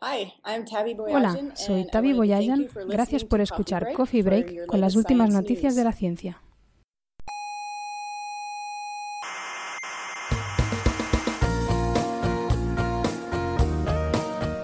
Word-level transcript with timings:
Hola, 0.00 1.36
soy 1.54 1.86
Tavi 1.86 2.14
Boyajan. 2.14 2.68
Gracias 2.88 3.24
por 3.24 3.42
escuchar 3.42 3.92
Coffee 3.92 4.22
Break 4.22 4.66
con 4.66 4.80
las 4.80 4.96
últimas 4.96 5.28
noticias 5.28 5.76
de 5.76 5.84
la 5.84 5.92
ciencia. 5.92 6.40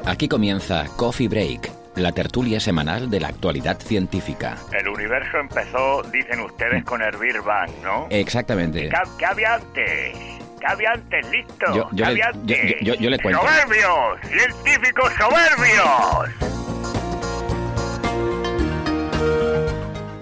Aquí 0.06 0.28
comienza 0.28 0.86
Coffee 0.96 1.28
Break, 1.28 1.70
la 1.96 2.12
tertulia 2.12 2.58
semanal 2.58 3.10
de 3.10 3.20
la 3.20 3.28
actualidad 3.28 3.78
científica. 3.78 4.56
El 4.72 4.88
universo 4.88 5.36
empezó, 5.36 6.02
dicen 6.04 6.40
ustedes, 6.40 6.82
con 6.84 7.02
el 7.02 7.14
Big 7.18 7.42
Bang, 7.42 7.70
¿no? 7.82 8.06
Exactamente. 8.08 8.88
¿Qué, 8.88 8.96
qué 9.18 9.26
había 9.26 9.54
antes? 9.56 10.35
¿Qué 10.66 10.72
había 10.72 10.90
antes? 10.92 11.30
Listo. 11.30 11.66
Yo- 11.68 11.74
yo 11.74 11.88
¿Qué 11.90 11.96
le- 11.96 12.06
había 12.06 12.30
yo- 12.32 12.38
antes? 12.40 12.58
yo- 12.80 12.94
yo- 12.94 12.94
yo 13.00 13.10
le 13.10 13.18
cuento. 13.20 13.40
¡Soberbios! 13.40 14.20
¡Científicos 14.22 15.12
soberbios! 15.18 16.30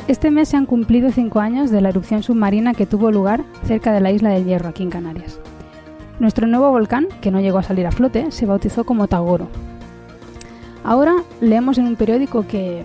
Este 0.07 0.31
mes 0.31 0.49
se 0.51 0.57
han 0.57 0.67
cumplido 0.67 1.11
cinco 1.11 1.41
años 1.41 1.71
de 1.71 1.81
la 1.81 1.89
erupción 1.89 2.23
submarina 2.23 2.75
que 2.75 2.85
tuvo 2.87 3.11
lugar 3.11 3.43
cerca 3.67 3.93
de 3.93 4.01
la 4.01 4.11
isla 4.11 4.31
del 4.31 4.45
Hierro, 4.45 4.69
aquí 4.69 4.83
en 4.83 4.91
Canarias. 4.91 5.41
Nuestro 6.21 6.47
nuevo 6.47 6.71
volcán, 6.71 7.09
que 7.23 7.31
no 7.31 7.41
llegó 7.41 7.59
a 7.59 7.63
salir 7.63 7.87
a 7.87 7.91
flote, 7.91 8.31
se 8.31 8.45
bautizó 8.47 8.85
como 8.85 9.09
Tagoro. 9.09 9.49
Ahora 10.85 11.15
leemos 11.41 11.79
en 11.79 11.87
un 11.87 11.97
periódico 11.97 12.47
que... 12.47 12.85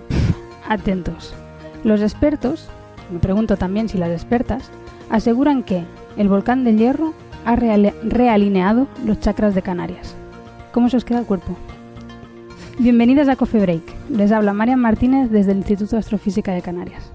atentos. 0.68 1.36
Los 1.84 2.02
expertos, 2.02 2.70
me 3.12 3.20
pregunto 3.20 3.58
también 3.58 3.90
si 3.90 3.98
las 3.98 4.12
expertas, 4.12 4.72
aseguran 5.10 5.64
que 5.64 5.84
el 6.18 6.30
volcán 6.30 6.64
del 6.64 6.78
Hierro 6.78 7.14
ha 7.50 7.56
realineado 7.56 8.88
los 9.04 9.20
chakras 9.22 9.56
de 9.56 9.64
Canarias. 9.64 10.16
¿Cómo 10.72 10.88
se 10.88 10.98
os 10.98 11.04
queda 11.04 11.18
el 11.18 11.26
cuerpo? 11.26 11.58
Bienvenidas 12.78 13.28
a 13.28 13.36
Coffee 13.36 13.60
Break. 13.60 13.82
Les 14.12 14.32
habla 14.32 14.54
Marian 14.54 14.80
Martínez 14.80 15.32
desde 15.32 15.54
el 15.54 15.58
Instituto 15.58 15.96
de 15.96 15.98
Astrofísica 15.98 16.54
de 16.54 16.62
Canarias. 16.62 17.12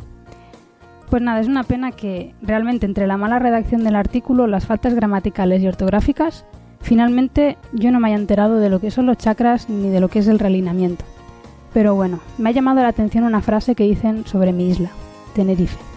Pues 1.09 1.23
nada, 1.23 1.39
es 1.39 1.47
una 1.47 1.63
pena 1.63 1.93
que 1.93 2.35
realmente 2.43 2.85
entre 2.85 3.07
la 3.07 3.17
mala 3.17 3.39
redacción 3.39 3.85
del 3.85 3.95
artículo, 3.95 4.49
las 4.49 4.67
faltas 4.67 4.97
gramaticales 4.97 5.63
y 5.63 5.69
ortográficas, 5.69 6.45
finalmente 6.81 7.57
yo 7.73 7.93
no 7.93 8.01
me 8.01 8.09
haya 8.09 8.17
enterado 8.17 8.59
de 8.59 8.71
lo 8.71 8.81
que 8.81 8.91
son 8.91 9.07
los 9.07 9.19
chakras 9.19 9.69
ni 9.69 9.89
de 9.89 10.01
lo 10.01 10.09
que 10.09 10.19
es 10.19 10.27
el 10.27 10.41
realineamiento. 10.41 11.05
Pero 11.73 11.95
bueno, 11.95 12.19
me 12.39 12.49
ha 12.49 12.53
llamado 12.53 12.83
la 12.83 12.89
atención 12.89 13.23
una 13.23 13.41
frase 13.41 13.77
que 13.77 13.85
dicen 13.85 14.27
sobre 14.27 14.53
mi 14.53 14.69
isla, 14.69 14.91
Tenerife. 15.33 15.94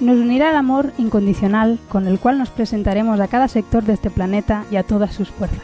Nos 0.00 0.16
unirá 0.16 0.50
el 0.50 0.56
amor 0.56 0.92
incondicional 0.98 1.78
con 1.88 2.06
el 2.06 2.18
cual 2.18 2.38
nos 2.38 2.50
presentaremos 2.50 3.20
a 3.20 3.28
cada 3.28 3.48
sector 3.48 3.84
de 3.84 3.92
este 3.92 4.10
planeta 4.10 4.64
y 4.70 4.76
a 4.76 4.82
todas 4.82 5.14
sus 5.14 5.30
fuerzas. 5.30 5.62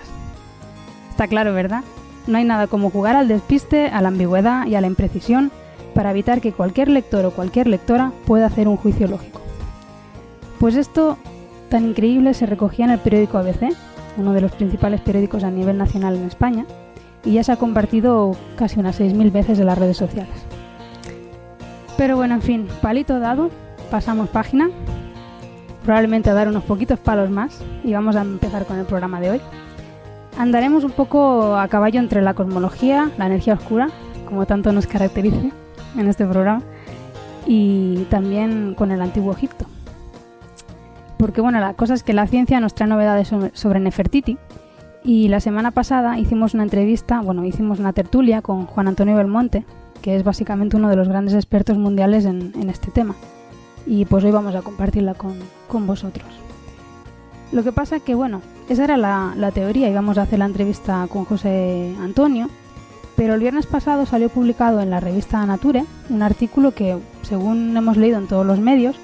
Está 1.11 1.27
claro, 1.27 1.53
¿verdad? 1.53 1.83
No 2.27 2.39
hay 2.39 2.45
nada 2.45 2.67
como 2.67 2.91
jugar 2.91 3.17
al 3.17 3.27
despiste, 3.27 3.89
a 3.89 4.01
la 4.01 4.09
ambigüedad 4.09 4.67
y 4.67 4.75
a 4.75 4.81
la 4.81 4.87
imprecisión 4.87 5.51
para 5.95 6.12
evitar 6.12 6.41
que 6.41 6.53
cualquier 6.53 6.89
lector 6.89 7.25
o 7.25 7.33
cualquier 7.33 7.67
lectora 7.67 8.13
pueda 8.27 8.47
hacer 8.47 8.69
un 8.69 8.77
juicio 8.77 9.08
lógico. 9.08 9.41
Pues 10.61 10.77
esto 10.77 11.19
tan 11.69 11.86
increíble 11.89 12.35
se 12.35 12.47
recogía 12.47 12.85
en 12.85 12.92
el 12.92 12.98
periódico 12.98 13.39
ABC, 13.39 13.75
uno 14.17 14.33
de 14.33 14.41
los 14.41 14.52
principales 14.52 15.01
periódicos 15.01 15.42
a 15.42 15.51
nivel 15.51 15.79
nacional 15.79 16.17
en 16.17 16.25
España, 16.25 16.67
y 17.25 17.33
ya 17.33 17.42
se 17.42 17.52
ha 17.52 17.57
compartido 17.57 18.36
casi 18.57 18.79
unas 18.79 19.01
6.000 19.01 19.33
veces 19.33 19.58
en 19.58 19.67
las 19.67 19.79
redes 19.79 19.97
sociales. 19.97 20.35
Pero 21.97 22.17
bueno, 22.17 22.35
en 22.35 22.42
fin, 22.42 22.69
palito 22.81 23.19
dado, 23.19 23.51
pasamos 23.91 24.29
página, 24.29 24.71
probablemente 25.85 26.31
a 26.31 26.35
dar 26.35 26.49
unos 26.49 26.65
poquitos 26.65 26.99
palos 26.99 27.31
más, 27.31 27.61
y 27.85 27.93
vamos 27.93 28.17
a 28.17 28.23
empezar 28.23 28.65
con 28.67 28.79
el 28.79 28.85
programa 28.85 29.21
de 29.21 29.31
hoy. 29.31 29.41
Andaremos 30.39 30.85
un 30.85 30.93
poco 30.93 31.57
a 31.57 31.67
caballo 31.69 31.99
entre 31.99 32.23
la 32.23 32.35
cosmología, 32.35 33.11
la 33.19 33.27
energía 33.27 33.55
oscura, 33.55 33.89
como 34.27 34.47
tanto 34.47 34.73
nos 34.73 34.87
caracteriza 34.87 35.39
en 35.97 36.09
este 36.09 36.27
programa, 36.27 36.63
y 37.47 38.05
también 38.11 38.75
con 38.75 38.93
el 38.93 39.01
antiguo 39.01 39.33
Egipto. 39.33 39.65
Porque 41.17 41.41
bueno, 41.41 41.59
la 41.59 41.75
cosa 41.75 41.95
es 41.95 42.03
que 42.03 42.13
la 42.13 42.27
ciencia 42.27 42.61
nos 42.61 42.75
trae 42.75 42.89
novedades 42.89 43.33
sobre- 43.55 43.81
Nefertiti, 43.81 44.39
y 45.03 45.29
la 45.29 45.41
semana 45.41 45.70
pasada 45.70 46.19
hicimos 46.19 46.55
una 46.55 46.65
entrevista, 46.65 47.20
bueno, 47.23 47.45
hicimos 47.45 47.79
una 47.81 47.93
tertulia 47.93 48.43
con 48.43 48.67
Juan 48.67 48.89
Antonio 48.89 49.17
Belmonte, 49.17 49.65
que 50.03 50.15
es 50.15 50.23
básicamente 50.23 50.77
uno 50.77 50.91
de 50.91 50.97
los 50.97 51.09
grandes 51.09 51.35
expertos 51.35 51.79
mundiales 51.79 52.25
en, 52.27 52.53
en 52.61 52.69
este 52.69 52.91
tema. 52.91 53.15
Y 53.89 54.05
pues 54.05 54.23
hoy 54.23 54.31
vamos 54.31 54.55
a 54.55 54.61
compartirla 54.61 55.15
con, 55.15 55.35
con 55.67 55.87
vosotros. 55.87 56.29
Lo 57.53 57.65
que 57.65 57.73
pasa 57.73 58.01
que, 58.01 58.15
bueno, 58.15 58.43
esa 58.69 58.85
era 58.85 58.99
la, 58.99 59.33
la 59.35 59.51
teoría, 59.51 59.89
íbamos 59.89 60.19
a 60.19 60.23
hacer 60.23 60.39
la 60.39 60.45
entrevista 60.45 61.07
con 61.09 61.25
José 61.25 61.97
Antonio, 61.99 62.51
pero 63.17 63.33
el 63.33 63.41
viernes 63.41 63.65
pasado 63.65 64.05
salió 64.05 64.29
publicado 64.29 64.83
en 64.83 64.91
la 64.91 65.01
revista 65.01 65.45
Nature 65.47 65.87
un 66.11 66.23
artículo 66.23 66.73
que, 66.73 66.99
según 67.23 67.75
hemos 67.75 67.97
leído 67.97 68.19
en 68.19 68.27
todos 68.27 68.45
los 68.45 68.61
medios, 68.61 68.97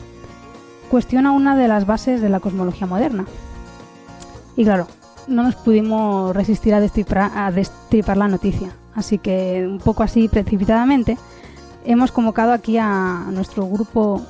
cuestiona 0.91 1.33
una 1.33 1.57
de 1.57 1.67
las 1.67 1.87
bases 1.87 2.21
de 2.21 2.29
la 2.29 2.41
cosmología 2.41 2.87
moderna. 2.87 3.25
Y 4.55 4.65
claro, 4.65 4.87
no 5.29 5.45
nos 5.45 5.57
pudimos 5.57 6.37
resistir 6.37 6.75
a 6.75 6.81
destripar, 6.81 7.33
a 7.35 7.51
destripar 7.51 8.19
la 8.19 8.29
noticia, 8.29 8.69
así 8.95 9.17
que 9.17 9.67
un 9.67 9.79
poco 9.79 10.03
así 10.03 10.29
precipitadamente 10.29 11.17
hemos 11.87 12.13
convocado 12.13 12.53
aquí 12.53 12.77
a 12.79 13.25
nuestro 13.31 13.67
grupo 13.67 14.23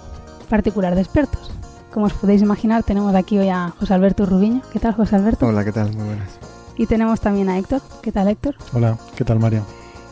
particular 0.44 0.94
de 0.94 1.02
expertos. 1.02 1.50
Como 1.92 2.06
os 2.06 2.12
podéis 2.12 2.42
imaginar, 2.42 2.82
tenemos 2.82 3.14
aquí 3.14 3.38
hoy 3.38 3.48
a 3.48 3.70
José 3.78 3.94
Alberto 3.94 4.26
Rubiño. 4.26 4.62
¿Qué 4.72 4.80
tal, 4.80 4.94
José 4.94 5.16
Alberto? 5.16 5.46
Hola, 5.46 5.64
¿qué 5.64 5.72
tal? 5.72 5.94
Muy 5.94 6.04
buenas. 6.04 6.40
Y 6.76 6.86
tenemos 6.86 7.20
también 7.20 7.48
a 7.48 7.58
Héctor. 7.58 7.80
¿Qué 8.02 8.10
tal, 8.10 8.28
Héctor? 8.28 8.56
Hola, 8.72 8.98
¿qué 9.16 9.24
tal, 9.24 9.38
María? 9.38 9.62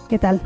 ¿Qué 0.09 0.19
tal? 0.19 0.41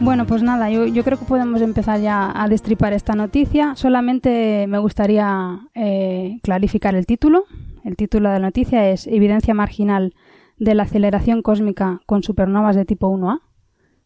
Bueno, 0.00 0.26
pues 0.26 0.42
nada, 0.42 0.70
yo, 0.70 0.86
yo 0.86 1.04
creo 1.04 1.18
que 1.18 1.24
podemos 1.24 1.60
empezar 1.62 2.00
ya 2.00 2.30
a 2.34 2.48
destripar 2.48 2.92
esta 2.92 3.14
noticia. 3.14 3.74
Solamente 3.76 4.66
me 4.66 4.78
gustaría 4.78 5.60
eh, 5.74 6.40
clarificar 6.42 6.94
el 6.94 7.06
título. 7.06 7.44
El 7.84 7.96
título 7.96 8.28
de 8.28 8.38
la 8.38 8.46
noticia 8.46 8.90
es 8.90 9.06
Evidencia 9.06 9.54
marginal 9.54 10.14
de 10.58 10.74
la 10.74 10.84
aceleración 10.84 11.42
cósmica 11.42 12.00
con 12.06 12.22
supernovas 12.22 12.76
de 12.76 12.84
tipo 12.84 13.08
1A. 13.08 13.40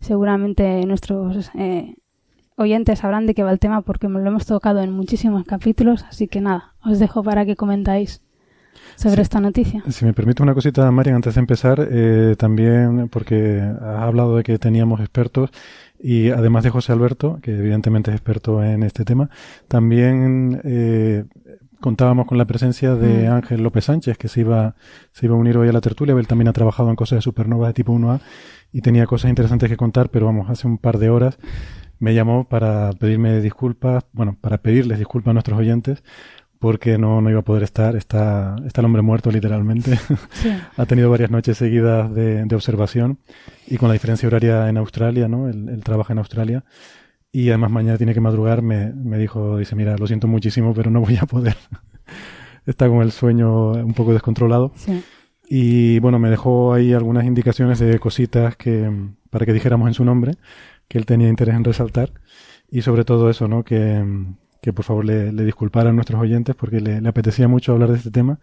Seguramente 0.01 0.85
nuestros 0.87 1.51
eh, 1.55 1.95
oyentes 2.59 2.99
sabrán 2.99 3.27
de 3.27 3.35
qué 3.35 3.43
va 3.43 3.51
el 3.53 3.59
tema 3.59 3.81
porque 3.83 4.09
lo 4.09 4.19
hemos 4.27 4.47
tocado 4.47 4.81
en 4.81 4.93
muchísimos 4.93 5.45
capítulos. 5.45 6.05
Así 6.09 6.29
que 6.29 6.41
nada, 6.41 6.75
os 6.85 6.99
dejo 6.99 7.23
para 7.23 7.45
que 7.47 7.57
comentáis 7.57 8.21
sobre 8.97 9.17
Sí. 9.17 9.23
esta 9.23 9.41
noticia. 9.41 9.83
Si 9.89 10.05
me 10.05 10.13
permite 10.13 10.43
una 10.43 10.55
cosita, 10.55 10.91
María, 10.91 11.15
antes 11.15 11.35
de 11.35 11.41
empezar, 11.41 11.87
eh, 11.91 12.35
también 12.39 13.09
porque 13.09 13.61
has 13.61 14.03
hablado 14.03 14.37
de 14.37 14.43
que 14.43 14.59
teníamos 14.59 15.01
expertos 15.01 15.51
y 16.01 16.31
además 16.31 16.65
de 16.65 16.71
José 16.71 16.93
Alberto, 16.93 17.39
que 17.43 17.57
evidentemente 17.57 18.11
es 18.11 18.17
experto 18.17 18.63
en 18.63 18.83
este 18.83 19.05
tema, 19.05 19.31
también 19.67 20.61
eh, 20.65 21.25
contábamos 21.81 22.27
con 22.27 22.39
la 22.39 22.45
presencia 22.45 22.95
de 22.97 23.29
Mm. 23.29 23.33
Ángel 23.33 23.63
López 23.63 23.85
Sánchez, 23.85 24.19
que 24.19 24.29
se 24.29 24.41
iba, 24.41 24.75
se 25.13 25.27
iba 25.27 25.35
a 25.35 25.39
unir 25.39 25.57
hoy 25.59 25.69
a 25.69 25.73
la 25.73 25.81
tertulia. 25.81 26.15
Él 26.15 26.27
también 26.27 26.49
ha 26.49 26.53
trabajado 26.53 26.91
en 26.91 26.97
cosas 26.97 27.19
de 27.19 27.23
supernovas 27.23 27.69
de 27.69 27.75
tipo 27.75 27.93
1A 27.93 28.21
y 28.73 28.81
tenía 28.81 29.07
cosas 29.07 29.29
interesantes 29.29 29.69
que 29.71 29.77
contar, 29.77 30.09
pero 30.11 30.27
vamos, 30.27 30.51
hace 30.51 30.67
un 30.67 30.79
par 30.79 30.99
de 30.99 31.09
horas 31.11 31.39
me 31.99 32.15
llamó 32.15 32.49
para 32.49 32.93
pedirme 32.93 33.41
disculpas, 33.41 34.05
bueno, 34.13 34.37
para 34.41 34.59
pedirles 34.59 34.99
disculpas 34.99 35.31
a 35.31 35.35
nuestros 35.35 35.59
oyentes 35.59 36.03
porque 36.59 36.99
no, 36.99 37.21
no 37.21 37.31
iba 37.31 37.41
a 37.41 37.45
poder 37.45 37.63
estar. 37.63 37.97
Está, 37.97 38.57
está 38.67 38.81
el 38.81 38.87
hombre 38.87 39.03
muerto 39.03 39.31
literalmente. 39.31 39.99
Sí. 40.31 40.51
ha 40.77 40.87
tenido 40.87 41.11
varias 41.11 41.31
noches 41.31 41.57
seguidas 41.59 42.13
de, 42.15 42.45
de 42.45 42.55
observación 42.55 43.19
y 43.67 43.77
con 43.77 43.89
la 43.89 43.95
diferencia 43.95 44.27
horaria 44.27 44.69
en 44.69 44.77
Australia, 44.77 45.29
¿no? 45.29 45.49
Él, 45.49 45.69
él 45.69 45.83
trabaja 45.83 46.13
en 46.13 46.19
Australia 46.19 46.65
y 47.33 47.49
además 47.49 47.71
mañana 47.71 47.99
tiene 47.99 48.15
que 48.15 48.21
madrugar. 48.21 48.63
Me, 48.63 48.93
me 48.93 49.19
dijo, 49.19 49.59
dice, 49.59 49.75
mira, 49.75 49.97
lo 49.97 50.07
siento 50.07 50.29
muchísimo, 50.29 50.75
pero 50.75 50.91
no 50.91 51.01
voy 51.01 51.17
a 51.17 51.27
poder. 51.27 51.57
está 52.67 52.89
con 52.89 53.03
el 53.03 53.13
sueño 53.13 53.73
un 53.73 53.95
poco 53.95 54.13
descontrolado. 54.13 54.73
Sí. 54.77 55.03
Y 55.51 55.99
bueno, 56.01 56.19
me 56.19 56.31
dejó 56.31 56.75
ahí 56.75 56.93
algunas 56.93 57.25
indicaciones 57.25 57.79
de 57.79 57.99
cositas 57.99 58.57
que, 58.57 58.91
para 59.31 59.47
que 59.47 59.53
dijéramos 59.53 59.89
en 59.89 59.95
su 59.95 60.05
nombre, 60.05 60.35
que 60.89 60.99
él 60.99 61.07
tenía 61.07 61.29
interés 61.29 61.55
en 61.55 61.65
resaltar. 61.65 62.11
Y 62.71 62.83
sobre 62.83 63.05
todo 63.05 63.31
eso, 63.31 63.49
¿no? 63.49 63.63
Que, 63.63 64.05
que 64.61 64.73
por 64.73 64.85
favor 64.85 65.05
le, 65.05 65.33
le 65.33 65.45
disculparan 65.45 65.93
a 65.93 65.95
nuestros 65.95 66.21
oyentes 66.21 66.55
porque 66.55 66.81
le, 66.81 67.01
le 67.01 67.09
apetecía 67.09 67.49
mucho 67.49 67.73
hablar 67.73 67.91
de 67.91 67.99
este 67.99 68.11
tema. 68.11 68.39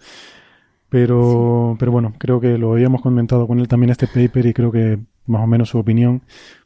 Pero, 0.89 1.75
pero 1.79 1.91
bueno, 1.91 2.13
creo 2.17 2.39
que 2.39 2.57
lo 2.57 2.73
habíamos 2.73 3.01
comentado 3.01 3.47
con 3.47 3.59
él 3.59 3.67
también 3.67 3.89
este 3.89 4.07
paper 4.07 4.45
y 4.45 4.53
creo 4.53 4.71
que 4.71 4.99
más 5.25 5.43
o 5.43 5.47
menos 5.47 5.69
su 5.69 5.79
opinión 5.79 6.21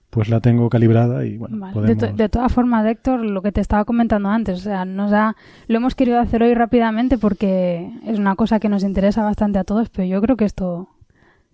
pues 0.10 0.28
la 0.28 0.40
tengo 0.40 0.70
calibrada 0.70 1.24
y 1.24 1.38
bueno, 1.38 1.72
de, 1.82 1.96
de, 1.96 2.30
todas 2.30 2.52
formas, 2.52 2.86
Héctor, 2.86 3.20
lo 3.20 3.44
que 3.44 3.52
te 3.52 3.62
estaba 3.62 3.86
comentando 3.86 4.30
antes, 4.30 4.60
o 4.60 4.62
sea, 4.62 4.84
nos 4.84 5.12
da, 5.12 5.36
lo 5.68 5.78
hemos 5.78 5.94
querido 5.94 6.20
hacer 6.20 6.42
hoy 6.42 6.56
rápidamente 6.56 7.20
porque 7.20 7.92
es 8.06 8.18
una 8.18 8.36
cosa 8.36 8.60
que 8.60 8.70
nos 8.70 8.84
interesa 8.84 9.24
bastante 9.24 9.60
a 9.60 9.64
todos, 9.64 9.90
pero 9.90 10.08
yo 10.08 10.20
creo 10.22 10.36
que 10.36 10.46
esto 10.46 10.90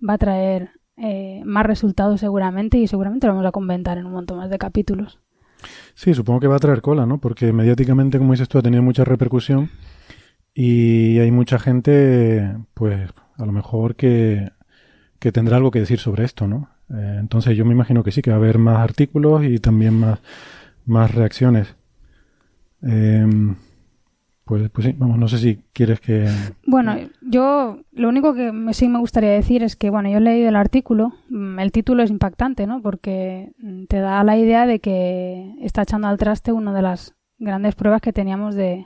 va 0.07 0.13
a 0.13 0.17
traer 0.17 0.69
eh, 0.97 1.41
más 1.45 1.65
resultados 1.65 2.19
seguramente 2.19 2.77
y 2.77 2.87
seguramente 2.87 3.27
lo 3.27 3.33
vamos 3.33 3.47
a 3.47 3.51
comentar 3.51 3.97
en 3.97 4.05
un 4.05 4.13
montón 4.13 4.37
más 4.37 4.49
de 4.49 4.57
capítulos. 4.57 5.19
Sí, 5.93 6.13
supongo 6.13 6.39
que 6.39 6.47
va 6.47 6.57
a 6.57 6.59
traer 6.59 6.81
cola, 6.81 7.05
¿no? 7.05 7.19
Porque 7.19 7.51
mediáticamente, 7.51 8.17
como 8.17 8.33
dices 8.33 8.47
tú, 8.47 8.57
ha 8.57 8.61
tenido 8.61 8.83
mucha 8.83 9.03
repercusión 9.03 9.69
y 10.53 11.19
hay 11.19 11.31
mucha 11.31 11.59
gente, 11.59 12.55
pues, 12.73 13.09
a 13.37 13.45
lo 13.45 13.51
mejor 13.51 13.95
que, 13.95 14.51
que 15.19 15.31
tendrá 15.31 15.57
algo 15.57 15.71
que 15.71 15.79
decir 15.79 15.99
sobre 15.99 16.23
esto, 16.23 16.47
¿no? 16.47 16.69
Eh, 16.89 17.17
entonces 17.19 17.57
yo 17.57 17.65
me 17.65 17.73
imagino 17.73 18.03
que 18.03 18.11
sí, 18.11 18.21
que 18.21 18.29
va 18.29 18.37
a 18.37 18.39
haber 18.39 18.57
más 18.57 18.77
artículos 18.79 19.43
y 19.43 19.59
también 19.59 19.99
más, 19.99 20.19
más 20.85 21.13
reacciones. 21.13 21.75
Eh, 22.83 23.25
pues, 24.45 24.69
pues 24.69 24.85
sí, 24.85 24.95
vamos, 24.97 25.17
no 25.17 25.27
sé 25.27 25.39
si 25.39 25.59
quieres 25.73 25.99
que... 25.99 26.29
Bueno, 26.67 26.95
yo 27.21 27.79
lo 27.91 28.09
único 28.09 28.35
que 28.35 28.53
sí 28.73 28.87
me 28.87 28.99
gustaría 28.99 29.31
decir 29.31 29.63
es 29.63 29.75
que, 29.75 29.89
bueno, 29.89 30.07
yo 30.09 30.17
he 30.17 30.21
leído 30.21 30.49
el 30.49 30.55
artículo, 30.55 31.13
mm, 31.29 31.59
el 31.59 31.71
título 31.71 32.03
es 32.03 32.11
impactante, 32.11 32.67
¿no? 32.67 32.81
Porque 32.81 33.51
mm, 33.57 33.85
te 33.85 33.99
da 33.99 34.23
la 34.23 34.37
idea 34.37 34.67
de 34.67 34.79
que 34.79 35.55
está 35.61 35.81
echando 35.81 36.07
al 36.07 36.19
traste 36.19 36.51
una 36.51 36.73
de 36.73 36.83
las 36.83 37.15
grandes 37.39 37.73
pruebas 37.73 38.01
que 38.01 38.13
teníamos 38.13 38.53
de... 38.53 38.85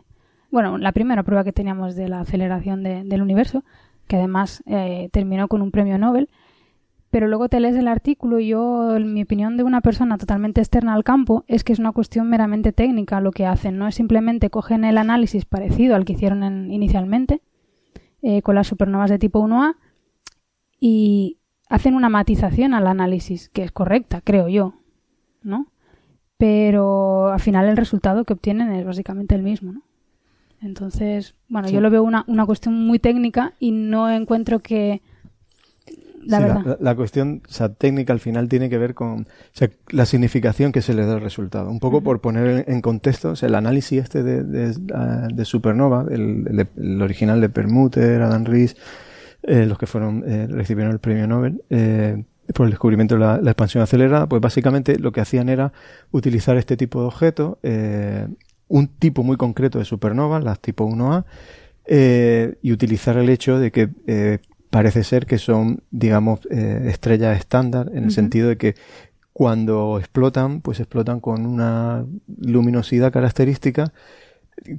Bueno, 0.50 0.78
la 0.78 0.94
primera 0.94 1.24
prueba 1.24 1.44
que 1.44 1.52
teníamos 1.52 1.96
de 1.96 2.08
la 2.08 2.22
aceleración 2.22 2.82
del 2.82 3.22
universo, 3.22 3.64
que 4.08 4.16
además 4.16 4.64
eh, 4.66 5.10
terminó 5.12 5.48
con 5.50 5.62
un 5.62 5.72
premio 5.72 5.98
Nobel 5.98 6.30
pero 7.10 7.28
luego 7.28 7.50
te 7.50 7.60
lees 7.60 7.76
el 7.76 7.88
artículo 7.88 8.40
y 8.40 8.50
yo, 8.50 8.98
mi 9.00 9.24
opinión 9.24 9.58
de 9.58 9.64
una 9.64 9.82
persona 9.82 10.18
totalmente 10.18 10.62
externa 10.62 10.94
al 10.94 11.04
campo 11.04 11.44
es 11.48 11.64
que 11.64 11.74
es 11.74 11.80
una 11.80 11.92
cuestión 11.92 12.30
meramente 12.30 12.72
técnica 12.72 13.20
lo 13.20 13.32
que 13.32 13.48
hacen. 13.48 13.78
No 13.78 13.88
es 13.88 13.96
simplemente 13.96 14.50
cogen 14.50 14.84
el 14.84 14.98
análisis 14.98 15.46
parecido 15.46 15.96
al 15.96 16.06
que 16.06 16.14
hicieron 16.14 16.72
inicialmente 16.72 17.42
eh, 18.22 18.42
con 18.44 18.56
las 18.56 18.68
supernovas 18.68 19.10
de 19.10 19.18
tipo 19.18 19.42
1A 19.42 19.76
y 20.80 21.38
hacen 21.68 21.96
una 21.96 22.10
matización 22.10 22.74
al 22.74 22.86
análisis, 22.86 23.50
que 23.50 23.64
es 23.64 23.72
correcta, 23.72 24.22
creo 24.22 24.48
yo, 24.48 24.76
¿no? 25.42 25.68
Pero 26.38 27.30
al 27.30 27.40
final 27.40 27.68
el 27.68 27.78
resultado 27.78 28.24
que 28.24 28.34
obtienen 28.34 28.72
es 28.72 28.86
básicamente 28.86 29.36
el 29.36 29.42
mismo, 29.42 29.74
¿no? 29.74 29.82
Entonces, 30.62 31.36
bueno, 31.48 31.70
yo 31.70 31.80
lo 31.82 31.90
veo 31.90 32.04
una, 32.04 32.26
una 32.28 32.46
cuestión 32.46 32.86
muy 32.86 33.00
técnica 33.00 33.54
y 33.60 33.72
no 33.72 34.10
encuentro 34.10 34.60
que 34.60 35.02
la, 36.26 36.96
cuestión 36.96 37.42
técnica 37.78 38.14
al 38.14 38.20
final 38.20 38.48
tiene 38.50 38.70
que 38.70 38.78
ver 38.78 38.94
con 38.94 39.28
la 39.90 40.06
significación 40.06 40.72
que 40.72 40.82
se 40.82 40.94
le 40.94 41.06
da 41.06 41.14
al 41.14 41.22
resultado. 41.22 41.70
Un 41.70 41.80
poco 41.80 42.02
por 42.02 42.22
poner 42.22 42.66
en 42.68 42.82
contexto, 42.82 43.34
el 43.42 43.56
análisis 43.56 44.04
este 44.04 44.24
de, 44.24 45.46
Supernova, 45.46 46.06
el, 46.10 47.02
original 47.02 47.42
de 47.42 47.50
Permuter, 47.50 48.22
Adam 48.22 48.46
Rees, 48.46 48.76
eh, 49.44 49.66
los 49.66 49.78
que 49.78 49.88
fueron 49.88 50.24
eh, 50.28 50.48
recibieron 50.48 50.92
el 50.92 51.00
premio 51.00 51.26
Nobel 51.26 51.64
eh, 51.70 52.24
por 52.54 52.66
el 52.66 52.72
descubrimiento 52.72 53.16
de 53.16 53.22
la, 53.22 53.36
expansión 53.38 53.84
acelerada, 53.84 54.28
pues 54.28 54.42
básicamente 54.42 55.00
lo 55.00 55.12
que 55.12 55.22
hacían 55.22 55.50
era 55.50 55.72
utilizar 56.12 56.58
este 56.58 56.76
tipo 56.76 57.02
de 57.02 57.08
objetos, 57.08 57.58
un 58.68 58.88
tipo 58.88 59.24
muy 59.24 59.38
concreto 59.38 59.80
de 59.80 59.86
supernova, 59.86 60.40
las 60.40 60.60
tipo 60.60 60.88
1A, 60.88 61.26
y 62.62 62.72
utilizar 62.72 63.18
el 63.18 63.30
hecho 63.30 63.60
de 63.60 63.72
que 63.72 64.40
parece 64.70 65.04
ser 65.04 65.26
que 65.26 65.38
son, 65.38 65.84
digamos, 65.92 66.40
eh, 66.52 66.88
estrellas 66.90 67.38
estándar 67.38 67.92
en 67.94 68.06
el 68.06 68.12
sentido 68.12 68.50
de 68.50 68.58
que 68.58 68.76
cuando 69.34 69.98
explotan, 70.00 70.62
pues 70.62 70.80
explotan 70.80 71.20
con 71.20 71.46
una 71.46 72.06
luminosidad 72.40 73.12
característica 73.12 73.94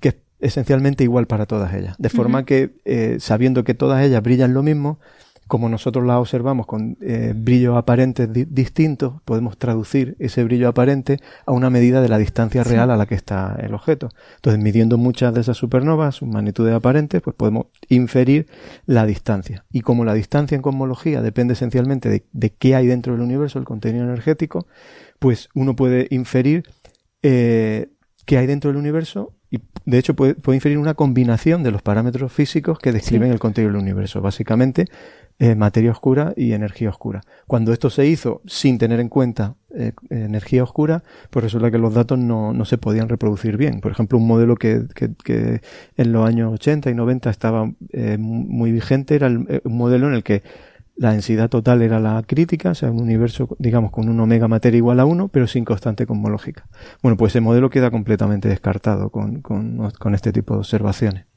que 0.01 0.09
es 0.09 0.17
esencialmente 0.41 1.05
igual 1.05 1.27
para 1.27 1.47
todas 1.47 1.73
ellas. 1.75 1.97
De 1.99 2.09
forma 2.09 2.45
que, 2.45 2.71
eh, 2.85 3.17
sabiendo 3.21 3.65
que 3.65 3.75
todas 3.75 4.03
ellas 4.05 4.23
brillan 4.23 4.55
lo 4.55 4.63
mismo, 4.63 4.99
como 5.51 5.69
nosotros 5.69 6.07
la 6.07 6.21
observamos 6.21 6.65
con 6.65 6.97
eh, 7.01 7.33
brillos 7.35 7.77
aparentes 7.77 8.29
distintos, 8.33 9.21
podemos 9.25 9.59
traducir 9.59 10.15
ese 10.21 10.45
brillo 10.45 10.69
aparente 10.69 11.19
a 11.45 11.51
una 11.51 11.71
medida 11.71 12.01
de 12.01 12.09
la 12.09 12.19
distancia 12.19 12.63
real 12.63 12.89
a 12.89 12.97
la 12.97 13.07
que 13.07 13.17
está 13.17 13.59
el 13.61 13.75
objeto. 13.75 14.11
Entonces, 14.37 14.63
midiendo 14.63 14.97
muchas 14.97 15.35
de 15.35 15.41
esas 15.41 15.57
supernovas, 15.57 16.15
sus 16.15 16.29
magnitudes 16.29 16.73
aparentes, 16.73 17.21
pues 17.21 17.35
podemos 17.35 17.67
inferir 17.89 18.47
la 18.87 19.07
distancia. 19.07 19.65
Y 19.73 19.81
como 19.81 20.05
la 20.05 20.15
distancia 20.15 20.55
en 20.55 20.63
cosmología 20.63 21.21
depende 21.21 21.55
esencialmente 21.55 22.25
de, 22.33 22.51
qué 22.51 22.77
hay 22.77 22.87
dentro 22.87 23.15
del 23.15 23.23
universo, 23.23 23.59
el 23.59 23.65
contenido 23.65 24.05
energético, 24.05 24.69
pues 25.19 25.49
uno 25.55 25.75
puede 25.75 26.07
inferir 26.11 26.63
eh, 27.23 27.91
qué 28.25 28.39
hay 28.39 28.47
dentro 28.47 28.71
del 28.71 28.77
universo 28.77 29.35
y 29.51 29.59
de 29.85 29.99
hecho 29.99 30.15
puede, 30.15 30.37
inferir 30.55 30.79
una 30.79 30.95
combinación 30.95 31.65
de 31.65 31.73
los 31.73 31.83
parámetros 31.83 32.33
físicos 32.33 32.79
que 32.79 32.93
describen 32.93 33.33
el 33.33 33.41
contenido 33.41 33.73
del 33.73 33.83
universo. 33.83 34.21
Básicamente, 34.21 34.87
eh, 35.43 35.55
materia 35.55 35.91
oscura 35.91 36.35
y 36.37 36.53
energía 36.53 36.91
oscura. 36.91 37.23
Cuando 37.47 37.73
esto 37.73 37.89
se 37.89 38.05
hizo 38.05 38.43
sin 38.45 38.77
tener 38.77 39.01
en 39.01 39.09
cuenta 39.09 39.55
eh, 39.75 39.93
energía 40.11 40.63
oscura, 40.63 41.03
pues 41.31 41.45
resulta 41.45 41.71
que 41.71 41.79
los 41.79 41.95
datos 41.95 42.19
no, 42.19 42.53
no, 42.53 42.67
se 42.67 42.77
podían 42.77 43.09
reproducir 43.09 43.57
bien. 43.57 43.81
Por 43.81 43.91
ejemplo, 43.91 44.19
un 44.19 44.27
modelo 44.27 44.57
que, 44.57 44.83
que, 44.95 45.63
en 45.97 46.13
los 46.13 46.29
años 46.29 46.53
80 46.53 46.91
y 46.91 46.95
90 46.95 47.31
estaba 47.31 47.73
eh, 47.91 48.19
muy 48.19 48.71
vigente 48.71 49.15
era 49.15 49.29
un 49.29 49.49
modelo 49.65 50.09
en 50.09 50.15
el 50.15 50.23
que 50.23 50.43
la 50.97 51.13
densidad 51.13 51.49
total 51.49 51.81
era 51.81 52.01
la 52.01 52.23
crítica, 52.27 52.73
o 52.73 52.75
sea, 52.75 52.91
un 52.91 53.01
universo, 53.01 53.49
digamos, 53.59 53.93
con 53.93 54.11
un 54.11 54.21
omega 54.21 54.47
materia 54.47 54.77
igual 54.77 55.01
a 55.01 55.07
1, 55.07 55.29
pero 55.29 55.47
sin 55.47 55.65
constante 55.65 56.05
cosmológica. 56.05 56.67
Bueno, 57.03 57.17
pues 57.17 57.33
ese 57.33 57.41
modelo 57.41 57.71
queda 57.71 57.91
completamente 57.91 58.51
descartado 58.51 59.09
con, 59.09 59.41
con, 59.41 59.91
con 59.93 60.15
este 60.15 60.33
tipo 60.33 60.53
de 60.53 60.59
observaciones. 60.59 61.30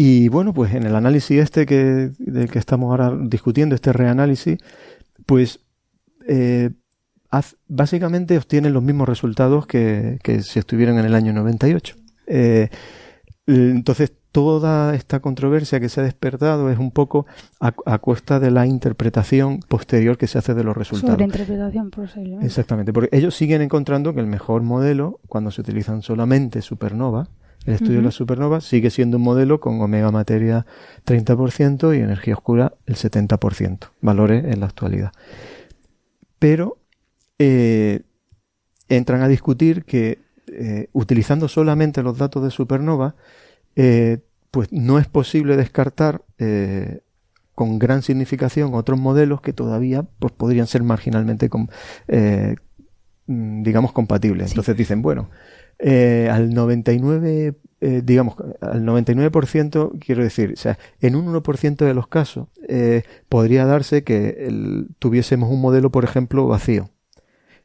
Y 0.00 0.28
bueno, 0.28 0.54
pues 0.54 0.72
en 0.74 0.84
el 0.84 0.94
análisis 0.94 1.40
este 1.40 1.66
que, 1.66 2.12
del 2.18 2.48
que 2.52 2.60
estamos 2.60 2.88
ahora 2.88 3.18
discutiendo, 3.20 3.74
este 3.74 3.92
reanálisis, 3.92 4.56
pues 5.26 5.58
eh, 6.28 6.70
básicamente 7.66 8.38
obtienen 8.38 8.74
los 8.74 8.82
mismos 8.84 9.08
resultados 9.08 9.66
que, 9.66 10.20
que 10.22 10.42
si 10.42 10.60
estuvieran 10.60 11.00
en 11.00 11.06
el 11.06 11.16
año 11.16 11.32
98. 11.32 11.96
Eh, 12.28 12.68
entonces, 13.48 14.12
toda 14.30 14.94
esta 14.94 15.18
controversia 15.18 15.80
que 15.80 15.88
se 15.88 16.00
ha 16.00 16.04
despertado 16.04 16.70
es 16.70 16.78
un 16.78 16.92
poco 16.92 17.26
a, 17.58 17.74
a, 17.84 17.98
cuesta 17.98 18.38
de 18.38 18.52
la 18.52 18.66
interpretación 18.66 19.58
posterior 19.66 20.16
que 20.16 20.28
se 20.28 20.38
hace 20.38 20.54
de 20.54 20.62
los 20.62 20.76
resultados. 20.76 21.14
Sobre 21.14 21.24
interpretación 21.24 21.90
posterior. 21.90 22.44
Exactamente, 22.44 22.92
porque 22.92 23.16
ellos 23.16 23.34
siguen 23.34 23.62
encontrando 23.62 24.14
que 24.14 24.20
el 24.20 24.28
mejor 24.28 24.62
modelo, 24.62 25.18
cuando 25.26 25.50
se 25.50 25.60
utilizan 25.60 26.02
solamente 26.02 26.62
supernova, 26.62 27.30
el 27.68 27.74
estudio 27.74 27.98
de 27.98 28.04
la 28.04 28.10
supernova 28.10 28.62
sigue 28.62 28.88
siendo 28.88 29.18
un 29.18 29.24
modelo 29.24 29.60
con 29.60 29.78
omega 29.82 30.10
materia 30.10 30.64
30% 31.04 31.94
y 31.94 32.00
energía 32.00 32.34
oscura 32.34 32.72
el 32.86 32.94
70%, 32.94 33.90
valores 34.00 34.44
en 34.46 34.60
la 34.60 34.66
actualidad. 34.66 35.12
Pero 36.38 36.78
eh, 37.38 38.00
entran 38.88 39.20
a 39.20 39.28
discutir 39.28 39.84
que 39.84 40.18
eh, 40.46 40.88
utilizando 40.92 41.46
solamente 41.46 42.02
los 42.02 42.16
datos 42.16 42.42
de 42.42 42.50
supernova, 42.50 43.16
eh, 43.76 44.20
pues 44.50 44.72
no 44.72 44.98
es 44.98 45.06
posible 45.06 45.56
descartar 45.56 46.22
con 47.54 47.78
gran 47.78 48.02
significación 48.02 48.72
otros 48.72 48.98
modelos 48.98 49.42
que 49.42 49.52
todavía 49.52 50.06
pues, 50.18 50.32
podrían 50.32 50.66
ser 50.66 50.84
marginalmente 50.84 51.50
mm, 53.26 53.62
digamos 53.62 53.92
compatibles. 53.92 54.52
Entonces 54.52 54.74
dicen, 54.74 55.02
bueno, 55.02 55.28
eh, 55.78 56.28
al 56.30 56.52
99, 56.52 57.54
eh, 57.80 58.02
digamos, 58.04 58.34
al 58.60 58.84
99%, 58.84 59.98
quiero 60.00 60.24
decir, 60.24 60.52
o 60.52 60.56
sea, 60.56 60.76
en 61.00 61.14
un 61.14 61.32
1% 61.32 61.76
de 61.76 61.94
los 61.94 62.08
casos 62.08 62.48
eh, 62.68 63.04
podría 63.28 63.64
darse 63.64 64.02
que 64.02 64.50
tuviésemos 64.98 65.50
un 65.50 65.60
modelo, 65.60 65.90
por 65.90 66.04
ejemplo, 66.04 66.46
vacío 66.48 66.90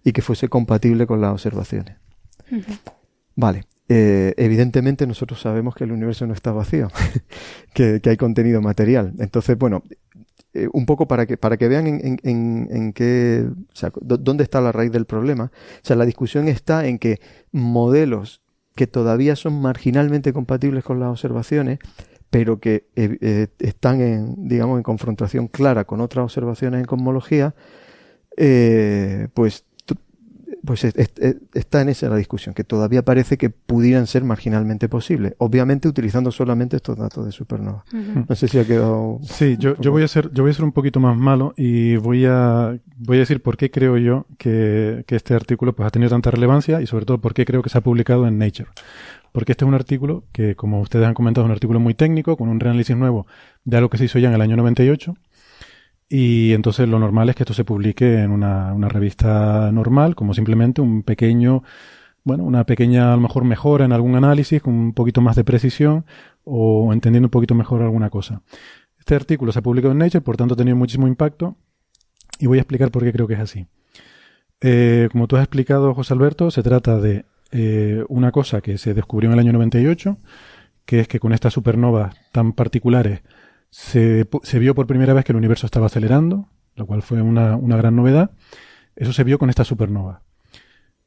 y 0.04 0.12
que 0.12 0.22
fuese 0.22 0.48
compatible 0.48 1.08
con 1.08 1.22
las 1.22 1.32
observaciones. 1.32 1.98
Vale. 3.36 3.66
evidentemente 3.88 5.08
nosotros 5.08 5.42
sabemos 5.42 5.76
que 5.76 5.86
el 5.86 5.92
universo 5.92 6.28
no 6.28 6.34
está 6.34 6.52
vacío, 6.52 6.90
que, 7.74 8.00
hay 8.06 8.18
contenido 8.18 8.62
material. 8.62 9.14
Entonces, 9.18 9.58
bueno, 9.58 9.84
un 10.72 10.86
poco 10.86 11.08
para 11.08 11.26
que, 11.26 11.38
para 11.38 11.58
que 11.58 11.68
vean 11.68 11.88
en, 11.88 12.20
en, 12.24 12.68
en 12.72 12.94
qué, 12.94 13.46
o 13.48 13.76
sea, 13.76 13.92
dónde 14.02 14.44
está 14.44 14.62
la 14.62 14.72
raíz 14.72 14.92
del 14.92 15.06
problema. 15.06 15.46
O 15.46 15.86
sea, 15.86 15.96
la 15.96 16.06
discusión 16.06 16.48
está 16.48 16.86
en 16.88 17.00
que 17.00 17.20
modelos 17.52 18.42
que 18.76 18.88
todavía 18.88 19.36
son 19.36 19.62
marginalmente 19.62 20.34
compatibles 20.34 20.84
con 20.84 21.00
las 21.00 21.10
observaciones, 21.10 21.80
pero 22.30 22.60
que 22.60 22.88
eh, 22.96 23.18
eh, 23.22 23.48
están 23.60 24.02
en, 24.02 24.48
digamos, 24.48 24.78
en 24.78 24.84
confrontación 24.84 25.48
clara 25.48 25.86
con 25.86 26.02
otras 26.02 26.24
observaciones 26.24 26.80
en 26.80 26.86
cosmología, 26.86 27.54
eh, 28.38 29.28
pues 29.36 29.66
pues 30.66 30.86
está 30.86 31.82
en 31.82 31.90
esa 31.90 32.10
la 32.10 32.16
discusión, 32.16 32.56
que 32.56 32.64
todavía 32.64 33.04
parece 33.04 33.38
que 33.38 33.50
pudieran 33.50 34.08
ser 34.08 34.24
marginalmente 34.24 34.88
posibles, 34.88 35.34
obviamente 35.38 35.88
utilizando 35.88 36.32
solamente 36.32 36.78
estos 36.78 36.98
datos 36.98 37.26
de 37.26 37.32
supernova. 37.32 37.84
No 37.92 38.36
sé 38.36 38.48
si 38.48 38.60
ha 38.60 38.66
quedado. 38.66 39.20
Sí, 39.24 39.58
yo, 39.58 39.76
yo 39.80 39.92
voy 39.92 40.04
a 40.04 40.08
ser, 40.08 40.32
yo 40.32 40.44
voy 40.44 40.52
a 40.52 40.54
ser 40.54 40.64
un 40.64 40.72
poquito 40.72 41.00
más 41.00 41.18
malo 41.18 41.54
y 41.58 41.98
voy 41.98 42.26
a, 42.26 42.78
voy 42.98 43.18
a 43.18 43.20
decir 43.22 43.42
por 43.42 43.58
qué 43.58 43.72
creo 43.72 43.98
yo 43.98 44.26
que, 44.38 45.04
que 45.06 45.16
este 45.16 45.34
artículo 45.34 45.74
pues, 45.74 45.88
ha 45.88 45.90
tenido 45.90 46.10
tanta 46.10 46.32
relevancia 46.32 46.82
y 46.82 46.88
sobre 46.88 47.06
todo 47.06 47.20
por 47.20 47.34
qué 47.34 47.46
creo 47.46 47.62
que 47.62 47.70
se 47.70 47.78
ha 47.78 47.82
publicado 47.82 48.28
en 48.28 48.38
Nature. 48.38 48.70
Porque 49.34 49.54
este 49.54 49.66
es 49.66 49.68
un 49.68 49.74
artículo 49.74 50.24
que, 50.32 50.56
como 50.56 50.80
ustedes 50.80 51.08
han 51.08 51.16
comentado, 51.16 51.46
es 51.46 51.48
un 51.48 51.54
artículo 51.54 51.80
muy 51.80 51.96
técnico, 51.96 52.38
con 52.38 52.50
un 52.50 52.60
reanálisis 52.60 52.96
nuevo 52.96 53.26
de 53.66 53.78
algo 53.78 53.90
que 53.90 53.98
se 53.98 54.06
hizo 54.06 54.20
ya 54.20 54.30
en 54.30 54.36
el 54.36 54.42
año 54.42 54.56
98 54.56 55.16
y 56.10 56.54
entonces 56.54 56.88
lo 56.88 57.00
normal 57.00 57.30
es 57.30 57.36
que 57.36 57.44
esto 57.44 57.54
se 57.54 57.66
publique 57.66 58.22
en 58.22 58.32
una, 58.32 58.74
una 58.74 58.90
revista 58.90 59.72
normal, 59.72 60.16
como 60.16 60.34
simplemente 60.34 60.82
un 60.82 61.04
pequeño, 61.04 61.64
bueno, 62.24 62.44
una 62.44 62.66
pequeña 62.66 63.14
a 63.14 63.16
lo 63.16 63.22
mejor 63.22 63.44
mejora 63.46 63.86
en 63.86 63.92
algún 63.92 64.16
análisis, 64.16 64.62
con 64.62 64.74
un 64.74 64.94
poquito 64.94 65.22
más 65.22 65.36
de 65.36 65.44
precisión 65.44 66.06
o 66.44 66.92
entendiendo 66.94 67.28
un 67.28 67.32
poquito 67.32 67.56
mejor 67.56 67.82
alguna 67.82 68.10
cosa. 68.10 68.42
Este 69.00 69.16
artículo 69.16 69.52
se 69.52 69.60
ha 69.60 69.62
publicado 69.62 69.92
en 69.92 69.98
Nature, 69.98 70.22
por 70.22 70.38
tanto 70.38 70.54
ha 70.54 70.58
tenido 70.58 70.78
muchísimo 70.78 71.08
impacto 71.08 71.58
y 72.40 72.48
voy 72.48 72.58
a 72.58 72.62
explicar 72.62 72.92
por 72.92 73.04
qué 73.04 73.12
creo 73.12 73.28
que 73.28 73.34
es 73.34 73.40
así. 73.40 73.68
Eh, 74.62 75.10
como 75.12 75.28
tú 75.28 75.36
has 75.36 75.44
explicado, 75.44 75.94
José 75.94 76.14
Alberto, 76.14 76.52
se 76.52 76.64
trata 76.64 77.00
de 77.00 77.26
eh, 77.52 78.04
una 78.08 78.32
cosa 78.32 78.62
que 78.62 78.78
se 78.78 78.94
descubrió 78.94 79.30
en 79.30 79.34
el 79.34 79.40
año 79.40 79.54
98, 79.54 80.18
que 80.86 81.02
es 81.02 81.08
que 81.08 81.20
con 81.20 81.34
estas 81.34 81.54
supernovas 81.54 82.16
tan 82.32 82.54
particulares 82.54 83.22
se, 83.74 84.60
vio 84.60 84.76
por 84.76 84.86
primera 84.86 85.16
vez 85.16 85.26
que 85.26 85.32
el 85.32 85.38
universo 85.38 85.66
estaba 85.66 85.88
acelerando, 85.88 86.48
lo 86.76 86.86
cual 86.86 87.02
fue 87.02 87.24
una, 87.24 87.56
una 87.56 87.76
gran 87.76 87.96
novedad. 87.96 88.30
Eso 88.96 89.14
se 89.14 89.24
vio 89.24 89.40
con 89.40 89.50
esta 89.50 89.64
supernova. 89.64 90.22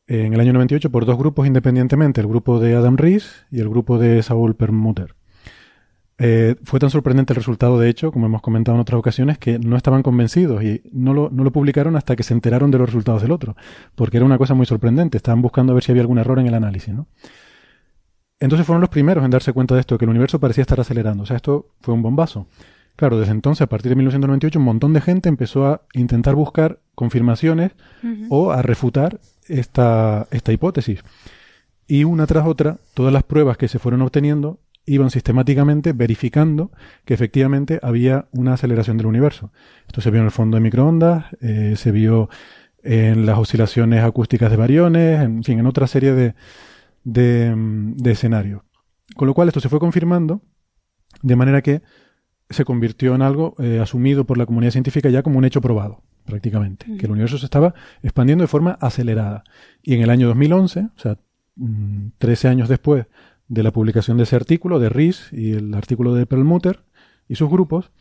En 0.08 0.34
el 0.34 0.40
año 0.40 0.52
98 0.52 0.90
por 0.90 1.06
dos 1.06 1.16
grupos 1.16 1.46
independientemente, 1.46 2.20
el 2.20 2.26
grupo 2.26 2.58
de 2.58 2.74
Adam 2.74 2.96
Rees 2.96 3.46
y 3.52 3.60
el 3.60 3.68
grupo 3.68 3.98
de 3.98 4.20
Saul 4.24 4.56
Perlmutter. 4.56 5.14
Eh, 6.18 6.56
fue 6.64 6.80
tan 6.80 6.90
sorprendente 6.90 7.34
el 7.34 7.36
resultado, 7.36 7.78
de 7.78 7.88
hecho, 7.88 8.10
como 8.10 8.26
hemos 8.26 8.42
comentado 8.42 8.74
en 8.74 8.80
otras 8.80 8.98
ocasiones, 8.98 9.38
que 9.38 9.60
no 9.60 9.76
estaban 9.76 10.02
convencidos 10.02 10.64
y 10.64 10.82
no 10.90 11.14
lo, 11.14 11.30
no 11.30 11.44
lo 11.44 11.52
publicaron 11.52 11.94
hasta 11.94 12.16
que 12.16 12.24
se 12.24 12.34
enteraron 12.34 12.72
de 12.72 12.78
los 12.78 12.88
resultados 12.88 13.22
del 13.22 13.30
otro, 13.30 13.54
porque 13.94 14.16
era 14.16 14.26
una 14.26 14.38
cosa 14.38 14.54
muy 14.54 14.66
sorprendente. 14.66 15.18
Estaban 15.18 15.40
buscando 15.40 15.72
a 15.72 15.74
ver 15.74 15.84
si 15.84 15.92
había 15.92 16.02
algún 16.02 16.18
error 16.18 16.40
en 16.40 16.46
el 16.46 16.54
análisis, 16.54 16.92
¿no? 16.92 17.06
Entonces 18.38 18.66
fueron 18.66 18.80
los 18.80 18.90
primeros 18.90 19.24
en 19.24 19.30
darse 19.30 19.52
cuenta 19.52 19.74
de 19.74 19.80
esto, 19.80 19.96
que 19.96 20.04
el 20.04 20.10
universo 20.10 20.38
parecía 20.38 20.62
estar 20.62 20.78
acelerando. 20.80 21.22
O 21.22 21.26
sea, 21.26 21.36
esto 21.36 21.70
fue 21.80 21.94
un 21.94 22.02
bombazo. 22.02 22.46
Claro, 22.96 23.18
desde 23.18 23.32
entonces, 23.32 23.62
a 23.62 23.66
partir 23.66 23.90
de 23.90 23.96
1998, 23.96 24.58
un 24.58 24.64
montón 24.64 24.92
de 24.94 25.02
gente 25.02 25.28
empezó 25.28 25.66
a 25.66 25.82
intentar 25.92 26.34
buscar 26.34 26.80
confirmaciones 26.94 27.72
o 28.30 28.52
a 28.52 28.62
refutar 28.62 29.20
esta, 29.48 30.26
esta 30.30 30.52
hipótesis. 30.52 31.02
Y 31.86 32.04
una 32.04 32.26
tras 32.26 32.46
otra, 32.46 32.78
todas 32.94 33.12
las 33.12 33.22
pruebas 33.22 33.58
que 33.58 33.68
se 33.68 33.78
fueron 33.78 34.02
obteniendo 34.02 34.58
iban 34.86 35.10
sistemáticamente 35.10 35.92
verificando 35.92 36.70
que 37.04 37.14
efectivamente 37.14 37.80
había 37.82 38.26
una 38.32 38.54
aceleración 38.54 38.96
del 38.96 39.06
universo. 39.06 39.50
Esto 39.86 40.00
se 40.00 40.10
vio 40.10 40.20
en 40.20 40.26
el 40.26 40.32
fondo 40.32 40.56
de 40.56 40.62
microondas, 40.62 41.26
eh, 41.40 41.74
se 41.76 41.90
vio 41.90 42.30
en 42.82 43.26
las 43.26 43.36
oscilaciones 43.36 44.04
acústicas 44.04 44.50
de 44.50 44.56
variones, 44.56 45.20
en 45.20 45.42
fin, 45.42 45.58
en 45.58 45.66
otra 45.66 45.86
serie 45.86 46.12
de, 46.12 46.34
de, 47.06 47.54
de 47.56 48.10
escenario. 48.10 48.64
Con 49.14 49.28
lo 49.28 49.34
cual 49.34 49.48
esto 49.48 49.60
se 49.60 49.68
fue 49.68 49.78
confirmando 49.78 50.42
de 51.22 51.36
manera 51.36 51.62
que 51.62 51.82
se 52.50 52.64
convirtió 52.64 53.14
en 53.14 53.22
algo 53.22 53.54
eh, 53.58 53.78
asumido 53.80 54.26
por 54.26 54.38
la 54.38 54.46
comunidad 54.46 54.72
científica 54.72 55.08
ya 55.08 55.22
como 55.22 55.38
un 55.38 55.44
hecho 55.44 55.60
probado, 55.60 56.02
prácticamente, 56.24 56.86
que 56.98 57.06
el 57.06 57.12
universo 57.12 57.38
se 57.38 57.46
estaba 57.46 57.74
expandiendo 58.02 58.42
de 58.42 58.48
forma 58.48 58.72
acelerada. 58.80 59.44
Y 59.82 59.94
en 59.94 60.02
el 60.02 60.10
año 60.10 60.26
2011, 60.26 60.80
o 60.80 60.98
sea, 60.98 61.18
13 62.18 62.48
mm, 62.48 62.50
años 62.50 62.68
después 62.68 63.06
de 63.48 63.62
la 63.62 63.72
publicación 63.72 64.16
de 64.16 64.24
ese 64.24 64.36
artículo, 64.36 64.80
de 64.80 64.88
Ries 64.88 65.32
y 65.32 65.52
el 65.52 65.74
artículo 65.74 66.12
de 66.14 66.26
Perlmutter 66.26 66.80
y 67.28 67.36
sus 67.36 67.48
grupos, 67.48 67.92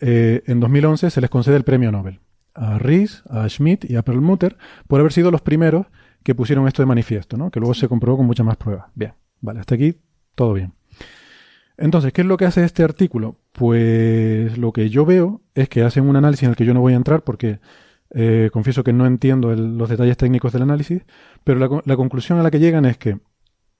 eh, 0.00 0.42
en 0.46 0.58
2011 0.58 1.10
se 1.10 1.20
les 1.20 1.30
concede 1.30 1.56
el 1.56 1.64
premio 1.64 1.92
Nobel 1.92 2.20
a 2.54 2.78
Ries, 2.78 3.22
a 3.28 3.48
Schmidt 3.48 3.88
y 3.88 3.96
a 3.96 4.02
Perlmutter 4.02 4.56
por 4.86 5.00
haber 5.00 5.12
sido 5.12 5.30
los 5.30 5.40
primeros 5.40 5.86
que 6.22 6.34
pusieron 6.34 6.66
esto 6.68 6.82
de 6.82 6.86
manifiesto, 6.86 7.36
¿no? 7.36 7.50
que 7.50 7.60
luego 7.60 7.74
se 7.74 7.88
comprobó 7.88 8.18
con 8.18 8.26
muchas 8.26 8.46
más 8.46 8.56
pruebas. 8.56 8.86
Bien, 8.94 9.14
vale, 9.40 9.60
hasta 9.60 9.74
aquí 9.74 9.96
todo 10.34 10.54
bien. 10.54 10.72
Entonces, 11.76 12.12
¿qué 12.12 12.20
es 12.20 12.26
lo 12.26 12.36
que 12.36 12.44
hace 12.44 12.64
este 12.64 12.84
artículo? 12.84 13.38
Pues 13.52 14.56
lo 14.58 14.72
que 14.72 14.88
yo 14.88 15.04
veo 15.04 15.40
es 15.54 15.68
que 15.68 15.82
hacen 15.82 16.08
un 16.08 16.16
análisis 16.16 16.44
en 16.44 16.50
el 16.50 16.56
que 16.56 16.64
yo 16.64 16.74
no 16.74 16.80
voy 16.80 16.92
a 16.92 16.96
entrar 16.96 17.22
porque 17.22 17.60
eh, 18.14 18.50
confieso 18.52 18.84
que 18.84 18.92
no 18.92 19.06
entiendo 19.06 19.54
los 19.54 19.88
detalles 19.88 20.16
técnicos 20.16 20.52
del 20.52 20.62
análisis, 20.62 21.02
pero 21.44 21.58
la, 21.84 21.96
conclusión 21.96 22.38
a 22.38 22.42
la 22.42 22.50
que 22.50 22.58
llegan 22.58 22.84
es 22.84 22.98
que, 22.98 23.18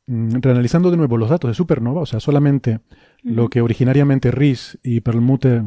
mm, 0.07 0.41
reanalizando 0.41 0.91
de 0.91 0.97
nuevo 0.97 1.19
los 1.19 1.29
datos 1.29 1.51
de 1.51 1.55
supernova, 1.55 2.01
o 2.01 2.07
sea, 2.07 2.19
solamente 2.19 2.81
lo 3.23 3.49
que 3.49 3.61
originariamente 3.61 4.31
Ries 4.31 4.79
y 4.83 5.01
Perlmutter 5.01 5.65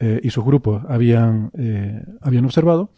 eh, 0.00 0.20
y 0.22 0.30
sus 0.30 0.44
grupos 0.44 0.82
habían, 0.88 1.50
eh, 1.56 2.02
habían 2.20 2.44
observado, 2.44 2.90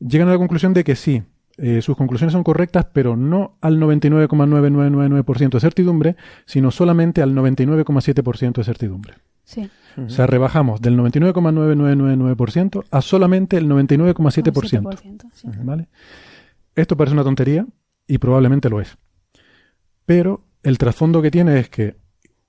llegan 0.00 0.28
a 0.28 0.32
la 0.32 0.38
conclusión 0.38 0.72
de 0.72 0.82
que 0.82 0.96
sí, 0.96 1.22
eh, 1.58 1.80
sus 1.80 1.96
conclusiones 1.96 2.32
son 2.32 2.44
correctas, 2.44 2.86
pero 2.92 3.16
no 3.16 3.56
al 3.60 3.78
99,9999% 3.78 5.50
de 5.50 5.60
certidumbre, 5.60 6.16
sino 6.44 6.70
solamente 6.70 7.22
al 7.22 7.34
99,7% 7.34 8.52
de 8.54 8.64
certidumbre. 8.64 9.14
Sí. 9.44 9.70
O 9.96 10.10
sea, 10.10 10.26
rebajamos 10.26 10.82
del 10.82 10.98
99,9999% 10.98 12.84
a 12.90 13.00
solamente 13.00 13.56
el 13.56 13.68
99,7%. 13.68 14.98
Sí. 15.32 15.48
¿Vale? 15.62 15.88
Esto 16.74 16.96
parece 16.96 17.14
una 17.14 17.24
tontería 17.24 17.66
y 18.06 18.18
probablemente 18.18 18.68
lo 18.68 18.80
es. 18.80 18.98
Pero 20.04 20.44
el 20.62 20.76
trasfondo 20.76 21.22
que 21.22 21.30
tiene 21.30 21.58
es 21.58 21.70
que 21.70 21.96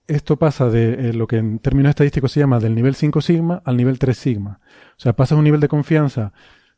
esto 0.07 0.37
pasa 0.37 0.69
de 0.69 1.09
eh, 1.09 1.13
lo 1.13 1.27
que 1.27 1.37
en 1.37 1.59
términos 1.59 1.91
estadísticos 1.91 2.31
se 2.31 2.39
llama 2.39 2.59
del 2.59 2.75
nivel 2.75 2.95
5 2.95 3.21
sigma 3.21 3.61
al 3.63 3.77
nivel 3.77 3.99
3 3.99 4.17
sigma. 4.17 4.59
O 4.97 4.99
sea, 4.99 5.13
pasa 5.13 5.35
un 5.35 5.43
nivel 5.43 5.59
de 5.59 5.67
confianza 5.67 6.33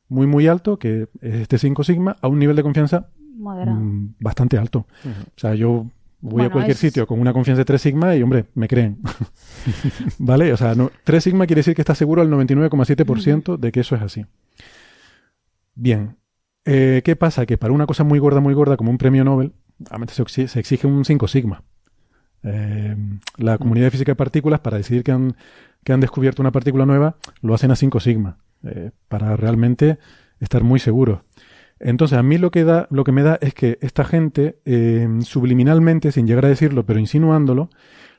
muy, 0.10 0.28
muy 0.28 0.48
alto, 0.48 0.78
que 0.78 1.08
es 1.22 1.36
este 1.36 1.58
5 1.58 1.84
sigma, 1.84 2.18
a 2.22 2.28
un 2.28 2.39
nivel 2.39 2.56
de 2.56 2.63
confianza 2.63 3.10
mm, 3.38 4.16
bastante 4.20 4.58
alto. 4.58 4.88
O 5.06 5.39
sea, 5.39 5.56
yo 5.56 5.88
voy 6.22 6.44
a 6.44 6.50
cualquier 6.50 6.75
sitio 6.75 7.08
con 7.08 7.20
una 7.20 7.32
confianza 7.32 7.60
de 7.60 7.66
3 7.66 7.82
sigma 7.82 8.16
y, 8.16 8.24
hombre, 8.24 8.46
me 8.56 8.68
creen. 8.68 9.00
¿Vale? 10.18 10.51
O 10.51 10.58
sea, 10.58 10.75
no, 10.75 10.92
3 11.04 11.24
sigma 11.24 11.46
quiere 11.48 11.60
decir 11.60 11.75
que 11.75 11.82
está 11.82 11.96
seguro 11.96 12.22
al 12.22 12.30
99,7% 12.30 13.58
de 13.58 13.72
que 13.72 13.80
eso 13.80 13.96
es 13.96 14.01
así. 14.01 14.25
Bien. 15.75 16.18
Eh, 16.66 17.01
¿Qué 17.06 17.16
pasa? 17.16 17.46
Que 17.46 17.58
para 17.58 17.74
una 17.74 17.86
cosa 17.86 18.04
muy 18.04 18.20
gorda, 18.20 18.42
muy 18.42 18.54
gorda, 18.54 18.78
como 18.78 18.92
un 18.92 18.98
premio 18.98 19.24
Nobel, 19.24 19.54
se, 20.08 20.48
se 20.48 20.60
exige 20.60 20.88
un 20.88 21.06
5 21.06 21.28
sigma. 21.28 21.63
Eh, 22.44 22.96
la 23.38 23.58
comunidad 23.58 23.88
de 23.88 23.92
física 23.92 24.12
de 24.12 24.16
partículas, 24.18 24.60
para 24.60 24.78
decidir 24.78 25.04
que 25.04 25.12
han, 25.12 25.36
que 25.84 25.94
han 25.94 26.00
descubierto 26.00 26.42
una 26.42 26.51
partícula 26.51 26.86
nueva, 26.86 27.18
lo 27.42 27.54
hacen 27.54 27.72
a 27.72 27.75
5 27.75 28.00
sigma. 28.00 28.38
Eh, 28.63 28.92
para 29.08 29.38
realmente 29.38 30.00
estar 30.42 30.63
muy 30.63 30.82
seguro 30.82 31.24
Entonces, 31.80 32.18
a 32.18 32.24
mí 32.24 32.38
lo 32.38 32.51
que, 32.51 32.66
da, 32.66 32.88
lo 32.92 33.06
que 33.06 33.13
me 33.13 33.24
da 33.24 33.38
es 33.39 33.54
que 33.54 33.78
esta 33.80 34.04
gente, 34.04 34.60
eh, 34.66 35.08
subliminalmente, 35.22 36.12
sin 36.12 36.28
llegar 36.28 36.44
a 36.44 36.50
decirlo, 36.50 36.86
pero 36.86 37.00
insinuándolo, 37.00 37.70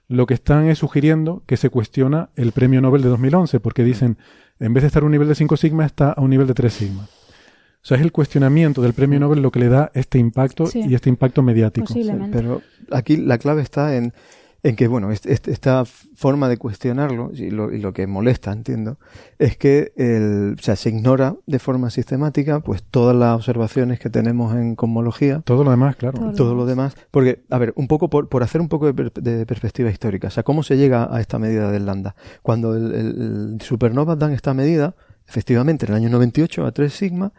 lo 0.08 0.24
que 0.24 0.32
están 0.32 0.66
es 0.68 0.78
sugiriendo 0.78 1.42
que 1.44 1.58
se 1.58 1.68
cuestiona 1.68 2.30
el 2.36 2.52
premio 2.52 2.80
Nobel 2.80 3.02
de 3.02 3.10
2011, 3.10 3.60
porque 3.60 3.84
dicen, 3.84 4.16
en 4.58 4.72
vez 4.72 4.82
de 4.82 4.86
estar 4.86 5.02
a 5.02 5.06
un 5.06 5.12
nivel 5.12 5.28
de 5.28 5.34
5 5.34 5.58
sigma, 5.58 5.84
está 5.84 6.12
a 6.12 6.22
un 6.22 6.30
nivel 6.30 6.46
de 6.46 6.54
3 6.54 6.72
sigma. 6.72 7.02
O 7.02 7.86
sea, 7.86 7.98
es 7.98 8.02
el 8.02 8.10
cuestionamiento 8.10 8.80
del 8.80 8.94
premio 8.94 9.20
Nobel 9.20 9.42
lo 9.42 9.50
que 9.50 9.60
le 9.60 9.68
da 9.68 9.90
este 9.94 10.18
impacto 10.18 10.64
y 10.74 10.94
este 10.94 11.10
impacto 11.10 11.42
mediático. 11.42 11.92
pero 12.32 12.62
aquí 12.90 13.18
la 13.18 13.36
clave 13.36 13.60
está 13.60 13.96
en 13.96 14.14
en 14.62 14.76
que, 14.76 14.88
bueno, 14.88 15.10
esta 15.10 15.84
forma 15.84 16.48
de 16.48 16.58
cuestionarlo, 16.58 17.30
y 17.32 17.50
lo, 17.50 17.72
y 17.72 17.78
lo, 17.78 17.92
que 17.92 18.06
molesta, 18.06 18.52
entiendo, 18.52 18.98
es 19.38 19.56
que 19.56 19.92
el, 19.96 20.56
o 20.58 20.62
sea, 20.62 20.76
se 20.76 20.90
ignora 20.90 21.36
de 21.46 21.58
forma 21.58 21.88
sistemática 21.88 22.60
pues 22.60 22.82
todas 22.82 23.16
las 23.16 23.34
observaciones 23.36 23.98
que 23.98 24.10
tenemos 24.10 24.54
en 24.54 24.76
cosmología. 24.76 25.40
Todo 25.44 25.64
lo 25.64 25.70
demás, 25.70 25.96
claro. 25.96 26.32
Todo, 26.36 26.54
lo 26.54 26.66
demás. 26.66 26.94
Porque, 27.10 27.42
a 27.48 27.58
ver, 27.58 27.72
un 27.76 27.88
poco 27.88 28.10
por, 28.10 28.28
por 28.28 28.42
hacer 28.42 28.60
un 28.60 28.68
poco 28.68 28.92
de, 28.92 29.46
perspectiva 29.46 29.90
histórica, 29.90 30.28
o 30.28 30.30
sea, 30.30 30.42
¿cómo 30.42 30.62
se 30.62 30.76
llega 30.76 31.08
a 31.14 31.20
esta 31.20 31.38
medida 31.38 31.70
del 31.70 31.86
lambda? 31.86 32.14
Cuando 32.42 32.76
el, 32.76 32.94
el, 32.94 33.60
supernovas 33.62 34.18
dan 34.18 34.32
esta 34.32 34.52
medida, 34.52 34.94
efectivamente, 35.26 35.86
en 35.86 35.92
el 35.92 35.96
año 35.96 36.10
98 36.10 36.66
a 36.66 36.72
3 36.72 36.92
sigma, 36.92 37.32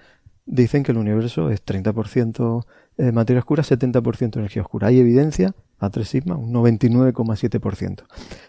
dicen 0.46 0.82
que 0.82 0.92
el 0.92 0.98
universo 0.98 1.51
es 1.51 1.63
30% 1.63 2.66
eh, 2.98 3.12
materia 3.12 3.40
oscura, 3.40 3.63
70% 3.63 4.38
energía 4.38 4.62
oscura. 4.62 4.88
Hay 4.88 5.00
evidencia 5.00 5.56
a 5.81 5.89
3 5.89 6.07
sigma, 6.07 6.38
un 6.38 6.53
99,7%. 6.53 8.03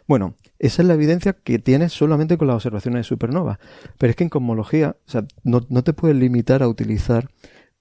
Bueno, 0.06 0.34
esa 0.58 0.82
es 0.82 0.88
la 0.88 0.94
evidencia 0.94 1.32
que 1.32 1.58
tienes 1.58 1.92
solamente 1.92 2.36
con 2.36 2.46
las 2.46 2.56
observaciones 2.56 3.00
de 3.00 3.04
supernova. 3.04 3.58
Pero 3.98 4.10
es 4.10 4.16
que 4.16 4.24
en 4.24 4.30
cosmología, 4.30 4.96
o 5.06 5.10
sea, 5.10 5.24
no, 5.42 5.62
te 5.62 5.92
puedes 5.94 6.16
limitar 6.16 6.62
a 6.62 6.68
utilizar 6.68 7.30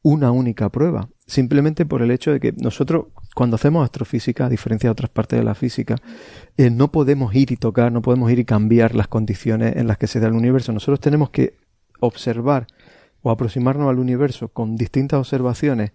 una 0.03 0.31
única 0.31 0.70
prueba, 0.70 1.10
simplemente 1.27 1.86
por 1.86 2.01
el 2.01 2.10
hecho 2.10 2.31
de 2.31 2.39
que 2.39 2.53
nosotros, 2.53 3.08
cuando 3.36 3.55
hacemos 3.55 3.84
astrofísica, 3.84 4.46
a 4.46 4.50
diferencia 4.50 4.88
de 4.88 4.93
otras 4.93 5.12
partes 5.12 5.38
de 5.38 5.46
la 5.46 5.53
física, 5.53 5.96
eh, 6.58 6.72
no 6.72 6.91
podemos 6.91 7.36
ir 7.36 7.51
y 7.51 7.58
tocar, 7.58 7.91
no 7.91 8.01
podemos 8.01 8.31
ir 8.31 8.39
y 8.39 8.46
cambiar 8.46 8.96
las 8.96 9.08
condiciones 9.08 9.75
en 9.75 9.86
las 9.86 9.98
que 9.98 10.08
se 10.08 10.20
da 10.20 10.27
el 10.27 10.34
universo. 10.34 10.72
Nosotros 10.72 11.01
tenemos 11.01 11.29
que 11.29 11.58
observar 12.00 12.65
o 13.22 13.29
aproximarnos 13.29 13.89
al 13.89 14.00
universo 14.00 14.48
con 14.48 14.75
distintas 14.75 15.20
observaciones 15.20 15.91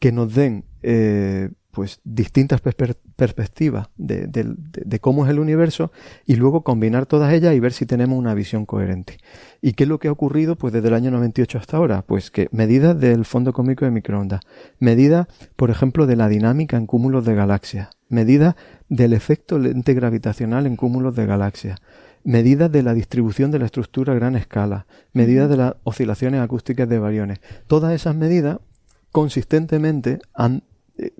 que 0.00 0.10
nos 0.10 0.34
den 0.34 0.64
eh, 0.82 1.50
pues 1.74 2.00
distintas 2.04 2.60
perspectivas 2.60 3.88
de, 3.96 4.98
cómo 5.00 5.24
es 5.24 5.30
el 5.30 5.38
universo 5.38 5.92
y 6.24 6.36
luego 6.36 6.62
combinar 6.62 7.04
todas 7.06 7.32
ellas 7.32 7.54
y 7.54 7.60
ver 7.60 7.72
si 7.72 7.84
tenemos 7.84 8.18
una 8.18 8.32
visión 8.32 8.64
coherente. 8.64 9.18
¿Y 9.60 9.72
qué 9.72 9.84
es 9.84 9.88
lo 9.88 9.98
que 9.98 10.08
ha 10.08 10.12
ocurrido 10.12 10.56
pues 10.56 10.72
desde 10.72 10.88
el 10.88 10.94
año 10.94 11.10
98 11.10 11.58
hasta 11.58 11.76
ahora? 11.76 12.02
Pues 12.02 12.30
que 12.30 12.48
medidas 12.52 12.98
del 12.98 13.24
fondo 13.24 13.52
cósmico 13.52 13.84
de 13.84 13.90
microondas, 13.90 14.40
medidas, 14.78 15.26
por 15.56 15.70
ejemplo, 15.70 16.06
de 16.06 16.16
la 16.16 16.28
dinámica 16.28 16.76
en 16.76 16.86
cúmulos 16.86 17.24
de 17.24 17.34
galaxias, 17.34 17.90
medidas 18.08 18.54
del 18.88 19.12
efecto 19.12 19.58
lente 19.58 19.92
gravitacional 19.92 20.66
en 20.66 20.76
cúmulos 20.76 21.14
de 21.16 21.26
galaxias, 21.26 21.80
medidas 22.22 22.72
de 22.72 22.82
la 22.82 22.94
distribución 22.94 23.50
de 23.50 23.58
la 23.58 23.66
estructura 23.66 24.12
a 24.12 24.16
gran 24.16 24.36
escala, 24.36 24.86
medidas 25.12 25.50
de 25.50 25.56
las 25.56 25.74
oscilaciones 25.84 26.40
acústicas 26.40 26.88
de 26.88 26.98
variones. 26.98 27.40
Todas 27.66 27.92
esas 27.92 28.14
medidas 28.14 28.58
consistentemente 29.12 30.18
han 30.32 30.64
eh, 30.98 31.12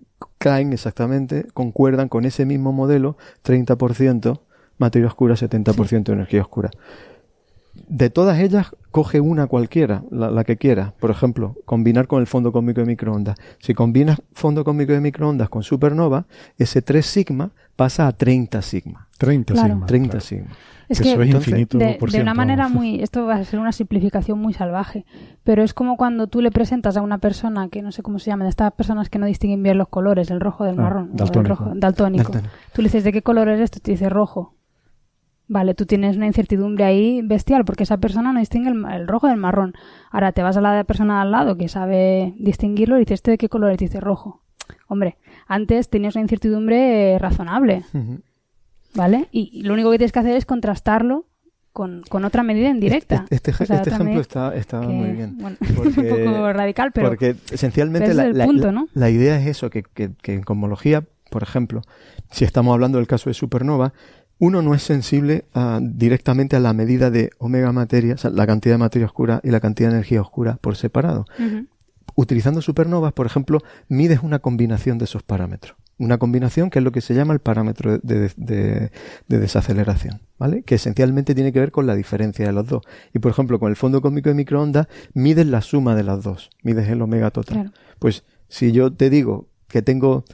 caen 0.45 0.75
exactamente, 0.75 1.47
concuerdan 1.55 2.11
con 2.11 2.27
ese 2.27 2.45
mismo 2.45 2.71
modelo, 2.71 3.17
30% 3.47 4.41
materia 4.77 5.09
oscura, 5.09 5.37
70% 5.37 6.13
energía 6.13 6.43
oscura. 6.43 6.71
De 7.89 8.11
todas 8.11 8.39
ellas, 8.41 8.67
coge 8.91 9.21
una 9.21 9.47
cualquiera, 9.47 10.03
la, 10.11 10.45
que 10.45 10.59
quiera. 10.59 10.93
Por 11.01 11.11
ejemplo, 11.11 11.57
combinar 11.65 12.09
con 12.09 12.21
el 12.21 12.27
fondo 12.27 12.53
cósmico 12.53 12.83
de 12.83 12.87
microondas. 12.89 13.37
Si 13.59 13.73
combinas 13.73 14.21
fondo 14.35 14.65
cósmico 14.65 14.93
de 14.93 15.01
microondas 15.01 15.49
con 15.49 15.63
supernova, 15.63 16.27
ese 16.59 16.83
3 16.83 17.07
sigma 17.07 17.53
pasa 17.77 18.07
a 18.07 18.13
30 18.13 18.63
sigma. 18.63 19.09
30 19.19 19.55
sigma. 19.57 19.87
30 19.87 20.21
sigma. 20.21 20.51
Es 20.89 21.01
que, 21.01 21.17
de, 21.17 22.21
una 22.21 22.35
manera 22.35 22.69
muy, 22.69 23.03
esto 23.03 23.25
va 23.25 23.37
a 23.37 23.45
ser 23.45 23.59
una 23.59 23.73
simplificación 23.73 24.39
muy 24.39 24.53
salvaje, 24.53 25.07
pero 25.43 25.63
es 25.63 25.73
como 25.73 25.97
cuando 25.97 26.27
tú 26.27 26.43
le 26.43 26.51
presentas 26.51 26.99
a 26.99 27.03
una 27.03 27.19
persona 27.19 27.69
que 27.69 27.81
no 27.81 27.91
sé 27.91 28.03
cómo 28.03 28.19
se 28.19 28.31
llama, 28.31 28.45
de 28.45 28.51
estas 28.51 28.73
personas 28.73 29.09
que 29.09 29.19
no 29.19 29.25
distinguen 29.25 29.63
bien 29.63 29.79
los 29.79 29.89
colores, 29.89 30.31
el 30.31 30.41
rojo 30.41 30.65
del 30.65 30.79
ah, 30.79 30.83
marrón, 30.83 31.11
daltónico. 31.15 31.55
rojo, 31.55 31.73
daltónico. 31.75 32.33
Tú 32.75 32.83
le 32.83 32.89
dices, 32.89 33.03
¿de 33.03 33.13
qué 33.13 33.23
color 33.23 33.49
es 33.49 33.61
esto? 33.61 33.81
Te 33.81 33.93
dice 33.93 34.11
rojo. 34.11 34.55
Vale, 35.47 35.75
tú 35.75 35.85
tienes 35.85 36.17
una 36.17 36.27
incertidumbre 36.27 36.85
ahí 36.85 37.21
bestial 37.23 37.65
porque 37.65 37.83
esa 37.83 37.99
persona 37.99 38.33
no 38.33 38.41
distingue 38.41 38.71
el, 38.71 39.09
rojo 39.09 39.29
del 39.29 39.37
marrón. 39.37 39.75
Ahora 40.11 40.33
te 40.33 40.43
vas 40.43 40.57
a 40.57 40.61
la 40.61 40.85
persona 40.85 41.21
al 41.21 41.31
lado 41.31 41.57
que 41.57 41.69
sabe 41.69 42.35
distinguirlo 42.39 42.97
y 42.97 43.01
dices, 43.01 43.15
¿este 43.15 43.33
de 43.33 43.39
qué 43.39 43.49
color 43.49 43.71
es? 43.71 43.79
Te 43.79 43.85
dice 43.87 44.01
rojo. 44.01 44.43
Hombre, 44.89 45.19
antes 45.47 45.89
tenías 45.89 46.15
una 46.15 46.23
incertidumbre 46.23 47.19
razonable. 47.19 47.85
¿Vale? 48.95 49.29
Y, 49.33 49.63
lo 49.63 49.75
único 49.75 49.91
que 49.91 49.99
tienes 49.99 50.13
que 50.13 50.21
hacer 50.21 50.37
es 50.37 50.47
contrastarlo 50.47 51.27
con, 51.73 52.05
otra 52.25 52.45
medida 52.45 52.69
indirecta. 52.69 53.27
Este, 53.31 53.51
este, 53.51 53.65
este 53.65 53.91
ejemplo 53.91 54.21
está, 54.21 54.55
está 54.55 54.81
muy 54.81 55.11
bien. 55.11 55.37
porque, 55.77 56.13
un 56.13 56.33
poco 56.33 56.53
radical, 56.53 56.93
pero. 56.93 57.09
Porque 57.09 57.35
esencialmente 57.51 58.15
la, 58.15 58.29
la, 58.95 59.11
idea 59.11 59.41
es 59.41 59.49
eso: 59.49 59.71
que, 59.71 59.83
que, 59.83 60.13
que, 60.23 60.35
en 60.35 60.43
cosmología, 60.43 61.05
por 61.31 61.43
ejemplo, 61.43 61.83
si 62.31 62.45
estamos 62.45 62.73
hablando 62.73 62.99
del 62.99 63.09
caso 63.09 63.29
de 63.29 63.35
supernova, 63.35 63.93
uno 64.39 64.63
no 64.63 64.75
es 64.75 64.83
sensible 64.83 65.47
directamente 65.81 66.57
a 66.57 66.61
la 66.61 66.73
medida 66.73 67.11
de 67.11 67.31
omega 67.39 67.73
materia, 67.73 68.15
o 68.15 68.19
sea, 68.19 68.31
la 68.31 68.47
cantidad 68.47 68.75
de 68.75 68.79
materia 68.79 69.07
oscura 69.07 69.41
y 69.43 69.51
la 69.51 69.61
cantidad 69.61 69.89
de 69.89 69.97
energía 69.97 70.21
oscura 70.21 70.59
por 70.61 70.77
separado. 70.77 71.25
Utilizando 72.15 72.63
supernovas, 72.63 73.13
por 73.13 73.27
ejemplo, 73.27 73.61
mides 73.89 74.21
una 74.23 74.39
combinación 74.39 74.99
de 74.99 75.05
esos 75.05 75.23
parámetros 75.23 75.77
una 75.99 76.19
combinación 76.19 76.71
que 76.71 76.81
es 76.81 76.85
lo 76.85 76.93
que 76.93 77.01
se 77.01 77.15
llama 77.15 77.35
el 77.35 77.41
parámetro 77.41 77.99
de, 77.99 78.91
desaceleración, 79.29 80.21
¿vale? 80.39 80.63
Que 80.63 80.77
esencialmente 80.77 81.35
tiene 81.35 81.53
que 81.53 81.61
ver 81.61 81.71
con 81.71 81.87
la 81.87 81.95
diferencia 81.95 82.47
de 82.47 82.53
los 82.53 82.67
dos. 82.67 82.83
Y 83.13 83.21
por 83.21 83.31
ejemplo, 83.31 83.59
con 83.59 83.71
el 83.71 83.77
fondo 83.77 84.01
cósmico 84.01 84.29
de 84.29 84.35
microondas, 84.35 84.89
mides 85.13 85.47
la 85.47 85.61
suma 85.61 85.95
de 85.95 86.03
las 86.03 86.23
dos, 86.23 86.51
mides 86.63 86.89
el 86.89 87.01
omega 87.01 87.31
total. 87.31 87.73
Pues 87.99 88.25
si 88.49 88.73
yo 88.73 88.93
te 88.93 89.09
digo 89.09 89.47
que 89.69 89.83
tengo 89.83 90.25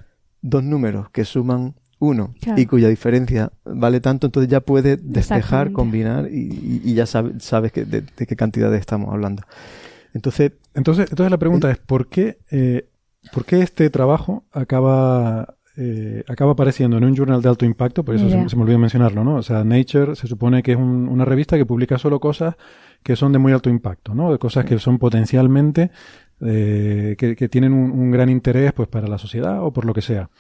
dos 0.43 0.63
números 0.63 1.11
que 1.11 1.25
suman 1.25 1.75
uno 1.99 2.35
y 2.57 2.65
cuya 2.65 2.89
diferencia 2.89 3.53
vale 3.65 4.01
tanto, 4.01 4.27
entonces 4.27 4.51
ya 4.51 4.61
puedes 4.61 4.99
despejar, 5.03 5.73
combinar 5.73 6.29
y, 6.31 6.95
ya 6.95 7.05
sabes, 7.05 7.43
sabes 7.43 7.73
que, 7.73 7.85
de, 7.85 8.03
qué 8.03 8.37
cantidades 8.37 8.81
estamos 8.81 9.13
hablando. 9.13 9.43
Entonces, 10.15 10.53
entonces, 10.75 11.09
entonces 11.11 11.31
la 11.31 11.39
pregunta 11.39 11.71
es, 11.71 11.79
¿por 11.79 12.09
qué 12.09 12.39
eh, 12.51 12.91
¿Por 13.33 13.45
qué 13.45 13.61
este 13.61 13.91
trabajo 13.91 14.45
acaba, 14.51 15.57
eh, 15.77 16.25
acaba 16.27 16.53
apareciendo 16.53 16.97
en 16.97 17.05
un 17.05 17.15
journal 17.15 17.43
de 17.43 17.49
alto 17.49 17.67
impacto? 17.67 18.03
Por 18.03 18.15
eso 18.15 18.29
se, 18.29 18.57
me 18.57 18.63
olvidó 18.63 18.79
mencionarlo, 18.79 19.25
¿no? 19.25 19.37
O 19.37 19.43
sea, 19.43 19.63
Nature 19.63 20.17
se 20.17 20.27
supone 20.27 20.63
que 20.63 20.73
es 20.73 20.79
una 20.79 21.25
revista 21.25 21.57
que 21.57 21.67
publica 21.67 21.99
solo 21.99 22.19
cosas 22.19 22.57
que 23.03 23.17
son 23.17 23.33
de 23.33 23.39
muy 23.39 23.53
alto 23.53 23.69
impacto, 23.69 24.15
¿no? 24.15 24.33
De 24.33 24.39
cosas 24.39 24.65
que 24.65 24.79
son 24.79 24.99
potencialmente, 24.99 25.91
eh, 26.41 27.15
que, 27.19 27.49
tienen 27.49 27.73
un, 27.75 28.11
gran 28.11 28.31
interés, 28.31 28.73
pues, 28.73 28.89
para 28.89 29.07
la 29.07 29.19
sociedad 29.19 29.63
o 29.63 29.73
por 29.73 29.85
lo 29.85 29.93
que 29.93 30.03
sea. 30.03 30.31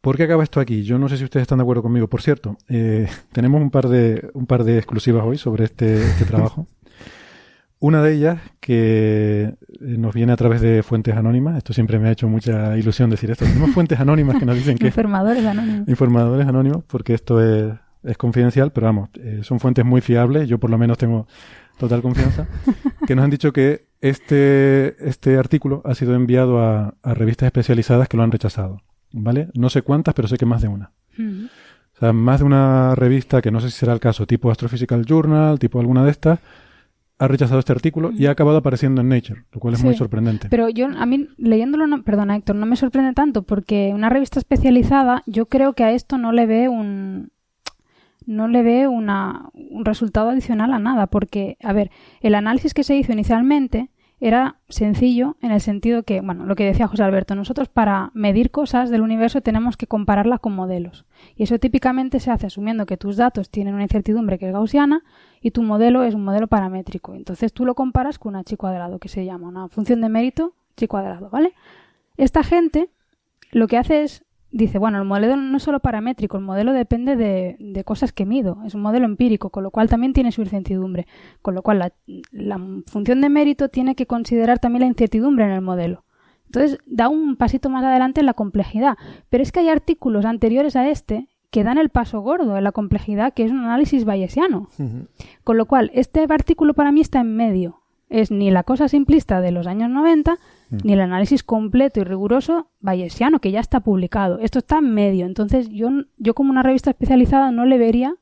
¿Por 0.00 0.16
qué 0.16 0.24
acaba 0.24 0.42
esto 0.42 0.60
aquí? 0.60 0.82
Yo 0.82 0.98
no 0.98 1.08
sé 1.08 1.16
si 1.16 1.24
ustedes 1.24 1.42
están 1.42 1.58
de 1.58 1.62
acuerdo 1.62 1.82
conmigo. 1.82 2.08
Por 2.08 2.22
cierto, 2.22 2.56
eh, 2.68 3.08
tenemos 3.32 3.60
un 3.60 3.70
par 3.70 3.88
de, 3.88 4.30
un 4.34 4.46
par 4.46 4.62
de 4.62 4.78
exclusivas 4.78 5.24
hoy 5.24 5.36
sobre 5.36 5.64
este, 5.64 6.00
este 6.02 6.24
trabajo. 6.24 6.66
Una 7.82 8.00
de 8.00 8.14
ellas, 8.14 8.40
que 8.60 9.42
eh, 9.42 9.54
nos 9.80 10.14
viene 10.14 10.32
a 10.32 10.36
través 10.36 10.60
de 10.60 10.84
fuentes 10.84 11.16
anónimas, 11.16 11.56
esto 11.56 11.72
siempre 11.72 11.98
me 11.98 12.08
ha 12.08 12.12
hecho 12.12 12.28
mucha 12.28 12.78
ilusión 12.78 13.10
decir 13.10 13.32
esto. 13.32 13.44
Tenemos 13.44 13.70
fuentes 13.74 13.98
anónimas 13.98 14.38
que 14.38 14.46
nos 14.46 14.54
dicen 14.54 14.78
que... 14.78 14.86
Informadores 14.86 15.44
anónimos. 15.44 15.88
Informadores 15.88 16.46
anónimos, 16.46 16.84
porque 16.86 17.12
esto 17.12 17.42
es, 17.42 17.74
es 18.04 18.16
confidencial, 18.16 18.70
pero 18.70 18.86
vamos, 18.86 19.10
eh, 19.14 19.40
son 19.42 19.58
fuentes 19.58 19.84
muy 19.84 20.00
fiables, 20.00 20.48
yo 20.48 20.58
por 20.58 20.70
lo 20.70 20.78
menos 20.78 20.96
tengo 20.96 21.26
total 21.76 22.02
confianza, 22.02 22.46
que 23.04 23.16
nos 23.16 23.24
han 23.24 23.30
dicho 23.30 23.52
que 23.52 23.88
este, 24.00 24.94
este 25.04 25.36
artículo 25.36 25.82
ha 25.84 25.96
sido 25.96 26.14
enviado 26.14 26.60
a, 26.60 26.94
a 27.02 27.14
revistas 27.14 27.46
especializadas 27.46 28.06
que 28.06 28.16
lo 28.16 28.22
han 28.22 28.30
rechazado. 28.30 28.80
¿Vale? 29.10 29.48
No 29.54 29.70
sé 29.70 29.82
cuántas, 29.82 30.14
pero 30.14 30.28
sé 30.28 30.36
que 30.38 30.46
más 30.46 30.62
de 30.62 30.68
una. 30.68 30.92
O 31.18 31.98
sea, 31.98 32.12
más 32.12 32.38
de 32.38 32.46
una 32.46 32.94
revista 32.94 33.42
que 33.42 33.50
no 33.50 33.58
sé 33.58 33.70
si 33.70 33.78
será 33.78 33.92
el 33.92 34.00
caso, 34.00 34.24
tipo 34.24 34.52
Astrophysical 34.52 35.04
Journal, 35.04 35.58
tipo 35.58 35.80
alguna 35.80 36.04
de 36.04 36.12
estas, 36.12 36.38
ha 37.18 37.28
rechazado 37.28 37.60
este 37.60 37.72
artículo 37.72 38.10
y 38.12 38.26
ha 38.26 38.32
acabado 38.32 38.58
apareciendo 38.58 39.00
en 39.00 39.08
Nature, 39.08 39.44
lo 39.52 39.60
cual 39.60 39.74
es 39.74 39.84
muy 39.84 39.94
sorprendente. 39.94 40.48
Pero 40.50 40.68
yo, 40.68 40.88
a 40.88 41.06
mí, 41.06 41.28
leyéndolo, 41.36 41.86
no, 41.86 42.02
perdona 42.02 42.36
Héctor, 42.36 42.56
no 42.56 42.66
me 42.66 42.76
sorprende 42.76 43.12
tanto 43.12 43.42
porque 43.42 43.92
una 43.94 44.08
revista 44.08 44.38
especializada, 44.38 45.22
yo 45.26 45.46
creo 45.46 45.74
que 45.74 45.84
a 45.84 45.92
esto 45.92 46.18
no 46.18 46.32
le 46.32 46.46
ve 46.46 46.68
un 46.68 47.30
no 48.26 48.48
le 48.48 48.62
ve 48.62 48.86
una, 48.86 49.50
un 49.52 49.84
resultado 49.84 50.30
adicional 50.30 50.72
a 50.72 50.78
nada, 50.78 51.08
porque, 51.08 51.56
a 51.60 51.72
ver, 51.72 51.90
el 52.20 52.34
análisis 52.34 52.72
que 52.72 52.84
se 52.84 52.96
hizo 52.96 53.12
inicialmente 53.12 53.90
era 54.24 54.54
sencillo 54.68 55.36
en 55.42 55.50
el 55.50 55.60
sentido 55.60 56.04
que, 56.04 56.20
bueno, 56.20 56.46
lo 56.46 56.54
que 56.54 56.64
decía 56.64 56.86
José 56.86 57.02
Alberto, 57.02 57.34
nosotros 57.34 57.68
para 57.68 58.12
medir 58.14 58.52
cosas 58.52 58.88
del 58.88 59.00
universo 59.00 59.40
tenemos 59.40 59.76
que 59.76 59.88
compararlas 59.88 60.38
con 60.38 60.54
modelos. 60.54 61.04
Y 61.34 61.42
eso 61.42 61.58
típicamente 61.58 62.20
se 62.20 62.30
hace 62.30 62.46
asumiendo 62.46 62.86
que 62.86 62.96
tus 62.96 63.16
datos 63.16 63.50
tienen 63.50 63.74
una 63.74 63.82
incertidumbre 63.82 64.38
que 64.38 64.46
es 64.46 64.52
gaussiana 64.52 65.02
y 65.40 65.50
tu 65.50 65.64
modelo 65.64 66.04
es 66.04 66.14
un 66.14 66.22
modelo 66.22 66.46
paramétrico. 66.46 67.16
Entonces 67.16 67.52
tú 67.52 67.66
lo 67.66 67.74
comparas 67.74 68.20
con 68.20 68.34
una 68.34 68.44
chi 68.44 68.56
cuadrado, 68.56 69.00
que 69.00 69.08
se 69.08 69.24
llama 69.24 69.48
una 69.48 69.66
función 69.66 70.00
de 70.00 70.08
mérito 70.08 70.54
chi 70.76 70.86
cuadrado, 70.86 71.28
¿vale? 71.28 71.52
Esta 72.16 72.44
gente 72.44 72.90
lo 73.50 73.66
que 73.66 73.76
hace 73.76 74.04
es 74.04 74.24
dice, 74.52 74.78
bueno, 74.78 74.98
el 74.98 75.04
modelo 75.04 75.36
no 75.36 75.56
es 75.56 75.62
solo 75.62 75.80
paramétrico, 75.80 76.36
el 76.36 76.44
modelo 76.44 76.72
depende 76.72 77.16
de, 77.16 77.82
cosas 77.84 78.12
que 78.12 78.26
mido, 78.26 78.58
es 78.64 78.74
un 78.74 78.82
modelo 78.82 79.06
empírico, 79.06 79.50
con 79.50 79.62
lo 79.62 79.70
cual 79.70 79.88
también 79.88 80.12
tiene 80.12 80.30
su 80.30 80.42
incertidumbre, 80.42 81.06
con 81.40 81.54
lo 81.54 81.62
cual 81.62 81.92
la, 82.30 82.60
función 82.86 83.20
de 83.20 83.28
mérito 83.28 83.68
tiene 83.68 83.94
que 83.94 84.06
considerar 84.06 84.58
también 84.58 84.82
la 84.82 84.86
incertidumbre 84.86 85.44
en 85.44 85.50
el 85.50 85.62
modelo. 85.62 86.04
Entonces 86.46 86.78
da 86.86 87.08
un 87.08 87.36
pasito 87.36 87.70
más 87.70 87.82
adelante 87.82 88.20
en 88.20 88.26
la 88.26 88.34
complejidad, 88.34 88.96
pero 89.30 89.42
es 89.42 89.52
que 89.52 89.60
hay 89.60 89.70
artículos 89.70 90.26
anteriores 90.26 90.76
a 90.76 90.88
este 90.88 91.28
que 91.50 91.64
dan 91.64 91.78
el 91.78 91.88
paso 91.88 92.20
gordo 92.20 92.56
en 92.56 92.64
la 92.64 92.72
complejidad, 92.72 93.32
que 93.34 93.44
es 93.44 93.50
un 93.50 93.60
análisis 93.60 94.04
bayesiano. 94.04 94.68
Con 95.44 95.58
lo 95.58 95.66
cual, 95.66 95.90
este 95.94 96.26
artículo 96.28 96.72
para 96.74 96.92
mí 96.92 97.00
está 97.00 97.20
en 97.20 97.36
medio. 97.36 97.80
Es 98.08 98.30
ni 98.30 98.50
la 98.50 98.62
cosa 98.62 98.88
simplista 98.88 99.40
de 99.40 99.50
los 99.50 99.66
años 99.66 99.90
90, 99.90 100.32
Mm. 100.32 100.36
Ni 100.84 100.92
el 100.92 101.00
análisis 101.00 101.42
completo 101.42 102.00
y 102.00 102.04
riguroso 102.04 102.68
bayesiano, 102.80 103.40
que 103.40 103.50
ya 103.50 103.60
está 103.60 103.80
publicado. 103.80 104.38
Esto 104.38 104.58
está 104.58 104.78
en 104.78 104.94
medio. 104.94 105.26
Entonces, 105.26 105.68
yo, 105.68 105.90
yo 106.18 106.34
como 106.34 106.50
una 106.50 106.62
revista 106.62 106.90
especializada 106.90 107.50
no 107.50 107.66
le 107.66 107.78
vería 107.78 108.14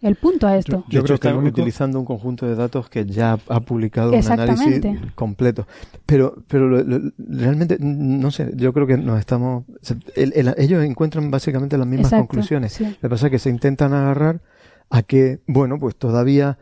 el 0.00 0.16
punto 0.16 0.46
a 0.46 0.56
esto. 0.56 0.84
Yo, 0.88 1.02
creo 1.02 1.18
que 1.18 1.28
están 1.28 1.44
utilizando 1.44 1.98
un 1.98 2.04
conjunto 2.04 2.46
de 2.46 2.54
datos 2.54 2.88
que 2.88 3.04
ya 3.04 3.38
ha 3.48 3.60
publicado 3.60 4.12
un 4.12 4.32
análisis 4.32 4.80
completo. 5.14 5.66
Pero, 6.06 6.42
pero 6.46 6.82
realmente, 7.18 7.78
no 7.80 8.30
sé, 8.30 8.52
yo 8.54 8.72
creo 8.72 8.86
que 8.86 8.96
nos 8.96 9.18
estamos. 9.18 9.64
ellos 10.14 10.84
encuentran 10.84 11.30
básicamente 11.30 11.76
las 11.78 11.86
mismas 11.86 12.12
conclusiones. 12.12 12.80
Lo 12.80 12.96
que 13.00 13.08
pasa 13.08 13.26
es 13.26 13.30
que 13.30 13.38
se 13.38 13.50
intentan 13.50 13.92
agarrar 13.92 14.40
a 14.90 15.02
que, 15.02 15.40
bueno, 15.46 15.78
pues 15.78 15.96
todavía 15.96 16.58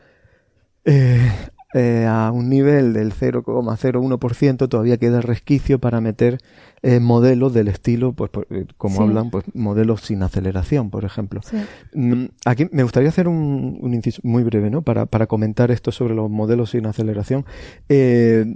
eh, 0.84 1.30
eh, 1.74 2.06
a 2.08 2.32
un 2.32 2.48
nivel 2.48 2.92
del 2.92 3.12
0,01% 3.12 4.68
todavía 4.68 4.96
queda 4.96 5.20
resquicio 5.20 5.78
para 5.78 6.00
meter 6.00 6.38
eh, 6.82 6.98
modelos 6.98 7.52
del 7.52 7.68
estilo, 7.68 8.12
pues, 8.12 8.30
eh, 8.50 8.66
como 8.78 9.02
hablan, 9.02 9.30
pues 9.30 9.44
modelos 9.54 10.00
sin 10.00 10.22
aceleración, 10.22 10.90
por 10.90 11.04
ejemplo. 11.04 11.42
Mm, 11.92 12.24
aquí 12.46 12.68
me 12.72 12.82
gustaría 12.82 13.10
hacer 13.10 13.28
un, 13.28 13.78
inciso 13.92 14.20
muy 14.24 14.42
breve, 14.44 14.70
¿no? 14.70 14.82
Para, 14.82 15.06
para 15.06 15.26
comentar 15.26 15.70
esto 15.70 15.92
sobre 15.92 16.14
los 16.14 16.30
modelos 16.30 16.70
sin 16.70 16.86
aceleración. 16.86 17.44
Eh, 17.88 18.46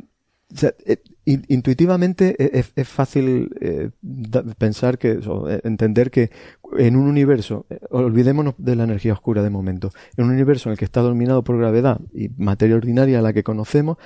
intuitivamente 1.25 2.37
es, 2.59 2.89
fácil 2.89 3.51
pensar 4.59 4.99
que, 4.99 5.19
o 5.27 5.49
entender 5.49 6.11
que 6.11 6.31
en 6.79 6.97
un 6.97 7.09
universo, 7.09 7.67
olvidémonos 7.91 8.55
de 8.59 8.77
la 8.77 8.85
energía 8.85 9.13
oscura 9.13 9.43
de 9.43 9.51
momento, 9.51 9.91
en 10.17 10.25
un 10.25 10.31
universo 10.31 10.69
en 10.69 10.73
el 10.73 10.79
que 10.79 10.85
está 10.85 11.01
dominado 11.01 11.43
por 11.43 11.59
gravedad 11.59 12.01
y 12.13 12.29
materia 12.37 12.77
ordinaria 12.77 13.23
la 13.23 13.33
que 13.33 13.43
conocemos, 13.43 13.97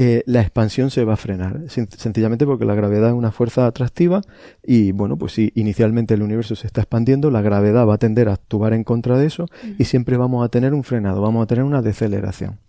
eh, 0.00 0.22
la 0.26 0.42
expansión 0.42 0.90
se 0.90 1.02
va 1.02 1.14
a 1.14 1.16
frenar. 1.16 1.62
Sencillamente 1.68 2.46
porque 2.46 2.64
la 2.64 2.76
gravedad 2.76 3.08
es 3.08 3.14
una 3.14 3.32
fuerza 3.32 3.66
atractiva 3.66 4.22
y, 4.62 4.92
bueno, 4.92 5.16
pues 5.16 5.32
si 5.32 5.50
inicialmente 5.56 6.14
el 6.14 6.22
universo 6.22 6.54
se 6.54 6.68
está 6.68 6.82
expandiendo, 6.82 7.32
la 7.32 7.42
gravedad 7.42 7.84
va 7.84 7.94
a 7.94 7.98
tender 7.98 8.28
a 8.28 8.34
actuar 8.34 8.74
en 8.74 8.84
contra 8.84 9.18
de 9.18 9.26
eso 9.26 9.46
y 9.76 9.86
siempre 9.86 10.16
vamos 10.16 10.44
a 10.44 10.50
tener 10.50 10.72
un 10.72 10.84
frenado, 10.84 11.20
vamos 11.20 11.42
a 11.42 11.46
tener 11.46 11.64
una 11.64 11.82
deceleración. 11.82 12.60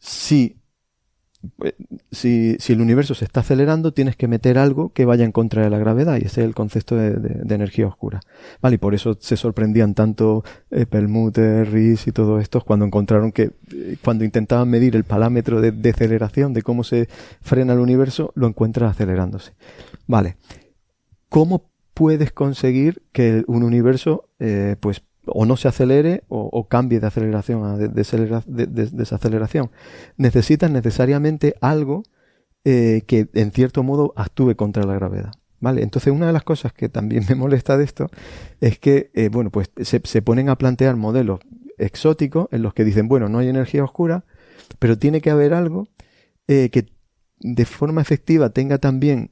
Si 0.00 0.57
si, 2.10 2.56
si, 2.58 2.72
el 2.72 2.80
universo 2.80 3.14
se 3.14 3.24
está 3.24 3.40
acelerando, 3.40 3.92
tienes 3.92 4.16
que 4.16 4.26
meter 4.26 4.58
algo 4.58 4.92
que 4.92 5.04
vaya 5.04 5.24
en 5.24 5.32
contra 5.32 5.62
de 5.62 5.70
la 5.70 5.78
gravedad, 5.78 6.16
y 6.16 6.24
ese 6.26 6.40
es 6.40 6.46
el 6.46 6.54
concepto 6.54 6.96
de, 6.96 7.54
energía 7.54 7.86
oscura. 7.86 8.20
Vale, 8.60 8.74
y 8.74 8.78
por 8.78 8.94
eso 8.94 9.16
se 9.20 9.36
sorprendían 9.36 9.94
tanto 9.94 10.44
eh, 10.70 10.86
Perlmutter, 10.86 11.70
Ries 11.70 12.06
y 12.06 12.12
todos 12.12 12.42
estos 12.42 12.64
cuando 12.64 12.84
encontraron 12.84 13.32
que, 13.32 13.52
eh, 13.72 13.96
cuando 14.02 14.24
intentaban 14.24 14.68
medir 14.68 14.96
el 14.96 15.04
parámetro 15.04 15.60
de 15.60 15.70
deceleración, 15.70 16.52
de 16.52 16.62
cómo 16.62 16.82
se 16.82 17.08
frena 17.40 17.72
el 17.72 17.78
universo, 17.78 18.32
lo 18.34 18.46
encuentran 18.46 18.90
acelerándose. 18.90 19.52
Vale. 20.06 20.36
¿Cómo 21.28 21.70
puedes 21.94 22.32
conseguir 22.32 23.02
que 23.12 23.44
un 23.46 23.62
universo, 23.62 24.28
eh, 24.38 24.76
pues, 24.80 25.02
o 25.32 25.46
no 25.46 25.56
se 25.56 25.68
acelere 25.68 26.24
o, 26.28 26.68
cambie 26.68 27.00
de 27.00 27.06
aceleración 27.06 27.64
a 27.64 27.76
desaceleración. 27.76 29.70
Necesitas 30.16 30.70
necesariamente 30.70 31.54
algo 31.60 32.02
eh, 32.64 33.02
que 33.06 33.28
en 33.34 33.52
cierto 33.52 33.82
modo 33.82 34.12
actúe 34.16 34.54
contra 34.56 34.84
la 34.84 34.94
gravedad. 34.94 35.32
¿Vale? 35.60 35.82
Entonces 35.82 36.12
una 36.12 36.28
de 36.28 36.32
las 36.32 36.44
cosas 36.44 36.72
que 36.72 36.88
también 36.88 37.24
me 37.28 37.34
molesta 37.34 37.76
de 37.76 37.84
esto 37.84 38.10
es 38.60 38.78
que, 38.78 39.10
eh, 39.14 39.28
bueno, 39.28 39.50
pues 39.50 39.70
se, 39.80 40.22
ponen 40.22 40.48
a 40.48 40.56
plantear 40.56 40.96
modelos 40.96 41.40
exóticos 41.78 42.48
en 42.52 42.62
los 42.62 42.74
que 42.74 42.84
dicen, 42.84 43.08
bueno, 43.08 43.28
no 43.28 43.38
hay 43.38 43.48
energía 43.48 43.84
oscura, 43.84 44.24
pero 44.78 44.98
tiene 44.98 45.20
que 45.20 45.30
haber 45.30 45.54
algo 45.54 45.88
eh, 46.46 46.70
que 46.70 46.86
de 47.40 47.64
forma 47.64 48.00
efectiva 48.00 48.50
tenga 48.50 48.78
también 48.78 49.30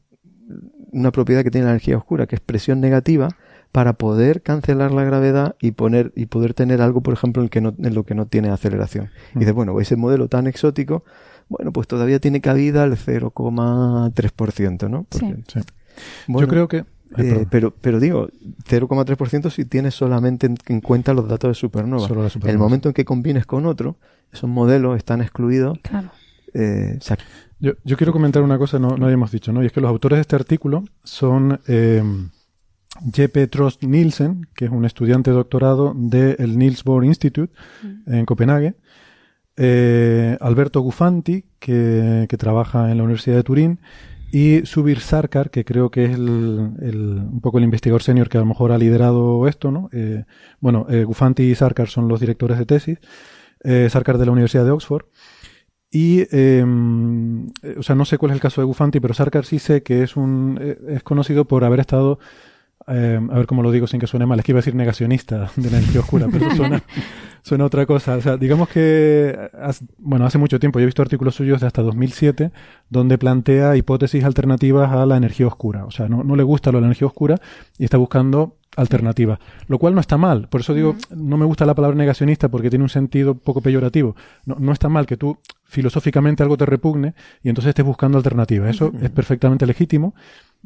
una 0.93 1.11
propiedad 1.11 1.43
que 1.43 1.51
tiene 1.51 1.67
la 1.67 1.73
energía 1.73 1.97
oscura, 1.97 2.27
que 2.27 2.37
es 2.37 2.41
presión 2.41 2.81
negativa, 2.81 3.29
para 3.77 3.93
poder 3.93 4.41
cancelar 4.41 4.91
la 4.91 5.05
gravedad 5.05 5.55
y 5.61 5.73
poner 5.73 6.11
y 6.17 6.25
poder 6.25 6.55
tener 6.55 6.81
algo, 6.81 7.03
por 7.03 7.13
ejemplo, 7.13 7.43
en, 7.43 7.51
que 7.51 7.61
no, 7.61 7.75
en 7.77 7.95
lo 7.95 8.05
que 8.05 8.15
no 8.15 8.25
tiene 8.25 8.49
aceleración. 8.49 9.11
Y 9.35 9.41
dices, 9.41 9.53
bueno, 9.53 9.79
ese 9.83 9.97
modelo 9.97 10.29
tan 10.29 10.47
exótico, 10.47 11.05
bueno, 11.51 11.75
pues 11.75 11.87
todavía 11.87 12.19
tiene 12.19 12.41
cabida 12.41 12.85
al 12.85 12.97
0,3%, 12.97 14.89
¿no? 14.89 15.05
sí. 15.11 15.35
Yo 16.27 16.49
creo 16.49 16.69
que... 16.69 16.87
Eh, 17.19 17.45
pero, 17.51 17.75
pero 17.79 18.01
digo, 18.01 18.29
0,3% 18.67 19.51
si 19.51 19.67
tienes 19.67 19.95
solamente 19.95 20.51
en, 20.69 20.81
cuenta 20.81 21.13
los 21.13 21.29
datos 21.29 21.51
de 21.51 21.55
supernova. 21.55 22.09
En 22.45 22.49
el 22.49 22.57
momento 22.57 22.89
en 22.89 22.95
que 22.95 23.05
combines 23.05 23.45
con 23.45 23.67
otro, 23.67 23.99
esos 24.33 24.49
modelos 24.49 24.97
están 24.97 25.21
excluidos. 25.21 25.79
Claro. 25.83 26.09
Eh, 26.55 26.99
yo, 27.61 27.73
yo, 27.85 27.99
quiero 27.99 28.15
comentar 28.15 28.43
una 28.43 28.57
cosa, 28.57 28.79
no, 28.79 28.97
no 28.97 29.05
habíamos 29.05 29.31
dicho, 29.31 29.53
¿no? 29.53 29.63
Y 29.63 29.67
es 29.67 29.73
que 29.73 29.83
los 29.83 29.91
autores 29.91 30.17
de 30.17 30.23
este 30.23 30.37
artículo 30.37 30.85
son 31.05 31.61
eh, 31.69 32.03
Jeppe 33.13 33.47
Trost 33.47 33.83
Nielsen, 33.83 34.47
que 34.55 34.67
es 34.67 34.71
un 34.71 34.85
estudiante 34.85 35.31
de 35.31 35.37
doctorado 35.37 35.93
del 35.97 36.59
Niels 36.59 36.85
Bohr 36.85 37.05
Institute 37.05 37.53
mm. 37.83 38.15
en 38.15 38.27
Copenhague, 38.27 38.75
eh, 39.57 40.37
Alberto 40.41 40.81
Gufanti, 40.81 41.45
que, 41.59 42.27
trabaja 42.39 42.91
en 42.91 42.99
la 42.99 43.05
Universidad 43.05 43.37
de 43.37 43.43
Turín, 43.43 43.81
y 44.31 44.67
Subir 44.67 45.01
Sarkar, 45.01 45.51
que 45.51 45.65
creo 45.65 45.91
que 45.91 46.05
es 46.05 46.15
el, 46.15 46.23
un 46.29 47.41
poco 47.41 47.59
el 47.59 47.65
investigador 47.65 48.03
senior 48.03 48.29
que 48.29 48.39
a 48.39 48.41
lo 48.41 48.47
mejor 48.47 48.73
ha 48.73 48.79
liderado 48.79 49.47
esto, 49.49 49.71
¿no? 49.71 49.89
Eh, 49.93 50.25
bueno, 50.61 50.87
eh, 50.91 51.05
Gufanti 51.05 51.45
y 51.45 51.55
Sarkar 51.55 51.89
son 51.89 52.09
los 52.09 52.21
directores 52.21 52.59
de 52.59 52.67
tesis, 52.67 52.99
Sarkar 53.89 54.19
de 54.19 54.27
la 54.27 54.33
Universidad 54.33 54.65
de 54.65 54.71
Oxford, 54.71 55.07
y, 55.91 56.27
em, 56.31 57.47
o 57.79 57.83
sea, 57.83 57.95
no 57.95 58.05
sé 58.05 58.19
cuál 58.19 58.31
es 58.31 58.37
el 58.37 58.41
caso 58.41 58.61
de 58.61 58.67
Gufanti, 58.67 59.01
pero 59.01 59.15
Sarkar 59.15 59.45
sí 59.45 59.59
sé 59.59 59.83
que 59.83 60.03
es 60.03 60.17
un, 60.17 60.61
es 60.89 61.03
conocido 61.03 61.47
por 61.47 61.65
haber 61.65 61.81
estado 61.81 62.19
eh, 62.89 63.21
a 63.31 63.37
ver 63.37 63.47
cómo 63.47 63.63
lo 63.63 63.73
digo 63.73 63.87
sin 63.87 63.99
que 63.99 64.07
suene 64.07 64.27
mal, 64.27 64.39
es 64.39 64.45
que 64.45 64.53
iba 64.53 64.59
a 64.59 64.63
decir 64.63 64.75
negacionista 64.75 65.51
de 65.57 65.71
la 65.71 65.79
energía 65.79 66.01
oscura, 66.01 66.29
pero 66.31 66.47
eso 66.47 66.57
suena, 66.57 66.83
suena 67.43 67.65
otra 67.65 67.85
cosa. 67.85 68.17
O 68.17 68.21
sea, 68.21 68.37
digamos 68.37 68.69
que, 68.69 69.51
bueno, 69.99 70.25
hace 70.25 70.39
mucho 70.39 70.61
tiempo 70.61 70.79
yo 70.79 70.85
he 70.85 70.87
visto 70.87 71.03
artículos 71.03 71.35
suyos 71.35 71.61
de 71.61 71.67
hasta 71.67 71.83
2007 71.83 72.53
donde 72.89 73.19
plantea 73.19 73.77
hipótesis 73.77 74.25
alternativas 74.25 74.93
a 74.93 75.05
la 75.05 75.17
energía 75.17 75.47
oscura. 75.47 75.85
O 75.85 75.91
sea, 75.91 76.09
no, 76.09 76.23
no 76.23 76.37
le 76.37 76.45
gusta 76.45 76.71
lo 76.71 76.79
de 76.79 76.83
la 76.83 76.87
energía 76.89 77.09
oscura 77.09 77.37
y 77.79 77.85
está 77.85 77.97
buscando 77.97 78.57
alternativas, 78.77 79.39
lo 79.69 79.79
cual 79.79 79.95
no 79.95 80.01
está 80.01 80.17
mal. 80.17 80.49
Por 80.49 80.61
eso 80.61 80.75
digo, 80.75 80.97
no 81.11 81.37
me 81.37 81.47
gusta 81.47 81.67
la 81.67 81.75
palabra 81.75 81.97
negacionista 81.97 82.49
porque 82.49 82.71
tiene 82.71 82.85
un 82.85 82.89
sentido 82.89 83.35
poco 83.35 83.61
peyorativo. 83.61 84.15
No, 84.45 84.57
no 84.59 84.73
está 84.73 84.89
mal 84.89 85.07
que 85.07 85.17
tú 85.17 85.39
filosóficamente 85.65 86.43
algo 86.43 86.57
te 86.57 86.67
repugne 86.67 87.15
y 87.43 87.49
entonces 87.49 87.71
estés 87.71 87.85
buscando 87.85 88.19
alternativas. 88.19 88.71
Eso 88.71 88.93
es 89.01 89.11
perfectamente 89.11 89.67
legítimo 89.67 90.15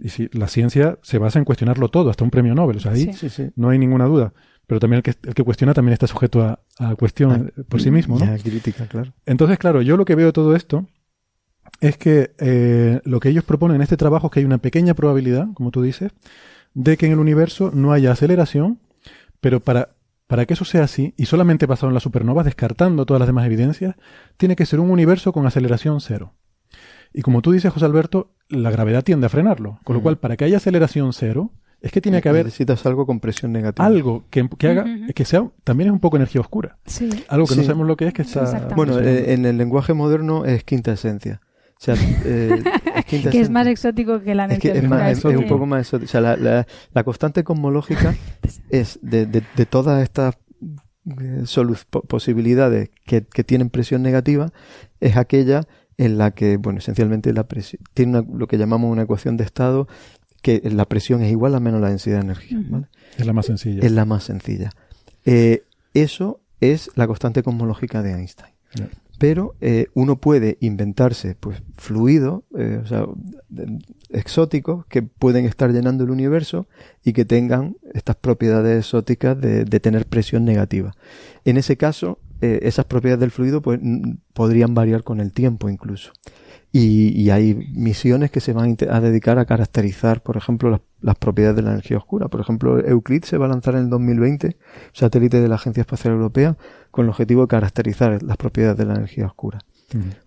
y 0.00 0.08
si 0.08 0.28
la 0.32 0.48
ciencia 0.48 0.98
se 1.02 1.18
basa 1.18 1.38
en 1.38 1.44
cuestionarlo 1.44 1.88
todo, 1.88 2.10
hasta 2.10 2.24
un 2.24 2.30
premio 2.30 2.54
Nobel, 2.54 2.78
o 2.78 2.80
sea, 2.80 2.92
ahí 2.92 3.10
no 3.56 3.70
hay 3.70 3.78
ninguna 3.78 4.06
duda. 4.06 4.32
Pero 4.66 4.78
también 4.78 4.98
el 4.98 5.02
que, 5.02 5.14
el 5.28 5.34
que 5.34 5.42
cuestiona 5.42 5.74
también 5.74 5.94
está 5.94 6.06
sujeto 6.06 6.42
a, 6.42 6.60
a 6.78 6.94
cuestión 6.94 7.52
ah, 7.56 7.62
por 7.68 7.82
sí 7.82 7.90
mismo, 7.90 8.18
¿no? 8.18 8.36
crítica, 8.38 8.86
claro. 8.86 9.12
Entonces, 9.26 9.58
claro, 9.58 9.82
yo 9.82 9.96
lo 9.96 10.04
que 10.04 10.14
veo 10.14 10.26
de 10.26 10.32
todo 10.32 10.54
esto 10.54 10.86
es 11.80 11.96
que 11.96 12.32
eh, 12.38 13.00
lo 13.04 13.20
que 13.20 13.30
ellos 13.30 13.44
proponen 13.44 13.76
en 13.76 13.82
este 13.82 13.96
trabajo 13.96 14.26
es 14.26 14.32
que 14.32 14.40
hay 14.40 14.46
una 14.46 14.58
pequeña 14.58 14.94
probabilidad, 14.94 15.48
como 15.54 15.70
tú 15.70 15.82
dices, 15.82 16.12
de 16.74 16.96
que 16.96 17.06
en 17.06 17.12
el 17.12 17.18
universo 17.18 17.70
no 17.74 17.92
haya 17.92 18.12
aceleración, 18.12 18.80
pero 19.40 19.60
para, 19.60 19.90
para 20.26 20.46
que 20.46 20.54
eso 20.54 20.64
sea 20.64 20.84
así, 20.84 21.14
y 21.16 21.26
solamente 21.26 21.66
basado 21.66 21.88
en 21.88 21.94
las 21.94 22.02
supernovas, 22.02 22.44
descartando 22.44 23.06
todas 23.06 23.18
las 23.18 23.28
demás 23.28 23.46
evidencias, 23.46 23.96
tiene 24.36 24.56
que 24.56 24.66
ser 24.66 24.80
un 24.80 24.90
universo 24.90 25.32
con 25.32 25.46
aceleración 25.46 26.00
cero. 26.00 26.34
Y 27.12 27.22
como 27.22 27.42
tú 27.42 27.52
dices, 27.52 27.72
José 27.72 27.86
Alberto, 27.86 28.30
la 28.48 28.70
gravedad 28.70 29.02
tiende 29.02 29.26
a 29.26 29.28
frenarlo. 29.28 29.80
Con 29.84 29.96
lo 29.96 30.02
cual, 30.02 30.18
para 30.18 30.36
que 30.36 30.44
haya 30.44 30.58
aceleración 30.58 31.12
cero, 31.12 31.52
es 31.80 31.92
que 31.92 32.00
tiene 32.00 32.20
que 32.20 32.28
haber. 32.28 32.44
Necesitas 32.44 32.84
algo 32.86 33.06
con 33.06 33.20
presión 33.20 33.52
negativa. 33.52 33.86
Algo 33.86 34.24
que, 34.30 34.48
haga, 34.68 34.84
que 35.14 35.24
sea, 35.24 35.48
también 35.64 35.88
es 35.88 35.92
un 35.92 36.00
poco 36.00 36.16
energía 36.16 36.40
oscura. 36.40 36.78
Sí. 36.84 37.08
Algo 37.28 37.46
que 37.46 37.56
no 37.56 37.62
sabemos 37.62 37.86
lo 37.86 37.96
que 37.96 38.06
es, 38.06 38.12
que 38.12 38.22
está. 38.22 38.68
Bueno, 38.76 38.98
eh, 38.98 39.32
en 39.32 39.46
el 39.46 39.56
lenguaje 39.56 39.94
moderno 39.94 40.44
es 40.44 40.64
quinta 40.64 40.92
esencia. 40.92 41.40
O 41.80 41.82
sea, 41.82 41.94
eh, 42.26 42.62
es 42.96 43.04
que 43.06 43.40
es 43.40 43.48
más 43.48 43.66
exótico 43.66 44.20
que 44.20 44.34
la 44.34 44.44
energía 44.44 44.74
es, 44.74 44.82
oscura. 44.82 45.10
es, 45.10 45.24
un 45.24 45.48
poco 45.48 45.64
más 45.64 45.80
exótico. 45.80 46.08
O 46.08 46.10
sea, 46.10 46.20
la, 46.20 46.66
la, 46.92 47.04
constante 47.04 47.42
cosmológica 47.42 48.14
es 48.70 48.98
de, 49.00 49.24
de, 49.24 49.42
de 49.56 49.66
todas 49.66 50.02
estas 50.02 50.36
eh, 51.18 51.44
posibilidades 52.06 52.90
que, 53.06 53.24
que 53.24 53.42
tienen 53.42 53.70
presión 53.70 54.02
negativa, 54.02 54.52
es 55.00 55.16
aquella 55.16 55.66
en 56.00 56.16
la 56.16 56.30
que, 56.30 56.56
bueno, 56.56 56.78
esencialmente 56.78 57.30
la 57.34 57.46
presión, 57.46 57.82
tiene 57.92 58.24
lo 58.32 58.46
que 58.48 58.56
llamamos 58.56 58.90
una 58.90 59.02
ecuación 59.02 59.36
de 59.36 59.44
estado, 59.44 59.86
que 60.40 60.62
la 60.70 60.86
presión 60.86 61.22
es 61.22 61.30
igual 61.30 61.54
a 61.54 61.60
menos 61.60 61.78
la 61.82 61.90
densidad 61.90 62.16
de 62.16 62.22
energía. 62.22 62.58
Es 63.18 63.26
la 63.26 63.34
más 63.34 63.44
sencilla. 63.44 63.82
Es 63.82 63.92
la 63.92 64.06
más 64.06 64.24
sencilla. 64.24 64.70
Eh, 65.26 65.62
eso 65.92 66.40
es 66.62 66.90
la 66.94 67.06
constante 67.06 67.42
cosmológica 67.42 68.02
de 68.02 68.14
Einstein. 68.14 68.54
Pero 69.18 69.56
eh, 69.60 69.88
uno 69.92 70.16
puede 70.16 70.56
inventarse 70.60 71.36
pues 71.38 71.62
fluidos, 71.76 72.44
eh, 72.56 72.80
o 72.82 72.86
sea, 72.86 73.04
exóticos 74.08 74.86
que 74.86 75.02
pueden 75.02 75.44
estar 75.44 75.70
llenando 75.70 76.04
el 76.04 76.10
universo 76.10 76.66
y 77.04 77.12
que 77.12 77.26
tengan 77.26 77.76
estas 77.92 78.16
propiedades 78.16 78.86
exóticas 78.86 79.38
de, 79.38 79.66
de 79.66 79.80
tener 79.80 80.06
presión 80.06 80.46
negativa. 80.46 80.94
En 81.44 81.58
ese 81.58 81.76
caso, 81.76 82.18
eh, 82.40 82.60
esas 82.62 82.86
propiedades 82.86 83.20
del 83.20 83.30
fluido 83.30 83.60
pues, 83.60 83.80
podrían 84.32 84.74
variar 84.74 85.02
con 85.02 85.20
el 85.20 85.32
tiempo 85.32 85.68
incluso. 85.68 86.12
Y, 86.72 87.30
hay 87.30 87.54
misiones 87.74 88.30
que 88.30 88.38
se 88.40 88.52
van 88.52 88.76
a 88.88 89.00
dedicar 89.00 89.40
a 89.40 89.44
caracterizar, 89.44 90.22
por 90.22 90.36
ejemplo, 90.36 90.80
las, 91.00 91.16
propiedades 91.16 91.56
de 91.56 91.62
la 91.62 91.72
energía 91.72 91.96
oscura. 91.96 92.28
Por 92.28 92.40
ejemplo, 92.40 92.78
Euclid 92.78 93.24
se 93.24 93.38
va 93.38 93.46
a 93.46 93.48
lanzar 93.48 93.74
en 93.74 93.82
el 93.82 93.90
2020, 93.90 94.56
satélite 94.92 95.40
de 95.40 95.48
la 95.48 95.56
Agencia 95.56 95.80
Espacial 95.80 96.14
Europea, 96.14 96.56
con 96.92 97.06
el 97.06 97.10
objetivo 97.10 97.42
de 97.42 97.48
caracterizar 97.48 98.22
las 98.22 98.36
propiedades 98.36 98.78
de 98.78 98.84
la 98.84 98.94
energía 98.94 99.26
oscura. 99.26 99.58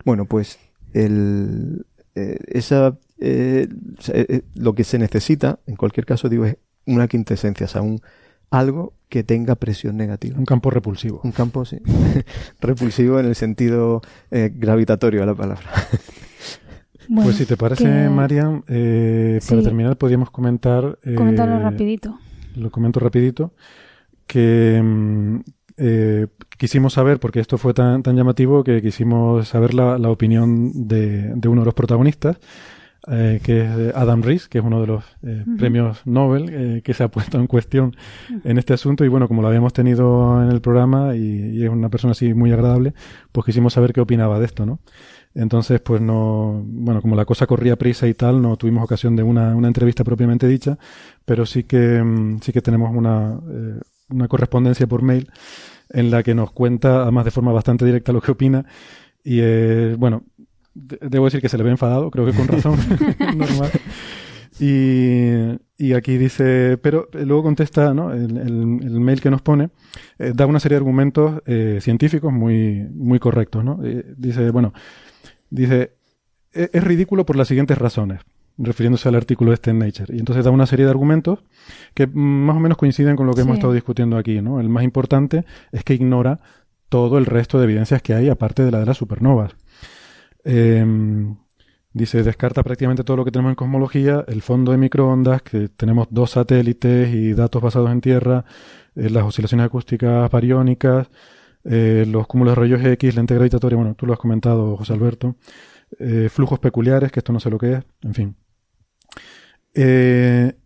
Bueno, 0.03 0.25
pues 0.25 0.59
el, 0.91 1.85
eh, 2.13 2.39
esa, 2.47 2.97
eh, 3.19 3.69
lo 4.53 4.75
que 4.75 4.83
se 4.83 4.99
necesita, 4.99 5.59
en 5.65 5.77
cualquier 5.77 6.05
caso, 6.05 6.27
digo, 6.27 6.43
es 6.43 6.57
una 6.85 7.07
quintesencia, 7.07 7.67
o 7.67 7.69
sea, 7.69 7.81
un, 7.81 8.01
algo 8.53 8.93
que 9.09 9.23
tenga 9.23 9.55
presión 9.55 9.97
negativa. 9.97 10.37
Un 10.37 10.45
campo 10.45 10.69
repulsivo. 10.69 11.21
Un 11.23 11.31
campo, 11.31 11.65
sí. 11.65 11.77
repulsivo 12.61 13.19
en 13.19 13.25
el 13.25 13.35
sentido 13.35 14.01
eh, 14.29 14.51
gravitatorio 14.53 15.21
de 15.21 15.25
la 15.25 15.33
palabra. 15.33 15.63
pues 17.15 17.35
si 17.35 17.45
te 17.45 17.57
parece, 17.57 18.09
Marian, 18.09 18.63
eh, 18.67 19.39
para 19.49 19.63
terminar 19.63 19.97
podríamos 19.97 20.29
comentar... 20.29 20.99
Eh, 21.03 21.15
Comentarlo 21.15 21.59
rapidito. 21.59 22.19
Lo 22.55 22.69
comento 22.69 22.99
rapidito. 22.99 23.53
Que 24.27 24.79
mm, 24.83 25.39
eh, 25.77 26.27
quisimos 26.57 26.93
saber, 26.93 27.19
porque 27.19 27.39
esto 27.39 27.57
fue 27.57 27.73
tan, 27.73 28.03
tan 28.03 28.15
llamativo, 28.15 28.63
que 28.63 28.83
quisimos 28.83 29.47
saber 29.47 29.73
la, 29.73 29.97
la 29.97 30.11
opinión 30.11 30.87
de, 30.87 31.33
de, 31.33 31.47
uno 31.47 31.61
de 31.61 31.65
los 31.65 31.73
protagonistas, 31.73 32.37
eh, 33.07 33.39
que 33.43 33.61
es 33.61 33.95
Adam 33.95 34.21
Rees, 34.21 34.47
que 34.47 34.59
es 34.59 34.63
uno 34.63 34.81
de 34.81 34.87
los 34.87 35.03
eh, 35.23 35.43
premios 35.57 36.01
Nobel 36.05 36.49
eh, 36.49 36.81
que 36.83 36.93
se 36.93 37.03
ha 37.03 37.07
puesto 37.11 37.39
en 37.39 37.47
cuestión 37.47 37.95
en 38.43 38.57
este 38.57 38.73
asunto. 38.73 39.03
Y 39.05 39.07
bueno, 39.07 39.27
como 39.27 39.41
lo 39.41 39.47
habíamos 39.47 39.73
tenido 39.73 40.41
en 40.41 40.49
el 40.49 40.61
programa 40.61 41.15
y, 41.15 41.57
y, 41.57 41.63
es 41.63 41.69
una 41.69 41.89
persona 41.89 42.11
así 42.11 42.33
muy 42.33 42.51
agradable, 42.51 42.93
pues 43.31 43.45
quisimos 43.45 43.73
saber 43.73 43.93
qué 43.93 44.01
opinaba 44.01 44.39
de 44.39 44.45
esto, 44.45 44.65
¿no? 44.65 44.79
Entonces, 45.35 45.81
pues 45.81 45.99
no, 45.99 46.63
bueno, 46.65 47.01
como 47.01 47.15
la 47.15 47.25
cosa 47.25 47.47
corría 47.47 47.75
prisa 47.75 48.07
y 48.07 48.13
tal, 48.13 48.41
no 48.41 48.55
tuvimos 48.55 48.83
ocasión 48.83 49.15
de 49.15 49.23
una, 49.23 49.55
una 49.55 49.67
entrevista 49.67 50.03
propiamente 50.03 50.47
dicha, 50.47 50.77
pero 51.25 51.45
sí 51.45 51.63
que, 51.63 52.03
mm, 52.03 52.39
sí 52.41 52.51
que 52.53 52.61
tenemos 52.61 52.95
una, 52.95 53.39
eh, 53.49 53.79
una 54.09 54.27
correspondencia 54.27 54.85
por 54.87 55.01
mail 55.01 55.31
en 55.89 56.11
la 56.11 56.21
que 56.23 56.35
nos 56.35 56.51
cuenta, 56.51 57.01
además 57.01 57.25
de 57.25 57.31
forma 57.31 57.51
bastante 57.51 57.85
directa, 57.85 58.11
lo 58.11 58.21
que 58.21 58.31
opina. 58.31 58.65
Y 59.23 59.39
eh, 59.41 59.95
bueno, 59.97 60.23
debo 60.73 61.25
decir 61.25 61.41
que 61.41 61.49
se 61.49 61.57
le 61.57 61.63
ve 61.63 61.71
enfadado, 61.71 62.09
creo 62.11 62.25
que 62.25 62.33
con 62.33 62.47
razón, 62.47 62.77
normal. 63.37 63.71
Y, 64.59 65.57
y, 65.77 65.93
aquí 65.93 66.17
dice, 66.17 66.77
pero 66.77 67.07
luego 67.13 67.43
contesta, 67.43 67.93
¿no? 67.93 68.13
El, 68.13 68.37
el, 68.37 68.99
mail 68.99 69.19
que 69.19 69.31
nos 69.31 69.41
pone 69.41 69.71
eh, 70.19 70.31
da 70.35 70.45
una 70.45 70.59
serie 70.59 70.75
de 70.75 70.77
argumentos 70.77 71.41
eh, 71.47 71.79
científicos 71.81 72.31
muy, 72.31 72.87
muy 72.93 73.17
correctos, 73.17 73.65
¿no? 73.65 73.79
Eh, 73.83 74.05
dice, 74.15 74.51
bueno, 74.51 74.71
dice, 75.49 75.95
e-, 76.53 76.69
es 76.71 76.83
ridículo 76.83 77.25
por 77.25 77.35
las 77.35 77.47
siguientes 77.47 77.77
razones 77.77 78.21
refiriéndose 78.57 79.09
al 79.09 79.15
artículo 79.15 79.53
este 79.53 79.71
en 79.71 79.79
Nature. 79.79 80.15
Y 80.15 80.19
entonces 80.19 80.45
da 80.45 80.51
una 80.51 80.65
serie 80.67 80.85
de 80.85 80.91
argumentos 80.91 81.39
que 81.93 82.07
más 82.07 82.55
o 82.55 82.59
menos 82.59 82.77
coinciden 82.77 83.15
con 83.15 83.25
lo 83.25 83.33
que 83.33 83.41
hemos 83.41 83.55
estado 83.55 83.73
discutiendo 83.73 84.17
aquí. 84.17 84.41
¿no? 84.41 84.59
El 84.59 84.69
más 84.69 84.83
importante 84.83 85.45
es 85.71 85.83
que 85.83 85.95
ignora 85.95 86.39
todo 86.89 87.17
el 87.17 87.25
resto 87.25 87.57
de 87.57 87.63
evidencias 87.63 88.01
que 88.01 88.13
hay, 88.13 88.29
aparte 88.29 88.63
de 88.63 88.71
la 88.71 88.79
de 88.79 88.85
las 88.85 88.97
supernovas. 88.97 89.55
Eh, 90.43 90.85
dice, 91.93 92.23
descarta 92.23 92.63
prácticamente 92.63 93.03
todo 93.03 93.17
lo 93.17 93.25
que 93.25 93.31
tenemos 93.31 93.51
en 93.51 93.55
cosmología, 93.55 94.25
el 94.27 94.41
fondo 94.41 94.71
de 94.71 94.77
microondas, 94.77 95.43
que 95.43 95.69
tenemos 95.69 96.07
dos 96.09 96.31
satélites 96.31 97.13
y 97.13 97.33
datos 97.33 97.61
basados 97.61 97.91
en 97.91 98.01
Tierra, 98.01 98.45
eh, 98.95 99.09
las 99.09 99.23
oscilaciones 99.23 99.65
acústicas 99.65 100.29
bariónicas, 100.29 101.07
eh, 101.63 102.05
los 102.07 102.27
cúmulos 102.27 102.55
de 102.55 102.61
rayos 102.61 102.83
X, 102.83 103.15
lente 103.15 103.35
gravitatoria, 103.35 103.77
bueno, 103.77 103.95
tú 103.95 104.05
lo 104.05 104.13
has 104.13 104.19
comentado, 104.19 104.75
José 104.75 104.93
Alberto, 104.93 105.35
eh, 105.99 106.29
flujos 106.29 106.59
peculiares, 106.59 107.11
que 107.11 107.19
esto 107.19 107.31
no 107.31 107.39
sé 107.39 107.49
lo 107.49 107.59
que 107.59 107.73
es, 107.73 107.83
en 108.01 108.13
fin. 108.13 108.35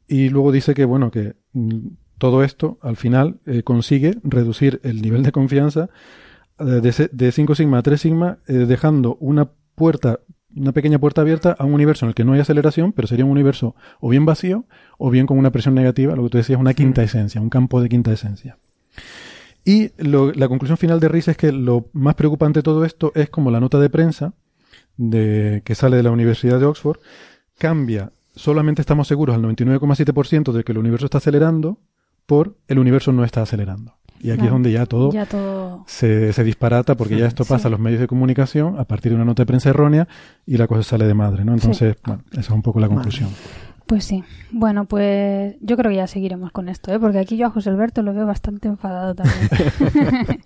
Y 0.10 0.30
luego 0.30 0.52
dice 0.52 0.74
que, 0.74 0.86
bueno, 0.86 1.12
que 1.12 1.36
mm, 1.54 1.88
todo 2.18 2.44
esto 2.44 2.78
al 2.82 2.96
final 2.96 3.40
consigue 3.64 4.16
reducir 4.24 4.80
el 4.84 5.02
nivel 5.02 5.24
de 5.24 5.32
confianza 5.32 5.90
de 6.58 7.32
5 7.32 7.54
sigma 7.54 7.78
a 7.78 7.84
3 7.84 8.02
sigma, 8.02 8.40
dejando 8.48 9.18
una 9.20 9.52
puerta, 9.78 10.22
una 10.56 10.72
pequeña 10.72 10.98
puerta 10.98 11.22
abierta 11.22 11.56
a 11.58 11.64
un 11.64 11.74
universo 11.74 12.06
en 12.06 12.10
el 12.10 12.16
que 12.16 12.26
no 12.26 12.34
hay 12.34 12.40
aceleración, 12.40 12.94
pero 12.94 13.08
sería 13.08 13.26
un 13.26 13.32
universo 13.32 13.76
o 14.00 14.10
bien 14.10 14.26
vacío 14.26 14.66
o 14.98 15.12
bien 15.12 15.28
con 15.28 15.38
una 15.38 15.52
presión 15.52 15.76
negativa, 15.76 16.16
lo 16.16 16.24
que 16.24 16.30
tú 16.30 16.38
decías, 16.40 16.60
una 16.60 16.74
quinta 16.74 17.04
esencia, 17.04 17.40
un 17.40 17.50
campo 17.50 17.80
de 17.80 17.88
quinta 17.88 18.12
esencia. 18.12 18.58
Y 19.64 19.92
la 20.00 20.48
conclusión 20.48 20.78
final 20.78 21.00
de 21.00 21.10
Rice 21.10 21.32
es 21.32 21.38
que 21.38 21.52
lo 21.52 21.90
más 21.94 22.16
preocupante 22.16 22.60
de 22.60 22.64
todo 22.64 22.86
esto 22.86 23.12
es 23.14 23.30
como 23.30 23.52
la 23.52 23.60
nota 23.60 23.80
de 23.80 23.90
prensa 23.90 24.34
de, 24.98 25.62
que 25.64 25.76
sale 25.76 25.98
de 25.98 26.04
la 26.04 26.12
Universidad 26.12 26.60
de 26.60 26.66
Oxford 26.66 26.98
cambia 27.60 28.12
solamente 28.36 28.82
estamos 28.82 29.08
seguros 29.08 29.36
al 29.36 29.44
99,7% 29.44 30.54
de 30.54 30.64
que 30.64 30.72
el 30.72 30.78
universo 30.80 31.06
está 31.06 31.20
acelerando 31.20 31.78
por 32.26 32.56
el 32.68 32.80
universo 32.80 33.12
no 33.12 33.24
está 33.24 33.42
acelerando. 33.44 33.94
Y 34.20 34.32
aquí 34.32 34.46
es 34.46 34.52
donde 34.52 34.72
ya 34.72 34.86
todo, 34.86 35.12
Se, 35.86 36.34
se, 36.34 36.44
disparata 36.44 36.96
porque 36.96 37.18
ya 37.18 37.28
esto 37.28 37.46
pasa 37.46 37.68
a 37.68 37.72
los 37.72 37.80
medios 37.80 38.02
de 38.02 38.08
comunicación 38.08 38.80
a 38.80 38.86
partir 38.86 39.12
de 39.12 39.16
una 39.16 39.26
nota 39.26 39.44
de 39.44 39.48
prensa 39.48 39.70
errónea 39.70 40.08
y 40.46 40.58
la 40.58 40.68
cosa 40.68 40.84
sale 40.84 41.06
de 41.06 41.14
madre, 41.14 41.46
¿no? 41.46 41.54
Entonces, 41.54 41.96
bueno, 42.06 42.24
esa 42.32 42.42
es 42.42 42.50
un 42.50 42.62
poco 42.62 42.80
la 42.80 42.88
conclusión. 42.88 43.30
Pues 43.88 44.04
sí. 44.04 44.24
Bueno, 44.52 44.86
pues 44.86 45.56
yo 45.62 45.78
creo 45.78 45.90
que 45.90 45.98
ya 45.98 46.08
seguiremos 46.08 46.52
con 46.52 46.68
esto, 46.68 46.94
¿eh? 46.94 47.00
porque 47.00 47.20
aquí 47.20 47.38
yo 47.38 47.48
a 47.48 47.50
José 47.50 47.70
Alberto 47.70 48.04
lo 48.04 48.14
veo 48.14 48.26
bastante 48.26 48.68
enfadado 48.68 49.16
también. 49.16 49.38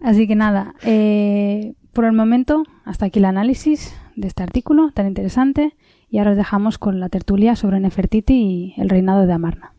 Así 0.00 0.26
que 0.26 0.34
nada, 0.34 0.74
eh, 0.82 1.74
por 1.92 2.06
el 2.06 2.12
momento, 2.12 2.62
hasta 2.86 3.06
aquí 3.06 3.18
el 3.18 3.26
análisis 3.26 3.94
de 4.16 4.26
este 4.26 4.42
artículo 4.42 4.90
tan 4.92 5.06
interesante 5.06 5.76
y 6.08 6.18
ahora 6.18 6.30
os 6.30 6.36
dejamos 6.38 6.78
con 6.78 6.98
la 6.98 7.10
tertulia 7.10 7.56
sobre 7.56 7.78
Nefertiti 7.78 8.34
y 8.34 8.74
el 8.80 8.88
reinado 8.88 9.26
de 9.26 9.32
Amarna. 9.34 9.74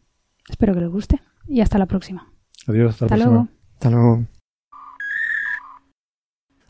Espero 0.48 0.76
que 0.76 0.82
les 0.82 0.90
guste 0.90 1.20
y 1.48 1.62
hasta 1.62 1.80
la 1.80 1.88
próxima. 1.88 2.31
Adiós, 2.68 3.02
hasta, 3.02 3.18
la 3.18 3.26
luego. 3.26 3.48
Hasta 3.74 3.90
luego. 3.90 4.26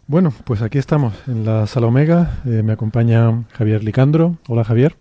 Bueno, 0.07 0.33
pues 0.45 0.61
aquí 0.61 0.77
estamos 0.77 1.13
en 1.27 1.45
la 1.45 1.67
sala 1.67 1.87
Omega. 1.87 2.41
Eh, 2.45 2.63
me 2.63 2.73
acompaña 2.73 3.43
Javier 3.53 3.83
Licandro. 3.83 4.37
Hola 4.47 4.63
Javier. 4.63 4.97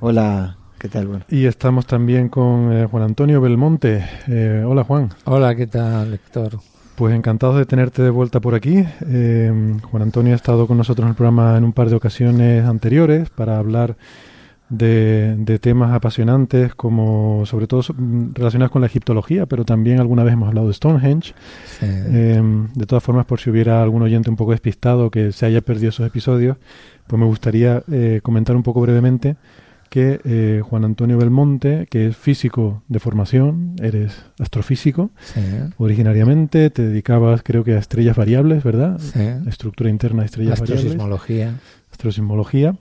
Hola, 0.00 0.56
¿qué 0.78 0.88
tal? 0.88 1.06
Bueno. 1.06 1.24
Y 1.28 1.46
estamos 1.46 1.86
también 1.86 2.28
con 2.28 2.72
eh, 2.72 2.86
Juan 2.86 3.04
Antonio 3.04 3.40
Belmonte. 3.40 4.04
Eh, 4.28 4.62
hola 4.66 4.84
Juan. 4.84 5.10
Hola, 5.24 5.54
¿qué 5.54 5.66
tal, 5.66 6.10
lector? 6.10 6.58
Pues 6.96 7.14
encantado 7.14 7.56
de 7.56 7.66
tenerte 7.66 8.02
de 8.02 8.10
vuelta 8.10 8.40
por 8.40 8.54
aquí. 8.54 8.84
Eh, 9.06 9.78
Juan 9.90 10.02
Antonio 10.02 10.32
ha 10.32 10.36
estado 10.36 10.66
con 10.66 10.76
nosotros 10.76 11.04
en 11.04 11.10
el 11.10 11.16
programa 11.16 11.56
en 11.56 11.64
un 11.64 11.72
par 11.72 11.88
de 11.88 11.96
ocasiones 11.96 12.64
anteriores 12.64 13.30
para 13.30 13.58
hablar 13.58 13.96
de, 14.68 15.58
temas 15.60 15.92
apasionantes 15.92 16.74
como 16.74 17.44
sobre 17.46 17.66
todo 17.66 17.82
relacionados 18.32 18.72
con 18.72 18.80
la 18.80 18.86
egiptología, 18.86 19.46
pero 19.46 19.64
también 19.64 20.00
alguna 20.00 20.24
vez 20.24 20.34
hemos 20.34 20.48
hablado 20.48 20.68
de 20.68 20.74
Stonehenge. 20.74 21.34
Eh, 21.82 22.42
de 22.74 22.86
todas 22.86 23.02
formas, 23.02 23.26
por 23.26 23.40
si 23.40 23.50
hubiera 23.50 23.82
algún 23.82 24.02
oyente 24.02 24.30
un 24.30 24.36
poco 24.36 24.52
despistado 24.52 25.10
que 25.10 25.32
se 25.32 25.46
haya 25.46 25.60
perdido 25.60 25.90
esos 25.90 26.06
episodios, 26.06 26.56
pues 27.06 27.20
me 27.20 27.26
gustaría 27.26 27.82
eh, 27.90 28.20
comentar 28.22 28.56
un 28.56 28.62
poco 28.62 28.80
brevemente 28.80 29.36
que 29.90 30.20
eh, 30.24 30.60
Juan 30.64 30.84
Antonio 30.84 31.16
Belmonte, 31.18 31.86
que 31.88 32.08
es 32.08 32.16
físico 32.16 32.82
de 32.88 32.98
formación, 32.98 33.76
eres 33.80 34.24
astrofísico, 34.40 35.10
originariamente 35.76 36.68
te 36.70 36.82
dedicabas 36.82 37.42
creo 37.44 37.62
que 37.62 37.74
a 37.74 37.78
estrellas 37.78 38.16
variables, 38.16 38.64
¿verdad? 38.64 38.98
Sí. 38.98 39.20
Estructura 39.46 39.90
interna 39.90 40.22
de 40.22 40.26
estrellas 40.26 40.60
Astrosismología. 40.60 41.60
Astrosismología. 41.92 42.74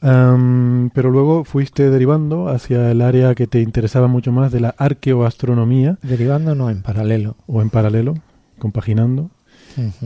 Pero 0.00 1.10
luego 1.10 1.44
fuiste 1.44 1.90
derivando 1.90 2.48
hacia 2.48 2.90
el 2.90 3.02
área 3.02 3.34
que 3.34 3.46
te 3.46 3.60
interesaba 3.60 4.06
mucho 4.06 4.32
más 4.32 4.52
de 4.52 4.60
la 4.60 4.74
arqueoastronomía. 4.78 5.98
Derivando 6.02 6.54
no, 6.54 6.70
en 6.70 6.82
paralelo. 6.82 7.36
O 7.46 7.62
en 7.62 7.70
paralelo, 7.70 8.14
compaginando 8.58 9.30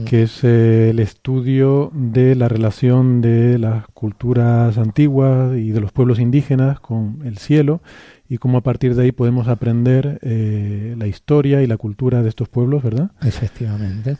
que 0.05 0.23
es 0.23 0.43
eh, 0.43 0.89
el 0.91 0.99
estudio 0.99 1.91
de 1.93 2.35
la 2.35 2.47
relación 2.47 3.21
de 3.21 3.57
las 3.57 3.87
culturas 3.87 4.77
antiguas 4.77 5.57
y 5.57 5.71
de 5.71 5.81
los 5.81 5.91
pueblos 5.91 6.19
indígenas 6.19 6.79
con 6.79 7.19
el 7.25 7.37
cielo 7.37 7.81
y 8.29 8.37
cómo 8.37 8.59
a 8.59 8.61
partir 8.61 8.95
de 8.95 9.03
ahí 9.03 9.11
podemos 9.11 9.47
aprender 9.47 10.19
eh, 10.21 10.95
la 10.97 11.07
historia 11.07 11.61
y 11.61 11.67
la 11.67 11.77
cultura 11.77 12.23
de 12.23 12.29
estos 12.29 12.49
pueblos, 12.49 12.83
¿verdad? 12.83 13.11
Efectivamente. 13.21 14.17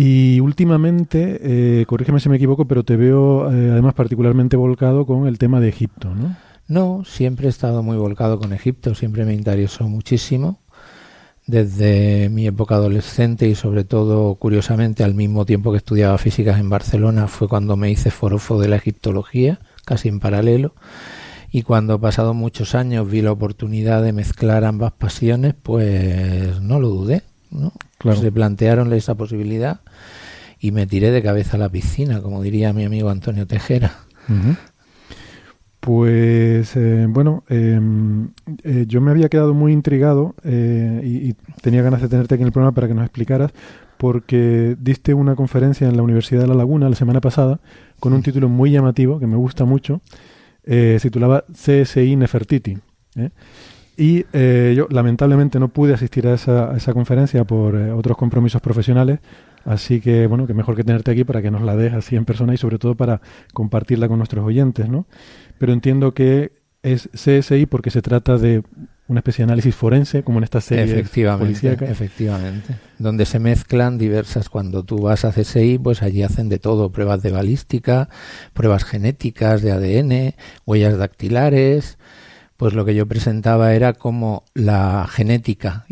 Y 0.00 0.38
últimamente, 0.38 1.40
eh, 1.42 1.84
corrígeme 1.86 2.20
si 2.20 2.28
me 2.28 2.36
equivoco, 2.36 2.66
pero 2.68 2.84
te 2.84 2.94
veo 2.94 3.52
eh, 3.52 3.72
además 3.72 3.94
particularmente 3.94 4.56
volcado 4.56 5.04
con 5.06 5.26
el 5.26 5.38
tema 5.38 5.58
de 5.58 5.70
Egipto, 5.70 6.14
¿no? 6.14 6.36
No, 6.68 7.02
siempre 7.04 7.48
he 7.48 7.50
estado 7.50 7.82
muy 7.82 7.96
volcado 7.96 8.38
con 8.38 8.52
Egipto, 8.52 8.94
siempre 8.94 9.24
me 9.24 9.34
interesó 9.34 9.88
muchísimo 9.88 10.60
desde 11.48 12.28
mi 12.28 12.46
época 12.46 12.76
adolescente 12.76 13.48
y 13.48 13.56
sobre 13.56 13.82
todo, 13.82 14.36
curiosamente, 14.36 15.02
al 15.02 15.14
mismo 15.16 15.44
tiempo 15.44 15.72
que 15.72 15.78
estudiaba 15.78 16.16
físicas 16.16 16.60
en 16.60 16.70
Barcelona, 16.70 17.26
fue 17.26 17.48
cuando 17.48 17.76
me 17.76 17.90
hice 17.90 18.12
forofo 18.12 18.60
de 18.60 18.68
la 18.68 18.76
egiptología, 18.76 19.58
casi 19.84 20.08
en 20.08 20.20
paralelo. 20.20 20.76
Y 21.50 21.62
cuando 21.62 22.00
pasado 22.00 22.34
muchos 22.34 22.76
años 22.76 23.10
vi 23.10 23.20
la 23.20 23.32
oportunidad 23.32 24.04
de 24.04 24.12
mezclar 24.12 24.64
ambas 24.64 24.92
pasiones, 24.92 25.56
pues 25.60 26.60
no 26.60 26.78
lo 26.78 26.88
dudé. 26.88 27.24
¿no? 27.50 27.72
Se 28.20 28.32
plantearon 28.32 28.92
esa 28.92 29.16
posibilidad 29.16 29.80
y 30.60 30.72
me 30.72 30.86
tiré 30.86 31.10
de 31.10 31.22
cabeza 31.22 31.56
a 31.56 31.60
la 31.60 31.68
piscina, 31.68 32.20
como 32.20 32.42
diría 32.42 32.72
mi 32.72 32.84
amigo 32.84 33.10
Antonio 33.10 33.46
Tejera. 33.46 33.92
Pues 35.80 36.76
eh, 36.76 37.06
bueno, 37.08 37.44
em, 37.48 38.30
eh, 38.62 38.84
yo 38.86 39.00
me 39.00 39.10
había 39.10 39.28
quedado 39.28 39.54
muy 39.54 39.72
intrigado 39.72 40.34
eh, 40.44 41.00
y, 41.04 41.34
tenía 41.62 41.82
ganas 41.82 42.02
de 42.02 42.08
tenerte 42.08 42.34
aquí 42.34 42.42
en 42.42 42.48
el 42.48 42.52
programa 42.52 42.74
para 42.74 42.88
que 42.88 42.94
nos 42.94 43.04
explicaras, 43.04 43.52
porque 43.96 44.76
diste 44.78 45.14
una 45.14 45.34
conferencia 45.34 45.88
en 45.88 45.96
la 45.96 46.02
Universidad 46.02 46.42
de 46.42 46.48
La 46.48 46.54
Laguna 46.54 46.88
la 46.88 46.96
semana 46.96 47.20
pasada 47.20 47.60
con 48.00 48.12
un 48.12 48.22
título 48.22 48.48
muy 48.48 48.70
llamativo 48.70 49.18
que 49.18 49.26
me 49.26 49.36
gusta 49.36 49.64
mucho, 49.64 50.02
se 50.64 51.00
titulaba 51.00 51.44
CSI 51.50 52.16
Nefertiti. 52.16 52.76
Y 54.00 54.26
eh, 54.32 54.74
yo 54.76 54.86
lamentablemente 54.90 55.58
no 55.58 55.70
pude 55.70 55.92
asistir 55.92 56.28
a 56.28 56.34
esa, 56.34 56.70
a 56.70 56.76
esa 56.76 56.92
conferencia 56.92 57.42
por 57.42 57.74
eh, 57.74 57.90
otros 57.90 58.16
compromisos 58.16 58.60
profesionales, 58.62 59.18
así 59.64 60.00
que 60.00 60.28
bueno, 60.28 60.46
que 60.46 60.54
mejor 60.54 60.76
que 60.76 60.84
tenerte 60.84 61.10
aquí 61.10 61.24
para 61.24 61.42
que 61.42 61.50
nos 61.50 61.62
la 61.62 61.74
des 61.74 61.92
así 61.92 62.14
en 62.14 62.24
persona 62.24 62.54
y 62.54 62.58
sobre 62.58 62.78
todo 62.78 62.94
para 62.94 63.20
compartirla 63.52 64.06
con 64.06 64.18
nuestros 64.18 64.44
oyentes, 64.44 64.88
¿no? 64.88 65.08
Pero 65.58 65.72
entiendo 65.72 66.14
que 66.14 66.52
es 66.84 67.08
CSI 67.12 67.66
porque 67.66 67.90
se 67.90 68.00
trata 68.00 68.38
de 68.38 68.62
una 69.08 69.18
especie 69.18 69.44
de 69.44 69.50
análisis 69.50 69.74
forense, 69.74 70.22
como 70.22 70.38
en 70.38 70.44
esta 70.44 70.60
serie 70.60 70.84
efectivamente, 70.84 71.72
Efectivamente, 71.90 72.76
donde 72.98 73.26
se 73.26 73.40
mezclan 73.40 73.98
diversas, 73.98 74.48
cuando 74.48 74.84
tú 74.84 74.98
vas 74.98 75.24
a 75.24 75.32
CSI, 75.32 75.78
pues 75.78 76.02
allí 76.02 76.22
hacen 76.22 76.48
de 76.48 76.60
todo, 76.60 76.92
pruebas 76.92 77.22
de 77.22 77.32
balística, 77.32 78.10
pruebas 78.52 78.84
genéticas 78.84 79.62
de 79.62 79.72
ADN, 79.72 80.34
huellas 80.66 80.98
dactilares, 80.98 81.97
pues 82.58 82.74
lo 82.74 82.84
que 82.84 82.96
yo 82.96 83.06
presentaba 83.06 83.72
era 83.72 83.94
como 83.94 84.42
la 84.52 85.06
genética, 85.08 85.86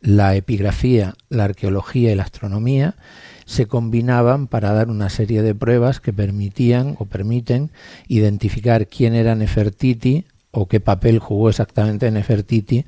la 0.00 0.34
epigrafía, 0.34 1.14
la 1.28 1.44
arqueología 1.44 2.10
y 2.10 2.14
la 2.14 2.22
astronomía 2.22 2.96
se 3.44 3.66
combinaban 3.66 4.46
para 4.46 4.72
dar 4.72 4.88
una 4.88 5.10
serie 5.10 5.42
de 5.42 5.54
pruebas 5.54 6.00
que 6.00 6.14
permitían 6.14 6.96
o 6.98 7.04
permiten 7.04 7.70
identificar 8.08 8.88
quién 8.88 9.14
era 9.14 9.34
Nefertiti 9.34 10.24
o 10.52 10.66
qué 10.66 10.80
papel 10.80 11.18
jugó 11.18 11.50
exactamente 11.50 12.10
Nefertiti 12.10 12.86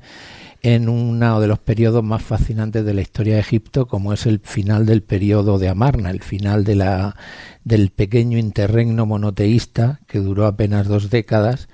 en 0.63 0.89
uno 0.89 1.39
de 1.39 1.47
los 1.47 1.59
periodos 1.59 2.03
más 2.03 2.23
fascinantes 2.23 2.83
de 2.83 2.95
la 2.95 3.01
historia 3.01 3.35
de 3.35 3.41
Egipto, 3.41 3.87
como 3.87 4.11
es 4.11 4.25
el 4.25 4.39
final 4.39 4.87
del 4.87 5.03
periodo 5.03 5.59
de 5.59 5.69
Amarna, 5.69 6.09
el 6.09 6.21
final 6.21 6.63
de 6.63 6.75
la, 6.75 7.15
del 7.63 7.91
pequeño 7.91 8.39
interregno 8.39 9.05
monoteísta 9.05 9.99
que 10.07 10.17
duró 10.17 10.47
apenas 10.47 10.87
dos 10.87 11.11
décadas 11.11 11.69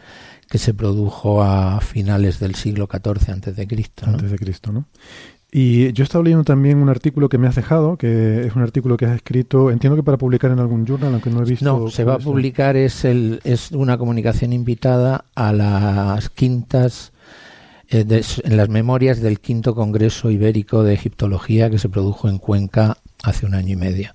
que 0.50 0.58
se 0.58 0.74
produjo 0.74 1.42
a 1.42 1.80
finales 1.82 2.40
del 2.40 2.56
siglo 2.56 2.88
XIV 2.92 3.32
antes 3.32 3.56
de 3.56 3.68
Cristo. 3.68 4.06
Antes 4.06 4.32
de 4.32 4.38
Cristo, 4.38 4.72
¿no? 4.72 4.86
Y 5.58 5.94
yo 5.94 6.04
he 6.04 6.06
estado 6.06 6.22
leyendo 6.22 6.44
también 6.44 6.80
un 6.80 6.90
artículo 6.90 7.30
que 7.30 7.38
me 7.38 7.48
has 7.48 7.56
dejado, 7.56 7.96
que 7.96 8.46
es 8.46 8.56
un 8.58 8.62
artículo 8.62 8.98
que 8.98 9.06
has 9.06 9.16
escrito, 9.16 9.72
entiendo 9.72 9.96
que 9.96 10.04
para 10.04 10.18
publicar 10.18 10.52
en 10.52 10.60
algún 10.60 10.86
journal, 10.86 11.14
aunque 11.14 11.30
no 11.30 11.42
he 11.42 11.46
visto. 11.46 11.64
No, 11.64 11.90
se 11.90 12.04
va 12.04 12.16
a 12.16 12.20
publicar, 12.20 12.76
es, 12.76 13.06
el, 13.06 13.40
es 13.46 13.72
una 13.72 13.98
comunicación 13.98 14.52
invitada 14.52 15.24
a 15.34 15.54
las 15.54 16.30
quintas, 16.30 17.14
eh, 17.90 18.06
en 18.44 18.58
las 18.58 18.68
memorias 18.68 19.22
del 19.22 19.40
quinto 19.40 19.76
Congreso 19.76 20.30
Ibérico 20.30 20.84
de 20.84 20.94
Egiptología 20.94 21.70
que 21.70 21.80
se 21.80 21.88
produjo 21.88 22.28
en 22.28 22.38
Cuenca 22.38 22.98
hace 23.26 23.46
un 23.46 23.56
año 23.56 23.74
y 23.74 23.76
medio, 23.76 24.12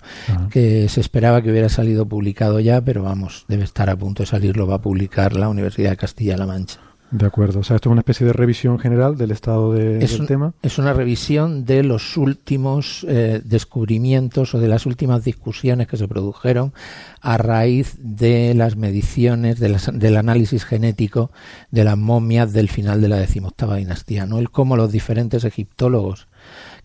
que 0.49 0.87
se 0.89 1.01
esperaba 1.01 1.41
que 1.41 1.51
hubiera 1.51 1.69
salido 1.69 2.05
publicado 2.07 2.59
ya, 2.59 2.81
pero 2.81 3.03
vamos, 3.03 3.45
debe 3.47 3.63
estar 3.63 3.89
a 3.89 3.95
punto 3.95 4.23
de 4.23 4.27
salir, 4.27 4.57
lo 4.57 4.67
va 4.67 4.75
a 4.75 4.81
publicar 4.81 5.35
la 5.35 5.49
Universidad 5.49 5.91
de 5.91 5.97
Castilla-La 5.97 6.45
Mancha. 6.45 6.79
De 7.11 7.25
acuerdo, 7.25 7.59
o 7.59 7.63
sea, 7.63 7.75
esto 7.75 7.89
es 7.89 7.91
una 7.91 7.99
especie 7.99 8.25
de 8.25 8.31
revisión 8.31 8.79
general 8.79 9.17
del 9.17 9.31
estado 9.31 9.73
de, 9.73 9.97
del 9.97 10.27
tema. 10.27 10.53
Es 10.61 10.77
una 10.77 10.93
revisión 10.93 11.65
de 11.65 11.83
los 11.83 12.15
últimos 12.15 13.05
eh, 13.09 13.41
descubrimientos 13.43 14.55
o 14.55 14.59
de 14.59 14.69
las 14.69 14.85
últimas 14.85 15.25
discusiones 15.25 15.87
que 15.87 15.97
se 15.97 16.07
produjeron 16.07 16.71
a 17.19 17.37
raíz 17.37 17.97
de 17.99 18.53
las 18.53 18.77
mediciones, 18.77 19.59
del 19.59 20.17
análisis 20.17 20.63
genético 20.63 21.31
de 21.69 21.83
las 21.83 21.97
momias 21.97 22.53
del 22.53 22.69
final 22.69 23.01
de 23.01 23.09
la 23.09 23.17
decimoctava 23.17 23.75
dinastía, 23.75 24.25
¿no? 24.25 24.39
El 24.39 24.49
cómo 24.49 24.77
los 24.77 24.93
diferentes 24.93 25.43
egiptólogos 25.43 26.29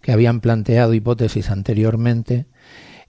que 0.06 0.12
habían 0.12 0.38
planteado 0.38 0.94
hipótesis 0.94 1.50
anteriormente 1.50 2.46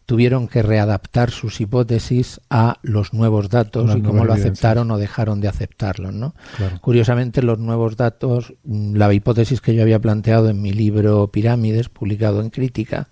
tuvieron 0.08 0.48
que 0.48 0.64
readaptar 0.64 1.30
sus 1.30 1.62
hipótesis 1.62 2.42
a 2.50 2.80
los 2.82 3.14
nuevos 3.14 3.50
datos 3.50 3.96
y 3.96 4.02
cómo 4.02 4.26
lo 4.26 4.34
aceptaron 4.34 4.90
o 4.90 4.98
dejaron 4.98 5.40
de 5.40 5.48
aceptarlos, 5.48 6.16
¿no? 6.16 6.34
Curiosamente, 6.82 7.44
los 7.44 7.60
nuevos 7.60 7.98
datos, 7.98 8.56
la 8.64 9.14
hipótesis 9.14 9.62
que 9.62 9.76
yo 9.76 9.84
había 9.84 10.00
planteado 10.00 10.50
en 10.50 10.60
mi 10.60 10.74
libro 10.74 11.28
Pirámides, 11.28 11.90
publicado 11.90 12.42
en 12.42 12.50
Crítica, 12.50 13.10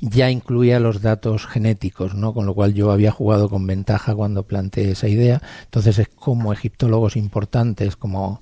ya 0.00 0.30
incluía 0.30 0.80
los 0.80 1.02
datos 1.02 1.46
genéticos, 1.46 2.14
¿no? 2.14 2.32
Con 2.32 2.46
lo 2.46 2.54
cual 2.54 2.72
yo 2.72 2.90
había 2.90 3.10
jugado 3.10 3.50
con 3.50 3.66
ventaja 3.66 4.14
cuando 4.14 4.44
planteé 4.44 4.92
esa 4.92 5.08
idea. 5.08 5.42
Entonces 5.64 5.98
es 5.98 6.08
como 6.08 6.54
egiptólogos 6.54 7.16
importantes 7.16 7.96
como 7.96 8.40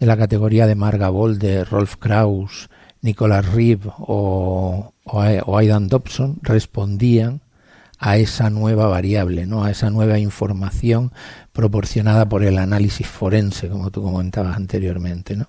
de 0.00 0.06
la 0.06 0.16
categoría 0.16 0.66
de 0.66 0.74
Marga 0.74 1.10
Bolde, 1.10 1.64
Rolf 1.64 1.96
Kraus, 1.96 2.70
Nicholas 3.06 3.46
Reeve 3.54 3.90
o, 3.98 4.92
o, 5.04 5.56
Aidan 5.56 5.88
Dobson 5.88 6.38
respondían 6.42 7.40
a 7.98 8.18
esa 8.18 8.50
nueva 8.50 8.88
variable, 8.88 9.46
¿no? 9.46 9.64
a 9.64 9.70
esa 9.70 9.88
nueva 9.88 10.18
información 10.18 11.12
proporcionada 11.52 12.28
por 12.28 12.42
el 12.42 12.58
análisis 12.58 13.06
forense, 13.06 13.68
como 13.70 13.90
tú 13.90 14.02
comentabas 14.02 14.54
anteriormente. 14.56 15.34
¿no? 15.34 15.46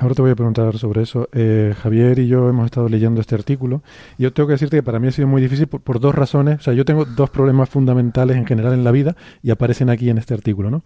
Ahora 0.00 0.14
te 0.14 0.22
voy 0.22 0.32
a 0.32 0.34
preguntar 0.34 0.76
sobre 0.78 1.02
eso. 1.02 1.28
Eh, 1.32 1.72
Javier 1.80 2.18
y 2.18 2.26
yo 2.26 2.48
hemos 2.48 2.64
estado 2.64 2.88
leyendo 2.88 3.20
este 3.20 3.36
artículo. 3.36 3.82
Yo 4.18 4.32
tengo 4.32 4.48
que 4.48 4.54
decirte 4.54 4.78
que 4.78 4.82
para 4.82 4.98
mí 4.98 5.06
ha 5.06 5.12
sido 5.12 5.28
muy 5.28 5.40
difícil 5.40 5.68
por, 5.68 5.82
por, 5.82 6.00
dos 6.00 6.14
razones. 6.16 6.58
O 6.58 6.62
sea, 6.62 6.72
yo 6.72 6.84
tengo 6.84 7.04
dos 7.04 7.30
problemas 7.30 7.68
fundamentales 7.68 8.36
en 8.36 8.46
general 8.46 8.72
en 8.72 8.82
la 8.82 8.90
vida 8.90 9.14
y 9.42 9.50
aparecen 9.50 9.88
aquí 9.88 10.10
en 10.10 10.18
este 10.18 10.34
artículo. 10.34 10.70
¿no? 10.70 10.82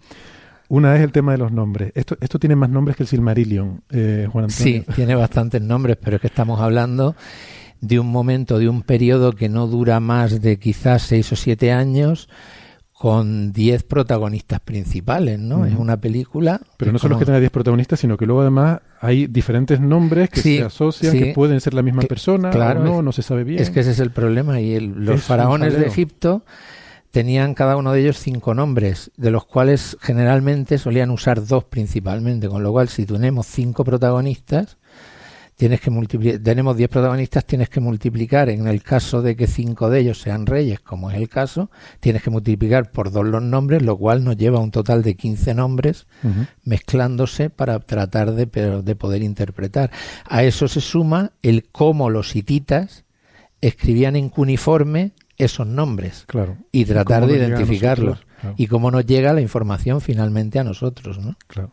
Una 0.68 0.94
es 0.96 1.02
el 1.02 1.12
tema 1.12 1.32
de 1.32 1.38
los 1.38 1.50
nombres. 1.50 1.92
Esto, 1.94 2.16
esto 2.20 2.38
tiene 2.38 2.54
más 2.54 2.68
nombres 2.68 2.96
que 2.96 3.02
el 3.02 3.08
Silmarillion, 3.08 3.82
eh, 3.90 4.28
Juan 4.30 4.44
Antonio. 4.44 4.84
Sí, 4.86 4.92
tiene 4.94 5.14
bastantes 5.14 5.62
nombres, 5.62 5.96
pero 6.02 6.16
es 6.16 6.20
que 6.20 6.28
estamos 6.28 6.60
hablando 6.60 7.16
de 7.80 7.98
un 7.98 8.08
momento, 8.08 8.58
de 8.58 8.68
un 8.68 8.82
periodo 8.82 9.32
que 9.32 9.48
no 9.48 9.66
dura 9.66 10.00
más 10.00 10.42
de 10.42 10.58
quizás 10.58 11.02
seis 11.02 11.32
o 11.32 11.36
siete 11.36 11.72
años, 11.72 12.28
con 12.92 13.52
diez 13.52 13.84
protagonistas 13.84 14.58
principales, 14.58 15.38
¿no? 15.38 15.64
Es 15.64 15.74
una 15.74 15.98
película. 15.98 16.60
Pero 16.76 16.90
no 16.90 16.98
solo 16.98 17.14
es 17.14 17.20
que 17.20 17.26
tenga 17.26 17.38
diez 17.38 17.52
protagonistas, 17.52 18.00
sino 18.00 18.16
que 18.16 18.26
luego 18.26 18.40
además 18.40 18.80
hay 19.00 19.28
diferentes 19.28 19.80
nombres 19.80 20.28
que 20.30 20.40
se 20.40 20.62
asocian, 20.64 21.16
que 21.16 21.32
pueden 21.32 21.60
ser 21.60 21.74
la 21.74 21.82
misma 21.82 22.02
persona, 22.02 22.50
claro, 22.50 22.80
o 22.80 22.84
no, 22.84 23.02
no 23.02 23.12
se 23.12 23.22
sabe 23.22 23.44
bien. 23.44 23.62
Es 23.62 23.70
que 23.70 23.80
ese 23.80 23.92
es 23.92 24.00
el 24.00 24.10
problema. 24.10 24.60
Y 24.60 24.80
los 24.80 25.22
faraones 25.22 25.78
de 25.78 25.86
Egipto 25.86 26.42
tenían 27.10 27.54
cada 27.54 27.76
uno 27.76 27.92
de 27.92 28.00
ellos 28.00 28.18
cinco 28.18 28.54
nombres, 28.54 29.10
de 29.16 29.30
los 29.30 29.44
cuales 29.44 29.96
generalmente 30.00 30.78
solían 30.78 31.10
usar 31.10 31.46
dos 31.46 31.64
principalmente, 31.64 32.48
con 32.48 32.62
lo 32.62 32.72
cual 32.72 32.88
si 32.88 33.06
tenemos 33.06 33.46
cinco 33.46 33.84
protagonistas, 33.84 34.76
tienes 35.56 35.80
que 35.80 35.90
multiplicar, 35.90 36.40
tenemos 36.40 36.76
diez 36.76 36.88
protagonistas, 36.88 37.44
tienes 37.44 37.68
que 37.68 37.80
multiplicar, 37.80 38.48
en 38.48 38.68
el 38.68 38.82
caso 38.82 39.22
de 39.22 39.34
que 39.34 39.48
cinco 39.48 39.90
de 39.90 40.00
ellos 40.00 40.20
sean 40.20 40.46
reyes, 40.46 40.78
como 40.78 41.10
es 41.10 41.16
el 41.16 41.28
caso, 41.28 41.70
tienes 41.98 42.22
que 42.22 42.30
multiplicar 42.30 42.92
por 42.92 43.10
dos 43.10 43.26
los 43.26 43.42
nombres, 43.42 43.82
lo 43.82 43.96
cual 43.96 44.22
nos 44.22 44.36
lleva 44.36 44.58
a 44.58 44.62
un 44.62 44.70
total 44.70 45.02
de 45.02 45.16
quince 45.16 45.54
nombres 45.54 46.06
mezclándose 46.62 47.50
para 47.50 47.80
tratar 47.80 48.34
de, 48.34 48.46
de 48.46 48.96
poder 48.96 49.22
interpretar. 49.22 49.90
A 50.26 50.44
eso 50.44 50.68
se 50.68 50.80
suma 50.80 51.32
el 51.42 51.68
cómo 51.72 52.08
los 52.08 52.36
hititas 52.36 53.04
escribían 53.60 54.14
en 54.14 54.28
cuneiforme 54.28 55.12
esos 55.38 55.66
nombres 55.66 56.24
claro. 56.26 56.56
y 56.72 56.84
tratar 56.84 57.26
de 57.26 57.38
identificarlos. 57.38 58.26
Y 58.56 58.68
cómo 58.68 58.90
nos 58.90 59.04
llega 59.04 59.32
la 59.32 59.40
información 59.40 60.00
finalmente 60.00 60.58
a 60.58 60.64
nosotros, 60.64 61.18
¿no? 61.18 61.36
Claro. 61.48 61.72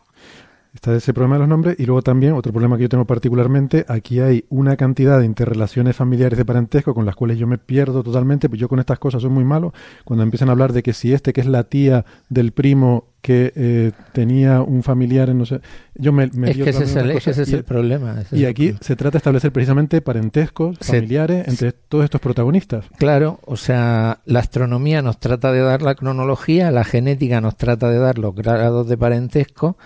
Está 0.74 0.94
ese 0.94 1.14
problema 1.14 1.36
de 1.36 1.40
los 1.40 1.48
nombres 1.48 1.76
y 1.78 1.86
luego 1.86 2.02
también 2.02 2.34
otro 2.34 2.52
problema 2.52 2.76
que 2.76 2.82
yo 2.82 2.88
tengo 2.90 3.06
particularmente, 3.06 3.86
aquí 3.88 4.20
hay 4.20 4.44
una 4.50 4.76
cantidad 4.76 5.18
de 5.18 5.24
interrelaciones 5.24 5.96
familiares 5.96 6.36
de 6.36 6.44
parentesco 6.44 6.92
con 6.92 7.06
las 7.06 7.16
cuales 7.16 7.38
yo 7.38 7.46
me 7.46 7.56
pierdo 7.56 8.02
totalmente, 8.02 8.50
pues 8.50 8.60
yo 8.60 8.68
con 8.68 8.78
estas 8.78 8.98
cosas 8.98 9.22
soy 9.22 9.30
muy 9.30 9.44
malo, 9.44 9.72
cuando 10.04 10.22
empiezan 10.22 10.50
a 10.50 10.52
hablar 10.52 10.74
de 10.74 10.82
que 10.82 10.92
si 10.92 11.14
este 11.14 11.32
que 11.32 11.40
es 11.40 11.46
la 11.46 11.64
tía 11.64 12.04
del 12.28 12.52
primo 12.52 13.06
que 13.20 13.52
eh, 13.56 13.92
tenía 14.12 14.62
un 14.62 14.82
familiar 14.82 15.30
en 15.30 15.38
no 15.38 15.46
sé, 15.46 15.60
yo 15.94 16.12
me, 16.12 16.28
me 16.28 16.50
es 16.50 16.56
que 16.56 16.70
ese, 16.70 16.84
es 16.84 17.52
el, 17.52 17.64
problema. 17.64 18.22
y 18.30 18.44
aquí 18.44 18.74
se 18.80 18.94
trata 18.94 19.14
de 19.14 19.18
establecer 19.18 19.50
precisamente 19.50 20.00
parentescos 20.00 20.78
familiares 20.78 21.48
entre 21.48 21.72
todos 21.72 22.04
estos 22.04 22.20
protagonistas. 22.20 22.84
Claro, 22.98 23.40
o 23.44 23.56
sea, 23.56 24.20
la 24.26 24.40
astronomía 24.40 25.02
nos 25.02 25.18
trata 25.18 25.50
de 25.50 25.60
dar 25.60 25.82
la 25.82 25.96
cronología, 25.96 26.70
la 26.70 26.84
genética 26.84 27.40
nos 27.40 27.56
trata 27.56 27.90
de 27.90 27.98
dar 27.98 28.18
los 28.18 28.34
grados 28.34 28.88
de 28.88 28.96
parentesco, 28.96 29.76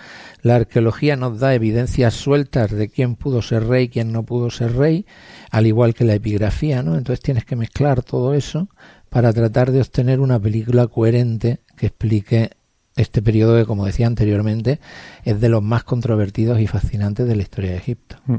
la 0.43 0.57
arqueología 0.57 1.17
nos 1.17 1.39
da 1.39 1.55
evidencias 1.55 2.15
sueltas 2.15 2.71
de 2.71 2.89
quién 2.89 3.15
pudo 3.17 3.41
ser 3.43 3.67
rey, 3.67 3.89
quién 3.89 4.13
no 4.13 4.25
pudo 4.25 4.51
ser 4.51 4.77
rey, 4.77 5.07
al 5.51 5.67
igual 5.67 5.95
que 5.95 6.05
la 6.05 6.15
epigrafía, 6.15 6.83
¿no? 6.83 6.97
Entonces 6.97 7.21
tienes 7.21 7.45
que 7.45 7.57
mezclar 7.57 8.03
todo 8.03 8.35
eso 8.35 8.69
para 9.09 9.33
tratar 9.33 9.73
de 9.73 9.81
obtener 9.81 10.21
una 10.21 10.39
película 10.39 10.87
coherente 10.87 11.61
que 11.77 11.87
explique 11.87 12.51
este 12.97 13.23
periodo 13.23 13.57
que, 13.57 13.65
como 13.65 13.87
decía 13.87 14.07
anteriormente, 14.07 14.81
es 15.25 15.41
de 15.41 15.49
los 15.49 15.63
más 15.63 15.85
controvertidos 15.85 16.61
y 16.61 16.67
fascinantes 16.67 17.27
de 17.27 17.37
la 17.37 17.43
historia 17.43 17.71
de 17.71 17.77
Egipto. 17.77 18.17
Mm. 18.27 18.37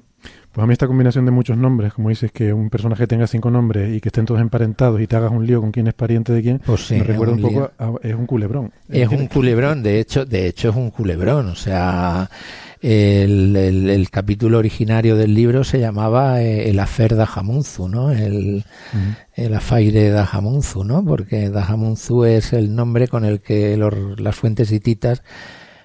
Pues 0.52 0.64
a 0.64 0.68
mí 0.68 0.74
esta 0.74 0.88
combinación 0.88 1.24
de 1.24 1.32
muchos 1.32 1.58
nombres, 1.58 1.94
como 1.94 2.10
dices, 2.10 2.30
que 2.32 2.52
un 2.52 2.70
personaje 2.70 3.08
tenga 3.08 3.26
cinco 3.26 3.50
nombres 3.50 3.96
y 3.96 4.02
que 4.02 4.10
estén 4.10 4.26
todos 4.26 4.42
emparentados 4.42 5.00
y 5.00 5.08
te 5.08 5.16
hagas 5.16 5.32
un 5.32 5.48
lío 5.48 5.62
con 5.62 5.72
quién 5.72 5.88
es 5.88 5.94
pariente 5.94 6.34
de 6.34 6.42
quién, 6.42 6.60
pues 6.60 6.92
me 6.92 7.04
recuerda 7.04 7.36
un, 7.36 7.42
poco 7.42 7.72
a, 7.80 7.94
es 8.04 8.14
un 8.14 8.26
culebrón. 8.26 8.74
Es 8.90 9.08
un 9.08 9.28
culebrón, 9.28 9.82
de 9.82 10.02
hecho, 10.02 10.26
de 10.26 10.48
hecho 10.48 10.70
es 10.70 10.76
un 10.76 10.92
culebrón, 10.92 11.48
o 11.48 11.56
sea, 11.56 12.30
el, 12.82 13.56
el, 13.56 14.10
capítulo 14.10 14.58
originario 14.58 15.16
del 15.16 15.36
libro 15.36 15.64
se 15.64 15.80
llamaba 15.80 16.42
eh, 16.42 16.70
El 16.70 16.80
afer 16.80 17.16
Dahamunzu, 17.16 17.88
¿no? 17.88 18.12
El, 18.12 18.66
el 19.34 19.54
afaire 19.54 20.10
Dahamunzu, 20.10 20.84
¿no? 20.84 21.06
Porque 21.06 21.50
Dahamunzu 21.50 22.26
es 22.26 22.54
el 22.54 22.74
nombre 22.76 23.08
con 23.08 23.24
el 23.24 23.42
que 23.42 23.78
los, 23.78 24.20
las 24.20 24.36
fuentes 24.36 24.72
hititas 24.72 25.22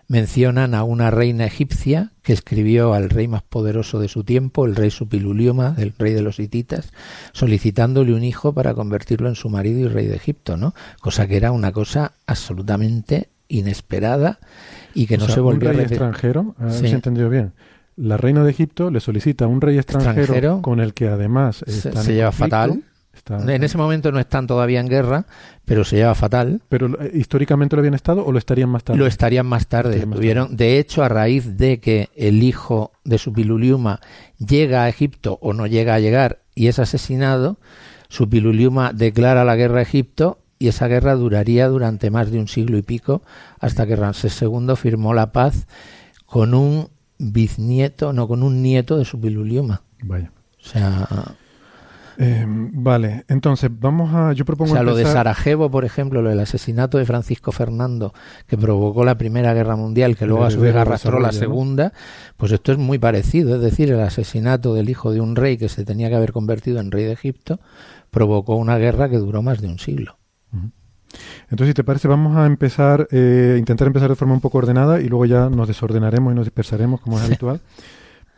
mencionan 0.09 0.75
a 0.75 0.85
una 0.85 1.11
reina 1.11 1.45
egipcia 1.45 2.13
que 2.23 2.33
escribió 2.33 2.95
al 2.95 3.11
rey 3.11 3.29
más 3.29 3.43
poderoso 3.43 3.99
de 3.99 4.09
su 4.09 4.25
tiempo, 4.25 4.65
el 4.65 4.77
rey 4.77 4.91
Supiluliuma, 4.91 5.75
el 5.79 5.95
rey 5.99 6.15
de 6.15 6.23
los 6.23 6.39
hititas, 6.39 6.93
solicitándole 7.33 8.15
un 8.15 8.25
hijo 8.25 8.53
para 8.53 8.75
convertirlo 8.75 9.29
en 9.29 9.35
su 9.35 9.49
marido 9.51 9.81
y 9.81 9.89
rey 9.89 10.07
de 10.07 10.17
Egipto, 10.17 10.57
¿no? 10.57 10.75
Cosa 11.01 11.27
que 11.27 11.37
era 11.37 11.53
una 11.53 11.73
cosa 11.73 12.13
absolutamente 12.27 13.29
inesperada 13.49 14.39
y 14.97 15.07
que 15.07 15.19
no 15.19 15.29
se 15.29 15.41
volvió 15.41 15.71
un 15.71 15.77
rey 15.77 15.85
extranjero, 15.85 16.55
a 16.59 16.67
ver 16.67 16.87
entendido 16.87 17.29
bien. 17.29 17.53
La 17.97 18.17
reina 18.17 18.45
de 18.45 18.51
Egipto 18.51 18.91
le 18.91 19.01
solicita 19.01 19.47
a 19.47 19.49
un 19.49 19.61
rey 19.61 19.79
extranjero, 19.79 20.61
con 20.63 20.81
el 20.81 20.93
que 20.93 21.09
además 21.09 21.65
se, 21.67 22.15
lleva 22.15 22.33
fatal 22.33 22.83
en 23.29 23.65
ese 23.65 23.79
momento 23.79 24.13
no 24.13 24.21
están 24.21 24.47
todavía 24.47 24.81
en 24.81 24.89
guerra, 24.89 25.27
pero 25.65 25.85
se 25.85 25.97
lleva 25.97 26.15
fatal. 26.15 26.63
¿Pero 26.69 27.01
eh, 27.01 27.11
históricamente 27.15 27.77
lo 27.77 27.81
habían 27.81 27.95
estado 27.95 28.25
o 28.25 28.33
lo 28.33 28.39
estarían 28.39 28.69
más 28.69 28.85
tarde? 28.85 28.99
Lo 28.99 29.07
estarían 29.07 29.47
más 29.47 29.67
tarde. 29.67 30.07
De 30.51 30.79
hecho, 30.79 31.03
a 31.03 31.09
raíz 31.09 31.57
de 31.57 31.81
que 31.81 32.09
el 32.15 32.43
hijo 32.43 32.93
de 33.05 33.19
Supiluliuma 33.19 34.01
llega 34.39 34.85
a 34.85 34.89
Egipto 34.89 35.39
o 35.41 35.53
no 35.53 35.67
llega 35.67 35.95
a 35.95 36.01
llegar 36.01 36.41
y 36.55 36.69
es 36.69 36.79
asesinado, 36.79 37.59
Supiluliuma 38.09 38.93
declara 38.93 39.45
la 39.45 39.57
guerra 39.57 39.81
a 39.81 39.83
Egipto 39.83 40.39
y 40.59 40.69
esa 40.69 40.89
guerra 40.89 41.15
duraría 41.15 41.69
durante 41.69 42.11
más 42.11 42.31
de 42.31 42.39
un 42.39 42.49
siglo 42.49 42.79
y 42.79 42.83
pico 42.83 43.23
hasta 43.59 43.87
que 43.87 43.97
Ramsés 43.97 44.41
II 44.41 44.75
firmó 44.77 45.15
la 45.15 45.33
paz 45.33 45.67
con 46.25 46.55
un 46.55 46.89
bisnieto, 47.19 48.13
no, 48.13 48.29
con 48.29 48.43
un 48.43 48.63
nieto 48.63 48.99
de 48.99 49.05
Supiluliuma. 49.05 49.83
Vaya. 50.03 50.33
O 50.59 50.69
sea, 50.69 51.09
eh, 52.19 52.45
vale, 52.47 53.25
entonces 53.29 53.71
vamos 53.73 54.15
a. 54.15 54.33
Yo 54.33 54.45
propongo. 54.45 54.73
O 54.73 54.75
sea, 54.75 54.83
lo 54.83 54.97
de 54.97 55.05
Sarajevo, 55.05 55.71
por 55.71 55.85
ejemplo, 55.85 56.23
lo 56.23 56.31
del 56.31 56.41
asesinato 56.41 56.99
de 56.99 57.05
Francisco 57.05 57.53
Fernando, 57.53 58.15
que 58.47 58.57
provocó 58.57 59.05
la 59.05 59.19
Primera 59.19 59.53
Guerra 59.53 59.77
Mundial, 59.77 60.17
que 60.17 60.27
luego 60.27 60.45
a 60.45 60.51
su 60.51 60.61
vez 60.61 60.75
arrastró 60.75 61.21
la 61.21 61.33
Segunda, 61.33 61.93
pues 62.37 62.53
esto 62.53 62.73
es 62.73 62.79
muy 62.79 62.99
parecido. 62.99 63.57
Es 63.57 63.61
decir, 63.61 63.91
el 63.91 64.01
asesinato 64.01 64.75
del 64.75 64.89
hijo 64.89 65.13
de 65.13 65.21
un 65.21 65.37
rey 65.37 65.59
que 65.59 65.69
se 65.69 65.85
tenía 65.85 66.09
que 66.09 66.17
haber 66.17 66.33
convertido 66.33 66.81
en 66.81 66.91
rey 66.91 67.05
de 67.05 67.13
Egipto 67.13 67.61
provocó 68.11 68.57
una 68.57 68.79
guerra 68.79 69.09
que 69.11 69.19
duró 69.19 69.43
más 69.43 69.61
de 69.61 69.69
un 69.69 69.79
siglo. 69.79 70.17
Entonces, 71.51 71.69
si 71.69 71.75
te 71.75 71.85
parece, 71.85 72.09
vamos 72.09 72.37
a 72.37 72.47
empezar, 72.47 73.09
eh, 73.11 73.57
intentar 73.59 73.87
empezar 73.87 74.09
de 74.09 74.17
forma 74.17 74.35
un 74.35 74.41
poco 74.41 74.59
ordenada 74.59 75.01
y 75.01 75.09
luego 75.09 75.27
ya 75.27 75.49
nos 75.49 75.69
desordenaremos 75.69 76.33
y 76.33 76.37
nos 76.37 76.45
dispersaremos, 76.45 77.01
como 77.01 77.19
es 77.19 77.25
habitual. 77.25 77.61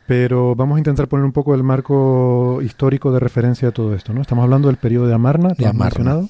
Pero 0.06 0.54
vamos 0.54 0.76
a 0.76 0.78
intentar 0.78 1.06
poner 1.08 1.24
un 1.24 1.32
poco 1.32 1.54
el 1.54 1.62
marco 1.62 2.60
histórico 2.62 3.12
de 3.12 3.20
referencia 3.20 3.68
a 3.68 3.72
todo 3.72 3.94
esto, 3.94 4.14
¿no? 4.14 4.22
Estamos 4.22 4.42
hablando 4.42 4.68
del 4.68 4.78
periodo 4.78 5.06
de 5.06 5.14
Amarna, 5.14 5.54
que 5.54 5.66
has 5.66 5.74
mencionado, 5.74 6.28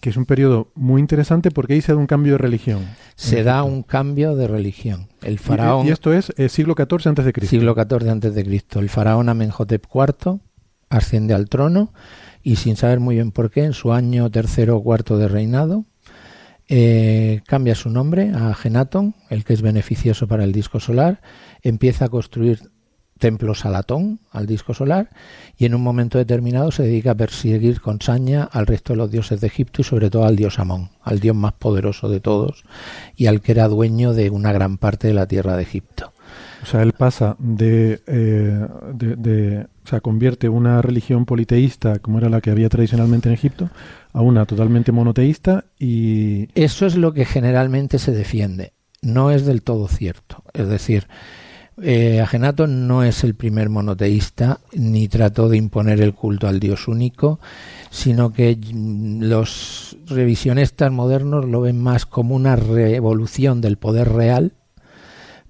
que 0.00 0.10
es 0.10 0.16
un 0.16 0.26
periodo 0.26 0.68
muy 0.74 1.00
interesante 1.00 1.50
porque 1.52 1.74
ahí 1.74 1.80
se 1.80 1.92
da 1.92 1.98
un 1.98 2.08
cambio 2.08 2.32
de 2.32 2.38
religión. 2.38 2.84
Se 3.14 3.44
da 3.44 3.62
un 3.62 3.84
cambio 3.84 4.34
de 4.34 4.48
religión. 4.48 5.08
El 5.22 5.38
faraón... 5.38 5.86
Y, 5.86 5.90
esto 5.90 6.12
es 6.12 6.32
eh, 6.36 6.48
siglo 6.48 6.74
XIV 6.76 7.08
antes 7.08 7.24
de 7.24 7.32
Cristo. 7.32 7.50
Siglo 7.50 7.74
XIV 7.74 8.10
antes 8.10 8.34
de 8.34 8.44
Cristo. 8.44 8.80
El 8.80 8.88
faraón 8.88 9.28
Amenhotep 9.28 9.86
IV 9.94 10.40
asciende 10.90 11.32
al 11.32 11.48
trono 11.48 11.92
y 12.44 12.56
sin 12.56 12.76
saber 12.76 13.00
muy 13.00 13.16
bien 13.16 13.32
por 13.32 13.50
qué, 13.50 13.64
en 13.64 13.72
su 13.72 13.92
año 13.92 14.30
tercero 14.30 14.76
o 14.76 14.82
cuarto 14.82 15.18
de 15.18 15.26
reinado, 15.26 15.86
eh, 16.68 17.40
cambia 17.46 17.74
su 17.74 17.90
nombre 17.90 18.30
a 18.34 18.54
Genaton, 18.54 19.14
el 19.30 19.44
que 19.44 19.54
es 19.54 19.62
beneficioso 19.62 20.28
para 20.28 20.44
el 20.44 20.52
disco 20.52 20.78
solar, 20.78 21.20
empieza 21.62 22.04
a 22.04 22.08
construir 22.08 22.70
templos 23.18 23.64
a 23.64 23.70
Latón, 23.70 24.20
al 24.30 24.46
disco 24.46 24.74
solar, 24.74 25.08
y 25.56 25.64
en 25.64 25.74
un 25.74 25.82
momento 25.82 26.18
determinado 26.18 26.70
se 26.70 26.82
dedica 26.82 27.12
a 27.12 27.16
perseguir 27.16 27.80
con 27.80 28.00
saña 28.00 28.44
al 28.44 28.66
resto 28.66 28.92
de 28.92 28.98
los 28.98 29.10
dioses 29.10 29.40
de 29.40 29.46
Egipto 29.46 29.80
y 29.80 29.84
sobre 29.84 30.10
todo 30.10 30.24
al 30.24 30.36
dios 30.36 30.58
Amón, 30.58 30.90
al 31.02 31.20
dios 31.20 31.36
más 31.36 31.54
poderoso 31.54 32.08
de 32.08 32.20
todos 32.20 32.64
y 33.16 33.26
al 33.26 33.40
que 33.40 33.52
era 33.52 33.68
dueño 33.68 34.12
de 34.12 34.30
una 34.30 34.52
gran 34.52 34.76
parte 34.78 35.08
de 35.08 35.14
la 35.14 35.26
tierra 35.26 35.56
de 35.56 35.62
Egipto. 35.62 36.13
O 36.64 36.66
sea, 36.66 36.80
él 36.80 36.94
pasa 36.94 37.36
de, 37.38 38.00
eh, 38.06 38.66
o 39.84 39.86
sea, 39.86 40.00
convierte 40.00 40.48
una 40.48 40.80
religión 40.80 41.26
politeísta, 41.26 41.98
como 41.98 42.16
era 42.16 42.30
la 42.30 42.40
que 42.40 42.50
había 42.50 42.70
tradicionalmente 42.70 43.28
en 43.28 43.34
Egipto, 43.34 43.68
a 44.14 44.22
una 44.22 44.46
totalmente 44.46 44.90
monoteísta 44.90 45.66
y... 45.78 46.48
Eso 46.58 46.86
es 46.86 46.96
lo 46.96 47.12
que 47.12 47.26
generalmente 47.26 47.98
se 47.98 48.12
defiende. 48.12 48.72
No 49.02 49.30
es 49.30 49.44
del 49.44 49.60
todo 49.60 49.88
cierto. 49.88 50.42
Es 50.54 50.66
decir, 50.66 51.06
eh, 51.82 52.22
Agenato 52.22 52.66
no 52.66 53.02
es 53.02 53.24
el 53.24 53.34
primer 53.34 53.68
monoteísta 53.68 54.60
ni 54.72 55.06
trató 55.08 55.50
de 55.50 55.58
imponer 55.58 56.00
el 56.00 56.14
culto 56.14 56.48
al 56.48 56.60
Dios 56.60 56.88
único, 56.88 57.40
sino 57.90 58.32
que 58.32 58.58
los 59.20 59.98
revisionistas 60.06 60.90
modernos 60.90 61.44
lo 61.44 61.60
ven 61.60 61.78
más 61.78 62.06
como 62.06 62.34
una 62.34 62.56
revolución 62.56 63.60
del 63.60 63.76
poder 63.76 64.08
real 64.08 64.54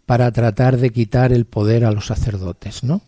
para 0.06 0.30
tratar 0.32 0.76
de 0.76 0.90
quitar 0.90 1.32
el 1.32 1.46
poder 1.46 1.84
a 1.84 1.92
los 1.92 2.06
sacerdotes, 2.06 2.84
¿no? 2.84 3.02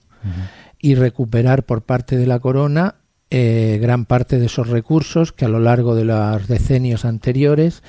Y 0.80 0.94
recuperar 0.94 1.64
por 1.64 1.82
parte 1.82 2.16
de 2.16 2.26
la 2.26 2.40
corona 2.40 2.96
eh, 3.30 3.78
gran 3.80 4.06
parte 4.06 4.38
de 4.38 4.46
esos 4.46 4.68
recursos 4.68 5.32
que 5.32 5.44
a 5.44 5.48
lo 5.48 5.58
largo 5.58 5.94
de 5.94 6.04
los 6.04 6.46
decenios 6.46 7.04
anteriores 7.04 7.82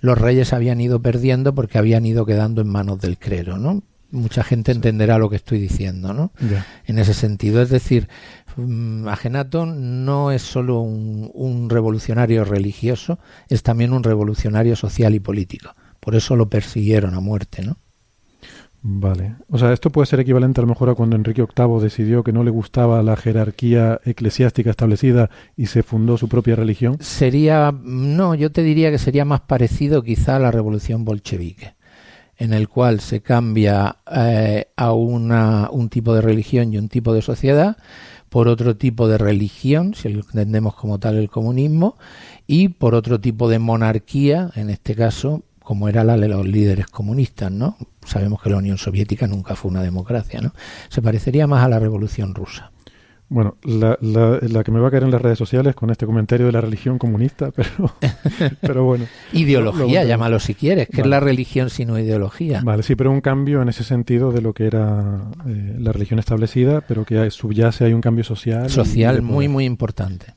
los 0.00 0.18
reyes 0.18 0.52
habían 0.52 0.80
ido 0.80 1.00
perdiendo 1.00 1.54
porque 1.54 1.78
habían 1.78 2.04
ido 2.04 2.26
quedando 2.26 2.60
en 2.60 2.68
manos 2.68 3.00
del 3.00 3.16
clero, 3.18 3.56
¿no? 3.56 3.82
Mucha 4.10 4.44
gente 4.44 4.72
entenderá 4.72 5.16
lo 5.16 5.30
que 5.30 5.36
estoy 5.36 5.58
diciendo, 5.58 6.12
¿no? 6.12 6.32
En 6.86 6.98
ese 6.98 7.14
sentido, 7.14 7.62
es 7.62 7.70
decir, 7.70 8.08
mm, 8.56 9.08
Agenatón 9.08 10.04
no 10.04 10.32
es 10.32 10.42
solo 10.42 10.80
un, 10.80 11.30
un 11.32 11.70
revolucionario 11.70 12.44
religioso, 12.44 13.18
es 13.48 13.62
también 13.62 13.94
un 13.94 14.02
revolucionario 14.02 14.76
social 14.76 15.14
y 15.14 15.20
político. 15.20 15.74
Por 16.00 16.14
eso 16.14 16.36
lo 16.36 16.50
persiguieron 16.50 17.14
a 17.14 17.20
muerte, 17.20 17.62
¿no? 17.64 17.78
Vale. 18.84 19.36
O 19.48 19.58
sea, 19.58 19.72
esto 19.72 19.90
puede 19.90 20.06
ser 20.06 20.18
equivalente 20.18 20.60
a 20.60 20.62
lo 20.62 20.68
mejor 20.68 20.90
a 20.90 20.94
cuando 20.96 21.14
Enrique 21.14 21.42
VIII 21.42 21.80
decidió 21.80 22.24
que 22.24 22.32
no 22.32 22.42
le 22.42 22.50
gustaba 22.50 23.00
la 23.04 23.16
jerarquía 23.16 24.00
eclesiástica 24.04 24.70
establecida 24.70 25.30
y 25.56 25.66
se 25.66 25.84
fundó 25.84 26.18
su 26.18 26.28
propia 26.28 26.56
religión. 26.56 26.96
Sería, 27.00 27.72
no, 27.82 28.34
yo 28.34 28.50
te 28.50 28.64
diría 28.64 28.90
que 28.90 28.98
sería 28.98 29.24
más 29.24 29.42
parecido 29.42 30.02
quizá 30.02 30.34
a 30.36 30.40
la 30.40 30.50
revolución 30.50 31.04
bolchevique, 31.04 31.76
en 32.36 32.52
el 32.52 32.68
cual 32.68 32.98
se 32.98 33.20
cambia 33.20 33.98
eh, 34.10 34.66
a 34.74 34.92
una, 34.92 35.70
un 35.70 35.88
tipo 35.88 36.12
de 36.12 36.20
religión 36.20 36.72
y 36.72 36.78
un 36.78 36.88
tipo 36.88 37.14
de 37.14 37.22
sociedad 37.22 37.76
por 38.30 38.48
otro 38.48 38.76
tipo 38.76 39.06
de 39.06 39.18
religión, 39.18 39.94
si 39.94 40.08
lo 40.08 40.22
entendemos 40.22 40.74
como 40.74 40.98
tal 40.98 41.18
el 41.18 41.28
comunismo, 41.28 41.98
y 42.48 42.68
por 42.68 42.94
otro 42.94 43.20
tipo 43.20 43.48
de 43.48 43.58
monarquía, 43.58 44.50
en 44.56 44.70
este 44.70 44.94
caso 44.96 45.42
como 45.62 45.88
era 45.88 46.04
la 46.04 46.16
de 46.16 46.28
los 46.28 46.46
líderes 46.46 46.86
comunistas, 46.86 47.50
¿no? 47.50 47.76
Sabemos 48.04 48.42
que 48.42 48.50
la 48.50 48.56
Unión 48.56 48.78
Soviética 48.78 49.26
nunca 49.26 49.54
fue 49.54 49.70
una 49.70 49.82
democracia, 49.82 50.40
¿no? 50.40 50.52
Se 50.88 51.02
parecería 51.02 51.46
más 51.46 51.64
a 51.64 51.68
la 51.68 51.78
Revolución 51.78 52.34
Rusa. 52.34 52.72
Bueno, 53.32 53.56
la, 53.62 53.96
la, 54.02 54.62
que 54.62 54.70
me 54.70 54.78
va 54.78 54.88
a 54.88 54.90
caer 54.90 55.04
en 55.04 55.10
las 55.10 55.22
redes 55.22 55.38
sociales 55.38 55.74
con 55.74 55.88
este 55.88 56.04
comentario 56.04 56.44
de 56.44 56.52
la 56.52 56.60
religión 56.60 56.98
comunista, 56.98 57.50
pero, 57.56 57.94
pero 58.60 58.84
bueno. 58.84 59.06
ideología, 59.32 60.04
llámalo 60.04 60.38
si 60.38 60.54
quieres, 60.54 60.88
que 60.88 61.00
es 61.00 61.06
la 61.06 61.18
religión 61.18 61.70
sino 61.70 61.98
ideología. 61.98 62.60
Vale, 62.62 62.82
sí, 62.82 62.94
pero 62.94 63.10
un 63.10 63.22
cambio 63.22 63.62
en 63.62 63.70
ese 63.70 63.84
sentido 63.84 64.32
de 64.32 64.42
lo 64.42 64.52
que 64.52 64.66
era 64.66 65.30
eh, 65.46 65.76
la 65.78 65.92
religión 65.92 66.18
establecida, 66.18 66.82
pero 66.82 67.06
que 67.06 67.30
subyace 67.30 67.86
hay 67.86 67.94
un 67.94 68.02
cambio 68.02 68.22
social. 68.22 68.68
Social 68.68 69.22
muy, 69.22 69.48
muy 69.48 69.64
importante. 69.64 70.34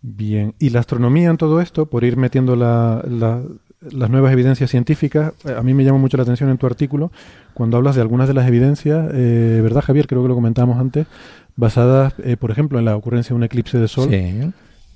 Bien, 0.00 0.54
y 0.58 0.70
la 0.70 0.80
astronomía 0.80 1.28
en 1.28 1.36
todo 1.36 1.60
esto, 1.60 1.90
por 1.90 2.04
ir 2.04 2.16
metiendo 2.16 2.56
la, 2.56 3.02
las 3.80 4.10
nuevas 4.10 4.32
evidencias 4.32 4.70
científicas, 4.70 5.32
eh, 5.44 5.54
a 5.56 5.62
mí 5.62 5.74
me 5.74 5.84
llama 5.84 5.98
mucho 5.98 6.16
la 6.16 6.22
atención 6.22 6.50
en 6.50 6.58
tu 6.58 6.66
artículo 6.66 7.12
cuando 7.54 7.76
hablas 7.76 7.94
de 7.94 8.02
algunas 8.02 8.28
de 8.28 8.34
las 8.34 8.46
evidencias, 8.46 9.08
eh, 9.12 9.60
¿verdad 9.62 9.82
Javier? 9.82 10.06
Creo 10.06 10.22
que 10.22 10.28
lo 10.28 10.34
comentábamos 10.34 10.78
antes, 10.78 11.06
basadas, 11.56 12.14
eh, 12.22 12.36
por 12.36 12.50
ejemplo, 12.50 12.78
en 12.78 12.84
la 12.84 12.96
ocurrencia 12.96 13.30
de 13.30 13.34
un 13.36 13.44
eclipse 13.44 13.78
de 13.78 13.88
sol. 13.88 14.10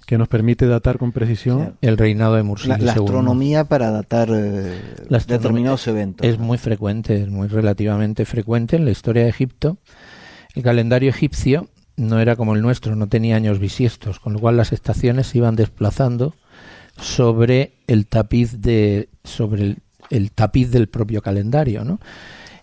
que 0.07 0.19
nos 0.19 0.27
permite 0.27 0.67
datar 0.67 0.99
con 0.99 1.13
precisión 1.13 1.77
el 1.83 1.97
reinado 1.97 2.35
de 2.35 2.43
Murcia. 2.43 2.77
La, 2.79 2.95
astronomía 2.95 3.65
para 3.65 3.93
datar 3.93 4.29
determinados 4.29 5.87
eventos. 5.87 6.27
Es 6.27 6.37
muy 6.37 6.59
frecuente, 6.59 7.23
es 7.23 7.29
muy 7.29 7.47
relativamente 7.47 8.25
frecuente 8.25 8.75
en 8.75 8.87
la 8.87 8.91
historia 8.91 9.23
de 9.23 9.29
Egipto. 9.29 9.79
El 10.57 10.65
calendario 10.65 11.11
egipcio 11.11 11.69
no 11.97 12.19
era 12.19 12.35
como 12.35 12.57
el 12.57 12.63
nuestro, 12.63 12.97
no 12.97 13.07
tenía 13.07 13.37
años 13.37 13.61
bisiestos, 13.61 14.19
con 14.19 14.33
lo 14.33 14.41
cual 14.41 14.57
las 14.57 14.73
estaciones 14.73 15.29
se 15.29 15.39
iban 15.39 15.55
desplazando 15.55 16.35
sobre 17.01 17.73
el 17.87 18.07
tapiz 18.07 18.61
de 18.61 19.09
sobre 19.25 19.77
el, 20.11 20.31
tapiz 20.33 20.71
del 20.71 20.89
propio 20.89 21.23
calendario, 21.23 21.85
¿no? 21.85 22.01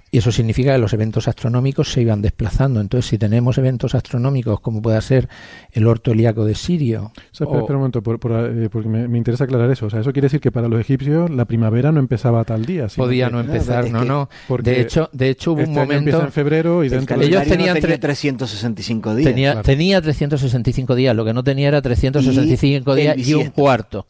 Y 0.10 0.20
eso 0.20 0.32
significa 0.32 0.72
que 0.72 0.78
los 0.78 0.94
eventos 0.94 1.28
astronómicos 1.28 1.92
se 1.92 2.02
iban 2.02 2.22
desplazando. 2.22 2.80
Entonces, 2.80 3.10
si 3.10 3.18
tenemos 3.18 3.58
eventos 3.58 3.94
astronómicos 3.94 4.62
como 4.62 4.82
pueda 4.82 5.02
ser 5.02 5.28
el 5.74 5.86
orto 5.86 6.14
helíaco 6.14 6.46
de 6.46 6.56
Sirio. 6.56 7.12
espera, 7.34 7.50
un 7.50 7.76
momento, 7.76 8.00
eh, 8.00 8.70
porque 8.72 8.88
me, 8.88 9.18
interesa 9.18 9.44
aclarar 9.44 9.70
eso. 9.70 9.88
O 9.88 9.90
sea, 9.90 10.00
eso 10.00 10.14
quiere 10.14 10.28
decir 10.28 10.40
que 10.40 10.50
para 10.50 10.70
los 10.70 10.80
egipcios 10.80 11.30
la 11.30 11.44
primavera 11.44 11.92
no 11.92 12.00
empezaba 12.00 12.46
tal 12.46 12.66
día. 12.66 12.88
Podía 12.96 13.30
no 13.30 13.42
empezar, 13.42 13.92
no, 13.92 14.06
no. 14.06 14.30
de 14.60 14.80
hecho, 14.80 15.10
de 15.12 15.30
hecho 15.30 15.52
hubo 15.52 15.60
un 15.60 15.70
este 15.70 15.80
momento. 15.80 16.22
en 16.22 16.32
febrero 16.32 16.86
y 16.86 16.90
dentro 16.90 17.22
ellos 17.22 17.44
tenían 17.44 17.78
365 17.78 19.14
días. 19.14 19.30
Tenía, 19.30 19.62
tenía 19.62 20.02
365 20.02 20.96
días. 20.96 21.14
Lo 21.18 21.26
que 21.26 21.34
no 21.34 21.44
tenía 21.44 21.68
era 21.68 21.82
365 21.82 22.96
días 22.96 23.18
y 23.18 23.34
un 23.34 23.50
cuarto. 23.50 24.08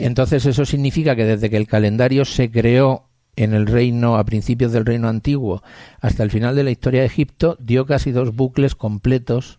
Entonces 0.00 0.46
eso 0.46 0.64
significa 0.64 1.16
que 1.16 1.24
desde 1.24 1.50
que 1.50 1.56
el 1.56 1.66
calendario 1.66 2.24
se 2.24 2.50
creó 2.50 3.08
en 3.36 3.52
el 3.52 3.66
reino, 3.66 4.16
a 4.16 4.24
principios 4.24 4.72
del 4.72 4.86
reino 4.86 5.08
antiguo, 5.08 5.62
hasta 6.00 6.22
el 6.22 6.30
final 6.30 6.54
de 6.54 6.64
la 6.64 6.70
historia 6.70 7.00
de 7.00 7.06
Egipto, 7.06 7.56
dio 7.60 7.86
casi 7.86 8.12
dos 8.12 8.34
bucles 8.34 8.74
completos. 8.74 9.58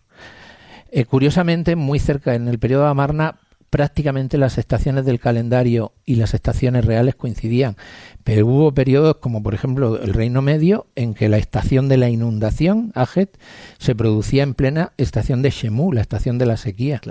Eh, 0.91 1.05
curiosamente, 1.05 1.75
muy 1.75 1.99
cerca, 1.99 2.35
en 2.35 2.47
el 2.47 2.59
periodo 2.59 2.83
de 2.83 2.89
Amarna, 2.89 3.39
prácticamente 3.69 4.37
las 4.37 4.57
estaciones 4.57 5.03
del 5.03 5.19
calendario 5.19 5.91
y 6.05 6.15
las 6.15 6.33
estaciones 6.33 6.85
reales 6.85 7.15
coincidían. 7.15 7.75
Pero 8.23 8.47
hubo 8.47 8.73
periodos, 8.73 9.17
como 9.17 9.43
por 9.43 9.53
ejemplo 9.53 10.01
el 10.01 10.13
Reino 10.13 10.41
Medio, 10.41 10.87
en 10.95 11.13
que 11.13 11.27
la 11.27 11.37
estación 11.37 11.89
de 11.89 11.97
la 11.97 12.09
inundación, 12.09 12.93
Ajet, 12.95 13.37
se 13.77 13.93
producía 13.93 14.43
en 14.43 14.53
plena 14.53 14.93
estación 14.97 15.41
de 15.41 15.49
Shemu, 15.49 15.91
la 15.91 15.99
estación 15.99 16.37
de 16.37 16.45
la 16.45 16.55
sequía. 16.55 17.01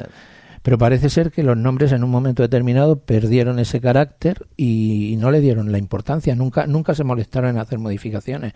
Pero 0.64 0.78
parece 0.78 1.10
ser 1.10 1.30
que 1.30 1.42
los 1.42 1.58
nombres 1.58 1.92
en 1.92 2.04
un 2.04 2.10
momento 2.10 2.42
determinado 2.42 2.96
perdieron 2.96 3.58
ese 3.58 3.82
carácter 3.82 4.46
y 4.56 5.14
no 5.18 5.30
le 5.30 5.42
dieron 5.42 5.70
la 5.70 5.76
importancia, 5.76 6.34
nunca, 6.34 6.66
nunca 6.66 6.94
se 6.94 7.04
molestaron 7.04 7.50
en 7.50 7.58
hacer 7.58 7.78
modificaciones. 7.78 8.54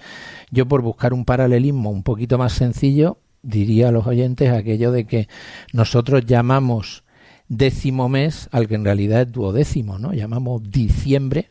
Yo 0.51 0.67
por 0.67 0.81
buscar 0.81 1.13
un 1.13 1.27
paralelismo 1.27 1.91
un 1.91 2.03
poquito 2.03 2.39
más 2.39 2.55
sencillo, 2.55 3.19
diría 3.43 3.89
a 3.89 3.93
los 3.93 4.07
oyentes 4.07 4.51
aquello 4.51 4.91
de 4.91 5.05
que 5.05 5.29
nosotros 5.75 6.25
llamamos 6.25 7.05
décimo 7.47 8.09
mes 8.09 8.49
al 8.53 8.69
que 8.69 8.77
en 8.77 8.87
realidad 8.87 9.21
es 9.21 9.33
duodécimo, 9.33 9.99
¿no? 9.99 10.15
Llamamos 10.15 10.63
diciembre 10.63 11.51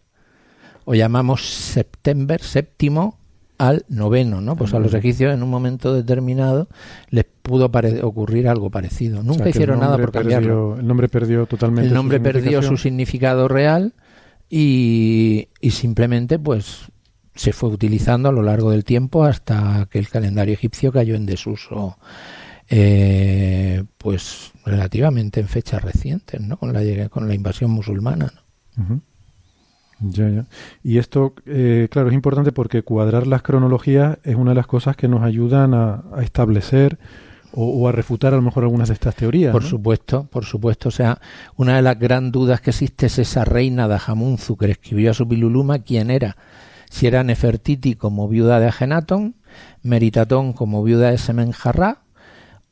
o 0.85 0.95
llamamos 0.95 1.47
septiembre, 1.47 2.39
séptimo 2.41 3.19
al 3.57 3.85
noveno, 3.89 4.41
¿no? 4.41 4.55
Pues 4.55 4.73
a 4.73 4.79
los 4.79 4.93
egipcios 4.93 5.33
en 5.33 5.41
un 5.41 5.49
momento 5.49 5.93
determinado 5.93 6.67
les 7.09 7.25
pudo 7.25 7.71
ocurrir 8.03 8.47
algo 8.47 8.69
parecido. 8.69 9.23
Nunca 9.23 9.49
hicieron 9.49 9.79
nada 9.79 9.97
por 9.97 10.11
cambiarlo. 10.11 10.77
el 10.79 10.85
nombre 10.87 11.09
perdió 11.09 11.45
totalmente. 11.45 11.87
El 11.87 11.93
nombre 11.93 12.19
perdió 12.19 12.61
su 12.61 12.77
significado 12.77 13.47
real 13.47 13.93
y, 14.49 15.49
y 15.59 15.71
simplemente, 15.71 16.39
pues, 16.39 16.87
se 17.35 17.53
fue 17.53 17.69
utilizando 17.69 18.29
a 18.29 18.31
lo 18.31 18.41
largo 18.41 18.71
del 18.71 18.83
tiempo 18.83 19.23
hasta 19.23 19.87
que 19.89 19.99
el 19.99 20.09
calendario 20.09 20.53
egipcio 20.53 20.91
cayó 20.91 21.15
en 21.15 21.25
desuso. 21.25 21.97
Eh, 22.69 23.85
pues 23.97 24.51
relativamente 24.65 25.39
en 25.39 25.47
fechas 25.47 25.81
recientes, 25.81 26.41
¿no? 26.41 26.57
Con 26.57 26.73
la, 26.73 27.09
con 27.09 27.27
la 27.27 27.33
invasión 27.33 27.71
musulmana. 27.71 28.33
¿no? 28.75 29.01
Ya, 29.99 30.29
ya. 30.29 30.45
Y 30.83 30.97
esto, 30.97 31.33
eh, 31.45 31.87
claro, 31.89 32.09
es 32.09 32.13
importante 32.13 32.51
porque 32.51 32.83
cuadrar 32.83 33.25
las 33.25 33.41
cronologías 33.41 34.19
es 34.23 34.35
una 34.35 34.51
de 34.51 34.55
las 34.55 34.67
cosas 34.67 34.95
que 34.95 35.07
nos 35.07 35.23
ayudan 35.23 35.73
a, 35.73 36.03
establecer 36.21 36.99
o, 37.51 37.87
a 37.87 37.91
refutar 37.91 38.33
a 38.33 38.37
lo 38.37 38.43
mejor 38.43 38.63
algunas 38.63 38.89
de 38.89 38.93
estas 38.93 39.15
teorías. 39.15 39.51
Por 39.51 39.63
supuesto, 39.63 40.27
por 40.29 40.45
supuesto. 40.45 40.89
O 40.89 40.91
sea, 40.91 41.19
una 41.55 41.77
de 41.77 41.81
las 41.81 41.97
gran 41.97 42.31
dudas 42.31 42.61
que 42.61 42.69
existe 42.69 43.07
es 43.07 43.17
esa 43.17 43.45
reina 43.45 43.87
de 43.87 43.95
Ajamunzu 43.95 44.57
que 44.57 44.69
escribió 44.71 45.11
a 45.11 45.13
su 45.15 45.27
Piluluma, 45.27 45.79
quién 45.79 46.11
era. 46.11 46.37
Si 46.89 47.07
era 47.07 47.23
Nefertiti 47.23 47.95
como 47.95 48.27
viuda 48.27 48.59
de 48.59 48.67
Agenatón, 48.67 49.35
Meritatón 49.81 50.53
como 50.53 50.83
viuda 50.83 51.11
de 51.11 51.17
Semenjarrá, 51.17 52.03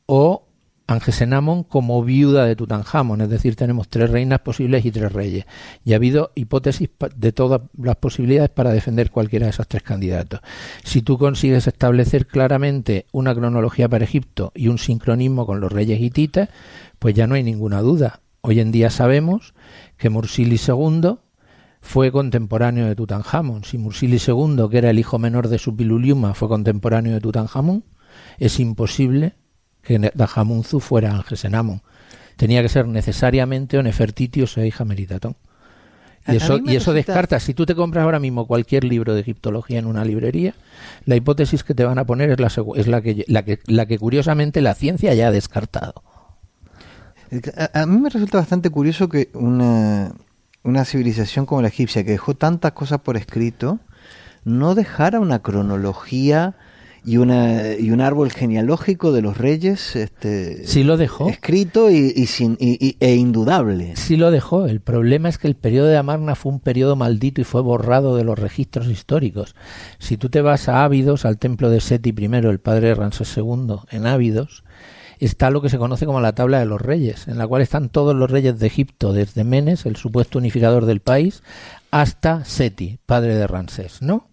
o 0.05 0.44
Angesenamon 0.88 1.63
como 1.63 2.03
viuda 2.03 2.45
de 2.45 2.55
Tutankamón, 2.55 3.21
es 3.21 3.29
decir, 3.29 3.55
tenemos 3.55 3.88
tres 3.88 4.09
reinas 4.09 4.41
posibles 4.41 4.86
y 4.86 4.91
tres 4.91 5.11
reyes. 5.11 5.45
Y 5.83 5.93
ha 5.93 5.95
habido 5.95 6.31
hipótesis 6.36 6.89
de 7.15 7.31
todas 7.31 7.61
las 7.77 7.95
posibilidades 7.95 8.51
para 8.51 8.71
defender 8.71 9.09
cualquiera 9.09 9.47
de 9.47 9.51
esos 9.51 9.67
tres 9.67 9.83
candidatos. 9.83 10.41
Si 10.83 11.01
tú 11.01 11.17
consigues 11.17 11.67
establecer 11.67 12.27
claramente 12.27 13.07
una 13.11 13.33
cronología 13.33 13.89
para 13.89 14.05
Egipto 14.05 14.51
y 14.53 14.67
un 14.67 14.77
sincronismo 14.77 15.45
con 15.45 15.59
los 15.59 15.71
reyes 15.71 15.99
hititas, 15.99 16.49
pues 16.99 17.15
ya 17.15 17.25
no 17.25 17.36
hay 17.36 17.43
ninguna 17.43 17.81
duda. 17.81 18.21
Hoy 18.41 18.59
en 18.59 18.71
día 18.71 18.91
sabemos 18.91 19.55
que 19.97 20.11
Mursili 20.11 20.59
II 20.67 21.15
fue 21.81 22.11
contemporáneo 22.11 22.86
de 22.86 22.95
Tutankamón. 22.95 23.63
Si 23.63 23.79
Mursili 23.79 24.17
II, 24.17 24.67
que 24.69 24.77
era 24.77 24.91
el 24.91 24.99
hijo 24.99 25.17
menor 25.17 25.47
de 25.47 25.57
su 25.57 25.75
Piluliuma, 25.75 26.36
fue 26.36 26.47
contemporáneo 26.47 27.13
de 27.13 27.21
Tutankamón, 27.21 27.86
es 28.38 28.59
imposible 28.59 29.36
que 29.86 30.11
Dajamunzu 30.13 30.79
fuera 30.79 31.11
Angesenamon. 31.11 31.81
Tenía 32.36 32.61
que 32.61 32.69
ser 32.69 32.88
necesariamente 32.88 33.77
o 33.77 33.83
Nefertiti 33.83 34.41
o 34.41 34.65
hija 34.65 34.83
Meritatón. 34.83 35.38
Y 36.27 36.38
eso, 36.38 36.59
y 36.65 36.75
eso 36.75 36.91
descarta, 36.91 37.39
si 37.39 37.53
tú 37.53 37.67
te 37.67 37.75
compras 37.75 38.03
ahora 38.03 38.19
mismo 38.19 38.47
cualquier 38.47 38.83
libro 38.83 39.13
de 39.13 39.21
egiptología 39.21 39.77
en 39.77 39.86
una 39.86 40.03
librería, 40.03 40.55
la 41.05 41.15
hipótesis 41.15 41.63
que 41.63 41.75
te 41.75 41.86
van 41.86 41.99
a 41.99 42.05
poner 42.05 42.31
es 42.31 42.39
la, 42.39 42.47
es 42.75 42.88
la, 42.88 43.01
que, 43.01 43.25
la, 43.27 43.45
que, 43.45 43.59
la 43.67 43.86
que 43.86 43.99
curiosamente 43.99 44.59
la 44.61 44.73
ciencia 44.73 45.13
ya 45.13 45.27
ha 45.27 45.31
descartado. 45.31 46.01
A, 47.73 47.86
mí 47.86 47.99
me 47.99 48.09
resulta 48.09 48.39
bastante 48.39 48.71
curioso 48.71 49.07
que 49.07 49.29
una, 49.33 50.13
una 50.63 50.86
civilización 50.86 51.45
como 51.45 51.61
la 51.61 51.67
egipcia, 51.67 52.03
que 52.03 52.11
dejó 52.11 52.33
tantas 52.33 52.71
cosas 52.71 53.01
por 53.01 53.17
escrito, 53.17 53.79
no 54.43 54.73
dejara 54.73 55.19
una 55.19 55.39
cronología 55.39 56.55
y, 57.05 57.17
una, 57.17 57.73
y 57.73 57.91
un 57.91 58.01
árbol 58.01 58.31
genealógico 58.31 59.11
de 59.11 59.21
los 59.21 59.37
reyes 59.37 59.95
este, 59.95 60.65
sí 60.65 60.83
lo 60.83 60.97
dejó. 60.97 61.29
escrito 61.29 61.91
y, 61.91 62.25
sin, 62.25 62.57
e 62.59 63.15
indudable. 63.15 63.95
Sí 63.95 64.17
lo 64.17 64.31
dejó. 64.31 64.65
El 64.65 64.81
problema 64.81 65.29
es 65.29 65.37
que 65.37 65.47
el 65.47 65.55
periodo 65.55 65.87
de 65.87 65.97
Amarna 65.97 66.35
fue 66.35 66.51
un 66.51 66.59
periodo 66.59 66.95
maldito 66.95 67.41
y 67.41 67.43
fue 67.43 67.61
borrado 67.61 68.15
de 68.15 68.23
los 68.23 68.39
registros 68.39 68.87
históricos. 68.87 69.55
Si 69.99 70.17
tú 70.17 70.29
te 70.29 70.41
vas 70.41 70.67
a 70.67 70.83
Ávidos 70.83 71.25
al 71.25 71.37
templo 71.37 71.69
de 71.69 71.81
Seti 71.81 72.13
I 72.17 72.25
el 72.25 72.59
padre 72.59 72.89
de 72.89 72.95
Ramsés 72.95 73.37
II 73.37 73.75
en 73.91 74.07
Ávidos 74.07 74.63
está 75.19 75.49
lo 75.49 75.61
que 75.61 75.69
se 75.69 75.77
conoce 75.77 76.05
como 76.05 76.21
la 76.21 76.33
tabla 76.33 76.59
de 76.59 76.65
los 76.65 76.81
reyes, 76.81 77.27
en 77.27 77.37
la 77.37 77.47
cual 77.47 77.61
están 77.61 77.89
todos 77.89 78.15
los 78.15 78.29
reyes 78.29 78.59
de 78.59 78.67
Egipto, 78.67 79.13
desde 79.13 79.43
Menes, 79.43 79.85
el 79.85 79.95
supuesto 79.95 80.39
unificador 80.39 80.85
del 80.85 80.99
país, 80.99 81.43
hasta 81.91 82.43
Seti, 82.45 82.99
padre 83.05 83.35
de 83.35 83.47
Ramsés, 83.47 84.01
¿no? 84.01 84.27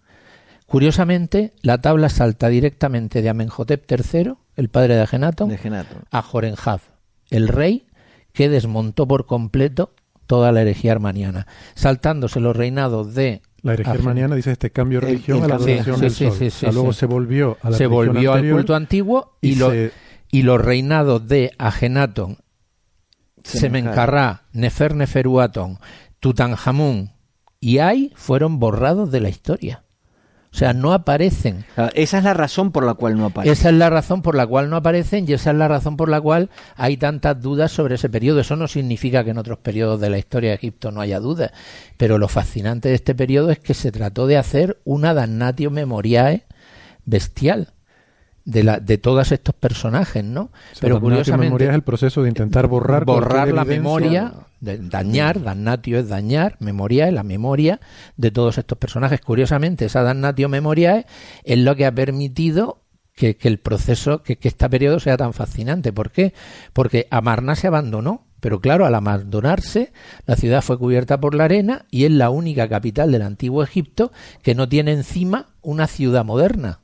Curiosamente, 0.73 1.53
la 1.61 1.81
tabla 1.81 2.09
salta 2.09 2.49
directamente 2.49 3.21
de 3.21 3.29
Amenhotep 3.29 3.85
III, 3.91 4.33
el 4.55 4.69
padre 4.69 4.95
de 4.95 5.01
Agenaton, 5.01 5.55
a 6.09 6.21
Jorenhaf, 6.23 6.87
el 7.29 7.47
rey 7.47 7.85
que 8.31 8.49
desmontó 8.49 9.07
por 9.07 9.27
completo 9.27 9.93
toda 10.25 10.51
la 10.51 10.63
herejía 10.63 10.93
armaniana, 10.93 11.45
saltándose 11.75 12.39
los 12.39 12.55
reinados 12.55 13.13
de 13.13 13.43
la 13.61 13.73
herejía 13.73 13.93
armaniana 13.93 14.35
dice 14.35 14.53
este 14.53 14.71
cambio 14.71 14.99
de 14.99 15.05
religión 15.05 15.43
a 15.43 15.47
la 15.47 15.55
adoración 15.57 15.99
del 16.01 16.09
sol. 16.09 16.73
luego 16.73 16.91
se 16.91 17.05
volvió 17.05 17.55
a 17.61 17.69
la 17.69 17.77
se 17.77 17.85
volvió 17.85 18.33
al 18.33 18.49
culto 18.49 18.73
antiguo 18.73 19.37
y, 19.41 19.55
y, 20.31 20.41
los 20.41 20.59
reinados 20.59 21.27
de 21.27 21.51
Agenaton, 21.59 22.39
Semencarrá, 23.43 24.45
Nefer 24.53 24.95
Neferuaton, 24.95 25.77
Tutanhamón 26.19 27.11
y 27.59 27.77
Ay 27.77 28.11
fueron 28.15 28.57
borrados 28.57 29.11
de 29.11 29.19
la 29.19 29.29
historia. 29.29 29.83
O 30.53 30.55
sea, 30.55 30.71
no 30.71 30.93
aparecen. 30.93 31.65
Esa 31.95 32.19
es 32.19 32.23
la 32.23 32.35
razón 32.35 32.71
por 32.71 32.85
la 32.85 32.93
cual 32.93 33.17
no 33.17 33.25
aparecen. 33.25 33.51
Esa 33.51 33.69
es 33.69 33.75
la 33.75 33.89
razón 33.89 34.21
por 34.21 34.35
la 34.35 34.45
cual 34.45 34.69
no 34.69 34.75
aparecen 34.75 35.25
y 35.27 35.33
esa 35.33 35.49
es 35.49 35.57
la 35.57 35.67
razón 35.67 35.97
por 35.97 36.09
la 36.09 36.21
cual 36.21 36.51
hay 36.75 36.97
tantas 36.97 37.41
dudas 37.41 37.71
sobre 37.71 37.95
ese 37.95 38.07
periodo. 38.07 38.39
Eso 38.39 38.55
no 38.55 38.67
significa 38.67 39.23
que 39.23 39.31
en 39.31 39.39
otros 39.39 39.57
periodos 39.57 39.99
de 39.99 40.11
la 40.11 40.19
historia 40.19 40.51
de 40.51 40.57
Egipto 40.57 40.91
no 40.91 41.01
haya 41.01 41.19
dudas. 41.19 41.51
Pero 41.97 42.19
lo 42.19 42.27
fascinante 42.27 42.89
de 42.89 42.95
este 42.95 43.15
periodo 43.15 43.49
es 43.49 43.57
que 43.57 43.73
se 43.73 43.91
trató 43.91 44.27
de 44.27 44.37
hacer 44.37 44.79
una 44.83 45.15
damnatio 45.15 45.71
memoriae 45.71 46.45
bestial 47.03 47.72
de, 48.45 48.63
la, 48.63 48.79
de 48.79 48.97
todos 48.97 49.31
estos 49.31 49.55
personajes, 49.55 50.23
¿no? 50.23 50.51
Pero 50.79 50.99
curiosamente 50.99 51.45
memoria 51.45 51.69
es 51.69 51.75
el 51.75 51.83
proceso 51.83 52.23
de 52.23 52.29
intentar 52.29 52.67
borrar 52.67 53.05
borrar 53.05 53.51
la 53.53 53.65
memoria, 53.65 54.33
de 54.59 54.77
dañar, 54.77 55.41
damnatio 55.41 55.99
es 55.99 56.09
dañar, 56.09 56.57
memoria 56.59 57.07
es 57.07 57.13
la 57.13 57.23
memoria 57.23 57.79
de 58.17 58.31
todos 58.31 58.57
estos 58.57 58.77
personajes. 58.77 59.21
Curiosamente, 59.21 59.85
esa 59.85 60.03
damnatio 60.03 60.49
memoria 60.49 61.05
es 61.43 61.57
lo 61.57 61.75
que 61.75 61.85
ha 61.85 61.93
permitido 61.93 62.81
que, 63.15 63.37
que 63.37 63.47
el 63.47 63.59
proceso, 63.59 64.23
que, 64.23 64.37
que 64.37 64.49
este 64.49 64.69
periodo 64.69 64.99
sea 64.99 65.17
tan 65.17 65.33
fascinante. 65.33 65.93
¿Por 65.93 66.11
qué? 66.11 66.33
Porque 66.73 67.07
Amarna 67.11 67.55
se 67.55 67.67
abandonó, 67.67 68.25
pero 68.39 68.59
claro, 68.59 68.85
al 68.85 68.95
abandonarse, 68.95 69.93
la 70.25 70.35
ciudad 70.35 70.61
fue 70.61 70.77
cubierta 70.77 71.19
por 71.19 71.33
la 71.33 71.45
arena 71.45 71.85
y 71.89 72.03
es 72.03 72.11
la 72.11 72.29
única 72.29 72.67
capital 72.67 73.11
del 73.11 73.21
antiguo 73.21 73.63
Egipto 73.63 74.11
que 74.41 74.53
no 74.53 74.67
tiene 74.67 74.91
encima 74.91 75.53
una 75.61 75.87
ciudad 75.87 76.25
moderna. 76.25 76.82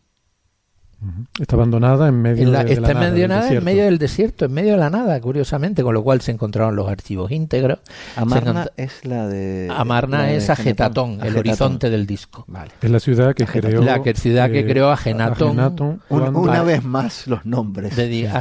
Está 1.39 1.55
abandonada 1.55 2.09
en 2.09 2.21
medio, 2.21 2.51
de, 2.51 2.73
está 2.73 2.93
la 2.93 3.09
nada, 3.09 3.53
en 3.53 3.63
medio 3.63 3.85
del 3.85 3.97
desierto, 3.97 4.45
en 4.45 4.51
medio 4.51 4.73
de 4.73 4.79
la 4.79 4.89
nada, 4.89 5.21
curiosamente, 5.21 5.81
con 5.81 5.93
lo 5.93 6.03
cual 6.03 6.19
se 6.19 6.31
encontraron 6.31 6.75
los 6.75 6.89
archivos 6.89 7.31
íntegros. 7.31 7.79
Amarna 8.17 8.67
es 8.75 9.05
la 9.05 9.27
de. 9.27 9.69
Amarna 9.73 10.31
es 10.31 10.49
Agetatón, 10.49 11.19
el 11.23 11.37
horizonte 11.37 11.89
del 11.89 12.05
disco. 12.05 12.45
Es 12.81 12.91
la 12.91 12.99
ciudad 12.99 13.33
que 13.33 13.45
creó. 13.45 13.81
La 13.81 14.03
ciudad 14.13 14.51
que 14.51 14.59
eh, 14.59 14.67
creó 14.67 14.89
Agenatón. 14.89 16.01
una 16.09 16.63
vez 16.63 16.83
más 16.83 17.27
los 17.27 17.45
nombres. 17.45 17.93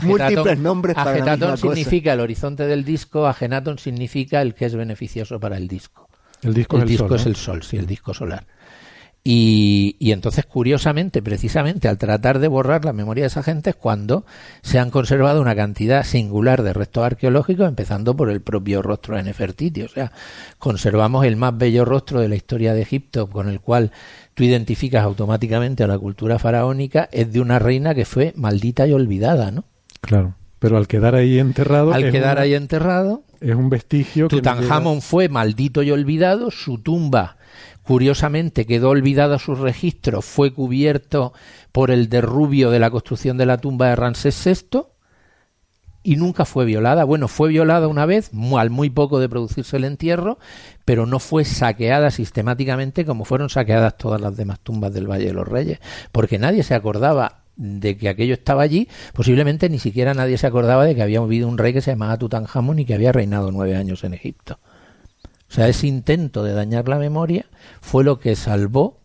Múltiples 0.03 0.59
nombres 0.59 0.97
para 0.97 1.13
Agetatón 1.13 1.59
significa 1.59 2.13
el 2.13 2.21
horizonte 2.21 2.67
del 2.67 2.85
disco, 2.85 3.27
Agenatón 3.27 3.79
significa 3.79 4.43
el 4.43 4.55
que 4.55 4.67
es 4.67 4.75
beneficioso 4.75 5.39
para 5.39 5.57
el 5.57 5.69
disco. 5.69 6.09
El 6.43 6.55
disco, 6.55 6.77
el 6.77 6.85
es, 6.85 6.89
disco 6.89 7.07
el 7.07 7.21
es 7.21 7.27
el 7.27 7.37
sol, 7.37 7.63
sí, 7.63 7.77
el 7.77 7.87
disco 7.87 8.15
solar. 8.15 8.45
Y, 9.25 9.97
y, 9.99 10.13
entonces, 10.13 10.47
curiosamente, 10.47 11.21
precisamente 11.21 11.89
al 11.89 11.99
tratar 11.99 12.39
de 12.39 12.49
borrar 12.49 12.85
la 12.85 12.95
memoria 12.95 13.25
de 13.25 13.29
esa 13.29 13.43
gente 13.43 13.71
es 13.71 13.77
cuando 13.77 14.25
se 14.63 14.79
han 14.79 14.91
conservado 14.91 15.43
una 15.43 15.55
cantidad 15.55 16.05
singular 16.05 16.63
de 16.63 16.73
restos 16.73 17.05
arqueológicos, 17.05 17.69
empezando 17.69 18.17
por 18.17 18.31
el 18.31 18.41
propio 18.41 18.81
rostro 18.81 19.17
de 19.17 19.25
Nefertiti. 19.25 19.83
O 19.83 19.89
sea, 19.89 20.13
conservamos 20.59 21.27
el 21.27 21.37
más 21.37 21.57
bello 21.59 21.85
rostro 21.85 22.21
de 22.21 22.29
la 22.29 22.37
historia 22.37 22.73
de 22.73 22.83
Egipto, 22.83 23.29
con 23.29 23.49
el 23.49 23.61
cual 23.61 23.93
tú 24.35 24.45
identificas 24.45 25.05
automáticamente 25.05 25.85
a 25.85 25.89
la 25.89 25.99
cultura 25.99 26.39
faraónica, 26.39 27.09
es 27.13 27.33
de 27.33 27.41
una 27.41 27.59
reina 27.59 27.95
que 27.95 28.05
fue 28.05 28.33
maldita 28.37 28.87
y 28.87 28.93
olvidada, 28.93 29.51
¿no? 29.51 29.65
Claro. 30.01 30.37
Pero 30.59 30.77
al 30.77 30.87
quedar 30.87 31.15
ahí 31.15 31.39
enterrado. 31.39 31.93
Al 31.93 32.11
quedar 32.11 32.39
ahí 32.39 32.55
enterrado. 32.55 33.23
Es 33.41 33.55
un 33.55 33.71
vestigio. 33.71 34.29
Tutankamón 34.29 35.03
fue 35.03 35.29
maldito 35.29 35.83
y 35.83 35.91
olvidado. 35.91 36.51
Su 36.51 36.79
tumba, 36.79 37.37
curiosamente, 37.89 38.67
quedó 38.67 38.91
olvidada 38.91 39.39
su 39.39 39.55
registro. 39.55 40.21
Fue 40.21 40.53
cubierto 40.53 41.33
por 41.73 41.91
el 41.91 42.11
derrubio 42.11 42.71
de 42.71 42.79
la 42.79 42.91
construcción 42.91 43.39
de 43.39 43.47
la 43.47 43.57
tumba 43.57 43.89
de 43.89 43.97
Ramsés 43.97 44.39
VI. 44.45 44.81
Y 46.03 46.17
nunca 46.17 46.45
fue 46.45 46.67
violada. 46.67 47.05
Bueno, 47.05 47.29
fue 47.29 47.49
violada 47.49 47.89
una 47.89 48.05
vez, 48.05 48.31
al 48.59 48.69
muy 48.69 48.91
poco 48.91 49.21
de 49.21 49.31
producirse 49.31 49.79
el 49.79 49.85
entierro, 49.85 50.39
pero 50.85 51.07
no 51.07 51.19
fue 51.19 51.47
saqueada 51.47 52.11
sistemáticamente 52.11 53.07
como 53.07 53.25
fueron 53.25 53.49
saqueadas 53.49 53.97
todas 53.97 54.21
las 54.21 54.37
demás 54.37 54.61
tumbas 54.61 54.93
del 54.93 55.11
Valle 55.11 55.29
de 55.29 55.33
los 55.33 55.49
Reyes, 55.49 55.79
porque 56.13 56.39
nadie 56.39 56.65
se 56.65 56.75
acordaba 56.75 57.45
de 57.57 57.97
que 57.97 58.11
aquello 58.11 58.35
estaba 58.35 58.63
allí, 58.63 58.87
posiblemente 59.15 59.71
ni 59.71 59.79
siquiera 59.79 60.13
nadie 60.13 60.37
se 60.37 60.47
acordaba 60.47 60.85
de 60.85 60.95
que 60.95 61.03
había 61.03 61.21
habido 61.21 61.49
un 61.49 61.57
rey 61.57 61.73
que 61.73 61.81
se 61.81 61.93
llamaba 61.93 62.19
Tutankamón 62.19 62.81
y 62.81 62.85
que 62.85 62.95
había 62.95 63.13
reinado 63.13 63.51
nueve 63.51 63.77
años 63.77 64.05
en 64.05 64.13
Egipto. 64.13 64.59
O 65.49 65.53
sea, 65.53 65.69
ese 65.69 65.87
intento 65.87 66.45
de 66.45 66.53
dañar 66.53 66.89
la 66.89 66.99
memoria 66.99 67.47
fue 67.81 68.05
lo 68.05 68.19
que 68.21 68.37
salvó 68.37 68.99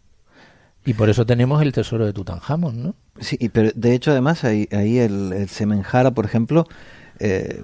y 0.85 0.93
por 0.93 1.09
eso 1.09 1.25
tenemos 1.25 1.61
el 1.61 1.71
tesoro 1.71 2.05
de 2.05 2.13
Tutankamón, 2.13 2.83
¿no? 2.83 2.95
Sí, 3.19 3.37
pero 3.51 3.71
de 3.73 3.93
hecho 3.93 4.11
además 4.11 4.43
ahí, 4.43 4.67
ahí 4.71 4.99
el, 4.99 5.31
el 5.31 5.47
Semenjara, 5.47 6.11
por 6.11 6.25
ejemplo, 6.25 6.67
eh, 7.19 7.63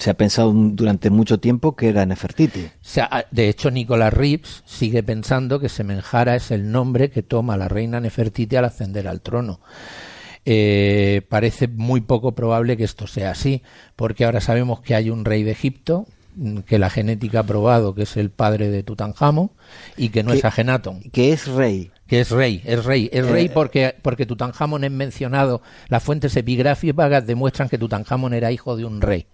se 0.00 0.10
ha 0.10 0.14
pensado 0.14 0.52
durante 0.52 1.10
mucho 1.10 1.40
tiempo 1.40 1.76
que 1.76 1.88
era 1.88 2.06
Nefertiti. 2.06 2.64
O 2.64 2.70
sea, 2.80 3.26
de 3.30 3.48
hecho, 3.48 3.70
Nicolás 3.70 4.14
Rips 4.14 4.62
sigue 4.64 5.02
pensando 5.02 5.60
que 5.60 5.68
Semenjara 5.68 6.36
es 6.36 6.50
el 6.50 6.70
nombre 6.70 7.10
que 7.10 7.22
toma 7.22 7.56
la 7.56 7.68
reina 7.68 8.00
Nefertiti 8.00 8.56
al 8.56 8.64
ascender 8.64 9.08
al 9.08 9.20
trono. 9.20 9.60
Eh, 10.46 11.20
parece 11.28 11.68
muy 11.68 12.00
poco 12.00 12.34
probable 12.34 12.78
que 12.78 12.84
esto 12.84 13.06
sea 13.06 13.32
así, 13.32 13.62
porque 13.94 14.24
ahora 14.24 14.40
sabemos 14.40 14.80
que 14.80 14.94
hay 14.94 15.10
un 15.10 15.26
rey 15.26 15.42
de 15.42 15.50
Egipto, 15.50 16.06
que 16.66 16.78
la 16.78 16.90
genética 16.90 17.40
ha 17.40 17.44
probado 17.44 17.94
que 17.94 18.02
es 18.02 18.16
el 18.16 18.30
padre 18.30 18.70
de 18.70 18.82
Tutankamón 18.82 19.50
y 19.96 20.10
que 20.10 20.22
no 20.22 20.32
es 20.32 20.44
Agenatón. 20.44 21.02
Que 21.12 21.32
es 21.32 21.46
rey. 21.46 21.90
Que 22.06 22.20
es 22.20 22.30
rey, 22.30 22.62
es 22.64 22.84
rey. 22.84 23.08
Es 23.12 23.26
rey 23.26 23.46
eh, 23.46 23.50
porque, 23.52 23.94
porque 24.02 24.26
Tutankamón 24.26 24.84
es 24.84 24.90
mencionado. 24.90 25.62
Las 25.88 26.02
fuentes 26.02 26.36
epigráficas 26.36 27.26
demuestran 27.26 27.68
que 27.68 27.78
Tutankamón 27.78 28.34
era 28.34 28.50
hijo 28.52 28.76
de 28.76 28.84
un 28.84 29.00
rey. 29.00 29.26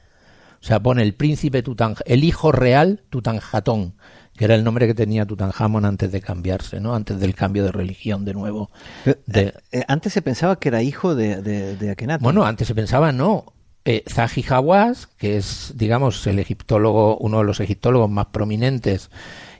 O 0.60 0.64
sea, 0.66 0.80
pone 0.80 1.02
el 1.02 1.14
príncipe 1.14 1.62
Tutanj 1.62 2.00
el 2.06 2.24
hijo 2.24 2.50
real 2.50 3.02
Tutanjatón 3.10 3.94
que 4.36 4.44
era 4.44 4.54
el 4.54 4.64
nombre 4.64 4.86
que 4.86 4.94
tenía 4.94 5.24
Tutankamón 5.24 5.84
antes 5.84 6.12
de 6.12 6.20
cambiarse, 6.20 6.78
¿no? 6.78 6.94
Antes 6.94 7.18
del 7.18 7.34
cambio 7.34 7.64
de 7.64 7.72
religión 7.72 8.24
de 8.24 8.34
nuevo. 8.34 8.70
Eh, 9.06 9.52
eh, 9.72 9.84
antes 9.88 10.12
se 10.12 10.22
pensaba 10.22 10.58
que 10.58 10.68
era 10.68 10.82
hijo 10.82 11.14
de, 11.14 11.40
de, 11.42 11.90
Akenatón. 11.90 12.22
Bueno, 12.22 12.44
antes 12.44 12.68
se 12.68 12.74
pensaba 12.74 13.12
no. 13.12 13.46
Eh, 13.88 14.02
Zahi 14.08 14.44
Hawass, 14.48 15.06
que 15.06 15.36
es, 15.36 15.72
digamos, 15.76 16.26
el 16.26 16.40
egiptólogo, 16.40 17.16
uno 17.18 17.38
de 17.38 17.44
los 17.44 17.60
egiptólogos 17.60 18.10
más 18.10 18.26
prominentes 18.26 19.10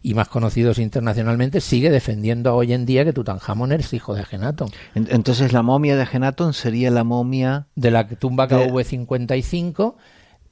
y 0.03 0.15
más 0.15 0.27
conocidos 0.27 0.81
internacionalmente, 0.81 1.61
sigue 1.61 1.93
defendiendo 1.93 2.53
hoy 2.57 2.73
en 2.73 2.87
día 2.87 3.05
que 3.05 3.13
Tutankamón 3.13 3.71
es 3.71 3.93
hijo 3.93 4.15
de 4.17 4.23
Akenatón. 4.23 4.71
Entonces 4.97 5.53
la 5.53 5.63
momia 5.63 5.95
de 5.95 6.03
Akenatón 6.03 6.55
sería 6.55 6.91
la 6.91 7.05
momia 7.05 7.69
de 7.77 7.93
la 7.93 8.09
tumba 8.09 8.49
KV55 8.49 9.95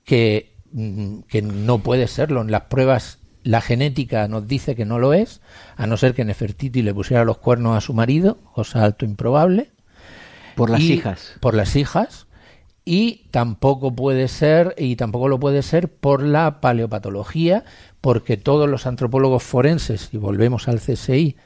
que, 0.04 0.54
mm, 0.70 1.22
que 1.22 1.42
no 1.42 1.80
puede 1.80 2.06
serlo. 2.06 2.42
En 2.42 2.52
las 2.52 2.62
pruebas 2.62 3.18
la 3.42 3.60
genética 3.60 4.28
nos 4.28 4.46
dice 4.46 4.76
que 4.76 4.84
no 4.84 5.00
lo 5.00 5.14
es, 5.14 5.40
a 5.76 5.88
no 5.88 5.96
ser 5.96 6.14
que 6.14 6.24
Nefertiti 6.24 6.82
le 6.82 6.94
pusiera 6.94 7.24
los 7.24 7.38
cuernos 7.38 7.76
a 7.76 7.80
su 7.80 7.92
marido, 7.92 8.38
cosa 8.54 8.84
alto 8.84 9.04
improbable. 9.04 9.72
Por 10.54 10.70
las 10.70 10.82
hijas. 10.82 11.32
Por 11.40 11.54
las 11.54 11.74
hijas. 11.74 12.28
Y 12.84 13.28
tampoco 13.30 13.94
puede 13.94 14.28
ser, 14.28 14.74
y 14.76 14.96
tampoco 14.96 15.28
lo 15.28 15.40
puede 15.40 15.62
ser 15.62 15.88
por 15.88 16.22
la 16.22 16.60
paleopatología, 16.60 17.64
porque 18.00 18.36
todos 18.36 18.68
los 18.68 18.86
antropólogos 18.86 19.42
forenses, 19.42 20.10
y 20.12 20.18
volvemos 20.18 20.68
al 20.68 20.80
CSI, 20.80 21.36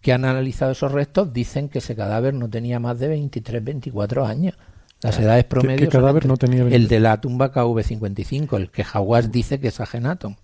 que 0.00 0.12
han 0.12 0.24
analizado 0.24 0.72
esos 0.72 0.92
restos, 0.92 1.32
dicen 1.32 1.68
que 1.68 1.78
ese 1.78 1.94
cadáver 1.94 2.34
no 2.34 2.50
tenía 2.50 2.80
más 2.80 2.98
de 2.98 3.08
23, 3.08 3.62
24 3.62 4.26
años. 4.26 4.54
Las 5.02 5.18
edades 5.20 5.44
promedio. 5.44 5.88
¿Qué, 5.88 5.88
cadáver 5.88 6.26
no 6.26 6.36
tenía 6.36 6.62
El 6.62 6.88
de 6.88 6.98
la 6.98 7.20
tumba 7.20 7.52
KV55, 7.52 8.56
el 8.56 8.70
que 8.70 8.82
Jaguars 8.82 9.30
dice 9.30 9.60
que 9.60 9.68
es 9.68 9.80
Agenatón. 9.80 10.36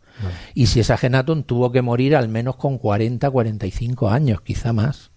Y 0.55 0.67
si 0.67 0.79
es 0.79 0.91
Agenatón 0.91 1.43
tuvo 1.43 1.73
que 1.73 1.83
morir 1.83 2.15
al 2.15 2.29
menos 2.29 2.55
con 2.55 2.79
40, 2.79 3.29
45 3.29 4.11
años, 4.11 4.41
quizá 4.43 4.73
más. 4.73 5.11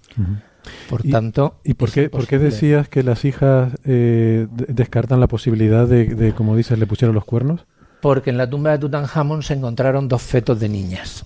Por 0.90 1.04
tanto. 1.04 1.60
¿Y 1.64 1.74
por 1.74 1.92
qué, 1.92 2.10
por 2.10 2.28
qué 2.28 2.40
decías 2.40 2.90
que 2.90 3.04
las 3.04 3.26
hijas 3.26 3.74
eh, 3.86 4.48
descartan 4.52 5.20
la 5.20 5.28
posibilidad 5.28 5.88
de, 5.88 6.34
como 6.34 6.56
dices, 6.56 6.80
le 6.80 6.88
pusieron 6.88 7.16
los 7.16 7.26
cuernos? 7.26 7.66
Porque 8.02 8.30
en 8.30 8.38
la 8.38 8.50
tumba 8.50 8.72
de 8.72 8.80
Tutankamón 8.80 9.44
se 9.44 9.54
encontraron 9.54 10.08
dos 10.08 10.22
fetos 10.22 10.60
de 10.60 10.70
niñas, 10.70 11.26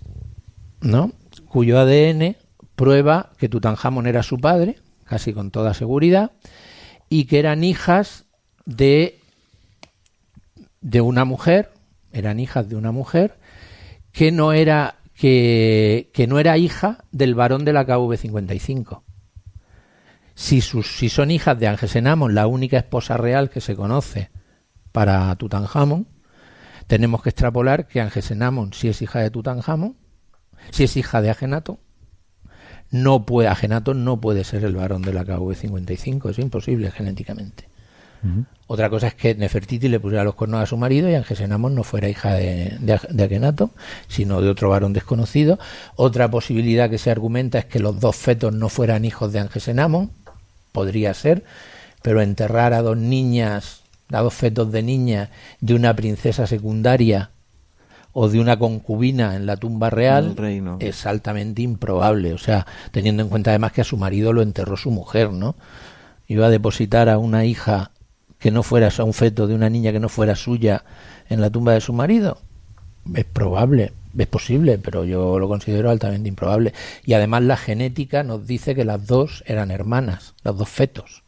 ¿no? 0.81 1.11
Cuyo 1.49 1.79
ADN 1.79 2.35
prueba 2.75 3.31
que 3.37 3.49
Tutankamón 3.49 4.07
era 4.07 4.23
su 4.23 4.39
padre, 4.39 4.77
casi 5.03 5.33
con 5.33 5.51
toda 5.51 5.73
seguridad, 5.73 6.31
y 7.09 7.25
que 7.25 7.39
eran 7.39 7.63
hijas 7.63 8.25
de, 8.65 9.19
de 10.79 11.01
una 11.01 11.25
mujer, 11.25 11.71
eran 12.13 12.39
hijas 12.39 12.69
de 12.69 12.75
una 12.75 12.91
mujer 12.91 13.35
que 14.11 14.31
no 14.31 14.53
era 14.53 14.95
que, 15.21 16.09
que 16.13 16.25
no 16.25 16.39
era 16.39 16.57
hija 16.57 17.03
del 17.11 17.35
varón 17.35 17.63
de 17.63 17.73
la 17.73 17.85
KV55. 17.85 19.01
Si, 20.41 20.59
sus, 20.59 20.97
si 20.97 21.07
son 21.07 21.29
hijas 21.29 21.59
de 21.59 21.67
Angesenamon, 21.67 22.33
la 22.33 22.47
única 22.47 22.75
esposa 22.75 23.15
real 23.15 23.51
que 23.51 23.61
se 23.61 23.75
conoce 23.75 24.31
para 24.91 25.33
Tutankamón, 25.35 26.07
tenemos 26.87 27.21
que 27.21 27.29
extrapolar 27.29 27.85
que 27.85 28.01
Angesenamon, 28.01 28.73
si 28.73 28.89
es 28.89 29.03
hija 29.03 29.19
de 29.19 29.29
Tutankamón, 29.29 29.97
si 30.71 30.85
es 30.85 30.97
hija 30.97 31.21
de 31.21 31.29
Agenato, 31.29 31.79
no 32.89 33.23
puede, 33.23 33.49
Agenato 33.49 33.93
no 33.93 34.19
puede 34.19 34.43
ser 34.43 34.65
el 34.65 34.75
varón 34.75 35.03
de 35.03 35.13
la 35.13 35.25
KV55, 35.25 36.31
es 36.31 36.39
imposible 36.39 36.89
genéticamente. 36.89 37.69
Otra 38.65 38.89
cosa 38.89 39.07
es 39.07 39.15
que 39.15 39.35
Nefertiti 39.35 39.89
le 39.89 39.99
pusiera 39.99 40.23
los 40.23 40.35
cuernos 40.35 40.61
a 40.61 40.65
su 40.65 40.75
marido 40.75 41.07
y 41.09 41.15
Angesenamon 41.15 41.75
no 41.75 41.83
fuera 41.83 42.09
hija 42.09 42.33
de, 42.33 42.77
de, 42.79 43.23
Akenato, 43.23 43.71
sino 44.07 44.41
de 44.41 44.49
otro 44.49 44.69
varón 44.69 44.93
desconocido. 44.93 45.59
Otra 45.95 46.31
posibilidad 46.31 46.89
que 46.89 46.97
se 46.97 47.11
argumenta 47.11 47.59
es 47.59 47.65
que 47.65 47.79
los 47.79 47.99
dos 47.99 48.15
fetos 48.15 48.53
no 48.53 48.69
fueran 48.69 49.05
hijos 49.05 49.33
de 49.33 49.39
Angesenamon, 49.39 50.11
podría 50.71 51.13
ser, 51.13 51.43
pero 52.01 52.21
enterrar 52.21 52.73
a 52.73 52.81
dos 52.81 52.97
niñas, 52.97 53.81
a 54.11 54.21
dos 54.21 54.33
fetos 54.33 54.71
de 54.71 54.83
niña 54.83 55.29
de 55.59 55.73
una 55.73 55.95
princesa 55.95 56.47
secundaria 56.47 57.31
o 58.13 58.27
de 58.27 58.39
una 58.39 58.59
concubina 58.59 59.35
en 59.35 59.45
la 59.45 59.55
tumba 59.57 59.89
real 59.89 60.35
es 60.79 61.05
altamente 61.05 61.61
improbable. 61.61 62.33
O 62.33 62.37
sea, 62.37 62.65
teniendo 62.91 63.23
en 63.23 63.29
cuenta 63.29 63.51
además 63.51 63.71
que 63.71 63.81
a 63.81 63.85
su 63.85 63.97
marido 63.97 64.33
lo 64.33 64.41
enterró 64.41 64.75
su 64.75 64.91
mujer, 64.91 65.31
¿no? 65.31 65.55
Iba 66.27 66.47
a 66.47 66.49
depositar 66.49 67.09
a 67.09 67.17
una 67.17 67.45
hija 67.45 67.91
que 68.41 68.51
no 68.51 68.63
fuera 68.63 68.89
a 68.97 69.03
un 69.03 69.13
feto 69.13 69.47
de 69.47 69.55
una 69.55 69.69
niña 69.69 69.91
que 69.91 69.99
no 69.99 70.09
fuera 70.09 70.35
suya 70.35 70.83
en 71.29 71.41
la 71.41 71.49
tumba 71.49 71.73
de 71.73 71.81
su 71.81 71.93
marido? 71.93 72.39
Es 73.13 73.25
probable, 73.25 73.93
es 74.17 74.27
posible, 74.27 74.77
pero 74.77 75.05
yo 75.05 75.39
lo 75.39 75.47
considero 75.47 75.89
altamente 75.89 76.29
improbable. 76.29 76.73
Y 77.05 77.13
además 77.13 77.43
la 77.43 77.57
genética 77.57 78.23
nos 78.23 78.45
dice 78.47 78.75
que 78.75 78.85
las 78.85 79.05
dos 79.05 79.43
eran 79.45 79.71
hermanas, 79.71 80.33
los 80.43 80.57
dos 80.57 80.69
fetos. 80.69 81.23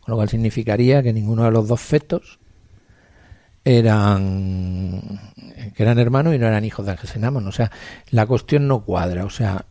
Con 0.00 0.12
lo 0.12 0.16
cual 0.16 0.28
significaría 0.28 1.02
que 1.02 1.12
ninguno 1.12 1.44
de 1.44 1.50
los 1.50 1.66
dos 1.66 1.80
fetos 1.80 2.38
eran 3.64 5.18
que 5.74 5.82
eran 5.82 5.98
hermanos 5.98 6.34
y 6.34 6.38
no 6.38 6.46
eran 6.46 6.64
hijos 6.64 6.84
de 6.84 6.92
Angesenamon. 6.92 7.46
O 7.46 7.52
sea, 7.52 7.70
la 8.10 8.26
cuestión 8.26 8.68
no 8.68 8.84
cuadra. 8.84 9.24
O 9.24 9.30
sea, 9.30 9.64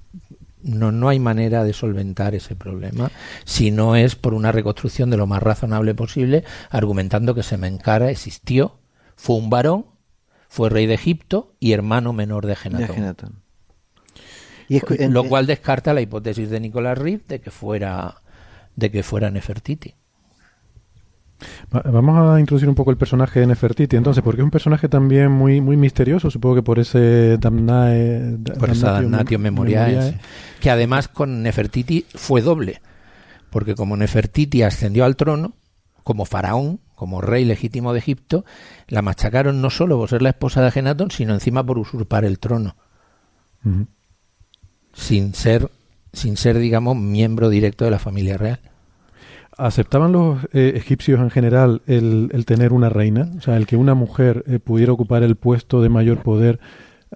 no, 0.63 0.91
no 0.91 1.09
hay 1.09 1.19
manera 1.19 1.63
de 1.63 1.73
solventar 1.73 2.35
ese 2.35 2.55
problema 2.55 3.11
si 3.45 3.69
no 3.71 3.95
es 3.95 4.15
por 4.15 4.33
una 4.33 4.51
reconstrucción 4.51 5.09
de 5.09 5.17
lo 5.17 5.27
más 5.27 5.43
razonable 5.43 5.93
posible, 5.93 6.43
argumentando 6.69 7.35
que 7.35 7.43
Semencara 7.43 8.09
existió, 8.09 8.79
fue 9.15 9.35
un 9.35 9.49
varón, 9.49 9.85
fue 10.53 10.69
rey 10.69 10.85
de 10.85 10.93
Egipto 10.93 11.55
y 11.59 11.71
hermano 11.71 12.13
menor 12.13 12.45
de 12.45 12.55
Genatón. 12.55 13.41
Y 14.69 14.79
lo 15.07 15.23
cual 15.23 15.47
descarta 15.47 15.95
la 15.95 16.01
hipótesis 16.01 16.47
de 16.51 16.59
Nicolás 16.59 16.95
Riff 16.95 17.25
de 17.27 17.41
que 17.41 17.49
fuera 17.49 18.21
de 18.75 18.91
que 18.91 19.01
fuera 19.01 19.31
Nefertiti. 19.31 19.95
Vamos 21.71 22.19
a 22.19 22.39
introducir 22.39 22.69
un 22.69 22.75
poco 22.75 22.91
el 22.91 22.97
personaje 22.97 23.39
de 23.39 23.47
Nefertiti, 23.47 23.95
entonces, 23.95 24.23
porque 24.23 24.41
es 24.41 24.45
un 24.45 24.51
personaje 24.51 24.87
también 24.87 25.31
muy 25.31 25.59
muy 25.59 25.75
misterioso, 25.75 26.29
supongo 26.29 26.57
que 26.57 26.63
por 26.63 26.77
ese 26.77 27.39
Damnae, 27.39 28.37
por 28.59 28.69
esa 28.69 28.91
Damnatio 28.91 29.39
Memoriae, 29.39 30.19
que 30.61 30.69
además 30.69 31.07
con 31.07 31.41
Nefertiti 31.41 32.05
fue 32.13 32.43
doble, 32.43 32.79
porque 33.49 33.73
como 33.73 33.97
Nefertiti 33.97 34.61
ascendió 34.61 35.03
al 35.03 35.15
trono 35.15 35.55
como 36.03 36.25
faraón, 36.25 36.79
como 37.03 37.19
rey 37.19 37.43
legítimo 37.43 37.91
de 37.91 37.99
Egipto, 37.99 38.45
la 38.87 39.01
machacaron 39.01 39.61
no 39.61 39.69
solo 39.69 39.97
por 39.97 40.07
ser 40.07 40.21
la 40.21 40.29
esposa 40.29 40.61
de 40.61 40.67
Agenatón, 40.67 41.11
sino 41.11 41.33
encima 41.33 41.61
por 41.65 41.77
usurpar 41.77 42.23
el 42.23 42.39
trono, 42.39 42.77
sin 44.93 45.33
ser 45.33 45.69
sin 46.13 46.37
ser 46.37 46.59
digamos 46.59 46.95
miembro 46.95 47.49
directo 47.49 47.83
de 47.83 47.91
la 47.91 47.99
familia 47.99 48.37
real. 48.37 48.61
¿Aceptaban 49.57 50.13
los 50.13 50.45
eh, 50.53 50.71
egipcios 50.77 51.19
en 51.19 51.29
general 51.29 51.81
el, 51.87 52.31
tener 52.47 52.71
una 52.71 52.87
reina? 52.87 53.31
O 53.37 53.41
sea, 53.41 53.57
el 53.57 53.67
que 53.67 53.75
una 53.75 53.95
mujer 53.95 54.45
eh, 54.47 54.59
pudiera 54.59 54.93
ocupar 54.93 55.23
el 55.23 55.35
puesto 55.35 55.81
de 55.81 55.89
mayor 55.89 56.19
poder. 56.19 56.61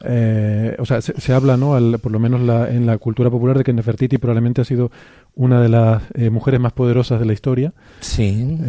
Eh, 0.04 0.76
o 0.80 0.86
sea, 0.86 1.02
se, 1.02 1.34
habla, 1.34 1.56
¿no? 1.56 1.80
por 2.00 2.12
lo 2.12 2.20
menos 2.20 2.42
en 2.70 2.86
la 2.86 2.98
cultura 2.98 3.30
popular, 3.32 3.58
de 3.58 3.64
que 3.64 3.72
Nefertiti 3.72 4.18
probablemente 4.18 4.62
ha 4.62 4.66
sido 4.66 4.92
una 5.34 5.62
de 5.62 5.70
las 5.70 6.04
mujeres 6.30 6.60
más 6.60 6.74
poderosas 6.74 7.20
de 7.20 7.26
la 7.26 7.34
historia. 7.34 7.74
Sí. 8.02 8.60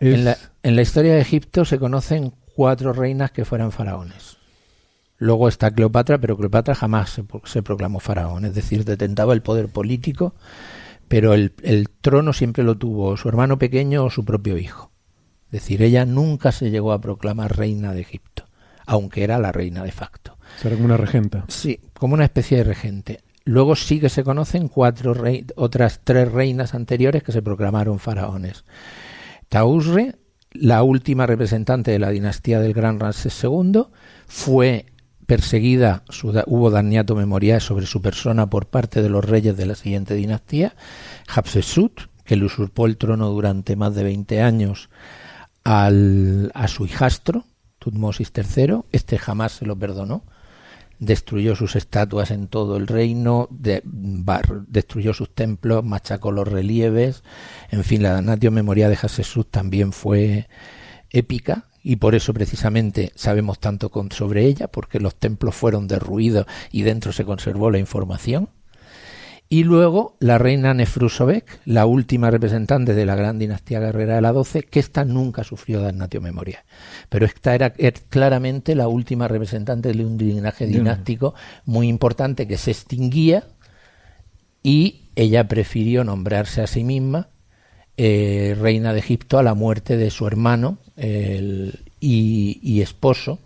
En, 0.00 0.24
la, 0.24 0.36
en 0.62 0.76
la 0.76 0.82
historia 0.82 1.14
de 1.14 1.20
Egipto 1.20 1.64
se 1.64 1.78
conocen 1.78 2.32
cuatro 2.54 2.92
reinas 2.92 3.30
que 3.30 3.44
fueran 3.44 3.72
faraones. 3.72 4.36
Luego 5.18 5.48
está 5.48 5.70
Cleopatra, 5.70 6.18
pero 6.18 6.36
Cleopatra 6.36 6.74
jamás 6.74 7.10
se, 7.10 7.24
se 7.44 7.62
proclamó 7.62 8.00
faraón, 8.00 8.44
es 8.44 8.54
decir, 8.54 8.84
detentaba 8.84 9.32
el 9.32 9.42
poder 9.42 9.68
político 9.68 10.34
pero 11.08 11.34
el, 11.34 11.88
trono 12.00 12.32
siempre 12.32 12.64
lo 12.64 12.76
tuvo 12.76 13.16
su 13.16 13.28
hermano 13.28 13.58
pequeño 13.58 14.04
o 14.04 14.10
su 14.10 14.24
propio 14.24 14.58
hijo. 14.58 14.90
Es 15.46 15.62
decir, 15.62 15.82
ella 15.82 16.04
nunca 16.04 16.50
se 16.52 16.70
llegó 16.70 16.92
a 16.92 17.00
proclamar 17.00 17.56
reina 17.56 17.92
de 17.92 18.00
Egipto, 18.00 18.48
aunque 18.86 19.22
era 19.22 19.38
la 19.38 19.52
reina 19.52 19.84
de 19.84 19.92
facto. 19.92 20.36
Era 20.64 20.74
como 20.74 20.86
una 20.86 20.96
regenta. 20.96 21.44
Sí, 21.48 21.80
como 21.92 22.14
una 22.14 22.24
especie 22.24 22.58
de 22.58 22.64
regente. 22.64 23.20
Luego 23.44 23.76
sí 23.76 24.00
que 24.00 24.08
se 24.08 24.24
conocen 24.24 24.68
cuatro 24.68 25.14
otras 25.56 26.00
tres 26.02 26.32
reinas 26.32 26.74
anteriores 26.74 27.22
que 27.22 27.32
se 27.32 27.42
proclamaron 27.42 27.98
faraones. 27.98 28.64
Tausre, 29.48 30.16
la 30.52 30.82
última 30.82 31.26
representante 31.26 31.90
de 31.90 31.98
la 31.98 32.10
dinastía 32.10 32.60
del 32.60 32.74
Gran 32.74 33.00
Ramsés 33.00 33.42
II, 33.42 33.84
fue 34.26 34.86
perseguida, 35.26 36.04
hubo 36.46 36.70
dañato 36.70 37.16
memorial 37.16 37.60
sobre 37.60 37.86
su 37.86 38.00
persona 38.00 38.48
por 38.50 38.66
parte 38.66 39.02
de 39.02 39.08
los 39.08 39.24
reyes 39.24 39.56
de 39.56 39.66
la 39.66 39.74
siguiente 39.74 40.14
dinastía, 40.14 40.74
Hatshepsut, 41.26 42.02
que 42.24 42.36
le 42.36 42.44
usurpó 42.44 42.86
el 42.86 42.96
trono 42.96 43.30
durante 43.30 43.76
más 43.76 43.94
de 43.94 44.04
20 44.04 44.42
años 44.42 44.90
al, 45.62 46.50
a 46.54 46.68
su 46.68 46.84
hijastro, 46.84 47.44
Tutmosis 47.78 48.32
III, 48.34 48.80
este 48.92 49.18
jamás 49.18 49.52
se 49.52 49.66
lo 49.66 49.76
perdonó, 49.76 50.24
destruyó 51.04 51.56
sus 51.56 51.76
estatuas 51.76 52.30
en 52.30 52.48
todo 52.48 52.76
el 52.76 52.86
reino, 52.86 53.48
destruyó 53.50 55.12
sus 55.14 55.34
templos, 55.34 55.84
machacó 55.84 56.32
los 56.32 56.48
relieves, 56.48 57.22
en 57.70 57.84
fin, 57.84 58.02
la 58.02 58.12
danatio 58.12 58.50
memoria 58.50 58.88
de 58.88 58.96
Hatshepsut 58.96 59.50
también 59.50 59.92
fue 59.92 60.48
épica 61.10 61.68
y 61.82 61.96
por 61.96 62.14
eso 62.14 62.32
precisamente 62.32 63.12
sabemos 63.14 63.58
tanto 63.58 63.90
con, 63.90 64.10
sobre 64.10 64.46
ella, 64.46 64.68
porque 64.68 65.00
los 65.00 65.14
templos 65.16 65.54
fueron 65.54 65.86
derruidos 65.86 66.46
y 66.72 66.82
dentro 66.82 67.12
se 67.12 67.24
conservó 67.24 67.70
la 67.70 67.78
información. 67.78 68.48
Y 69.48 69.62
luego 69.64 70.16
la 70.20 70.38
reina 70.38 70.74
Nefrusobek, 70.74 71.60
la 71.66 71.86
última 71.86 72.30
representante 72.30 72.94
de 72.94 73.06
la 73.06 73.14
gran 73.14 73.38
dinastía 73.38 73.78
guerrera 73.78 74.16
de 74.16 74.22
la 74.22 74.32
doce, 74.32 74.62
que 74.62 74.80
esta 74.80 75.04
nunca 75.04 75.44
sufrió 75.44 75.80
damnatio 75.80 76.20
memoria. 76.20 76.64
Pero 77.08 77.26
esta 77.26 77.54
era, 77.54 77.70
claramente 78.08 78.74
la 78.74 78.88
última 78.88 79.28
representante 79.28 79.92
de 79.92 80.04
un 80.04 80.16
linaje 80.16 80.66
dinástico 80.66 81.34
muy 81.66 81.88
importante 81.88 82.48
que 82.48 82.56
se 82.56 82.70
extinguía 82.70 83.44
y 84.62 85.10
ella 85.14 85.46
prefirió 85.46 86.04
nombrarse 86.04 86.62
a 86.62 86.66
sí 86.66 86.82
misma 86.82 87.28
eh, 87.96 88.56
reina 88.58 88.92
de 88.92 88.98
Egipto 88.98 89.38
a 89.38 89.44
la 89.44 89.54
muerte 89.54 89.96
de 89.96 90.10
su 90.10 90.26
hermano 90.26 90.78
y, 92.00 92.80
esposo 92.80 93.38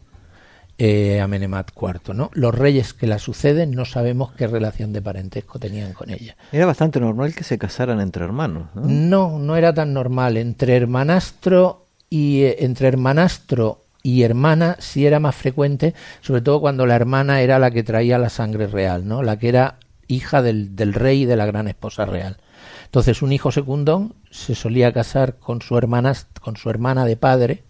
eh, 0.79 1.21
Amenemat 1.21 1.73
IV. 1.77 2.15
¿no? 2.15 2.31
Los 2.33 2.55
reyes 2.55 2.95
que 2.95 3.07
la 3.07 3.19
suceden 3.19 3.73
no 3.73 3.85
sabemos 3.85 4.33
qué 4.33 4.47
relación 4.47 4.93
de 4.93 5.03
parentesco 5.03 5.59
tenían 5.59 5.93
con 5.93 6.11
ella. 6.11 6.37
Era 6.53 6.67
bastante 6.67 7.01
normal 7.01 7.35
que 7.35 7.45
se 7.45 7.59
casaran 7.59 8.01
entre 8.01 8.25
hermanos. 8.25 8.69
No, 8.75 8.87
no, 8.87 9.39
no 9.39 9.57
era 9.57 9.75
tan 9.75 9.93
normal. 9.93 10.37
Entre 10.37 10.77
hermanastro 10.77 11.87
y 12.09 12.43
eh, 12.43 12.57
entre 12.61 12.89
hermanastro 12.89 13.83
y 14.03 14.23
hermana 14.23 14.77
sí 14.79 15.05
era 15.05 15.19
más 15.19 15.35
frecuente, 15.35 15.95
sobre 16.21 16.41
todo 16.41 16.61
cuando 16.61 16.87
la 16.87 16.95
hermana 16.95 17.43
era 17.43 17.59
la 17.59 17.71
que 17.71 17.83
traía 17.83 18.17
la 18.19 18.31
sangre 18.31 18.69
real, 18.69 19.07
¿no? 19.07 19.23
La 19.23 19.39
que 19.39 19.49
era 19.49 19.77
hija 20.07 20.41
del, 20.41 20.77
del 20.77 20.95
rey 20.95 21.23
y 21.23 21.27
de 21.27 21.37
la 21.37 21.47
gran 21.47 21.69
esposa 21.69 22.07
real. 22.07 22.39
Entonces 22.85 23.21
un 23.21 23.33
hijo 23.33 23.53
secundón 23.53 24.15
se 24.31 24.55
solía 24.55 24.93
casar 24.93 25.35
con 25.39 25.61
su 25.61 25.77
hermana, 25.77 26.15
con 26.41 26.57
su 26.57 26.71
hermana 26.71 27.05
de 27.05 27.17
padre 27.17 27.65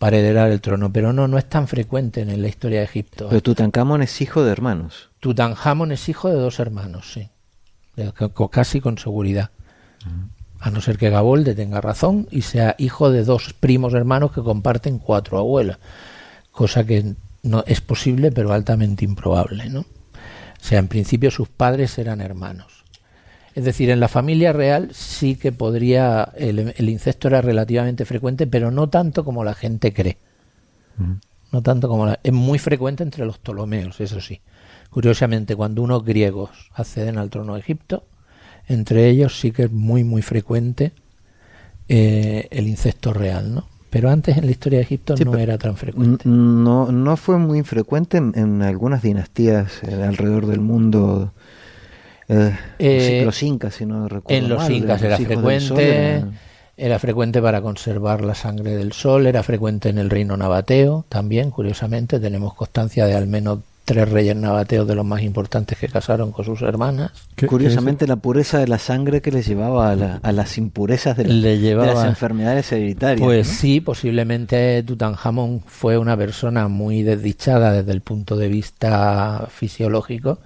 para 0.00 0.16
heredar 0.16 0.50
el 0.50 0.62
trono, 0.62 0.90
pero 0.90 1.12
no, 1.12 1.28
no 1.28 1.36
es 1.36 1.46
tan 1.46 1.68
frecuente 1.68 2.22
en 2.22 2.40
la 2.40 2.48
historia 2.48 2.78
de 2.78 2.86
Egipto. 2.86 3.26
Pero 3.28 3.42
Tutankamón 3.42 4.00
es 4.00 4.22
hijo 4.22 4.42
de 4.42 4.50
hermanos. 4.50 5.10
Tutankamón 5.20 5.92
es 5.92 6.08
hijo 6.08 6.30
de 6.30 6.36
dos 6.36 6.58
hermanos, 6.58 7.12
sí, 7.12 7.28
casi 8.50 8.80
con 8.80 8.96
seguridad. 8.96 9.50
A 10.58 10.70
no 10.70 10.80
ser 10.80 10.96
que 10.96 11.10
Gabolde 11.10 11.54
tenga 11.54 11.82
razón 11.82 12.28
y 12.30 12.40
sea 12.40 12.76
hijo 12.78 13.10
de 13.10 13.24
dos 13.24 13.52
primos 13.52 13.92
hermanos 13.92 14.32
que 14.32 14.40
comparten 14.40 15.00
cuatro 15.00 15.36
abuelas, 15.36 15.76
cosa 16.50 16.84
que 16.84 17.16
no 17.42 17.62
es 17.66 17.82
posible 17.82 18.32
pero 18.32 18.54
altamente 18.54 19.04
improbable, 19.04 19.68
¿no? 19.68 19.80
O 19.80 20.62
sea, 20.62 20.78
en 20.78 20.88
principio 20.88 21.30
sus 21.30 21.50
padres 21.50 21.98
eran 21.98 22.22
hermanos. 22.22 22.79
Es 23.60 23.66
decir, 23.66 23.90
en 23.90 24.00
la 24.00 24.08
familia 24.08 24.54
real 24.54 24.88
sí 24.94 25.34
que 25.34 25.52
podría, 25.52 26.32
el, 26.34 26.88
incesto 26.88 27.28
era 27.28 27.42
relativamente 27.42 28.06
frecuente, 28.06 28.46
pero 28.46 28.70
no 28.70 28.88
tanto 28.88 29.22
como 29.22 29.44
la 29.44 29.52
gente 29.52 29.92
cree. 29.92 30.16
No 31.52 31.60
tanto 31.60 31.86
como 31.86 32.06
la, 32.06 32.18
es 32.22 32.32
muy 32.32 32.58
frecuente 32.58 33.02
entre 33.02 33.26
los 33.26 33.36
Ptolomeos, 33.36 34.00
eso 34.00 34.18
sí. 34.22 34.40
Curiosamente, 34.88 35.56
cuando 35.56 35.82
unos 35.82 36.06
griegos 36.06 36.70
acceden 36.72 37.18
al 37.18 37.28
trono 37.28 37.52
de 37.52 37.60
Egipto, 37.60 38.04
entre 38.66 39.10
ellos 39.10 39.38
sí 39.38 39.52
que 39.52 39.64
es 39.64 39.70
muy, 39.70 40.04
muy 40.04 40.22
frecuente 40.22 40.92
eh, 41.86 42.48
el 42.50 42.66
incesto 42.66 43.12
real, 43.12 43.54
¿no? 43.54 43.68
Pero 43.90 44.08
antes 44.08 44.38
en 44.38 44.46
la 44.46 44.52
historia 44.52 44.78
de 44.78 44.84
Egipto 44.84 45.14
no 45.22 45.36
era 45.36 45.58
tan 45.58 45.76
frecuente. 45.76 46.26
No, 46.26 46.90
no 46.90 47.16
fue 47.18 47.36
muy 47.36 47.62
frecuente 47.62 48.16
en, 48.16 48.62
algunas 48.62 49.02
dinastías 49.02 49.82
eh, 49.82 50.02
alrededor 50.02 50.46
del 50.46 50.60
mundo 50.60 51.34
eh, 52.30 52.56
eh, 52.78 53.22
los 53.24 53.42
incas, 53.42 53.74
si 53.74 53.84
no 53.84 54.08
recuerdo 54.08 54.44
En 54.44 54.48
los 54.48 54.70
incas 54.70 55.02
era 55.02 55.16
frecuente, 55.16 56.22
era... 56.76 56.98
frecuente 57.00 57.42
para 57.42 57.60
conservar 57.60 58.22
la 58.22 58.36
sangre 58.36 58.76
del 58.76 58.92
sol, 58.92 59.26
era 59.26 59.42
frecuente 59.42 59.88
en 59.88 59.98
el 59.98 60.10
reino 60.10 60.36
nabateo 60.36 61.04
también, 61.08 61.50
curiosamente, 61.50 62.20
tenemos 62.20 62.54
constancia 62.54 63.06
de 63.06 63.14
al 63.14 63.26
menos 63.26 63.58
tres 63.84 64.08
reyes 64.08 64.36
nabateos 64.36 64.86
de 64.86 64.94
los 64.94 65.04
más 65.04 65.22
importantes 65.22 65.76
que 65.76 65.88
casaron 65.88 66.30
con 66.30 66.44
sus 66.44 66.62
hermanas. 66.62 67.10
Curiosamente, 67.48 68.06
la 68.06 68.14
pureza 68.14 68.58
de 68.58 68.68
la 68.68 68.78
sangre 68.78 69.20
que 69.20 69.32
les 69.32 69.48
llevaba 69.48 69.90
a, 69.90 70.32
las 70.32 70.58
impurezas 70.58 71.16
de, 71.16 71.24
las 71.24 72.04
enfermedades 72.04 72.70
hereditarias. 72.70 73.20
Pues 73.20 73.48
sí, 73.48 73.80
posiblemente 73.80 74.84
Tutankamón 74.84 75.62
fue 75.66 75.98
una 75.98 76.16
persona 76.16 76.68
muy 76.68 77.02
desdichada 77.02 77.72
desde 77.72 77.90
el 77.90 78.02
punto 78.02 78.36
de 78.36 78.46
vista 78.46 79.48
fisiológico 79.50 80.38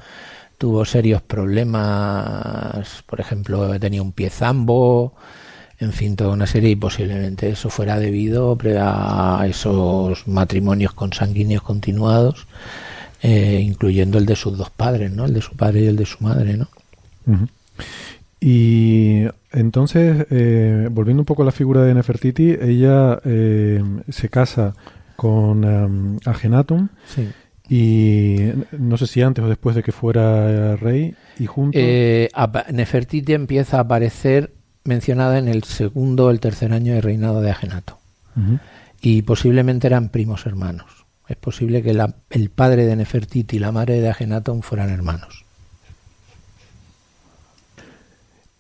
tuvo 0.65 0.87
serios 0.87 1.21
problemas, 1.21 3.03
por 3.07 3.21
ejemplo, 3.21 3.79
tenía 3.79 4.01
un 4.01 4.13
pie 4.13 4.31
zambo, 4.31 5.13
en 5.79 5.93
fin, 5.93 6.17
toda 6.17 6.33
una 6.33 6.47
serie 6.47 6.71
y 6.71 6.77
posiblemente 6.77 7.51
eso 7.51 7.69
fuera 7.69 7.99
debido 7.99 8.57
a 8.81 9.45
esos 9.47 10.27
matrimonios 10.27 10.95
consanguíneos 10.95 11.63
continuados, 11.63 12.47
eh, 13.23 13.61
incluyendo 13.63 14.17
el 14.17 14.25
de 14.25 14.37
sus 14.37 14.57
dos 14.57 14.71
padres, 14.71 15.13
¿no? 15.13 15.27
El 15.27 15.35
de 15.35 15.43
su 15.43 15.55
padre 15.55 15.83
y 15.83 15.87
el 15.87 15.97
de 15.97 16.07
su 16.07 16.25
madre, 16.25 16.57
¿no? 16.57 16.69
Y 18.41 19.25
entonces, 19.53 20.27
eh, 20.31 20.89
volviendo 20.91 21.21
un 21.21 21.27
poco 21.27 21.43
a 21.43 21.45
la 21.45 21.53
figura 21.53 21.83
de 21.83 21.93
Nefertiti, 21.93 22.57
ella 22.59 23.21
eh, 23.27 23.85
se 24.09 24.31
casa 24.31 24.73
con 25.15 25.63
um, 25.63 26.19
Agenatum. 26.25 26.89
Sí 27.05 27.29
y 27.69 28.39
no 28.73 28.97
sé 28.97 29.07
si 29.07 29.23
antes 29.23 29.45
o 29.45 29.49
después 29.49 29.75
de 29.75 29.83
que 29.83 29.93
fuera 29.93 30.77
rey 30.77 31.15
y 31.39 31.47
junto. 31.47 31.79
Eh, 31.81 32.29
Nefertiti 32.73 33.33
empieza 33.33 33.79
a 33.79 33.81
aparecer 33.81 34.53
mencionada 34.85 35.39
en 35.39 35.49
el 35.49 35.65
segundo 35.65 36.27
o 36.27 36.31
el 36.31 36.41
tercer 36.41 36.73
año 36.73 36.95
de 36.95 37.01
reinado 37.01 37.41
de 37.41 37.51
Agenato. 37.51 37.99
Y 39.01 39.23
posiblemente 39.23 39.87
eran 39.87 40.09
primos 40.09 40.45
hermanos. 40.47 41.07
Es 41.29 41.37
posible 41.37 41.83
que 41.83 41.97
el 42.31 42.51
padre 42.51 42.85
de 42.85 42.97
Nefertiti 42.97 43.57
y 43.57 43.61
la 43.61 43.73
madre 43.73 44.01
de 44.01 44.11
Agenaton 44.11 44.63
fueran 44.63 44.91
hermanos. 44.91 45.44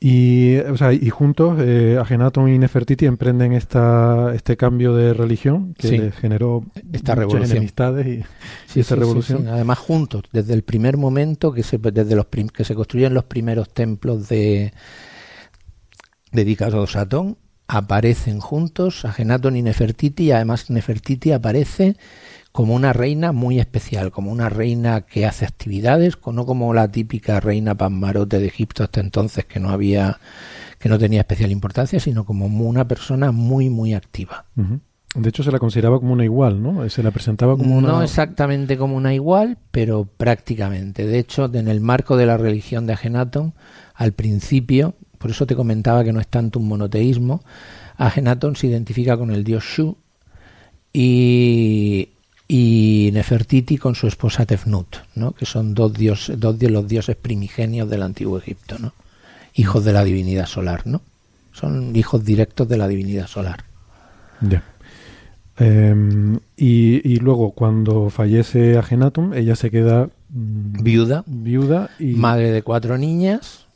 Y, 0.06 0.58
o 0.58 0.76
sea, 0.76 0.92
y 0.92 1.08
juntos, 1.08 1.58
eh, 1.62 1.96
Agenaton 1.98 2.50
y 2.50 2.58
Nefertiti 2.58 3.06
emprenden 3.06 3.54
esta, 3.54 4.34
este 4.34 4.54
cambio 4.54 4.94
de 4.94 5.14
religión 5.14 5.72
que 5.78 6.12
generó 6.12 6.62
esta 6.92 7.14
revolución. 7.14 7.50
enemistades 7.52 8.06
y, 8.76 8.78
esta 8.80 8.96
revolución. 8.96 9.48
Además, 9.48 9.78
juntos, 9.78 10.24
desde 10.30 10.52
el 10.52 10.62
primer 10.62 10.98
momento 10.98 11.54
que 11.54 11.62
se, 11.62 11.78
desde 11.78 12.16
los 12.16 12.26
que 12.26 12.64
se 12.64 12.74
construyen 12.74 13.14
los 13.14 13.24
primeros 13.24 13.72
templos 13.72 14.28
de 14.28 14.74
dedicados 16.32 16.96
a 16.96 17.00
Atón, 17.00 17.38
aparecen 17.66 18.40
juntos 18.40 19.06
Agenaton 19.06 19.56
y 19.56 19.62
Nefertiti, 19.62 20.24
y 20.24 20.32
además 20.32 20.68
Nefertiti 20.68 21.32
aparece 21.32 21.96
como 22.54 22.76
una 22.76 22.92
reina 22.92 23.32
muy 23.32 23.58
especial, 23.58 24.12
como 24.12 24.30
una 24.30 24.48
reina 24.48 25.00
que 25.00 25.26
hace 25.26 25.44
actividades, 25.44 26.16
no 26.24 26.46
como 26.46 26.72
la 26.72 26.86
típica 26.86 27.40
reina 27.40 27.74
Pammarote 27.74 28.38
de 28.38 28.46
Egipto 28.46 28.84
hasta 28.84 29.00
entonces 29.00 29.44
que 29.44 29.58
no 29.58 29.70
había, 29.70 30.20
que 30.78 30.88
no 30.88 30.96
tenía 30.96 31.22
especial 31.22 31.50
importancia, 31.50 31.98
sino 31.98 32.24
como 32.24 32.46
una 32.46 32.86
persona 32.86 33.32
muy 33.32 33.70
muy 33.70 33.92
activa. 33.92 34.44
De 35.16 35.28
hecho, 35.28 35.42
se 35.42 35.50
la 35.50 35.58
consideraba 35.58 35.98
como 35.98 36.12
una 36.12 36.24
igual, 36.24 36.62
¿no? 36.62 36.88
Se 36.90 37.02
la 37.02 37.10
presentaba 37.10 37.56
como 37.56 37.74
una... 37.74 37.88
No 37.88 38.02
exactamente 38.04 38.78
como 38.78 38.94
una 38.94 39.12
igual, 39.12 39.58
pero 39.72 40.04
prácticamente. 40.16 41.08
De 41.08 41.18
hecho, 41.18 41.52
en 41.52 41.66
el 41.66 41.80
marco 41.80 42.16
de 42.16 42.26
la 42.26 42.36
religión 42.36 42.86
de 42.86 42.92
Agenatón, 42.92 43.54
al 43.94 44.12
principio, 44.12 44.94
por 45.18 45.32
eso 45.32 45.44
te 45.44 45.56
comentaba 45.56 46.04
que 46.04 46.12
no 46.12 46.20
es 46.20 46.28
tanto 46.28 46.60
un 46.60 46.68
monoteísmo, 46.68 47.42
Agenatón 47.96 48.54
se 48.54 48.68
identifica 48.68 49.16
con 49.16 49.32
el 49.32 49.42
dios 49.42 49.64
Shu 49.64 49.96
y 50.92 52.10
y 52.46 53.10
Nefertiti 53.12 53.78
con 53.78 53.94
su 53.94 54.06
esposa 54.06 54.44
Tefnut, 54.44 54.96
¿no? 55.14 55.32
que 55.32 55.46
son 55.46 55.74
dos, 55.74 55.94
dios, 55.94 56.32
dos 56.36 56.58
de 56.58 56.70
los 56.70 56.86
dioses 56.86 57.16
primigenios 57.16 57.88
del 57.88 58.02
antiguo 58.02 58.38
Egipto, 58.38 58.78
¿no? 58.78 58.92
hijos 59.54 59.84
de 59.84 59.92
la 59.92 60.04
divinidad 60.04 60.46
solar, 60.46 60.86
¿no? 60.86 61.00
son 61.52 61.94
hijos 61.96 62.24
directos 62.24 62.68
de 62.68 62.76
la 62.76 62.88
divinidad 62.88 63.26
solar. 63.28 63.64
Ya. 64.40 64.62
Em, 65.56 66.40
y, 66.56 67.18
luego, 67.20 67.52
cuando 67.52 68.10
fallece 68.10 68.76
Agenatum, 68.76 69.34
ella 69.34 69.54
se 69.54 69.70
queda 69.70 70.08
mm, 70.30 70.82
viuda, 70.82 71.22
viuda 71.26 71.90
y... 71.98 72.14
madre 72.14 72.50
de 72.50 72.62
cuatro 72.62 72.98
niñas, 72.98 73.66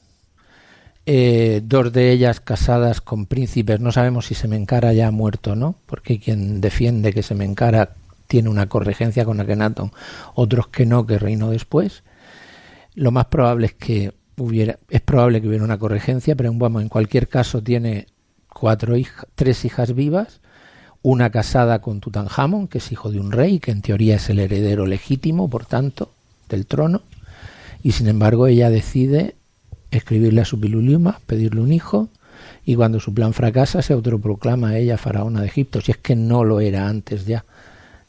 eh, 1.07 1.63
dos 1.65 1.93
de 1.93 2.11
ellas 2.11 2.41
casadas 2.41 3.01
con 3.01 3.27
príncipes. 3.27 3.79
No 3.79 3.93
sabemos 3.93 4.27
si 4.27 4.35
se 4.35 4.49
me 4.49 4.57
encara 4.57 4.93
ya 4.93 5.11
muerto, 5.13 5.55
¿no? 5.55 5.77
Porque 5.87 6.19
quien 6.19 6.61
defiende 6.61 7.13
que 7.13 7.23
se 7.23 7.37
me 7.37 7.45
encara 7.45 7.95
tiene 8.29 8.51
una 8.51 8.69
corregencia 8.69 9.25
con 9.25 9.41
Akenaton, 9.41 9.91
otros 10.35 10.69
que 10.69 10.87
no, 10.87 11.07
que 11.07 11.19
reinó 11.19 11.51
después. 11.51 12.05
Lo 12.95 13.11
más 13.11 13.27
probable 13.27 13.67
es 13.67 13.75
que 13.75 14.13
hubiera, 14.37 14.79
es 14.91 15.01
probable 15.01 15.41
que 15.41 15.49
hubiera 15.49 15.65
una 15.65 15.79
corregencia, 15.79 16.37
pero 16.37 16.51
en 16.51 16.89
cualquier 16.89 17.29
caso 17.29 17.63
tiene 17.63 18.07
cuatro 18.53 18.97
hijas, 18.97 19.27
tres 19.35 19.65
hijas 19.65 19.95
vivas, 19.95 20.41
una 21.03 21.31
casada 21.31 21.81
con 21.81 22.01
Tutankamón, 22.01 22.69
que 22.69 22.79
es 22.79 22.93
hijo 22.93 23.11
de 23.11 23.19
un 23.19 23.33
rey, 23.33 23.61
que 23.61 23.71
en 23.71 23.83
teoría 23.83 24.17
es 24.17 24.29
el 24.29 24.39
heredero 24.39 24.87
legítimo, 24.87 25.49
por 25.49 25.65
tanto, 25.65 26.13
del 26.49 26.67
trono, 26.67 27.03
y 27.83 27.93
sin 27.93 28.09
embargo 28.09 28.47
ella 28.47 28.69
decide 28.69 29.37
escribirle 29.91 30.43
a 30.43 30.45
su 30.45 30.61
piluliuma, 30.61 31.21
pedirle 31.27 31.63
un 31.63 31.73
hijo, 31.73 32.09
y 32.65 32.75
cuando 32.75 33.01
su 33.01 33.15
plan 33.15 33.33
fracasa 33.33 33.81
se 33.81 33.95
autoproclama 33.95 34.77
ella 34.77 34.99
faraona 34.99 35.41
de 35.41 35.47
Egipto, 35.47 35.81
si 35.81 35.93
es 35.93 35.99
que 35.99 36.15
no 36.15 36.45
lo 36.45 36.61
era 36.61 36.89
antes 36.89 37.25
ya 37.25 37.45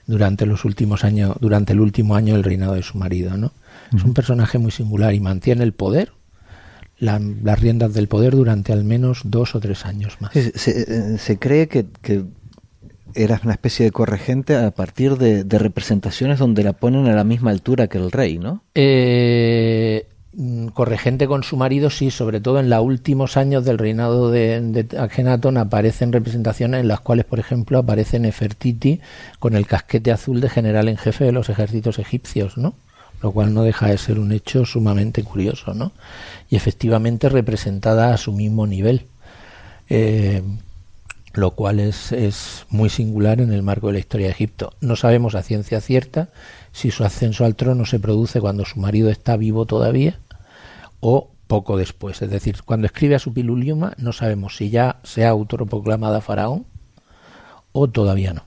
durante 0.10 0.48
los 0.48 0.66
últimos 0.66 1.04
años, 1.04 1.38
durante 1.40 1.74
el 1.74 1.80
último 1.80 2.16
año 2.16 2.34
del 2.34 2.44
reinado 2.44 2.74
de 2.74 2.82
su 2.82 2.98
marido, 2.98 3.38
¿no? 3.38 3.54
Es 3.96 4.04
un 4.04 4.16
personaje 4.16 4.58
muy 4.58 4.72
singular 4.72 5.14
y 5.14 5.20
mantiene 5.20 5.64
el 5.64 5.74
poder, 5.74 6.14
las 6.98 7.60
riendas 7.60 7.94
del 7.94 8.08
poder 8.08 8.36
durante 8.36 8.74
al 8.74 8.84
menos 8.84 9.22
dos 9.24 9.54
o 9.54 9.60
tres 9.60 9.86
años 9.86 10.18
más. 10.20 10.32
Se, 10.34 11.22
eh, 11.32 11.38
cree 11.40 11.68
que, 11.68 11.86
que, 12.02 12.26
era 13.14 13.40
una 13.44 13.54
especie 13.54 13.86
de 13.86 13.92
corregente 13.92 14.56
a 14.56 14.72
partir 14.72 15.16
de, 15.18 15.44
de, 15.44 15.60
representaciones 15.60 16.40
donde 16.40 16.64
la 16.64 16.74
ponen 16.74 17.08
a 17.08 17.16
la 17.16 17.24
misma 17.24 17.52
altura 17.52 17.88
que 17.88 18.00
el 18.00 18.12
rey, 18.12 18.40
¿no? 18.40 18.64
Eh, 18.74 20.08
corregente 20.74 21.28
con 21.28 21.44
su 21.44 21.58
marido, 21.58 21.90
sí, 21.90 22.12
sobre 22.12 22.40
todo 22.40 22.60
en 22.60 22.70
los 22.70 22.82
últimos 22.82 23.36
años 23.36 23.66
del 23.66 23.78
reinado 23.78 24.32
de, 24.32 24.62
de 24.62 25.60
aparecen 25.60 26.14
representaciones 26.14 26.80
en 26.80 26.88
las 26.88 27.02
cuales, 27.02 27.26
por 27.26 27.40
ejemplo, 27.40 27.78
aparece 27.78 28.20
Nefertiti 28.20 29.02
con 29.40 29.56
el 29.56 29.68
casquete 29.68 30.12
azul 30.12 30.40
de 30.40 30.50
general 30.50 30.88
en 30.88 30.98
jefe 30.98 31.26
de 31.26 31.34
los 31.34 31.50
ejércitos 31.50 32.00
egipcios, 32.00 32.58
¿no? 32.58 32.74
Lo 33.22 33.32
cual 33.32 33.54
no 33.54 33.64
deja 33.64 33.88
de 33.88 33.98
ser 33.98 34.18
un 34.18 34.32
hecho 34.32 34.66
sumamente 34.66 35.24
curioso, 35.24 35.74
¿no? 35.74 35.92
Y 36.50 36.56
efectivamente 36.56 37.28
representada 37.28 38.14
a 38.14 38.18
su 38.18 38.32
mismo 38.32 38.66
nivel. 38.66 39.08
Eh, 39.90 40.42
lo 41.34 41.52
cual 41.52 41.80
es, 41.80 42.12
es 42.12 42.66
muy 42.70 42.90
singular 42.90 43.42
en 43.42 43.52
el 43.52 43.62
marco 43.62 43.88
de 43.88 43.94
la 43.94 44.00
historia 44.00 44.28
de 44.28 44.34
Egipto. 44.34 44.74
No 44.80 44.96
sabemos 44.96 45.36
a 45.36 45.44
ciencia 45.44 45.82
cierta 45.82 46.30
si 46.72 46.92
su 46.92 47.04
ascenso 47.04 47.46
al 47.46 47.56
trono 47.56 47.86
se 47.86 48.00
produce 48.00 48.40
cuando 48.40 48.66
su 48.66 48.80
marido 48.80 49.10
está 49.10 49.36
vivo 49.38 49.66
todavía 49.66 50.20
o 51.00 51.32
poco 51.48 51.78
después. 51.78 52.22
Es 52.22 52.30
decir, 52.30 52.58
cuando 52.64 52.86
escribe 52.86 53.16
a 53.16 53.20
su 53.20 53.34
piluliuma 53.34 53.94
no 53.98 54.14
sabemos 54.14 54.56
si 54.56 54.70
ya 54.70 55.00
se 55.04 55.26
ha 55.26 55.30
autoproclamada 55.30 56.22
faraón 56.22 56.66
o 57.72 57.90
todavía 57.90 58.34
no. 58.34 58.44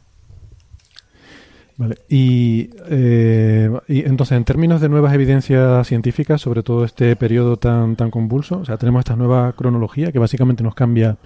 Vale. 1.77 1.99
Y, 2.09 2.71
eh, 2.91 3.71
y, 3.89 4.05
entonces, 4.05 4.37
en 4.37 4.45
términos 4.45 4.81
de 4.81 4.89
nuevas 4.89 5.15
evidencias 5.15 5.87
científicas 5.89 6.41
sobre 6.41 6.63
todo 6.63 6.85
este 6.85 7.17
periodo 7.17 7.57
tan, 7.57 7.97
tan 7.97 8.11
convulso, 8.11 8.59
o 8.59 8.65
sea, 8.65 8.77
tenemos 8.77 9.01
esta 9.01 9.17
nueva 9.17 9.53
cronología 9.55 10.13
que 10.13 10.19
básicamente 10.19 10.63
nos 10.63 10.75
cambia 10.75 11.17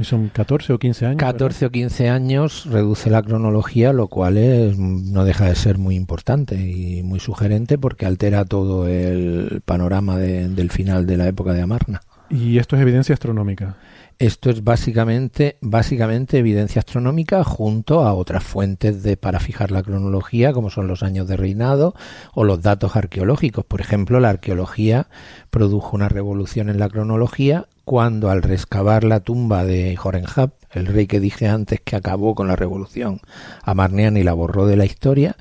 son 0.00 0.28
14 0.28 0.72
o 0.72 0.78
15 0.78 1.06
años. 1.06 1.18
14 1.18 1.66
o 1.66 1.70
15 1.70 2.08
años 2.08 2.66
reduce 2.66 3.10
la 3.10 3.22
cronología, 3.22 3.92
lo 3.92 4.08
cual 4.08 4.36
es, 4.38 4.78
no 4.78 5.24
deja 5.24 5.46
de 5.46 5.54
ser 5.54 5.78
muy 5.78 5.94
importante 5.96 6.56
y 6.56 7.02
muy 7.02 7.20
sugerente 7.20 7.78
porque 7.78 8.06
altera 8.06 8.44
todo 8.44 8.88
el 8.88 9.60
panorama 9.64 10.16
del 10.18 10.70
final 10.70 11.06
de 11.06 11.16
la 11.16 11.28
época 11.28 11.52
de 11.52 11.62
Amarna. 11.62 12.00
¿Y 12.30 12.58
esto 12.58 12.76
es 12.76 12.82
evidencia 12.82 13.12
astronómica? 13.12 13.76
Esto 14.18 14.50
es 14.50 14.62
básicamente, 14.62 15.58
básicamente 15.60 16.38
evidencia 16.38 16.78
astronómica 16.78 17.44
junto 17.44 18.04
a 18.04 18.14
otras 18.14 18.44
fuentes 18.44 19.02
de, 19.02 19.16
para 19.16 19.40
fijar 19.40 19.70
la 19.70 19.82
cronología, 19.82 20.52
como 20.52 20.70
son 20.70 20.86
los 20.86 21.02
años 21.02 21.26
de 21.26 21.36
reinado 21.36 21.94
o 22.32 22.44
los 22.44 22.62
datos 22.62 22.96
arqueológicos. 22.96 23.64
Por 23.64 23.80
ejemplo, 23.80 24.20
la 24.20 24.30
arqueología 24.30 25.08
produjo 25.50 25.96
una 25.96 26.08
revolución 26.08 26.70
en 26.70 26.78
la 26.78 26.88
cronología 26.88 27.66
cuando 27.84 28.30
al 28.30 28.42
rescavar 28.42 29.04
la 29.04 29.20
tumba 29.20 29.64
de 29.64 29.96
Jorenhab, 29.96 30.52
el 30.70 30.86
rey 30.86 31.06
que 31.06 31.20
dije 31.20 31.48
antes 31.48 31.80
que 31.80 31.96
acabó 31.96 32.34
con 32.34 32.48
la 32.48 32.56
revolución 32.56 33.20
amarneana 33.62 34.18
y 34.18 34.22
la 34.22 34.32
borró 34.32 34.66
de 34.66 34.76
la 34.76 34.84
historia, 34.84 35.36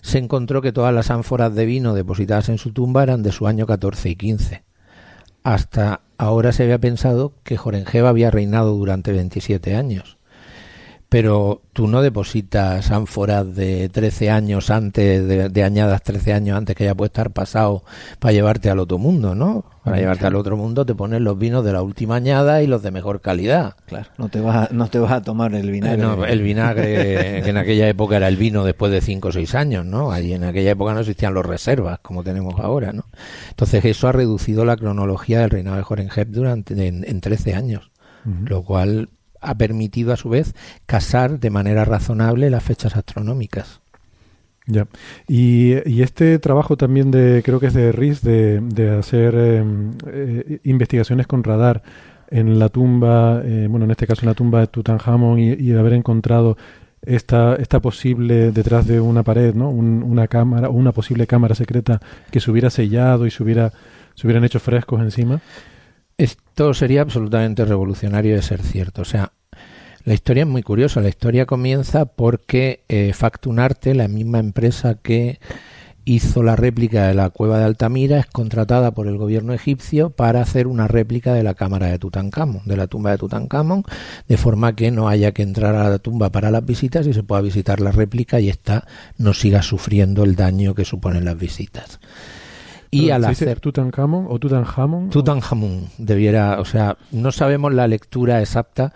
se 0.00 0.18
encontró 0.18 0.62
que 0.62 0.72
todas 0.72 0.94
las 0.94 1.10
ánforas 1.10 1.54
de 1.54 1.66
vino 1.66 1.94
depositadas 1.94 2.48
en 2.48 2.58
su 2.58 2.72
tumba 2.72 3.02
eran 3.02 3.22
de 3.22 3.32
su 3.32 3.46
año 3.46 3.66
14 3.66 4.10
y 4.10 4.16
15. 4.16 4.64
Hasta 5.44 6.00
ahora 6.18 6.52
se 6.52 6.64
había 6.64 6.78
pensado 6.78 7.34
que 7.44 7.56
Jorenheb 7.56 8.06
había 8.06 8.30
reinado 8.30 8.74
durante 8.74 9.12
27 9.12 9.76
años 9.76 10.18
pero 11.12 11.60
tú 11.74 11.88
no 11.88 12.00
depositas 12.00 12.90
ánforas 12.90 13.54
de 13.54 13.90
13 13.90 14.30
años 14.30 14.70
antes, 14.70 15.52
de, 15.52 15.62
añadas 15.62 16.02
13 16.02 16.32
años 16.32 16.56
antes 16.56 16.74
que 16.74 16.86
ya 16.86 16.94
puede 16.94 17.08
estar 17.08 17.32
pasado 17.32 17.84
para 18.18 18.32
llevarte 18.32 18.70
al 18.70 18.78
otro 18.78 18.96
mundo, 18.96 19.34
¿no? 19.34 19.62
Para 19.84 19.98
llevarte 19.98 20.26
al 20.26 20.36
otro 20.36 20.56
mundo 20.56 20.86
te 20.86 20.94
pones 20.94 21.20
los 21.20 21.36
vinos 21.36 21.66
de 21.66 21.74
la 21.74 21.82
última 21.82 22.16
añada 22.16 22.62
y 22.62 22.66
los 22.66 22.82
de 22.82 22.92
mejor 22.92 23.20
calidad. 23.20 23.74
Claro, 23.84 24.08
no 24.16 24.30
te 24.30 24.40
vas 24.40 24.70
a, 24.70 24.74
no 24.74 24.88
te 24.88 24.98
vas 25.00 25.12
a 25.12 25.20
tomar 25.20 25.54
el 25.54 25.70
vinagre. 25.70 25.98
no, 25.98 26.24
el 26.24 26.40
vinagre 26.40 27.42
que 27.42 27.50
en 27.50 27.58
aquella 27.58 27.86
época 27.90 28.16
era 28.16 28.28
el 28.28 28.38
vino 28.38 28.64
después 28.64 28.90
de 28.90 29.02
5 29.02 29.28
o 29.28 29.32
6 29.32 29.54
años, 29.54 29.84
¿no? 29.84 30.12
Allí 30.12 30.32
en 30.32 30.44
aquella 30.44 30.70
época 30.70 30.94
no 30.94 31.00
existían 31.00 31.34
los 31.34 31.44
reservas 31.44 31.98
como 31.98 32.24
tenemos 32.24 32.58
ahora, 32.58 32.94
¿no? 32.94 33.04
Entonces 33.50 33.84
eso 33.84 34.08
ha 34.08 34.12
reducido 34.12 34.64
la 34.64 34.78
cronología 34.78 35.40
del 35.40 35.50
reinado 35.50 35.76
de 35.76 35.82
Jorenheb 35.82 36.28
durante 36.28 36.86
en, 36.86 37.20
13 37.20 37.54
años, 37.54 37.90
lo 38.46 38.62
cual 38.62 39.10
ha 39.42 39.56
permitido 39.56 40.12
a 40.12 40.16
su 40.16 40.28
vez 40.28 40.54
casar 40.86 41.40
de 41.40 41.50
manera 41.50 41.84
razonable 41.84 42.50
las 42.50 42.62
fechas 42.62 42.96
astronómicas. 42.96 43.80
Ya. 44.66 44.86
Y, 45.26 45.72
este 46.00 46.38
trabajo 46.38 46.76
también 46.76 47.10
de, 47.10 47.42
creo 47.44 47.58
que 47.58 47.66
es 47.66 47.74
de 47.74 47.90
RIS, 47.90 48.22
de, 48.22 48.96
hacer 48.98 49.34
em, 49.34 49.94
eh, 50.06 50.60
investigaciones 50.64 51.26
con 51.26 51.42
radar 51.42 51.82
en 52.30 52.58
la 52.58 52.68
tumba, 52.68 53.42
eh, 53.44 53.66
bueno, 53.68 53.84
en 53.84 53.90
este 53.90 54.06
caso 54.06 54.22
en 54.22 54.28
la 54.28 54.34
tumba 54.34 54.60
de 54.60 54.68
Tutankamón 54.68 55.38
y, 55.38 55.52
y 55.54 55.72
haber 55.72 55.94
encontrado 55.94 56.56
esta, 57.04 57.56
esta 57.56 57.80
posible, 57.80 58.52
detrás 58.52 58.86
de 58.86 59.00
una 59.00 59.22
pared, 59.22 59.54
¿no? 59.54 59.70
una 59.70 60.28
cámara, 60.28 60.70
una 60.70 60.92
posible 60.92 61.26
cámara 61.26 61.54
secreta 61.54 62.00
que 62.30 62.40
se 62.40 62.50
hubiera 62.50 62.70
sellado 62.70 63.26
y 63.26 63.30
se, 63.30 63.42
hubiera, 63.42 63.72
se 64.14 64.26
hubieran 64.26 64.44
hecho 64.44 64.60
frescos 64.60 65.00
encima. 65.00 65.40
Esto 66.22 66.72
sería 66.72 67.00
absolutamente 67.00 67.64
revolucionario 67.64 68.36
de 68.36 68.42
ser 68.42 68.62
cierto. 68.62 69.02
O 69.02 69.04
sea, 69.04 69.32
la 70.04 70.14
historia 70.14 70.44
es 70.44 70.48
muy 70.48 70.62
curiosa. 70.62 71.00
La 71.00 71.08
historia 71.08 71.46
comienza 71.46 72.04
porque 72.04 72.84
eh, 72.88 73.12
Factunarte, 73.12 73.92
la 73.96 74.06
misma 74.06 74.38
empresa 74.38 74.94
que 75.02 75.40
hizo 76.04 76.44
la 76.44 76.54
réplica 76.54 77.08
de 77.08 77.14
la 77.14 77.30
cueva 77.30 77.58
de 77.58 77.64
Altamira, 77.64 78.20
es 78.20 78.26
contratada 78.26 78.92
por 78.92 79.08
el 79.08 79.16
gobierno 79.16 79.52
egipcio 79.52 80.10
para 80.10 80.40
hacer 80.40 80.68
una 80.68 80.86
réplica 80.86 81.34
de 81.34 81.42
la 81.42 81.54
cámara 81.54 81.88
de 81.88 81.98
Tutankamón, 81.98 82.62
de 82.66 82.76
la 82.76 82.86
tumba 82.86 83.10
de 83.10 83.18
Tutankamón, 83.18 83.82
de 84.28 84.36
forma 84.36 84.76
que 84.76 84.92
no 84.92 85.08
haya 85.08 85.32
que 85.32 85.42
entrar 85.42 85.74
a 85.74 85.90
la 85.90 85.98
tumba 85.98 86.30
para 86.30 86.52
las 86.52 86.64
visitas 86.64 87.04
y 87.08 87.14
se 87.14 87.24
pueda 87.24 87.40
visitar 87.40 87.80
la 87.80 87.90
réplica 87.90 88.38
y 88.38 88.48
esta 88.48 88.86
no 89.18 89.34
siga 89.34 89.62
sufriendo 89.62 90.22
el 90.22 90.36
daño 90.36 90.76
que 90.76 90.84
suponen 90.84 91.24
las 91.24 91.36
visitas. 91.36 91.98
Y 92.94 93.08
al 93.08 93.24
hacer 93.24 93.58
Tutankamón 93.58 94.26
o 94.28 94.38
Tutanhamón, 94.38 95.08
Tutanhamón 95.08 95.88
debiera, 95.96 96.60
o 96.60 96.64
sea, 96.66 96.98
no 97.10 97.32
sabemos 97.32 97.72
la 97.72 97.88
lectura 97.88 98.40
exacta. 98.40 98.92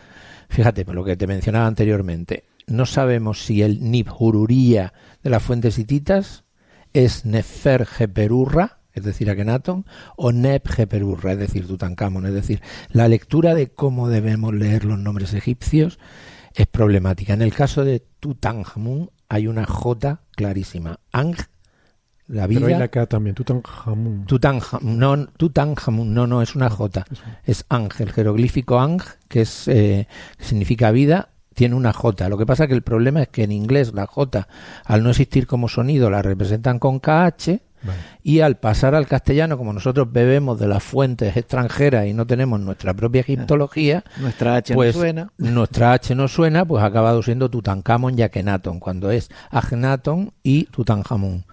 Fíjate, 0.50 0.84
por 0.84 0.94
lo 0.94 1.02
que 1.02 1.16
te 1.16 1.26
mencionaba 1.26 1.66
anteriormente, 1.66 2.44
no 2.66 2.84
sabemos 2.84 3.42
si 3.42 3.62
el 3.62 3.90
Nibhururía 3.90 4.92
de 5.22 5.30
las 5.30 5.42
fuentes 5.42 5.78
hititas 5.78 6.44
es 6.92 7.24
Nefer 7.24 7.86
Geperurra, 7.86 8.80
es 8.92 9.02
decir, 9.02 9.30
Akenaton, 9.30 9.86
o 10.16 10.30
Neb 10.30 10.68
Geperurra, 10.68 11.32
es 11.32 11.38
decir, 11.38 11.66
Tutankamón. 11.66 12.26
Es 12.26 12.34
decir, 12.34 12.60
la 12.90 13.08
lectura 13.08 13.54
de 13.54 13.68
cómo 13.68 14.08
debemos 14.10 14.54
leer 14.54 14.84
los 14.84 14.98
nombres 14.98 15.32
egipcios 15.32 15.98
es 16.54 16.66
problemática. 16.66 17.32
En 17.32 17.42
el 17.42 17.54
caso 17.54 17.82
de 17.82 18.00
Tutankamón 18.20 19.10
hay 19.28 19.46
una 19.46 19.64
J 19.64 20.20
clarísima. 20.32 21.00
Ang, 21.12 21.36
la 22.28 22.46
vida. 22.46 22.60
Pero 22.60 22.74
hay 22.74 22.88
la 22.94 23.06
también, 23.06 23.34
Tutankamón. 23.34 24.24
Tutankamón, 24.26 24.98
no, 24.98 25.26
Tutankamón, 25.26 26.14
no, 26.14 26.26
no, 26.26 26.42
es 26.42 26.54
una 26.54 26.70
J. 26.70 27.04
Es 27.44 27.64
Ang, 27.68 27.90
el 27.98 28.12
jeroglífico 28.12 28.80
Ang, 28.80 29.02
que 29.28 29.42
es, 29.42 29.68
eh, 29.68 30.08
significa 30.38 30.90
vida, 30.90 31.30
tiene 31.54 31.74
una 31.74 31.92
J. 31.92 32.28
Lo 32.28 32.36
que 32.36 32.46
pasa 32.46 32.64
es 32.64 32.68
que 32.68 32.74
el 32.74 32.82
problema 32.82 33.22
es 33.22 33.28
que 33.28 33.44
en 33.44 33.52
inglés 33.52 33.92
la 33.94 34.06
J, 34.06 34.48
al 34.84 35.02
no 35.02 35.10
existir 35.10 35.46
como 35.46 35.68
sonido, 35.68 36.10
la 36.10 36.22
representan 36.22 36.78
con 36.78 37.00
KH. 37.00 37.60
Y 38.24 38.40
al 38.40 38.56
pasar 38.56 38.96
al 38.96 39.06
castellano, 39.06 39.56
como 39.56 39.72
nosotros 39.72 40.10
bebemos 40.10 40.58
de 40.58 40.66
las 40.66 40.82
fuentes 40.82 41.36
extranjeras 41.36 42.06
y 42.06 42.14
no 42.14 42.26
tenemos 42.26 42.58
nuestra 42.58 42.94
propia 42.94 43.20
egiptología, 43.20 44.02
nuestra 44.18 44.56
H 44.56 44.74
pues, 44.74 44.96
no 44.96 45.00
suena. 45.00 45.32
Nuestra 45.38 45.92
H 45.92 46.16
no 46.16 46.26
suena, 46.26 46.64
pues 46.64 46.82
ha 46.82 46.86
acabado 46.86 47.22
siendo 47.22 47.48
Tutankamón 47.48 48.18
y 48.18 48.22
Akenaton, 48.22 48.80
cuando 48.80 49.12
es 49.12 49.30
Agnaton 49.52 50.32
y 50.42 50.64
Tutankamón 50.64 51.44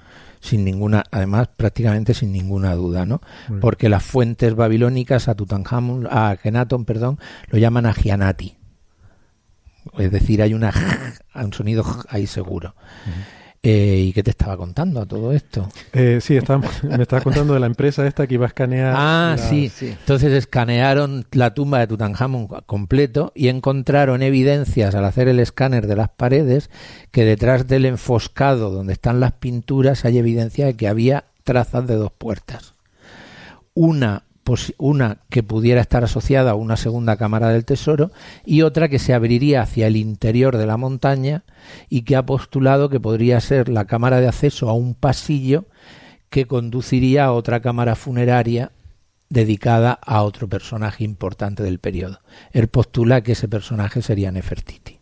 sin 0.44 0.66
ninguna, 0.66 1.06
además 1.10 1.48
prácticamente 1.56 2.14
sin 2.14 2.34
ninguna 2.34 2.76
duda, 2.76 3.06
¿no? 3.06 3.22
Porque 3.62 3.88
las 3.88 4.04
fuentes 4.04 4.54
babilónicas 4.56 5.30
a 5.30 5.36
Tutankamón, 5.36 6.06
a 6.12 6.32
Akenaton, 6.32 6.84
perdón, 6.84 7.18
lo 7.48 7.58
llaman 7.58 7.86
Agianati. 7.86 8.58
Es 9.98 10.12
decir, 10.12 10.42
hay 10.42 10.54
una 10.54 10.74
un 11.34 11.54
sonido 11.54 11.86
ahí 12.10 12.28
seguro. 12.28 12.76
Eh, 13.66 14.08
¿Y 14.10 14.12
qué 14.12 14.24
te 14.24 14.32
estaba 14.32 14.58
contando 14.58 15.00
a 15.00 15.06
todo 15.06 15.32
esto? 15.32 15.70
Eh, 15.94 16.20
sí, 16.22 16.34
me 16.34 17.02
estaba 17.02 17.22
contando 17.24 17.54
de 17.54 17.62
la 17.62 17.66
empresa 17.66 18.06
esta 18.06 18.28
que 18.28 18.34
iba 18.34 18.46
a 18.46 18.50
escanear. 18.50 18.94
Ah, 18.98 19.38
sí. 19.38 19.72
Entonces 19.80 20.34
escanearon 20.34 21.26
la 21.32 21.54
tumba 21.54 21.80
de 21.80 21.88
Tutankamón 21.88 22.48
completo 22.66 23.32
y 23.34 23.48
encontraron 23.48 24.22
evidencias 24.22 24.96
al 24.96 25.06
hacer 25.06 25.30
el 25.30 25.40
escáner 25.40 25.88
de 25.88 25.96
las 25.96 26.10
paredes 26.10 26.70
que 27.12 27.24
detrás 27.24 27.66
del 27.66 27.86
enfoscado 27.86 28.70
donde 28.70 28.92
están 28.92 29.22
las 29.22 29.32
pinturas 29.32 30.04
hay 30.04 30.18
evidencia 30.18 30.66
de 30.66 30.76
que 30.76 30.90
había 30.90 31.24
trazas 31.44 31.88
de 31.88 31.96
dos 31.96 32.12
puertas. 32.12 32.74
Una 33.74 34.24
una 34.78 35.20
que 35.30 35.44
pudiera 35.44 35.82
estar 35.82 36.04
asociada 36.04 36.52
a 36.52 36.56
una 36.56 36.78
segunda 36.78 37.18
cámara 37.18 37.50
del 37.50 37.66
tesoro 37.66 38.12
y 38.46 38.62
otra 38.62 38.90
que 38.90 39.00
se 39.00 39.14
abriría 39.14 39.62
hacia 39.62 39.88
el 39.88 39.96
interior 39.96 40.58
de 40.58 40.66
la 40.66 40.78
montaña 40.78 41.44
y 41.90 42.02
que 42.02 42.16
ha 42.16 42.26
postulado 42.26 42.90
que 42.90 43.00
podría 43.00 43.40
ser 43.40 43.70
la 43.70 43.86
cámara 43.86 44.20
de 44.20 44.28
acceso 44.28 44.70
a 44.70 44.74
un 44.74 44.96
pasillo 44.96 45.66
que 46.30 46.46
conduciría 46.46 47.26
a 47.26 47.32
otra 47.32 47.62
cámara 47.62 47.96
funeraria 47.96 48.72
dedicada 49.30 49.94
a 49.94 50.24
otro 50.24 50.48
personaje 50.48 51.04
importante 51.04 51.64
del 51.64 51.80
periodo. 51.80 52.20
Él 52.52 52.68
postula 52.68 53.22
que 53.22 53.32
ese 53.32 53.48
personaje 53.48 54.02
sería 54.02 54.32
Nefertiti. 54.32 55.00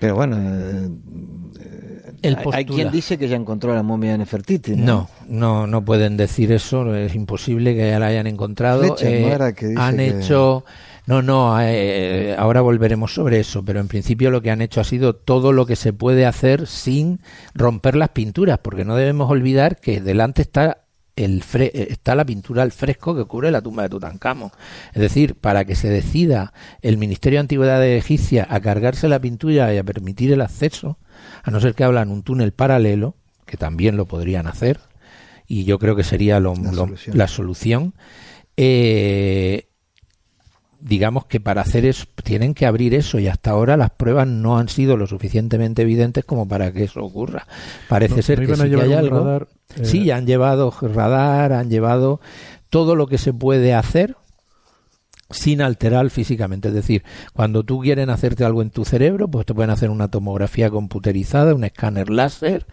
Pero 0.00 0.14
bueno, 0.14 0.36
eh, 0.38 2.36
hay 2.52 2.64
quien 2.64 2.90
dice 2.90 3.18
que 3.18 3.28
ya 3.28 3.36
encontró 3.36 3.74
la 3.74 3.82
momia 3.82 4.12
de 4.12 4.18
Nefertiti. 4.18 4.74
¿no? 4.74 5.08
no, 5.28 5.66
no, 5.66 5.84
pueden 5.84 6.16
decir 6.16 6.52
eso, 6.52 6.94
es 6.94 7.14
imposible 7.14 7.74
que 7.74 7.90
ya 7.90 7.98
la 7.98 8.06
hayan 8.06 8.26
encontrado. 8.26 8.96
Eh, 9.00 9.38
han 9.76 10.00
hecho... 10.00 10.64
No, 11.06 11.22
no, 11.22 11.60
eh, 11.60 12.36
ahora 12.38 12.60
volveremos 12.60 13.14
sobre 13.14 13.40
eso, 13.40 13.64
pero 13.64 13.80
en 13.80 13.88
principio 13.88 14.30
lo 14.30 14.42
que 14.42 14.50
han 14.50 14.60
hecho 14.60 14.80
ha 14.80 14.84
sido 14.84 15.16
todo 15.16 15.52
lo 15.52 15.66
que 15.66 15.74
se 15.74 15.92
puede 15.92 16.24
hacer 16.24 16.68
sin 16.68 17.20
romper 17.52 17.96
las 17.96 18.10
pinturas, 18.10 18.58
porque 18.58 18.84
no 18.84 18.94
debemos 18.94 19.28
olvidar 19.28 19.80
que 19.80 20.00
delante 20.00 20.42
está 20.42 20.84
el 21.24 21.42
está 21.52 22.14
la 22.14 22.24
pintura 22.24 22.62
al 22.62 22.72
fresco 22.72 23.14
que 23.14 23.24
cubre 23.24 23.50
la 23.50 23.62
tumba 23.62 23.82
de 23.82 23.88
Tutankamón. 23.88 24.50
Es 24.92 25.00
decir, 25.00 25.34
para 25.34 25.64
que 25.64 25.74
se 25.74 25.88
decida 25.88 26.52
el 26.82 26.98
Ministerio 26.98 27.38
de 27.38 27.42
Antigüedades 27.42 28.02
Egipcia 28.02 28.46
a 28.48 28.60
cargarse 28.60 29.08
la 29.08 29.20
pintura 29.20 29.72
y 29.74 29.78
a 29.78 29.84
permitir 29.84 30.32
el 30.32 30.40
acceso, 30.40 30.98
a 31.42 31.50
no 31.50 31.60
ser 31.60 31.74
que 31.74 31.84
hablan 31.84 32.10
un 32.10 32.22
túnel 32.22 32.52
paralelo, 32.52 33.14
que 33.46 33.56
también 33.56 33.96
lo 33.96 34.06
podrían 34.06 34.46
hacer, 34.46 34.80
y 35.46 35.64
yo 35.64 35.78
creo 35.78 35.96
que 35.96 36.04
sería 36.04 36.40
la 36.40 37.28
solución, 37.28 37.94
eh, 38.56 39.69
digamos 40.80 41.26
que 41.26 41.40
para 41.40 41.62
hacer 41.62 41.84
eso 41.84 42.06
tienen 42.24 42.54
que 42.54 42.66
abrir 42.66 42.94
eso 42.94 43.18
y 43.18 43.28
hasta 43.28 43.50
ahora 43.50 43.76
las 43.76 43.90
pruebas 43.90 44.26
no 44.26 44.58
han 44.58 44.68
sido 44.68 44.96
lo 44.96 45.06
suficientemente 45.06 45.82
evidentes 45.82 46.24
como 46.24 46.48
para 46.48 46.72
que 46.72 46.84
eso 46.84 47.04
ocurra. 47.04 47.46
Parece 47.88 48.22
ser 48.22 48.46
que 48.46 48.56
sí 48.56 48.70
que 48.70 48.80
hay 48.80 48.92
algo. 48.92 49.46
Sí, 49.82 50.08
eh, 50.08 50.12
han 50.12 50.26
llevado 50.26 50.72
radar, 50.80 51.52
han 51.52 51.70
llevado 51.70 52.20
todo 52.70 52.96
lo 52.96 53.06
que 53.06 53.18
se 53.18 53.32
puede 53.32 53.74
hacer 53.74 54.16
sin 55.30 55.62
alterar 55.62 56.10
físicamente. 56.10 56.68
Es 56.68 56.74
decir, 56.74 57.04
cuando 57.32 57.62
tú 57.62 57.80
quieren 57.80 58.10
hacerte 58.10 58.44
algo 58.44 58.62
en 58.62 58.70
tu 58.70 58.84
cerebro, 58.84 59.28
pues 59.28 59.46
te 59.46 59.54
pueden 59.54 59.70
hacer 59.70 59.90
una 59.90 60.08
tomografía 60.08 60.70
computerizada, 60.70 61.54
un 61.54 61.64
escáner 61.64 62.10
láser, 62.10 62.66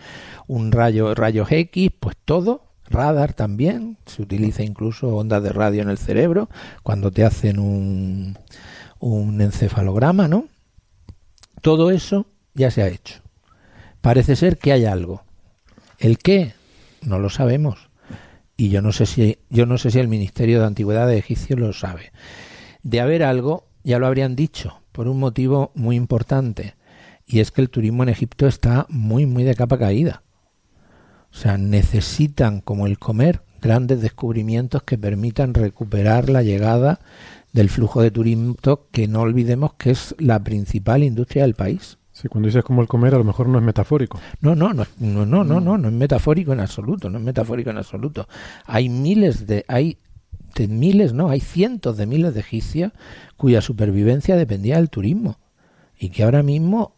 un 0.47 0.71
rayo, 0.71 1.13
rayos 1.13 1.51
X, 1.51 1.91
pues 1.99 2.15
todo, 2.25 2.66
radar 2.89 3.33
también, 3.33 3.97
se 4.05 4.21
utiliza 4.21 4.63
incluso 4.63 5.15
ondas 5.15 5.43
de 5.43 5.51
radio 5.51 5.81
en 5.81 5.89
el 5.89 5.97
cerebro 5.97 6.49
cuando 6.83 7.11
te 7.11 7.23
hacen 7.23 7.59
un, 7.59 8.37
un 8.99 9.41
encefalograma, 9.41 10.27
¿no? 10.27 10.45
Todo 11.61 11.91
eso 11.91 12.27
ya 12.53 12.71
se 12.71 12.81
ha 12.81 12.87
hecho. 12.87 13.21
Parece 14.01 14.35
ser 14.35 14.57
que 14.57 14.71
hay 14.71 14.85
algo. 14.85 15.23
¿El 15.99 16.17
qué? 16.17 16.53
No 17.01 17.19
lo 17.19 17.29
sabemos. 17.29 17.89
Y 18.55 18.69
yo 18.69 18.81
no 18.81 18.91
sé 18.91 19.05
si 19.05 19.37
yo 19.49 19.65
no 19.65 19.77
sé 19.77 19.91
si 19.91 19.99
el 19.99 20.07
Ministerio 20.07 20.59
de 20.59 20.65
Antigüedad 20.65 21.07
de 21.07 21.17
Egipcio 21.17 21.55
lo 21.57 21.73
sabe 21.73 22.11
de 22.87 23.01
haber 23.01 23.23
algo, 23.23 23.67
ya 23.83 23.99
lo 23.99 24.07
habrían 24.07 24.37
dicho, 24.37 24.79
por 24.93 25.09
un 25.09 25.19
motivo 25.19 25.71
muy 25.75 25.97
importante, 25.97 26.75
y 27.25 27.41
es 27.41 27.51
que 27.51 27.59
el 27.59 27.69
turismo 27.69 28.03
en 28.03 28.09
Egipto 28.09 28.47
está 28.47 28.85
muy, 28.87 29.25
muy 29.25 29.43
de 29.43 29.55
capa 29.55 29.77
caída. 29.77 30.23
O 31.37 31.39
sea, 31.39 31.59
necesitan, 31.59 32.61
como 32.61 32.87
el 32.87 32.97
comer, 32.97 33.41
grandes 33.61 34.01
descubrimientos 34.01 34.81
que 34.81 34.97
permitan 34.97 35.53
recuperar 35.53 36.29
la 36.29 36.41
llegada 36.41 36.99
del 37.53 37.69
flujo 37.69 38.01
de 38.01 38.09
turismo, 38.09 38.55
que 38.91 39.07
no 39.07 39.21
olvidemos 39.21 39.75
que 39.75 39.91
es 39.91 40.15
la 40.17 40.43
principal 40.43 41.03
industria 41.03 41.43
del 41.43 41.53
país. 41.53 41.99
Sí, 42.11 42.27
cuando 42.27 42.47
dices 42.47 42.63
como 42.63 42.81
el 42.81 42.87
comer, 42.87 43.13
a 43.13 43.19
lo 43.19 43.23
mejor 43.23 43.49
no 43.49 43.59
es 43.59 43.63
metafórico. 43.63 44.19
No, 44.41 44.55
no, 44.55 44.73
no, 44.73 44.87
no, 44.97 45.27
no, 45.27 45.43
no, 45.43 45.59
no, 45.59 45.77
no 45.77 45.87
es 45.87 45.93
metafórico 45.93 46.53
en 46.53 46.59
absoluto, 46.59 47.07
no 47.07 47.19
es 47.19 47.23
metafórico 47.23 47.69
en 47.69 47.77
absoluto. 47.77 48.27
Hay 48.65 48.89
miles 48.89 49.45
de, 49.45 49.63
hay 49.67 49.99
miles, 50.67 51.13
no, 51.13 51.29
hay 51.29 51.39
cientos 51.39 51.97
de 51.97 52.07
miles 52.07 52.33
de 52.33 52.39
egipcios 52.39 52.93
cuya 53.35 53.61
supervivencia 53.61 54.35
dependía 54.35 54.77
del 54.77 54.89
turismo 54.89 55.37
y 55.99 56.09
que 56.09 56.23
ahora 56.23 56.41
mismo 56.41 56.95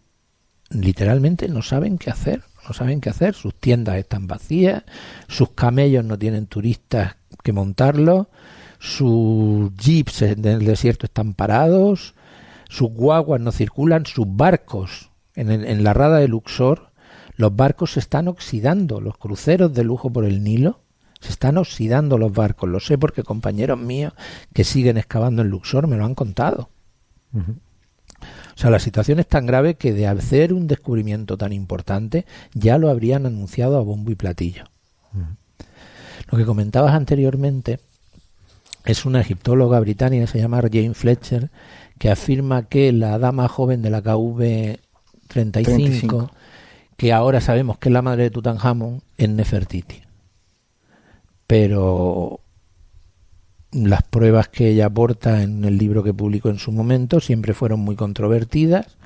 literalmente 0.70 1.50
no 1.50 1.62
saben 1.62 1.98
qué 1.98 2.10
hacer, 2.10 2.44
no 2.70 2.74
saben 2.74 3.02
qué 3.02 3.10
hacer, 3.10 3.34
sus 3.34 3.56
tiendas 3.56 3.98
están 3.98 4.28
vacías, 4.28 4.84
sus 5.28 5.50
camellos 5.50 6.06
no 6.06 6.18
tienen 6.18 6.46
turistas 6.46 7.16
que 7.44 7.52
montarlos, 7.52 8.28
sus 8.78 9.74
jeeps 9.76 10.22
en 10.22 10.46
el 10.46 10.66
desierto 10.66 11.08
están 11.08 11.34
parados, 11.34 12.14
sus 12.70 12.92
guaguas 12.92 13.42
no 13.42 13.52
circulan, 13.52 14.06
sus 14.06 14.26
barcos 14.28 15.10
en, 15.36 15.50
en 15.50 15.84
la 15.84 15.94
rada 15.94 16.20
de 16.20 16.28
Luxor, 16.28 16.92
los 17.36 17.56
barcos 17.56 17.94
se 17.94 18.02
están 18.02 18.28
oxidando, 18.28 19.02
los 19.02 19.18
cruceros 19.18 19.74
de 19.74 19.84
lujo 19.84 20.12
por 20.12 20.26
el 20.26 20.44
Nilo 20.44 20.82
se 21.22 21.32
están 21.32 21.58
oxidando 21.58 22.18
los 22.18 22.32
barcos. 22.32 22.70
Lo 22.70 22.80
sé 22.80 22.98
porque 22.98 23.24
compañeros 23.24 23.80
míos 23.80 24.14
que 24.54 24.64
siguen 24.64 24.98
excavando 24.98 25.42
en 25.42 25.50
Luxor 25.50 25.88
me 25.88 25.98
lo 25.98 26.06
han 26.06 26.16
contado. 26.16 26.70
O 28.60 28.62
sea, 28.62 28.72
la 28.72 28.80
situación 28.80 29.20
es 29.20 29.28
tan 29.28 29.46
grave 29.46 29.76
que 29.76 29.94
de 29.94 30.06
hacer 30.06 30.52
un 30.52 30.68
descubrimiento 30.68 31.38
tan 31.38 31.54
importante 31.54 32.26
ya 32.54 32.78
lo 32.78 32.90
habrían 32.90 33.26
anunciado 33.26 33.78
a 33.78 33.82
bombo 33.82 34.12
y 34.12 34.16
platillo. 34.16 34.66
Lo 36.30 36.38
que 36.38 36.44
comentabas 36.44 36.94
anteriormente 36.94 37.80
es 38.84 39.06
una 39.06 39.22
egiptóloga 39.22 39.80
británica, 39.80 40.28
se 40.28 40.40
llama 40.40 40.60
Jane 40.60 40.94
Fletcher, 40.94 41.50
que 41.98 42.12
afirma 42.12 42.64
que 42.64 42.92
la 42.92 43.18
dama 43.18 43.48
joven 43.48 43.82
de 43.82 43.92
la 43.92 44.02
KV 44.02 44.78
35, 45.30 46.30
que 46.98 47.14
ahora 47.14 47.40
sabemos 47.40 47.78
que 47.78 47.88
es 47.88 47.94
la 47.94 48.02
madre 48.02 48.24
de 48.24 48.32
Tutankamón, 48.32 49.02
es 49.16 49.30
Nefertiti. 49.30 50.02
Pero 51.48 52.42
las 53.72 54.04
pruebas 54.04 54.50
que 54.50 54.70
ella 54.70 54.88
aporta 54.88 55.44
en 55.44 55.64
el 55.64 55.78
libro 55.78 56.04
que 56.04 56.14
publicó 56.14 56.50
en 56.50 56.60
su 56.60 56.72
momento 56.72 57.20
siempre 57.20 57.54
fueron 57.54 57.80
muy 57.80 57.96
controvertidas. 57.96 58.98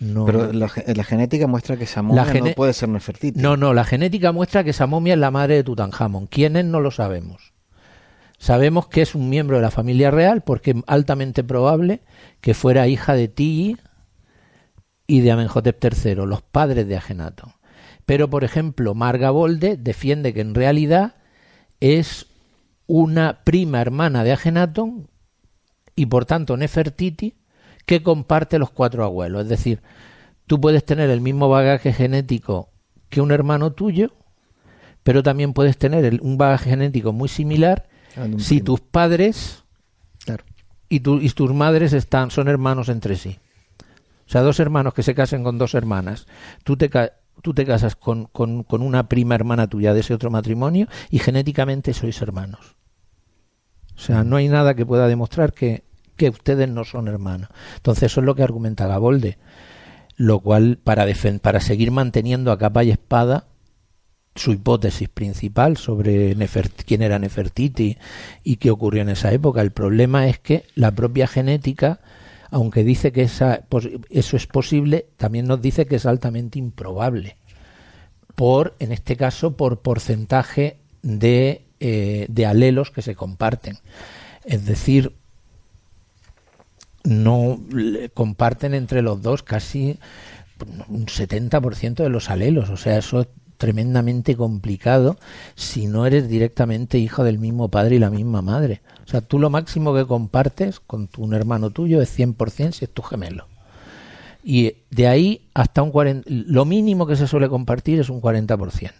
No, 0.00 0.24
Pero 0.24 0.50
la, 0.54 0.68
genética 0.68 1.46
muestra 1.46 1.76
que 1.76 1.84
esa 1.84 2.00
momia 2.00 2.24
no 2.32 2.52
puede 2.52 2.72
ser 2.72 2.88
Nefertiti. 2.88 3.38
No, 3.38 3.58
no, 3.58 3.74
la 3.74 3.84
genética 3.84 4.32
muestra 4.32 4.64
que 4.64 4.70
esa 4.70 4.86
momia 4.86 5.12
es 5.12 5.20
la 5.20 5.30
madre 5.30 5.56
de 5.56 5.64
Tutankamón. 5.64 6.26
¿Quiénes? 6.26 6.64
No 6.64 6.80
lo 6.80 6.90
sabemos. 6.90 7.52
Sabemos 8.38 8.88
que 8.88 9.02
es 9.02 9.14
un 9.14 9.28
miembro 9.28 9.56
de 9.56 9.62
la 9.62 9.70
familia 9.70 10.10
real 10.10 10.40
porque 10.40 10.70
es 10.70 10.76
altamente 10.86 11.44
probable 11.44 12.00
que 12.40 12.54
fuera 12.54 12.88
hija 12.88 13.12
de 13.12 13.28
Tigi 13.28 13.76
y 15.06 15.20
de 15.20 15.32
Amenhotep 15.32 15.84
III, 15.84 16.14
los 16.26 16.40
padres 16.40 16.88
de 16.88 16.96
Agenatón. 16.96 17.52
Pero, 18.06 18.30
por 18.30 18.42
ejemplo, 18.42 18.94
Marga 18.94 19.30
Bolde 19.30 19.76
defiende 19.76 20.32
que 20.32 20.40
en 20.40 20.54
realidad 20.54 21.16
es 21.80 22.29
una 22.92 23.44
prima 23.44 23.80
hermana 23.80 24.24
de 24.24 24.32
Agenatón 24.32 25.08
y 25.94 26.06
por 26.06 26.24
tanto 26.24 26.56
Nefertiti 26.56 27.36
que 27.86 28.02
comparte 28.02 28.58
los 28.58 28.70
cuatro 28.70 29.04
abuelos. 29.04 29.44
Es 29.44 29.48
decir, 29.48 29.80
tú 30.48 30.60
puedes 30.60 30.84
tener 30.84 31.08
el 31.08 31.20
mismo 31.20 31.48
bagaje 31.48 31.92
genético 31.92 32.70
que 33.08 33.20
un 33.20 33.30
hermano 33.30 33.74
tuyo, 33.74 34.12
pero 35.04 35.22
también 35.22 35.52
puedes 35.52 35.78
tener 35.78 36.18
un 36.20 36.36
bagaje 36.36 36.70
genético 36.70 37.12
muy 37.12 37.28
similar 37.28 37.88
si 38.38 38.60
tus 38.60 38.80
padres 38.80 39.62
y, 40.88 40.96
y, 40.96 41.30
tus 41.30 41.54
madres 41.54 41.92
están, 41.92 42.32
son 42.32 42.48
hermanos 42.48 42.88
entre 42.88 43.14
sí. 43.14 43.38
O 44.26 44.32
sea, 44.32 44.40
dos 44.40 44.58
hermanos 44.58 44.94
que 44.94 45.04
se 45.04 45.14
casen 45.14 45.44
con 45.44 45.58
dos 45.58 45.74
hermanas. 45.74 46.26
Tú 46.64 46.76
te, 46.76 46.90
tú 47.40 47.54
te 47.54 47.64
casas 47.64 47.94
con, 47.94 48.24
con, 48.26 48.64
con 48.64 48.82
una 48.82 49.08
prima 49.08 49.36
hermana 49.36 49.68
tuya 49.68 49.94
de 49.94 50.00
ese 50.00 50.12
otro 50.12 50.28
matrimonio 50.28 50.88
y 51.08 51.20
genéticamente 51.20 51.94
sois 51.94 52.20
hermanos. 52.20 52.79
O 54.00 54.02
sea, 54.02 54.24
no 54.24 54.36
hay 54.36 54.48
nada 54.48 54.72
que 54.74 54.86
pueda 54.86 55.08
demostrar 55.08 55.52
que, 55.52 55.84
que 56.16 56.30
ustedes 56.30 56.66
no 56.70 56.84
son 56.84 57.06
hermanos. 57.06 57.50
Entonces 57.76 58.04
eso 58.04 58.20
es 58.20 58.24
lo 58.24 58.34
que 58.34 58.42
argumenta 58.42 58.86
Gabolde. 58.86 59.36
Lo 60.16 60.40
cual, 60.40 60.78
para, 60.82 61.04
para 61.42 61.60
seguir 61.60 61.90
manteniendo 61.90 62.50
a 62.50 62.58
capa 62.58 62.82
y 62.82 62.90
espada 62.90 63.44
su 64.34 64.52
hipótesis 64.52 65.10
principal 65.10 65.76
sobre 65.76 66.34
quién 66.86 67.02
era 67.02 67.18
Nefertiti 67.18 67.98
y 68.42 68.56
qué 68.56 68.70
ocurrió 68.70 69.02
en 69.02 69.10
esa 69.10 69.32
época. 69.32 69.60
El 69.60 69.72
problema 69.72 70.28
es 70.28 70.38
que 70.38 70.64
la 70.76 70.92
propia 70.92 71.26
genética, 71.26 72.00
aunque 72.50 72.84
dice 72.84 73.12
que 73.12 73.22
esa, 73.22 73.66
eso 74.08 74.36
es 74.38 74.46
posible, 74.46 75.08
también 75.18 75.46
nos 75.46 75.60
dice 75.60 75.84
que 75.84 75.96
es 75.96 76.06
altamente 76.06 76.58
improbable. 76.58 77.36
Por, 78.34 78.76
en 78.78 78.92
este 78.92 79.16
caso, 79.16 79.58
por 79.58 79.80
porcentaje 79.80 80.78
de 81.02 81.66
eh, 81.80 82.26
de 82.28 82.46
alelos 82.46 82.90
que 82.90 83.02
se 83.02 83.14
comparten. 83.14 83.78
Es 84.44 84.66
decir, 84.66 85.12
no 87.04 87.60
comparten 88.14 88.74
entre 88.74 89.02
los 89.02 89.22
dos 89.22 89.42
casi 89.42 89.98
un 90.88 91.06
70% 91.06 91.94
de 91.94 92.08
los 92.08 92.30
alelos. 92.30 92.70
O 92.70 92.76
sea, 92.76 92.98
eso 92.98 93.22
es 93.22 93.28
tremendamente 93.56 94.36
complicado 94.36 95.18
si 95.54 95.86
no 95.86 96.06
eres 96.06 96.28
directamente 96.28 96.98
hijo 96.98 97.24
del 97.24 97.38
mismo 97.38 97.68
padre 97.68 97.96
y 97.96 97.98
la 97.98 98.10
misma 98.10 98.42
madre. 98.42 98.80
O 99.04 99.08
sea, 99.08 99.20
tú 99.20 99.38
lo 99.38 99.50
máximo 99.50 99.94
que 99.94 100.06
compartes 100.06 100.80
con 100.80 101.08
un 101.18 101.34
hermano 101.34 101.70
tuyo 101.70 102.00
es 102.00 102.18
100% 102.18 102.72
si 102.72 102.84
es 102.86 102.90
tu 102.90 103.02
gemelo. 103.02 103.48
Y 104.42 104.76
de 104.90 105.08
ahí 105.08 105.48
hasta 105.52 105.82
un 105.82 105.90
40, 105.90 106.28
lo 106.28 106.64
mínimo 106.64 107.06
que 107.06 107.16
se 107.16 107.26
suele 107.26 107.48
compartir 107.48 108.00
es 108.00 108.08
un 108.08 108.22
40%. 108.22 108.92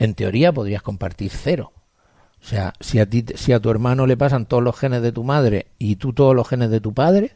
En 0.00 0.14
teoría 0.14 0.52
podrías 0.52 0.82
compartir 0.82 1.30
cero, 1.30 1.72
o 2.44 2.46
sea, 2.46 2.74
si 2.78 2.98
a, 2.98 3.06
ti, 3.06 3.24
si 3.36 3.52
a 3.52 3.60
tu 3.60 3.70
hermano 3.70 4.06
le 4.06 4.18
pasan 4.18 4.44
todos 4.44 4.62
los 4.62 4.78
genes 4.78 5.00
de 5.00 5.12
tu 5.12 5.24
madre 5.24 5.68
y 5.78 5.96
tú 5.96 6.12
todos 6.12 6.36
los 6.36 6.46
genes 6.46 6.68
de 6.68 6.78
tu 6.78 6.92
padre, 6.92 7.32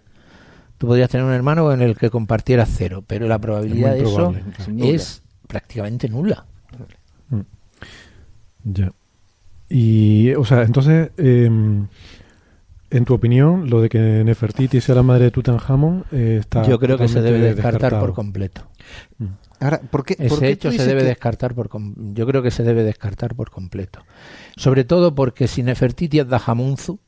tú 0.76 0.86
podrías 0.86 1.08
tener 1.08 1.24
un 1.24 1.32
hermano 1.32 1.72
en 1.72 1.80
el 1.80 1.96
que 1.96 2.10
compartieras 2.10 2.68
cero, 2.76 3.02
pero 3.06 3.26
la 3.26 3.38
probabilidad 3.38 3.94
de 3.94 4.02
eso 4.02 4.34
es 4.78 5.22
prácticamente 5.46 6.10
nula. 6.10 6.44
Mm. 7.30 7.40
Ya. 8.64 8.92
Y, 9.70 10.34
o 10.34 10.44
sea, 10.44 10.62
entonces, 10.62 11.10
em, 11.16 11.86
en 12.90 13.04
tu 13.06 13.14
opinión, 13.14 13.70
lo 13.70 13.80
de 13.80 13.88
que 13.88 13.98
Nefertiti 13.98 14.82
sea 14.82 14.94
la 14.94 15.02
madre 15.02 15.24
de 15.24 15.30
Tutankamón 15.30 16.04
eh, 16.12 16.36
está. 16.40 16.64
Yo 16.64 16.78
creo 16.78 16.98
que 16.98 17.08
se 17.08 17.22
debe 17.22 17.38
descartar 17.38 17.98
por 17.98 18.12
completo. 18.12 18.67
Mm. 19.18 19.26
Ahora, 19.60 19.80
¿por 19.80 20.04
qué, 20.04 20.16
Ese 20.18 20.50
hecho 20.50 20.70
se 20.70 20.86
debe 20.86 21.04
descartar 21.04 21.54
por 21.54 21.68
yo 22.14 22.26
creo 22.26 22.42
que 22.42 22.50
se 22.50 22.62
debe 22.62 22.84
descartar 22.84 23.34
por 23.34 23.50
completo. 23.50 24.04
Sobre 24.56 24.84
todo 24.84 25.14
porque 25.14 25.48
si 25.48 25.62
Nefertiti 25.62 26.20
es 26.20 26.28
Dajamunzu 26.28 26.98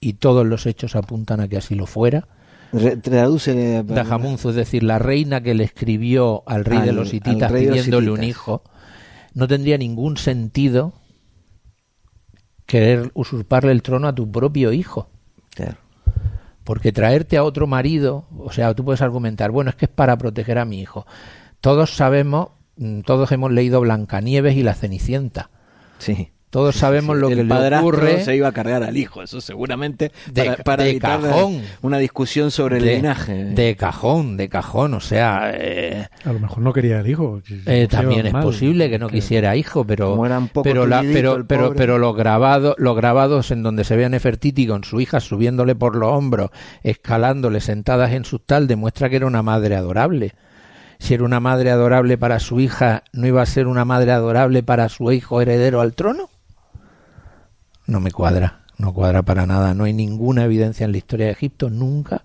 y 0.00 0.14
todos 0.14 0.46
los 0.46 0.66
hechos 0.66 0.96
apuntan 0.96 1.40
a 1.40 1.48
que 1.48 1.58
así 1.58 1.74
lo 1.74 1.86
fuera. 1.86 2.26
traduce 3.02 3.82
Dajamunzu, 3.84 4.50
es 4.50 4.56
decir, 4.56 4.82
la 4.82 4.98
reina 4.98 5.42
que 5.42 5.54
le 5.54 5.64
escribió 5.64 6.42
al 6.46 6.64
rey 6.64 6.80
de 6.80 6.92
los 6.92 7.14
hititas 7.14 7.52
pidiéndole 7.52 8.10
un 8.10 8.24
hijo, 8.24 8.62
no 9.34 9.46
tendría 9.46 9.78
ningún 9.78 10.16
sentido 10.16 10.94
querer 12.66 13.10
usurparle 13.14 13.72
el 13.72 13.82
trono 13.82 14.08
a 14.08 14.14
tu 14.14 14.30
propio 14.30 14.72
hijo. 14.72 15.08
Porque 16.70 16.92
traerte 16.92 17.36
a 17.36 17.42
otro 17.42 17.66
marido, 17.66 18.26
o 18.38 18.52
sea, 18.52 18.72
tú 18.74 18.84
puedes 18.84 19.02
argumentar, 19.02 19.50
bueno, 19.50 19.70
es 19.70 19.76
que 19.76 19.86
es 19.86 19.90
para 19.90 20.16
proteger 20.16 20.56
a 20.56 20.64
mi 20.64 20.80
hijo 20.80 21.04
todos 21.60 21.94
sabemos, 21.94 22.48
mm, 22.76 23.00
todos 23.00 23.30
hemos 23.32 23.52
leído 23.52 23.80
Blancanieves 23.80 24.56
y 24.56 24.62
la 24.62 24.74
Cenicienta. 24.74 25.50
Sí. 25.98 26.32
Todos 26.50 26.74
sabemos 26.74 27.16
lo 27.16 27.28
que 27.28 27.44
le 27.44 27.76
ocurre. 27.78 28.24
se 28.24 28.34
iba 28.34 28.48
a 28.48 28.52
cargar 28.52 28.82
al 28.82 28.96
hijo, 28.96 29.22
eso 29.22 29.40
seguramente 29.40 30.10
de, 30.32 30.56
para, 30.64 30.84
cajón, 30.98 31.62
una 31.80 31.98
discusión 31.98 32.50
sobre 32.50 32.78
el 32.78 32.86
linaje. 32.86 33.44
De 33.44 33.76
cajón, 33.76 34.36
de 34.36 34.48
cajón, 34.48 34.94
o 34.94 35.00
sea. 35.00 35.52
Eh, 35.54 36.08
a 36.24 36.32
lo 36.32 36.40
mejor 36.40 36.58
no 36.58 36.72
quería 36.72 36.98
el 37.00 37.08
hijo. 37.08 37.40
Eh, 37.66 37.86
también 37.88 38.26
es 38.26 38.32
posible 38.32 38.90
que 38.90 38.98
no 38.98 39.08
quisiera 39.08 39.54
hijo, 39.54 39.84
pero 39.84 40.20
pero, 40.64 40.88
pero, 41.12 41.46
pero, 41.46 41.74
pero 41.74 41.98
los 41.98 42.16
grabados, 42.16 42.74
los 42.78 42.96
grabados 42.96 43.52
en 43.52 43.62
donde 43.62 43.84
se 43.84 43.94
ve 43.94 44.06
a 44.06 44.08
Nefertiti 44.08 44.66
con 44.66 44.82
su 44.82 45.00
hija 45.00 45.20
subiéndole 45.20 45.76
por 45.76 45.94
los 45.94 46.10
hombros, 46.12 46.50
escalándole 46.82 47.60
sentadas 47.60 48.10
en 48.12 48.24
su 48.24 48.40
tal, 48.40 48.66
demuestra 48.66 49.08
que 49.08 49.16
era 49.16 49.26
una 49.26 49.42
madre 49.42 49.76
adorable 49.76 50.34
si 50.98 51.14
era 51.14 51.24
una 51.24 51.40
madre 51.40 51.70
adorable 51.70 52.18
para 52.18 52.38
su 52.38 52.60
hija, 52.60 53.04
¿no 53.12 53.26
iba 53.26 53.40
a 53.40 53.46
ser 53.46 53.66
una 53.66 53.86
madre 53.86 54.12
adorable 54.12 54.62
para 54.62 54.88
su 54.90 55.10
hijo 55.10 55.40
heredero 55.40 55.80
al 55.80 55.94
trono? 55.94 56.29
No 57.86 58.00
me 58.00 58.10
cuadra, 58.10 58.62
no 58.78 58.92
cuadra 58.94 59.22
para 59.22 59.46
nada. 59.46 59.74
No 59.74 59.84
hay 59.84 59.92
ninguna 59.92 60.44
evidencia 60.44 60.84
en 60.84 60.92
la 60.92 60.98
historia 60.98 61.26
de 61.26 61.32
Egipto 61.32 61.70
nunca 61.70 62.24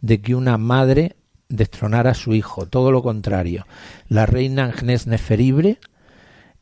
de 0.00 0.20
que 0.20 0.34
una 0.34 0.58
madre 0.58 1.16
destronara 1.48 2.10
a 2.10 2.14
su 2.14 2.34
hijo. 2.34 2.66
Todo 2.66 2.90
lo 2.90 3.02
contrario. 3.02 3.66
La 4.08 4.26
reina 4.26 4.64
Agnes 4.64 5.06
Neferibre 5.06 5.78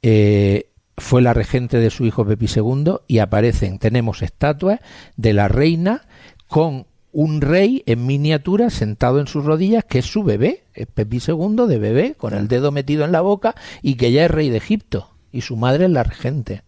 eh, 0.02 0.70
fue 0.96 1.22
la 1.22 1.34
regente 1.34 1.78
de 1.78 1.90
su 1.90 2.04
hijo 2.04 2.24
Pepi 2.24 2.46
II 2.54 2.96
y 3.06 3.18
aparecen, 3.18 3.78
tenemos 3.78 4.22
estatuas 4.22 4.80
de 5.16 5.32
la 5.32 5.48
reina 5.48 6.02
con 6.46 6.86
un 7.12 7.40
rey 7.40 7.82
en 7.86 8.06
miniatura 8.06 8.70
sentado 8.70 9.20
en 9.20 9.28
sus 9.28 9.44
rodillas, 9.44 9.84
que 9.84 10.00
es 10.00 10.06
su 10.06 10.24
bebé, 10.24 10.64
es 10.74 10.88
Pepi 10.88 11.20
II 11.26 11.66
de 11.68 11.78
bebé, 11.78 12.14
con 12.16 12.34
el 12.34 12.48
dedo 12.48 12.72
metido 12.72 13.04
en 13.04 13.12
la 13.12 13.20
boca, 13.20 13.54
y 13.82 13.94
que 13.94 14.10
ya 14.10 14.24
es 14.24 14.30
rey 14.30 14.50
de 14.50 14.56
Egipto, 14.56 15.10
y 15.30 15.42
su 15.42 15.56
madre 15.56 15.84
es 15.84 15.90
la 15.92 16.02
regente. 16.02 16.62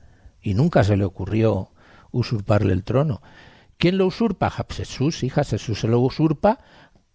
Y 0.46 0.54
nunca 0.54 0.84
se 0.84 0.96
le 0.96 1.04
ocurrió 1.04 1.70
usurparle 2.12 2.72
el 2.72 2.84
trono. 2.84 3.20
¿Quién 3.78 3.98
lo 3.98 4.06
usurpa? 4.06 4.48
Jesús, 4.48 5.24
hija, 5.24 5.42
Jesús 5.42 5.80
se 5.80 5.88
lo 5.88 5.98
usurpa 5.98 6.60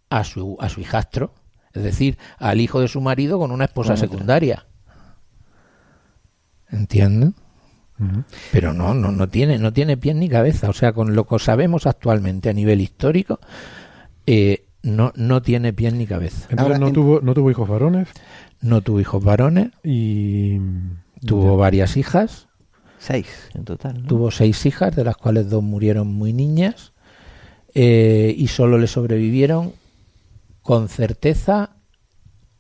a 0.10 0.26
su, 0.26 0.58
a 0.60 0.68
su 0.68 0.82
hijastro, 0.82 1.34
es 1.72 1.82
decir, 1.82 2.18
al 2.40 2.60
hijo 2.60 2.82
de 2.82 2.90
su 2.90 3.00
marido 3.00 3.40
con 3.40 3.52
una 3.52 3.64
esposa 3.64 3.96
secundaria. 3.96 4.66
¿Entienden? 6.70 7.34
Pero 8.52 8.74
no, 8.74 8.94
no, 8.94 9.14
no 9.14 9.30
tiene, 9.30 9.58
no 9.60 9.72
tiene 9.72 9.96
pies 9.96 10.18
ni 10.18 10.28
cabeza. 10.28 10.70
O 10.70 10.74
sea, 10.74 10.92
con 10.92 11.16
lo 11.16 11.26
que 11.26 11.40
sabemos 11.40 11.88
actualmente 11.88 12.50
a 12.50 12.54
nivel 12.54 12.82
histórico, 12.82 13.40
eh, 14.26 14.66
no, 14.84 15.14
no 15.16 15.42
tiene 15.42 15.72
pies 15.72 15.94
ni 15.94 16.06
cabeza. 16.06 16.48
Entonces, 16.50 16.82
no, 16.82 16.92
tuvo, 16.92 17.22
¿no 17.22 17.34
tuvo 17.34 17.50
hijos 17.50 17.70
varones? 17.70 18.10
No 18.60 18.82
tuvo 18.82 19.00
hijos 19.00 19.24
varones. 19.24 19.70
Y. 19.86 20.60
Tuvo 21.26 21.56
varias 21.56 21.96
hijas. 21.96 22.50
Seis 23.02 23.26
en 23.56 23.66
total. 23.66 24.04
Tuvo 24.04 24.30
seis 24.30 24.64
hijas, 24.68 24.96
de 24.96 25.04
las 25.04 25.18
cuales 25.18 25.50
dos 25.50 25.64
murieron 25.64 26.08
muy 26.08 26.34
niñas. 26.34 26.94
Eh, 27.74 28.36
y 28.38 28.48
solo 28.48 28.78
le 28.78 28.86
sobrevivieron 28.86 29.74
con 30.62 30.88
certeza 30.88 31.72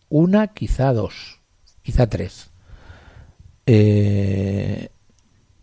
una, 0.09 0.47
quizá 0.47 0.93
dos, 0.93 1.39
quizá 1.83 2.07
tres. 2.07 2.49
Eh, 3.67 4.89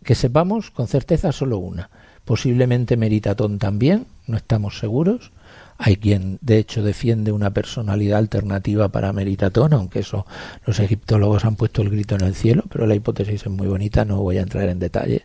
que 0.05 0.15
sepamos 0.15 0.71
con 0.71 0.87
certeza 0.87 1.33
solo 1.33 1.59
una. 1.59 1.91
Posiblemente 2.25 2.97
Meritatón 2.97 3.59
también, 3.59 4.07
no 4.29 4.37
estamos 4.37 4.79
seguros. 4.79 5.33
Hay 5.81 5.97
quien, 5.97 6.39
de 6.41 6.59
hecho, 6.59 6.83
defiende 6.83 7.31
una 7.31 7.51
personalidad 7.51 8.19
alternativa 8.19 8.89
para 8.89 9.13
Meritatón, 9.13 9.73
aunque 9.73 10.01
eso 10.01 10.27
los 10.67 10.81
egiptólogos 10.81 11.45
han 11.45 11.55
puesto 11.55 11.83
el 11.83 11.91
grito 11.91 12.17
en 12.17 12.23
el 12.23 12.35
cielo, 12.35 12.65
pero 12.69 12.85
la 12.85 12.97
hipótesis 12.97 13.43
es 13.43 13.49
muy 13.49 13.69
bonita, 13.69 14.05
no 14.05 14.21
voy 14.21 14.39
a 14.39 14.43
entrar 14.43 14.69
en 14.69 14.81
detalle. 14.81 15.23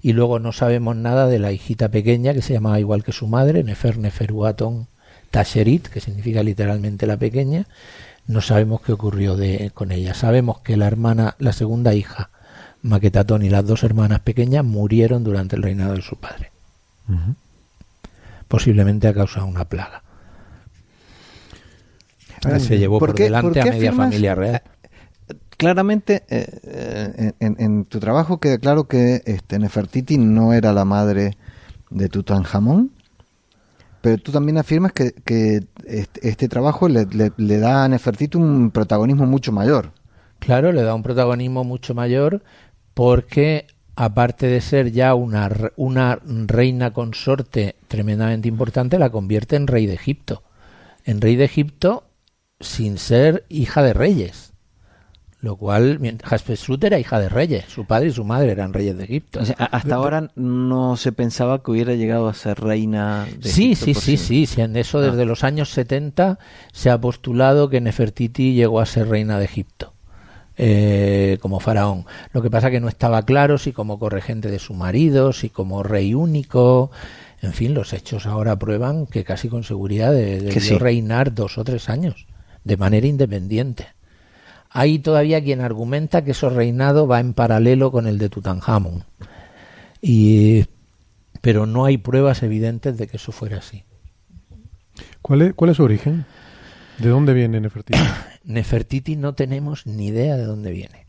Y 0.00 0.14
luego 0.14 0.38
no 0.38 0.52
sabemos 0.52 0.96
nada 0.96 1.26
de 1.26 1.38
la 1.38 1.52
hijita 1.52 1.90
pequeña, 1.90 2.32
que 2.32 2.40
se 2.40 2.54
llamaba 2.54 2.80
igual 2.80 3.04
que 3.04 3.12
su 3.12 3.26
madre, 3.26 3.62
Nefer 3.62 3.98
Neferuaton 3.98 4.86
Tasherit, 5.30 5.88
que 5.88 6.00
significa 6.00 6.42
literalmente 6.42 7.06
la 7.06 7.18
pequeña. 7.18 7.66
No 8.26 8.40
sabemos 8.40 8.80
qué 8.80 8.92
ocurrió 8.92 9.36
de, 9.36 9.70
con 9.74 9.92
ella. 9.92 10.14
Sabemos 10.14 10.60
que 10.60 10.78
la 10.78 10.86
hermana, 10.86 11.36
la 11.38 11.52
segunda 11.52 11.94
hija, 11.94 12.30
Maquetatón 12.80 13.44
y 13.44 13.50
las 13.50 13.66
dos 13.66 13.84
hermanas 13.84 14.20
pequeñas 14.20 14.64
murieron 14.64 15.24
durante 15.24 15.56
el 15.56 15.62
reinado 15.62 15.92
de 15.92 16.00
su 16.00 16.16
padre 16.16 16.50
posiblemente 18.50 19.06
a 19.06 19.14
causa 19.14 19.40
de 19.40 19.46
una 19.46 19.64
plaga. 19.64 20.02
se 22.58 22.78
llevó 22.78 22.98
por, 22.98 23.14
delante 23.14 23.60
a 23.60 23.64
media 23.66 23.92
familia 23.92 24.34
real. 24.34 24.62
Claramente, 25.56 26.24
eh, 26.28 26.48
eh, 26.64 27.32
en, 27.38 27.84
tu 27.84 28.00
trabajo 28.00 28.40
queda 28.40 28.58
claro 28.58 28.88
que 28.88 29.22
este, 29.24 29.60
Nefertiti 29.60 30.18
no 30.18 30.52
era 30.52 30.72
la 30.72 30.84
madre 30.84 31.36
de 31.90 32.08
Tutankamón, 32.08 32.90
pero 34.00 34.18
tú 34.18 34.32
también 34.32 34.58
afirmas 34.58 34.92
que, 34.92 35.12
este, 35.86 36.28
este, 36.28 36.48
trabajo 36.48 36.88
le, 36.88 37.06
le, 37.36 37.58
da 37.58 37.84
a 37.84 37.88
Nefertiti 37.88 38.36
un 38.36 38.72
protagonismo 38.72 39.26
mucho 39.26 39.52
mayor. 39.52 39.92
Claro, 40.40 40.72
le 40.72 40.82
da 40.82 40.96
un 40.96 41.04
protagonismo 41.04 41.62
mucho 41.62 41.94
mayor 41.94 42.42
porque 42.94 43.68
aparte 44.00 44.46
de 44.46 44.62
ser 44.62 44.92
ya 44.92 45.14
una, 45.14 45.50
una 45.76 46.18
reina 46.24 46.90
consorte 46.94 47.76
tremendamente 47.86 48.48
importante, 48.48 48.98
la 48.98 49.10
convierte 49.10 49.56
en 49.56 49.66
rey 49.66 49.84
de 49.84 49.92
Egipto. 49.92 50.42
En 51.04 51.20
rey 51.20 51.36
de 51.36 51.44
Egipto 51.44 52.04
sin 52.60 52.96
ser 52.96 53.44
hija 53.50 53.82
de 53.82 53.92
reyes. 53.92 54.54
Lo 55.42 55.56
cual, 55.56 56.18
Hatshepsut 56.24 56.82
era 56.82 56.98
hija 56.98 57.20
de 57.20 57.28
reyes, 57.28 57.66
su 57.68 57.84
padre 57.84 58.08
y 58.08 58.12
su 58.12 58.24
madre 58.24 58.52
eran 58.52 58.72
reyes 58.72 58.96
de 58.96 59.04
Egipto. 59.04 59.40
hasta 59.58 59.94
ahora 59.94 60.30
no 60.34 60.96
se 60.96 61.12
pensaba 61.12 61.62
que 61.62 61.70
hubiera 61.70 61.92
llegado 61.92 62.28
a 62.28 62.32
ser 62.32 62.58
reina 62.58 63.26
de 63.38 63.50
sí, 63.50 63.72
Egipto. 63.72 63.84
Sí, 63.84 63.94
sí, 63.94 64.16
sí, 64.16 64.46
sí, 64.46 64.60
en 64.62 64.76
eso 64.76 65.02
desde 65.02 65.22
ah. 65.22 65.26
los 65.26 65.44
años 65.44 65.68
70 65.72 66.38
se 66.72 66.88
ha 66.88 66.98
postulado 66.98 67.68
que 67.68 67.82
Nefertiti 67.82 68.54
llegó 68.54 68.80
a 68.80 68.86
ser 68.86 69.08
reina 69.08 69.38
de 69.38 69.44
Egipto. 69.44 69.92
Eh, 70.62 71.38
como 71.40 71.58
faraón. 71.58 72.04
Lo 72.34 72.42
que 72.42 72.50
pasa 72.50 72.70
que 72.70 72.80
no 72.80 72.88
estaba 72.88 73.22
claro 73.22 73.56
si 73.56 73.72
como 73.72 73.98
corregente 73.98 74.50
de 74.50 74.58
su 74.58 74.74
marido, 74.74 75.32
si 75.32 75.48
como 75.48 75.82
rey 75.82 76.12
único. 76.12 76.90
En 77.40 77.54
fin, 77.54 77.72
los 77.72 77.94
hechos 77.94 78.26
ahora 78.26 78.58
prueban 78.58 79.06
que 79.06 79.24
casi 79.24 79.48
con 79.48 79.64
seguridad 79.64 80.12
debió 80.12 80.78
reinar 80.78 81.32
dos 81.32 81.56
o 81.56 81.64
tres 81.64 81.88
años, 81.88 82.26
de 82.62 82.76
manera 82.76 83.06
independiente. 83.06 83.86
Hay 84.68 84.98
todavía 84.98 85.42
quien 85.42 85.62
argumenta 85.62 86.24
que 86.24 86.32
ese 86.32 86.50
reinado 86.50 87.06
va 87.06 87.20
en 87.20 87.32
paralelo 87.32 87.90
con 87.90 88.06
el 88.06 88.18
de 88.18 88.28
Tutankamón. 88.28 89.04
Y, 90.02 90.66
pero 91.40 91.64
no 91.64 91.86
hay 91.86 91.96
pruebas 91.96 92.42
evidentes 92.42 92.98
de 92.98 93.06
que 93.06 93.16
eso 93.16 93.32
fuera 93.32 93.56
así. 93.56 93.84
¿Cuál 95.22 95.40
es, 95.40 95.54
cuál 95.54 95.70
es 95.70 95.78
su 95.78 95.84
origen? 95.84 96.26
¿De 97.00 97.08
dónde 97.08 97.32
viene 97.32 97.60
Nefertiti? 97.60 97.98
Nefertiti 98.44 99.16
no 99.16 99.34
tenemos 99.34 99.86
ni 99.86 100.08
idea 100.08 100.36
de 100.36 100.44
dónde 100.44 100.70
viene. 100.70 101.06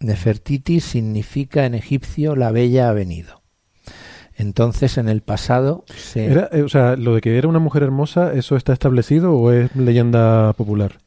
Nefertiti 0.00 0.80
significa 0.80 1.64
en 1.64 1.74
egipcio 1.74 2.34
la 2.34 2.50
bella 2.50 2.88
ha 2.88 2.92
venido. 2.92 3.37
Entonces, 4.38 4.98
en 4.98 5.08
el 5.08 5.20
pasado 5.20 5.84
se... 5.96 6.32
Eh, 6.32 6.62
o 6.62 6.68
sea, 6.68 6.94
lo 6.94 7.16
de 7.16 7.20
que 7.20 7.36
era 7.36 7.48
una 7.48 7.58
mujer 7.58 7.82
hermosa, 7.82 8.32
¿eso 8.32 8.54
está 8.54 8.72
establecido 8.72 9.34
o 9.34 9.50
es 9.50 9.74
leyenda 9.74 10.52
popular? 10.52 11.00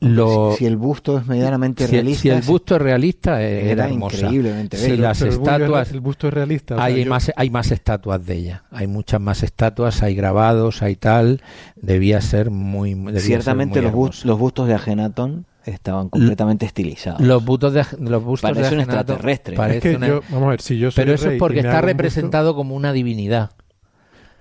Si, 0.58 0.66
el 0.66 0.76
busto 0.76 1.18
es 1.18 1.26
medianamente 1.26 1.88
realista... 1.88 2.22
Si, 2.22 2.30
el 2.30 2.42
busto 2.42 2.76
es 2.76 2.82
realista, 2.82 3.42
eh, 3.42 3.72
era, 3.72 3.88
hermosa. 3.88 4.18
increíblemente 4.18 4.76
Si 4.76 4.98
las 4.98 5.22
estatuas... 5.22 5.92
El 5.92 6.02
busto 6.02 6.28
es 6.28 6.34
realista. 6.34 6.84
hay, 6.84 7.06
más, 7.06 7.32
hay 7.34 7.50
más 7.50 7.72
estatuas 7.72 8.26
de 8.26 8.36
ella. 8.36 8.64
Hay 8.70 8.88
muchas 8.88 9.22
más 9.22 9.44
estatuas, 9.44 10.04
hay 10.04 10.14
grabados, 10.14 10.82
hay 10.82 10.98
tal. 10.98 11.42
Debía 11.78 12.20
ser 12.20 12.52
muy... 12.52 12.98
Ciertamente 13.18 13.82
los, 13.82 14.26
los 14.26 14.40
bustos 14.40 14.68
de 14.68 14.74
Agenatón 14.74 15.46
estaban 15.66 16.10
completamente 16.10 16.66
estilizados. 16.66 17.22
Los 17.22 17.44
bustos 17.44 17.74
de 17.74 17.86
los 18.00 18.24
bustos 18.24 18.52
parece 18.52 18.74
un 18.76 18.82
extraterrestre. 18.82 19.56
vamos 19.56 20.48
a 20.48 20.50
ver, 20.50 20.62
si 20.62 20.78
yo 20.78 20.90
pero 20.96 21.14
eso 21.14 21.30
es 21.30 21.40
porque 21.40 21.60
está 21.60 21.82
representado 21.82 22.56
como 22.56 22.76
una 22.76 22.94
divinidad. 22.94 23.52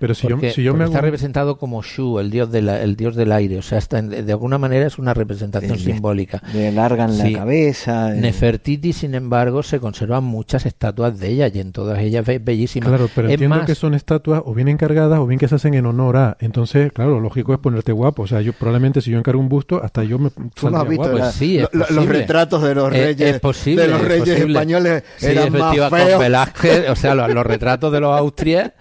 Pero 0.01 0.15
si 0.15 0.27
yo, 0.27 0.39
si 0.51 0.63
yo 0.63 0.73
me 0.73 0.85
está 0.85 0.99
representado 0.99 1.59
como 1.59 1.83
Shu, 1.83 2.17
el 2.17 2.31
dios, 2.31 2.51
el 2.51 2.95
dios 2.95 3.15
del 3.15 3.31
aire. 3.31 3.59
O 3.59 3.61
sea, 3.61 3.77
está, 3.77 4.01
de 4.01 4.31
alguna 4.31 4.57
manera 4.57 4.87
es 4.87 4.97
una 4.97 5.13
representación 5.13 5.77
simbólica. 5.77 6.41
Le 6.55 6.71
largan 6.71 7.19
la 7.19 7.31
cabeza. 7.31 8.09
Nefertiti, 8.09 8.93
sin 8.93 9.13
embargo, 9.13 9.61
se 9.61 9.79
conservan 9.79 10.23
muchas 10.23 10.65
estatuas 10.65 11.19
de 11.19 11.27
ella 11.27 11.51
y 11.53 11.59
en 11.59 11.71
todas 11.71 11.99
ellas 11.99 12.25
bellísimas. 12.25 12.89
Claro, 12.89 13.09
pero 13.13 13.29
entiendo 13.29 13.63
que 13.63 13.75
son 13.75 13.93
estatuas 13.93 14.41
o 14.43 14.55
bien 14.55 14.69
encargadas 14.69 15.19
o 15.19 15.27
bien 15.27 15.37
que 15.37 15.47
se 15.47 15.53
hacen 15.53 15.75
en 15.75 15.85
honor 15.85 16.17
a. 16.17 16.37
Entonces, 16.39 16.91
claro, 16.91 17.11
lo 17.11 17.19
lógico 17.19 17.53
es 17.53 17.59
ponerte 17.59 17.91
guapo. 17.91 18.23
O 18.23 18.27
sea, 18.27 18.41
yo 18.41 18.53
probablemente 18.53 19.01
si 19.01 19.11
yo 19.11 19.19
encargo 19.19 19.39
un 19.39 19.49
busto, 19.49 19.83
hasta 19.83 20.03
yo 20.03 20.17
me 20.17 20.31
saldría 20.55 20.95
guapo. 20.95 21.11
Pues 21.11 21.35
sí, 21.35 21.59
los 21.71 22.07
retratos 22.07 22.63
de 22.63 22.73
los 22.73 22.91
reyes, 22.91 23.39
de 23.65 23.87
los 23.87 24.01
reyes 24.01 24.39
españoles 24.39 25.03
eran 25.21 25.53
más 25.53 25.77
feos. 25.91 26.19
Velázquez, 26.19 26.89
o 26.89 26.95
sea, 26.95 27.13
los, 27.13 27.31
los 27.31 27.45
retratos 27.45 27.93
de 27.93 27.99
los 27.99 28.17
austrias 28.17 28.71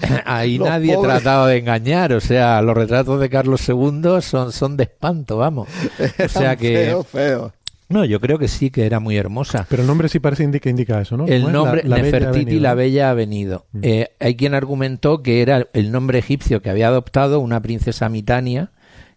Ahí 0.24 0.58
nadie 0.58 0.94
ha 0.94 1.00
tratado 1.00 1.46
de 1.46 1.58
engañar, 1.58 2.12
o 2.12 2.20
sea, 2.20 2.60
los 2.62 2.76
retratos 2.76 3.20
de 3.20 3.28
Carlos 3.28 3.68
II 3.68 4.20
son, 4.20 4.52
son 4.52 4.76
de 4.76 4.84
espanto, 4.84 5.36
vamos. 5.36 5.68
O 6.24 6.28
sea 6.28 6.56
que... 6.56 6.74
Feo, 6.74 7.04
feo. 7.04 7.52
No, 7.88 8.04
yo 8.04 8.20
creo 8.20 8.38
que 8.38 8.48
sí, 8.48 8.70
que 8.70 8.84
era 8.84 8.98
muy 8.98 9.16
hermosa. 9.16 9.66
Pero 9.68 9.82
el 9.82 9.88
nombre 9.88 10.08
sí 10.08 10.18
parece 10.18 10.42
indica, 10.42 10.68
indica 10.68 11.00
eso, 11.00 11.16
¿no? 11.16 11.26
El 11.26 11.52
nombre, 11.52 11.84
Nefertiti, 11.84 12.58
la 12.58 12.74
Bella 12.74 13.10
ha 13.10 13.14
venido. 13.14 13.66
Mm. 13.72 13.80
Eh, 13.82 14.10
hay 14.18 14.34
quien 14.34 14.54
argumentó 14.54 15.22
que 15.22 15.40
era 15.40 15.68
el 15.72 15.92
nombre 15.92 16.18
egipcio 16.18 16.62
que 16.62 16.70
había 16.70 16.88
adoptado 16.88 17.38
una 17.38 17.60
princesa 17.60 18.08
mitania 18.08 18.70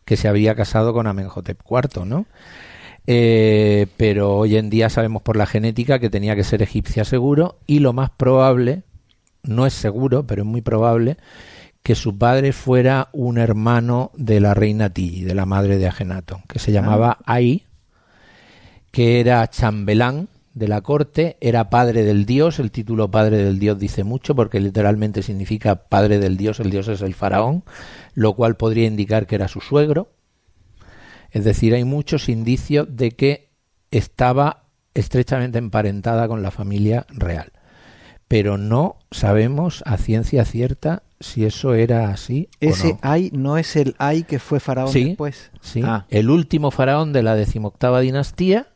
que 0.06 0.18
se 0.18 0.28
había 0.28 0.56
casado 0.56 0.94
con 0.94 1.08
Amenhotep 1.08 1.60
IV, 1.70 2.06
¿no? 2.06 2.26
Eh, 3.08 3.88
pero 3.98 4.38
hoy 4.38 4.56
en 4.56 4.70
día 4.70 4.90
sabemos 4.90 5.24
por 5.24 5.36
la 5.36 5.48
genética 5.48 5.98
que 5.98 6.12
tenía 6.12 6.36
que 6.36 6.44
ser 6.44 6.62
egipcia 6.62 7.06
seguro 7.06 7.58
y 7.66 7.80
lo 7.80 7.92
más 7.92 8.12
probable 8.12 8.84
no 9.44 9.66
es 9.66 9.74
seguro, 9.74 10.26
pero 10.26 10.44
es 10.44 10.48
muy 10.48 10.62
probable, 10.62 11.18
que 11.84 11.96
su 11.96 12.18
padre 12.18 12.52
fuera 12.52 13.10
un 13.14 13.38
hermano 13.38 14.12
de 14.16 14.40
la 14.40 14.54
reina 14.54 14.90
Tilly, 14.90 15.24
de 15.24 15.36
la 15.36 15.46
madre 15.46 15.78
de 15.78 15.88
Agenaton, 15.88 16.44
que 16.48 16.60
se 16.60 16.72
llamaba 16.72 17.18
ah. 17.22 17.34
Ai, 17.34 17.66
que 18.92 19.20
era 19.20 19.48
chambelán 19.50 20.30
de 20.54 20.68
la 20.68 20.82
corte, 20.82 21.38
era 21.40 21.70
padre 21.70 22.04
del 22.04 22.26
dios, 22.26 22.60
el 22.60 22.72
título 22.72 23.10
padre 23.10 23.38
del 23.38 23.60
dios 23.60 23.80
dice 23.80 24.04
mucho 24.04 24.36
porque 24.36 24.60
literalmente 24.60 25.24
significa 25.24 25.84
padre 25.88 26.20
del 26.20 26.38
dios, 26.38 26.60
el 26.60 26.70
dios 26.70 26.88
es 26.90 27.02
el 27.02 27.14
faraón, 27.14 27.64
lo 28.14 28.34
cual 28.36 28.58
podría 28.58 28.88
indicar 28.88 29.26
que 29.26 29.36
era 29.36 29.48
su 29.48 29.62
suegro. 29.62 30.12
Es 31.32 31.44
decir, 31.44 31.76
hay 31.76 31.86
muchos 31.86 32.28
indicios 32.28 32.88
de 32.90 33.12
que 33.12 33.52
estaba 33.92 34.66
estrechamente 34.94 35.60
emparentada 35.60 36.28
con 36.28 36.42
la 36.42 36.52
familia 36.52 37.06
real 37.10 37.52
pero 38.30 38.58
no 38.60 38.96
sabemos 39.10 39.84
a 39.88 39.98
ciencia 39.98 40.46
cierta 40.46 41.02
si 41.20 41.46
eso 41.46 41.74
era 41.74 42.12
así. 42.12 42.48
Ese 42.62 42.90
o 42.90 42.94
no. 42.94 43.00
Ay 43.02 43.32
no 43.34 43.58
es 43.58 43.76
el 43.76 43.96
Ay 43.98 44.24
que 44.24 44.40
fue 44.40 44.62
faraón 44.62 44.94
después. 44.94 45.52
Sí, 45.60 45.82
ah. 45.84 46.06
el 46.10 46.30
último 46.30 46.72
faraón 46.72 47.12
de 47.12 47.24
la 47.24 47.36
decimoctava 47.36 48.00
dinastía 48.00 48.68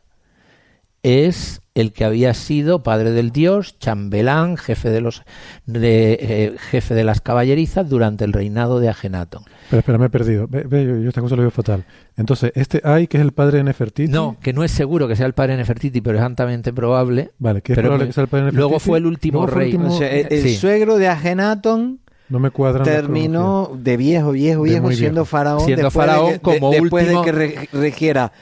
es 1.04 1.60
el 1.74 1.92
que 1.92 2.04
había 2.04 2.34
sido 2.34 2.82
padre 2.82 3.10
del 3.10 3.30
dios, 3.30 3.78
chambelán, 3.78 4.56
jefe 4.56 4.90
de 4.90 5.00
los 5.00 5.22
eh, 5.72 6.56
jefe 6.70 6.94
de 6.94 7.04
las 7.04 7.20
caballerizas 7.20 7.88
durante 7.88 8.24
el 8.24 8.32
reinado 8.32 8.80
de 8.80 8.88
Agenatón. 8.88 9.42
Pero 9.70 9.80
espera, 9.80 9.98
me 9.98 10.06
he 10.06 10.10
perdido. 10.10 10.46
Ve, 10.48 10.64
yo, 11.02 11.08
esta 11.08 11.20
cosa 11.20 11.36
lo 11.36 11.42
veo 11.42 11.50
fatal. 11.50 11.84
Entonces, 12.16 12.52
este 12.54 12.80
Ay, 12.84 13.06
que 13.06 13.18
es 13.18 13.22
el 13.22 13.32
padre 13.32 13.58
de 13.58 13.64
Nefertiti. 13.64 14.10
No, 14.10 14.36
que 14.40 14.52
no 14.52 14.64
es 14.64 14.70
seguro 14.70 15.06
que 15.06 15.16
sea 15.16 15.26
el 15.26 15.34
padre 15.34 15.52
de 15.52 15.58
Nefertiti, 15.58 16.00
pero 16.00 16.18
es 16.18 16.24
altamente 16.24 16.72
probable. 16.72 17.32
Vale, 17.38 17.60
que 17.60 17.72
es 17.72 17.78
probable 17.78 18.06
que 18.06 18.12
sea 18.12 18.22
el 18.22 18.28
padre 18.28 18.46
de 18.46 18.52
Nefertiti. 18.52 18.60
Luego 18.60 18.80
fue 18.80 18.98
el 18.98 19.06
último 19.06 19.46
rey. 19.46 19.78
el, 20.00 20.56
suegro 20.56 20.96
de 20.96 21.08
Agenatón 21.08 22.00
no 22.28 22.38
me 22.38 22.50
terminó 22.50 23.70
de 23.76 23.96
viejo, 23.98 24.32
viejo, 24.32 24.62
viejo, 24.62 24.90
siendo 24.92 25.24
faraón. 25.24 25.60
Siendo 25.60 25.90
faraón 25.90 26.38
como 26.38 26.70
después 26.70 27.06
de 27.06 27.20
que 27.22 27.68
regiera 27.72 28.32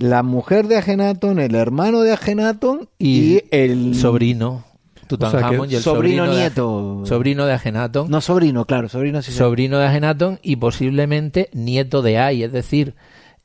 la 0.00 0.22
mujer 0.22 0.66
de 0.66 0.78
Agenatón, 0.78 1.38
el 1.38 1.54
hermano 1.54 2.00
de 2.00 2.12
Agenatón 2.12 2.88
y, 2.98 3.42
el 3.50 3.94
sobrino. 3.94 4.64
Tutankamón 5.06 5.70
y 5.70 5.74
el 5.74 5.82
sobrino, 5.82 6.26
nieto. 6.26 7.02
sobrino 7.04 7.44
de 7.44 7.52
Agenatón. 7.52 8.10
No, 8.10 8.20
sobrino, 8.20 8.64
claro, 8.64 8.88
sobrino 8.88 9.20
sí. 9.22 9.32
Sobrino 9.32 9.78
de 9.78 9.86
Agenatón 9.86 10.38
y 10.42 10.56
posiblemente 10.56 11.50
nieto 11.52 12.00
de 12.00 12.18
Ai, 12.18 12.44
es 12.44 12.52
decir, 12.52 12.94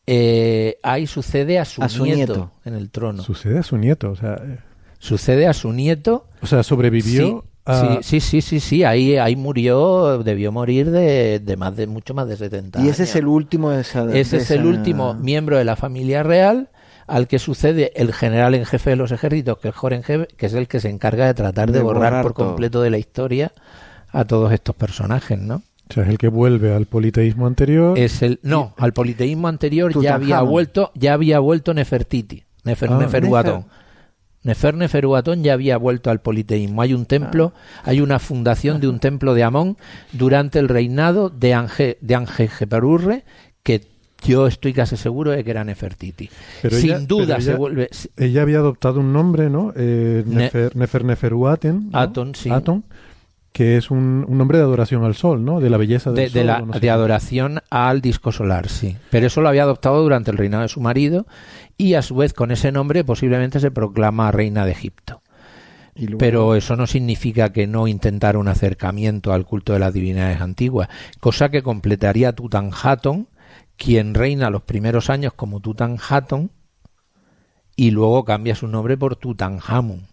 eh, 0.08 0.78
Ai 0.82 1.08
sucede 1.08 1.60
a 1.60 1.66
su, 1.66 1.82
nieto, 2.06 2.52
en 2.64 2.76
el 2.76 2.90
trono. 2.90 3.22
Sucede 3.22 3.60
a 3.60 3.64
su 3.64 3.78
nieto, 3.78 4.12
o 4.12 4.16
sea. 4.16 4.36
Eh. 4.36 4.60
Sucede 5.00 5.48
a 5.48 5.54
su 5.54 5.74
nieto. 5.74 6.28
O 6.42 6.46
sea, 6.46 6.64
sobrevivió. 6.64 7.28
Sí, 7.28 7.50
sí, 8.02 8.22
sí, 8.22 8.42
sí, 8.42 8.84
ahí, 8.84 9.18
ahí 9.18 9.36
murió, 9.36 10.22
debió 10.24 10.52
morir 10.52 10.92
de, 10.92 11.40
de 11.40 11.58
más 11.58 11.76
de 11.76 11.88
mucho 11.88 12.14
más 12.14 12.28
de 12.28 12.38
70 12.38 12.80
años. 12.80 12.88
Y 12.88 12.92
ese 12.92 13.04
es 13.04 13.16
el 13.16 13.28
último 13.28 13.72
de 13.72 13.82
esa. 13.82 14.06
ese 14.16 14.38
es 14.38 14.52
el 14.52 14.66
último 14.66 15.14
miembro 15.14 15.58
de 15.58 15.66
la 15.66 15.76
familia 15.76 16.24
real 16.24 16.70
al 17.08 17.28
que 17.28 17.40
sucede 17.40 17.92
el 17.96 18.14
general 18.14 18.56
en 18.56 18.66
jefe 18.66 18.92
de 18.92 18.96
los 18.96 19.12
ejércitos, 19.12 19.60
que 19.60 19.70
es 19.70 19.76
Jorenjev, 19.76 20.28
que 20.36 20.46
es 20.48 20.54
el 20.54 20.68
que 20.68 20.80
se 20.80 20.90
encarga 20.90 21.28
de 21.28 21.34
tratar 21.34 21.72
de, 21.72 21.80
borrar, 21.82 22.24
por 22.24 22.34
completo 22.34 22.82
de 22.82 22.90
la 22.90 22.98
historia 22.98 23.52
a 24.12 24.26
todos 24.26 24.52
estos 24.52 24.76
personajes, 24.76 25.38
¿no? 25.40 25.62
O 25.88 25.94
sea, 25.94 26.04
es 26.04 26.10
el 26.10 26.18
que 26.18 26.30
vuelve 26.30 26.74
al 26.74 26.88
politeísmo 26.88 27.46
anterior. 27.46 27.98
Es 27.98 28.24
el 28.24 28.40
no, 28.42 28.74
al 28.78 28.94
politeísmo 28.94 29.48
anterior 29.48 29.94
ya 30.02 30.16
había 30.16 30.42
vuelto, 30.42 30.92
ya 30.96 31.14
había 31.14 31.38
vuelto 31.40 31.76
Nefertiti, 31.76 32.44
Nefer, 32.64 32.90
ah, 32.92 32.98
Neferuatón. 32.98 33.56
Nefer 33.58 33.85
Neferuatón 34.46 35.44
ya 35.44 35.54
había 35.54 35.78
vuelto 35.78 36.12
al 36.12 36.22
politeísmo. 36.22 36.82
Hay 36.82 36.94
un 36.94 37.06
templo, 37.06 37.54
ah. 37.56 37.82
hay 37.86 38.02
una 38.02 38.20
fundación 38.20 38.80
de 38.80 38.88
un 38.88 39.00
templo 39.00 39.34
de 39.34 39.44
Amón 39.44 39.78
durante 40.14 40.60
el 40.60 40.70
reinado 40.70 41.30
de 41.30 41.54
Ange, 41.54 41.98
de 42.02 43.24
que 43.64 43.82
yo 44.24 44.48
estoy 44.48 44.74
casi 44.74 44.98
seguro 44.98 45.32
de 45.32 45.44
que 45.44 45.52
era 45.52 45.64
Nefertiti. 45.64 46.30
Sin 46.70 47.08
duda 47.08 47.42
se 47.42 47.56
vuelve. 47.56 47.90
Ella 48.18 48.44
había 48.44 48.60
adoptado 48.60 49.00
un 49.00 49.12
nombre, 49.12 49.50
¿no? 49.50 49.74
Eh, 49.76 50.24
Nefer, 50.26 50.76
Nefer 50.76 51.04
Neferuaten. 51.04 51.92
sí 52.34 52.50
que 53.56 53.78
es 53.78 53.90
un, 53.90 54.26
nombre 54.28 54.58
de 54.58 54.66
adoración 54.66 55.06
al 55.06 55.16
sol, 55.16 55.46
¿no? 55.46 55.62
De 55.62 55.70
la 55.70 55.78
belleza 55.78 56.12
del 56.12 56.30
de, 56.30 56.46
sol. 56.46 56.72
De, 56.78 56.90
adoración 56.90 57.62
al 57.70 58.02
disco 58.02 58.34
solar, 58.34 58.68
sí. 58.68 58.98
Pero 59.10 59.28
eso 59.28 59.40
lo 59.40 59.48
había 59.48 59.64
adoptado 59.64 60.04
durante 60.04 60.30
el 60.30 60.38
reinado 60.38 60.64
de 60.64 60.68
su 60.68 60.82
marido 60.82 61.26
y 61.78 61.96
a 61.96 62.02
su 62.02 62.16
vez 62.16 62.34
con 62.34 62.52
ese 62.52 62.72
nombre 62.72 63.04
posiblemente 63.04 63.60
se 63.60 63.72
proclama 63.72 64.32
reina 64.32 64.66
de 64.66 64.72
Egipto. 64.72 65.22
Pero 66.20 66.56
eso 66.56 66.76
no 66.76 66.88
significa 66.88 67.54
que 67.54 67.68
no 67.68 67.88
intentara 67.88 68.38
un 68.38 68.50
acercamiento 68.50 69.32
al 69.32 69.46
culto 69.46 69.72
de 69.72 69.80
las 69.80 69.94
divinidades 69.94 70.42
antiguas, 70.42 70.90
cosa 71.22 71.50
que 71.50 71.64
completaría 71.64 72.34
Tutanhatón, 72.34 73.30
quien 73.78 74.14
reina 74.14 74.50
los 74.50 74.64
primeros 74.64 75.10
años 75.10 75.34
como 75.34 75.62
Tutanhatón 75.62 76.52
y 77.78 77.92
luego 77.92 78.26
cambia 78.26 78.56
su 78.56 78.68
nombre 78.68 78.98
por 78.98 79.16
Tutanhamun 79.16 80.08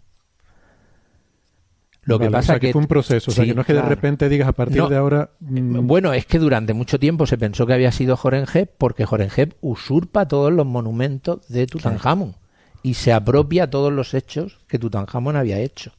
lo 2.05 2.19
que 2.19 2.29
pasa 2.29 2.55
es 2.55 2.59
que, 2.59 2.71
fue 2.71 2.81
un 2.81 2.87
proceso, 2.87 3.31
o 3.31 3.33
sea, 3.33 3.45
que 3.45 3.53
no 3.53 3.61
es 3.61 3.67
que 3.67 3.73
de 3.73 3.81
repente 3.81 4.27
digas 4.27 4.49
a 4.49 4.51
partir 4.51 4.83
de 4.83 4.95
ahora. 4.97 5.29
Mm, 5.39 5.87
bueno, 5.87 6.13
es 6.13 6.25
que 6.25 6.37
durante 6.37 6.73
mucho 6.73 6.99
tiempo 6.99 7.25
se 7.25 7.37
pensó 7.37 7.65
que 7.65 7.73
había 7.73 7.91
sido 7.91 8.17
Jorenjeb 8.17 8.69
porque 8.77 9.05
Jorenjeb 9.05 9.55
usurpa 9.61 10.27
todos 10.27 10.51
los 10.51 10.65
monumentos 10.65 11.47
de 11.47 11.65
Tutankamón 11.65 12.35
y 12.81 12.95
se 12.95 13.13
apropia 13.13 13.69
todos 13.69 13.93
los 13.93 14.13
hechos 14.13 14.59
que 14.67 14.77
Tutankamón 14.79 15.37
había 15.37 15.59
hecho. 15.59 15.91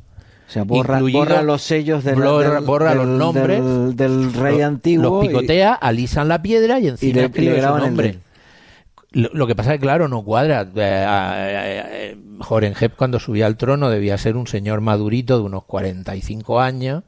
O 0.46 0.50
sea, 0.50 0.64
borra, 0.64 1.00
los 1.42 1.62
sellos 1.62 2.04
del, 2.04 2.16
borra, 2.16 2.94
los 2.94 3.06
nombres 3.06 3.62
del, 3.96 4.34
rey 4.34 4.60
antiguo. 4.60 5.22
Los 5.22 5.26
picotea, 5.26 5.72
alisan 5.72 6.28
la 6.28 6.42
piedra 6.42 6.78
y 6.80 6.88
encima 6.88 7.20
le, 7.20 7.26
escribe 7.26 7.62
su 7.62 7.78
nombre. 7.78 8.18
Lo, 9.14 9.46
que 9.46 9.54
pasa 9.54 9.74
es 9.74 9.78
que, 9.78 9.82
claro, 9.82 10.08
no 10.08 10.24
cuadra. 10.24 10.62
Eh, 10.62 10.68
eh, 10.76 12.16
eh 12.16 12.90
cuando 12.96 13.20
subía 13.20 13.46
al 13.46 13.56
trono 13.56 13.88
debía 13.88 14.18
ser 14.18 14.36
un 14.36 14.48
señor 14.48 14.80
madurito 14.80 15.38
de 15.38 15.44
unos 15.44 15.64
45 15.64 16.60
años 16.60 17.04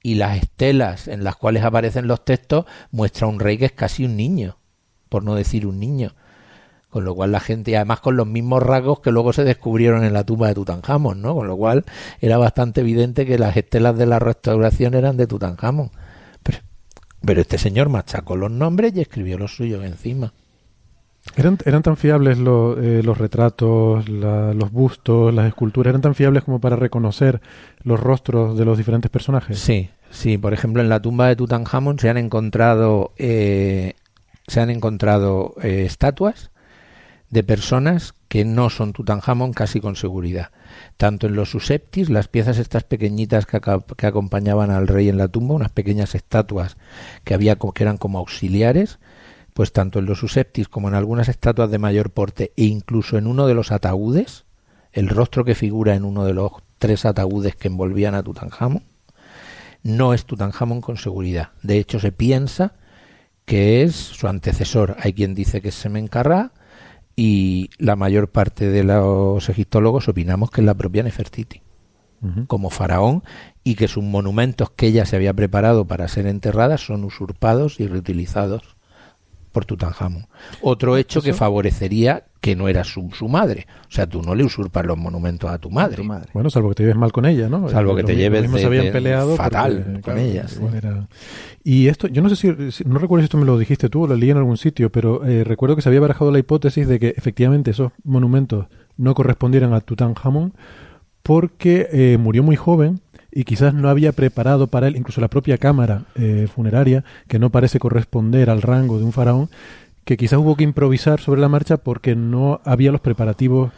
y 0.00 0.14
las 0.14 0.38
estelas 0.38 1.08
en 1.08 1.24
las 1.24 1.34
cuales 1.34 1.64
aparecen 1.64 2.06
los 2.06 2.24
textos 2.24 2.64
muestra 2.92 3.26
un 3.26 3.40
rey 3.40 3.58
que 3.58 3.66
es 3.66 3.72
casi 3.72 4.04
un 4.04 4.16
niño, 4.16 4.56
por 5.08 5.24
no 5.24 5.34
decir 5.34 5.66
un 5.66 5.80
niño. 5.80 6.14
Con 6.90 7.04
lo 7.04 7.14
cual 7.14 7.32
la 7.32 7.40
gente, 7.40 7.76
además 7.76 8.00
con 8.00 8.16
los 8.16 8.26
mismos 8.26 8.62
rasgos 8.62 9.00
que 9.00 9.10
luego 9.10 9.32
se 9.32 9.44
descubrieron 9.44 10.04
en 10.04 10.12
la 10.12 10.24
tumba 10.24 10.46
de 10.46 10.54
Tutankamón, 10.54 11.20
¿no? 11.20 11.34
Con 11.34 11.48
lo 11.48 11.56
cual 11.56 11.84
era 12.20 12.38
bastante 12.38 12.80
evidente 12.82 13.26
que 13.26 13.36
las 13.36 13.56
estelas 13.56 13.98
de 13.98 14.06
la 14.06 14.20
restauración 14.20 14.94
eran 14.94 15.16
de 15.16 15.26
Tutankamón. 15.26 15.90
Pero, 16.44 16.58
pero 17.20 17.40
este 17.40 17.58
señor 17.58 17.88
machacó 17.88 18.36
los 18.36 18.50
nombres 18.50 18.94
y 18.94 19.00
escribió 19.00 19.36
los 19.36 19.56
suyos 19.56 19.84
encima. 19.84 20.32
¿Eran, 21.36 21.58
eran 21.64 21.82
tan 21.82 21.96
fiables 21.96 22.38
eh, 22.38 23.02
los 23.04 23.18
retratos, 23.18 24.08
los 24.08 24.72
bustos, 24.72 25.32
las 25.32 25.46
esculturas? 25.46 25.90
¿Eran 25.90 26.02
tan 26.02 26.14
fiables 26.14 26.44
como 26.44 26.60
para 26.60 26.76
reconocer 26.76 27.40
los 27.82 28.00
rostros 28.00 28.58
de 28.58 28.64
los 28.64 28.78
diferentes 28.78 29.10
personajes? 29.10 29.58
Sí, 29.58 29.90
sí. 30.10 30.38
Por 30.38 30.52
ejemplo, 30.52 30.82
en 30.82 30.88
la 30.88 31.00
tumba 31.00 31.28
de 31.28 31.36
Tutankamón 31.36 31.98
se 31.98 32.08
han 32.08 32.16
encontrado, 32.16 33.12
eh, 33.16 33.94
se 34.46 34.60
han 34.60 34.70
encontrado 34.70 35.54
eh, 35.62 35.84
estatuas 35.84 36.50
de 37.30 37.42
personas 37.42 38.14
que 38.28 38.44
no 38.44 38.70
son 38.70 38.92
Tutankamón 38.92 39.52
casi 39.52 39.80
con 39.80 39.96
seguridad. 39.96 40.50
Tanto 40.96 41.26
en 41.26 41.34
los 41.34 41.50
suseptis, 41.50 42.10
las 42.10 42.28
piezas 42.28 42.58
estas 42.58 42.84
pequeñitas 42.84 43.46
que, 43.46 43.60
que 43.96 44.06
acompañaban 44.06 44.70
al 44.70 44.88
rey 44.88 45.08
en 45.08 45.18
la 45.18 45.28
tumba, 45.28 45.54
unas 45.54 45.70
pequeñas 45.70 46.14
estatuas 46.14 46.76
que 47.24 47.34
había 47.34 47.56
que 47.56 47.82
eran 47.82 47.96
como 47.96 48.18
auxiliares, 48.18 48.98
pues 49.58 49.72
tanto 49.72 49.98
en 49.98 50.06
los 50.06 50.20
suseptis 50.20 50.68
como 50.68 50.86
en 50.86 50.94
algunas 50.94 51.28
estatuas 51.28 51.68
de 51.68 51.78
mayor 51.78 52.10
porte 52.10 52.52
e 52.56 52.66
incluso 52.66 53.18
en 53.18 53.26
uno 53.26 53.48
de 53.48 53.54
los 53.54 53.72
ataúdes, 53.72 54.44
el 54.92 55.08
rostro 55.08 55.44
que 55.44 55.56
figura 55.56 55.96
en 55.96 56.04
uno 56.04 56.24
de 56.24 56.32
los 56.32 56.52
tres 56.78 57.04
ataúdes 57.04 57.56
que 57.56 57.66
envolvían 57.66 58.14
a 58.14 58.22
Tutankamón, 58.22 58.84
no 59.82 60.14
es 60.14 60.26
Tutankamón 60.26 60.80
con 60.80 60.96
seguridad. 60.96 61.48
De 61.60 61.78
hecho, 61.78 61.98
se 61.98 62.12
piensa 62.12 62.74
que 63.46 63.82
es 63.82 63.96
su 63.96 64.28
antecesor. 64.28 64.96
Hay 65.00 65.12
quien 65.12 65.34
dice 65.34 65.60
que 65.60 65.70
es 65.70 65.74
Semencarrá 65.74 66.52
y 67.16 67.70
la 67.78 67.96
mayor 67.96 68.30
parte 68.30 68.68
de 68.68 68.84
los 68.84 69.48
egiptólogos 69.48 70.06
opinamos 70.08 70.52
que 70.52 70.60
es 70.60 70.66
la 70.66 70.74
propia 70.74 71.02
Nefertiti 71.02 71.62
como 72.46 72.70
faraón 72.70 73.24
y 73.64 73.74
que 73.74 73.88
sus 73.88 74.04
monumentos 74.04 74.70
que 74.70 74.86
ella 74.86 75.04
se 75.04 75.16
había 75.16 75.34
preparado 75.34 75.84
para 75.84 76.06
ser 76.06 76.28
enterrada 76.28 76.78
son 76.78 77.02
usurpados 77.02 77.80
y 77.80 77.88
reutilizados 77.88 78.77
por 79.50 79.64
Tutankamón. 79.64 80.26
Otro 80.60 80.96
hecho 80.96 81.22
que 81.22 81.32
favorecería 81.32 82.24
que 82.40 82.54
no 82.54 82.68
era 82.68 82.84
su, 82.84 83.10
su, 83.12 83.28
madre. 83.28 83.66
O 83.88 83.90
sea, 83.90 84.06
tú 84.06 84.22
no 84.22 84.34
le 84.34 84.44
usurpas 84.44 84.86
los 84.86 84.96
monumentos 84.96 85.50
a 85.50 85.58
tu 85.58 85.70
madre. 85.70 86.04
Bueno, 86.32 86.50
salvo 86.50 86.68
que 86.68 86.76
te 86.76 86.82
lleves 86.84 86.96
mal 86.96 87.12
con 87.12 87.26
ella, 87.26 87.48
¿no? 87.48 87.68
Salvo 87.68 87.96
que 87.96 88.04
te 88.04 88.14
lleves 88.14 88.50
de, 88.50 88.64
habían 88.64 88.92
peleado 88.92 89.36
fatal 89.36 90.00
con 90.02 90.18
ella. 90.18 90.46
Y 91.64 91.88
esto, 91.88 92.06
yo 92.06 92.22
no 92.22 92.28
sé 92.28 92.36
si, 92.36 92.84
no 92.84 92.98
recuerdo 92.98 93.22
si 93.22 93.24
esto 93.24 93.38
me 93.38 93.44
lo 93.44 93.58
dijiste 93.58 93.88
tú 93.88 94.04
o 94.04 94.06
lo 94.06 94.16
leí 94.16 94.30
en 94.30 94.36
algún 94.36 94.56
sitio, 94.56 94.90
pero 94.90 95.24
eh, 95.26 95.44
recuerdo 95.44 95.76
que 95.76 95.82
se 95.82 95.88
había 95.88 96.00
barajado 96.00 96.30
la 96.30 96.38
hipótesis 96.38 96.86
de 96.86 96.98
que 96.98 97.14
efectivamente 97.16 97.72
esos 97.72 97.92
monumentos 98.04 98.66
no 98.96 99.14
correspondieran 99.14 99.72
a 99.74 99.80
Tutankamón 99.80 100.54
porque 101.22 101.88
eh, 101.92 102.16
murió 102.18 102.42
muy 102.42 102.56
joven 102.56 103.00
y 103.38 103.44
quizás 103.44 103.72
no 103.72 103.88
había 103.88 104.10
preparado 104.10 104.66
para 104.66 104.88
él, 104.88 104.96
incluso 104.96 105.20
la 105.20 105.28
propia 105.28 105.58
cámara 105.58 106.06
eh, 106.16 106.48
funeraria, 106.52 107.04
que 107.28 107.38
no 107.38 107.50
parece 107.50 107.78
corresponder 107.78 108.50
al 108.50 108.62
rango 108.62 108.98
de 108.98 109.04
un 109.04 109.12
faraón, 109.12 109.48
que 110.04 110.16
quizás 110.16 110.40
hubo 110.40 110.56
que 110.56 110.64
improvisar 110.64 111.20
sobre 111.20 111.40
la 111.40 111.48
marcha 111.48 111.76
porque 111.76 112.16
no 112.16 112.60
había 112.64 112.90
los 112.90 113.00
preparativos 113.00 113.70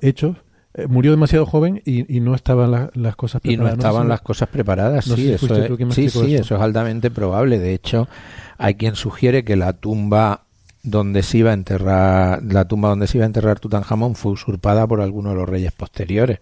hechos. 0.00 0.36
Eh, 0.74 0.86
murió 0.86 1.10
demasiado 1.10 1.46
joven 1.46 1.82
y, 1.84 2.20
no 2.20 2.36
estaban 2.36 2.90
las 2.94 3.16
cosas 3.16 3.40
preparadas. 3.40 3.74
Y 3.74 3.76
no 3.76 3.82
estaban 3.82 4.08
las 4.08 4.20
cosas 4.20 4.50
preparadas, 4.50 5.06
sí, 5.06 5.32
eso 5.32 5.52
es, 5.52 5.94
sí, 5.96 6.10
sí, 6.10 6.36
eso 6.36 6.54
es 6.54 6.60
altamente 6.60 7.10
probable. 7.10 7.58
De 7.58 7.74
hecho, 7.74 8.06
hay 8.56 8.76
quien 8.76 8.94
sugiere 8.94 9.44
que 9.44 9.56
la 9.56 9.72
tumba 9.72 10.42
donde 10.84 11.24
se 11.24 11.38
iba 11.38 11.50
a 11.50 11.54
enterrar, 11.54 12.40
la 12.44 12.66
tumba 12.66 12.90
donde 12.90 13.08
se 13.08 13.18
iba 13.18 13.24
a 13.24 13.26
enterrar 13.26 13.58
Tutankamón 13.58 14.14
fue 14.14 14.30
usurpada 14.30 14.86
por 14.86 15.00
alguno 15.00 15.30
de 15.30 15.34
los 15.34 15.48
reyes 15.48 15.72
posteriores 15.72 16.38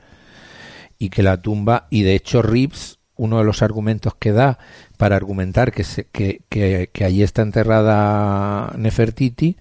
y 0.98 1.10
que 1.10 1.22
la 1.22 1.40
tumba, 1.40 1.86
y 1.90 2.02
de 2.02 2.14
hecho 2.14 2.42
Reeves, 2.42 2.98
uno 3.16 3.38
de 3.38 3.44
los 3.44 3.62
argumentos 3.62 4.14
que 4.14 4.32
da 4.32 4.58
para 4.96 5.16
argumentar 5.16 5.72
que, 5.72 5.84
se, 5.84 6.04
que, 6.06 6.42
que, 6.48 6.90
que 6.92 7.04
allí 7.04 7.22
está 7.22 7.42
enterrada 7.42 8.72
Nefertiti, 8.76 9.56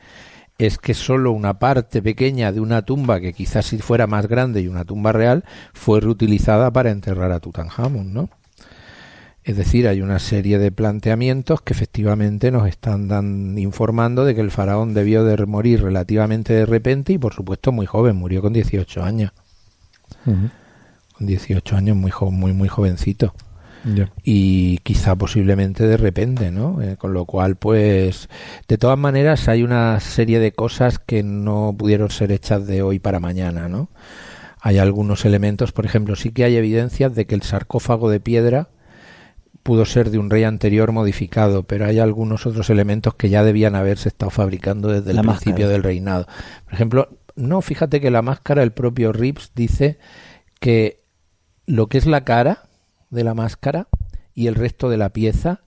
es 0.57 0.77
que 0.77 0.93
solo 0.93 1.31
una 1.31 1.59
parte 1.59 2.01
pequeña 2.01 2.51
de 2.51 2.61
una 2.61 2.83
tumba 2.83 3.19
que 3.19 3.33
quizás 3.33 3.65
si 3.65 3.77
fuera 3.77 4.07
más 4.07 4.27
grande 4.27 4.61
y 4.61 4.67
una 4.67 4.85
tumba 4.85 5.11
real 5.11 5.43
fue 5.73 5.99
reutilizada 5.99 6.71
para 6.71 6.91
enterrar 6.91 7.31
a 7.31 7.39
Tutankamón, 7.39 8.13
¿no? 8.13 8.29
Es 9.43 9.57
decir, 9.57 9.87
hay 9.87 10.01
una 10.01 10.17
serie 10.17 10.57
de 10.57 10.71
planteamientos 10.71 11.61
que 11.61 11.73
efectivamente 11.73 12.49
nos 12.49 12.67
están 12.67 13.07
dan, 13.07 13.55
informando 13.59 14.25
de 14.25 14.33
que 14.33 14.41
el 14.41 14.49
faraón 14.49 14.95
debió 14.95 15.23
de 15.23 15.45
morir 15.45 15.83
relativamente 15.83 16.53
de 16.53 16.65
repente 16.65 17.13
y 17.13 17.19
por 17.19 17.33
supuesto 17.33 17.71
muy 17.71 17.85
joven, 17.85 18.15
murió 18.15 18.41
con 18.41 18.53
18 18.53 19.03
años 19.03 19.31
con 21.17 21.27
18 21.27 21.75
años, 21.75 21.97
muy, 21.97 22.11
muy, 22.31 22.53
muy 22.53 22.67
jovencito. 22.67 23.33
Y 24.23 24.79
quizá 24.79 25.15
posiblemente 25.15 25.85
de 25.85 25.97
repente, 25.97 26.49
¿no? 26.49 26.81
Eh, 26.81 26.97
con 26.97 27.13
lo 27.13 27.25
cual, 27.25 27.55
pues, 27.55 28.29
de 28.67 28.79
todas 28.79 28.97
maneras, 28.97 29.47
hay 29.47 29.61
una 29.61 29.99
serie 29.99 30.39
de 30.39 30.53
cosas 30.53 30.97
que 30.97 31.21
no 31.21 31.75
pudieron 31.77 32.09
ser 32.09 32.31
hechas 32.31 32.65
de 32.65 32.81
hoy 32.81 32.97
para 32.97 33.19
mañana, 33.19 33.69
¿no? 33.69 33.89
Hay 34.59 34.79
algunos 34.79 35.23
elementos, 35.25 35.71
por 35.71 35.85
ejemplo, 35.85 36.15
sí 36.15 36.31
que 36.31 36.43
hay 36.43 36.55
evidencias 36.55 37.13
de 37.13 37.27
que 37.27 37.35
el 37.35 37.43
sarcófago 37.43 38.09
de 38.09 38.19
piedra 38.19 38.69
pudo 39.61 39.85
ser 39.85 40.09
de 40.09 40.17
un 40.17 40.31
rey 40.31 40.43
anterior 40.43 40.91
modificado, 40.91 41.63
pero 41.63 41.85
hay 41.85 41.99
algunos 41.99 42.47
otros 42.47 42.69
elementos 42.71 43.13
que 43.15 43.29
ya 43.29 43.43
debían 43.43 43.75
haberse 43.75 44.09
estado 44.09 44.31
fabricando 44.31 44.89
desde 44.89 45.11
el 45.11 45.21
principio 45.21 45.69
del 45.69 45.83
reinado. 45.83 46.27
Por 46.65 46.73
ejemplo, 46.73 47.09
no, 47.35 47.61
fíjate 47.61 48.01
que 48.01 48.11
la 48.11 48.21
máscara, 48.21 48.63
el 48.63 48.71
propio 48.71 49.11
Rips 49.11 49.51
dice 49.55 49.97
que 50.59 51.04
lo 51.65 51.87
que 51.87 51.97
es 51.97 52.05
la 52.05 52.23
cara, 52.23 52.65
de 53.09 53.23
la 53.23 53.33
máscara 53.33 53.87
y 54.33 54.47
el 54.47 54.55
resto 54.55 54.89
de 54.89 54.97
la 54.97 55.09
pieza 55.09 55.61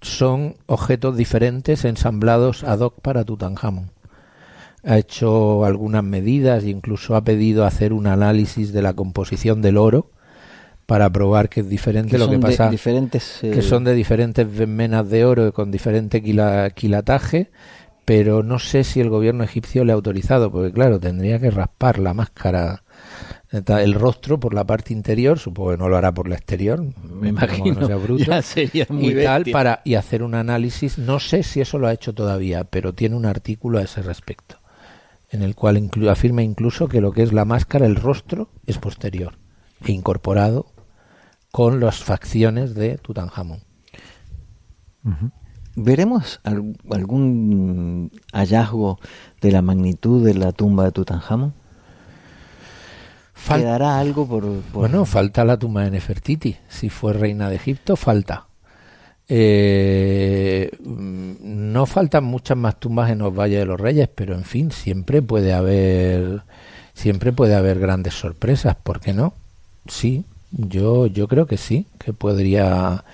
son 0.00 0.56
objetos 0.66 1.16
diferentes 1.16 1.84
ensamblados 1.84 2.64
ad 2.64 2.80
hoc 2.80 3.00
para 3.00 3.24
Tutankamón. 3.24 3.90
Ha 4.84 4.96
hecho 4.96 5.64
algunas 5.64 6.04
medidas 6.04 6.64
e 6.64 6.70
incluso 6.70 7.16
ha 7.16 7.24
pedido 7.24 7.64
hacer 7.64 7.92
un 7.92 8.06
análisis 8.06 8.72
de 8.72 8.82
la 8.82 8.94
composición 8.94 9.60
del 9.60 9.76
oro 9.76 10.10
para 10.86 11.10
probar 11.10 11.48
que 11.48 11.60
es 11.60 11.68
diferente 11.68 12.16
lo 12.16 12.30
que 12.30 12.38
pasa 12.38 12.70
diferentes, 12.70 13.40
que 13.42 13.60
son 13.60 13.84
de 13.84 13.92
diferentes 13.92 14.48
menas 14.66 15.10
de 15.10 15.24
oro 15.24 15.52
con 15.52 15.70
diferente 15.70 16.22
quilataje 16.22 17.50
pero 18.06 18.42
no 18.42 18.58
sé 18.58 18.84
si 18.84 19.00
el 19.00 19.10
gobierno 19.10 19.44
egipcio 19.44 19.84
le 19.84 19.92
ha 19.92 19.94
autorizado 19.94 20.50
porque 20.50 20.72
claro 20.72 20.98
tendría 20.98 21.38
que 21.38 21.50
raspar 21.50 21.98
la 21.98 22.14
máscara 22.14 22.82
el 23.50 23.94
rostro 23.94 24.38
por 24.38 24.52
la 24.52 24.64
parte 24.64 24.92
interior, 24.92 25.38
supongo 25.38 25.70
que 25.70 25.78
no 25.78 25.88
lo 25.88 25.96
hará 25.96 26.12
por 26.12 26.28
la 26.28 26.34
exterior, 26.34 26.84
me 27.02 27.28
imagino, 27.28 27.86
sea 27.86 27.96
bruto, 27.96 28.24
y 28.62 29.14
tal 29.24 29.44
para 29.46 29.80
y 29.84 29.94
hacer 29.94 30.22
un 30.22 30.34
análisis, 30.34 30.98
no 30.98 31.18
sé 31.18 31.42
si 31.42 31.60
eso 31.60 31.78
lo 31.78 31.86
ha 31.86 31.94
hecho 31.94 32.12
todavía, 32.12 32.64
pero 32.64 32.92
tiene 32.92 33.16
un 33.16 33.24
artículo 33.24 33.78
a 33.78 33.82
ese 33.82 34.02
respecto, 34.02 34.58
en 35.30 35.42
el 35.42 35.54
cual 35.54 35.90
afirma 36.10 36.42
incluso 36.42 36.88
que 36.88 37.00
lo 37.00 37.12
que 37.12 37.22
es 37.22 37.32
la 37.32 37.46
máscara, 37.46 37.86
el 37.86 37.96
rostro, 37.96 38.50
es 38.66 38.78
posterior 38.78 39.38
e 39.84 39.92
incorporado 39.92 40.66
con 41.50 41.80
las 41.80 42.04
facciones 42.04 42.74
de 42.74 42.98
Tutankamón. 42.98 43.62
¿Veremos 45.74 46.40
algún 46.90 48.10
hallazgo 48.32 48.98
de 49.40 49.52
la 49.52 49.62
magnitud 49.62 50.22
de 50.22 50.34
la 50.34 50.52
tumba 50.52 50.84
de 50.84 50.92
Tutankamón? 50.92 51.54
¿Quedará 53.56 53.98
algo 53.98 54.26
por, 54.26 54.44
Bueno, 54.72 55.04
falta 55.04 55.44
la 55.44 55.58
tumba 55.58 55.84
de 55.84 55.90
Nefertiti. 55.90 56.56
Si 56.68 56.88
fue 56.88 57.12
reina 57.12 57.48
de 57.48 57.56
Egipto, 57.56 57.96
falta. 57.96 58.46
Eh, 59.28 60.70
no 60.80 61.84
faltan 61.86 62.24
muchas 62.24 62.56
más 62.56 62.80
tumbas 62.80 63.10
en 63.10 63.18
los 63.18 63.34
Valles 63.34 63.58
de 63.58 63.66
los 63.66 63.78
Reyes, 63.78 64.08
pero 64.14 64.34
en 64.34 64.44
fin, 64.44 64.70
siempre 64.70 65.20
puede 65.20 65.52
haber 65.52 66.42
siempre 66.94 67.32
puede 67.32 67.54
haber 67.54 67.78
grandes 67.78 68.14
sorpresas, 68.14 68.74
¿por 68.74 69.00
qué 69.00 69.12
no? 69.12 69.34
Sí, 69.86 70.24
yo 70.50 71.06
yo 71.06 71.28
creo 71.28 71.46
que 71.46 71.58
sí, 71.58 71.86
que 71.98 72.12
podría 72.12 73.04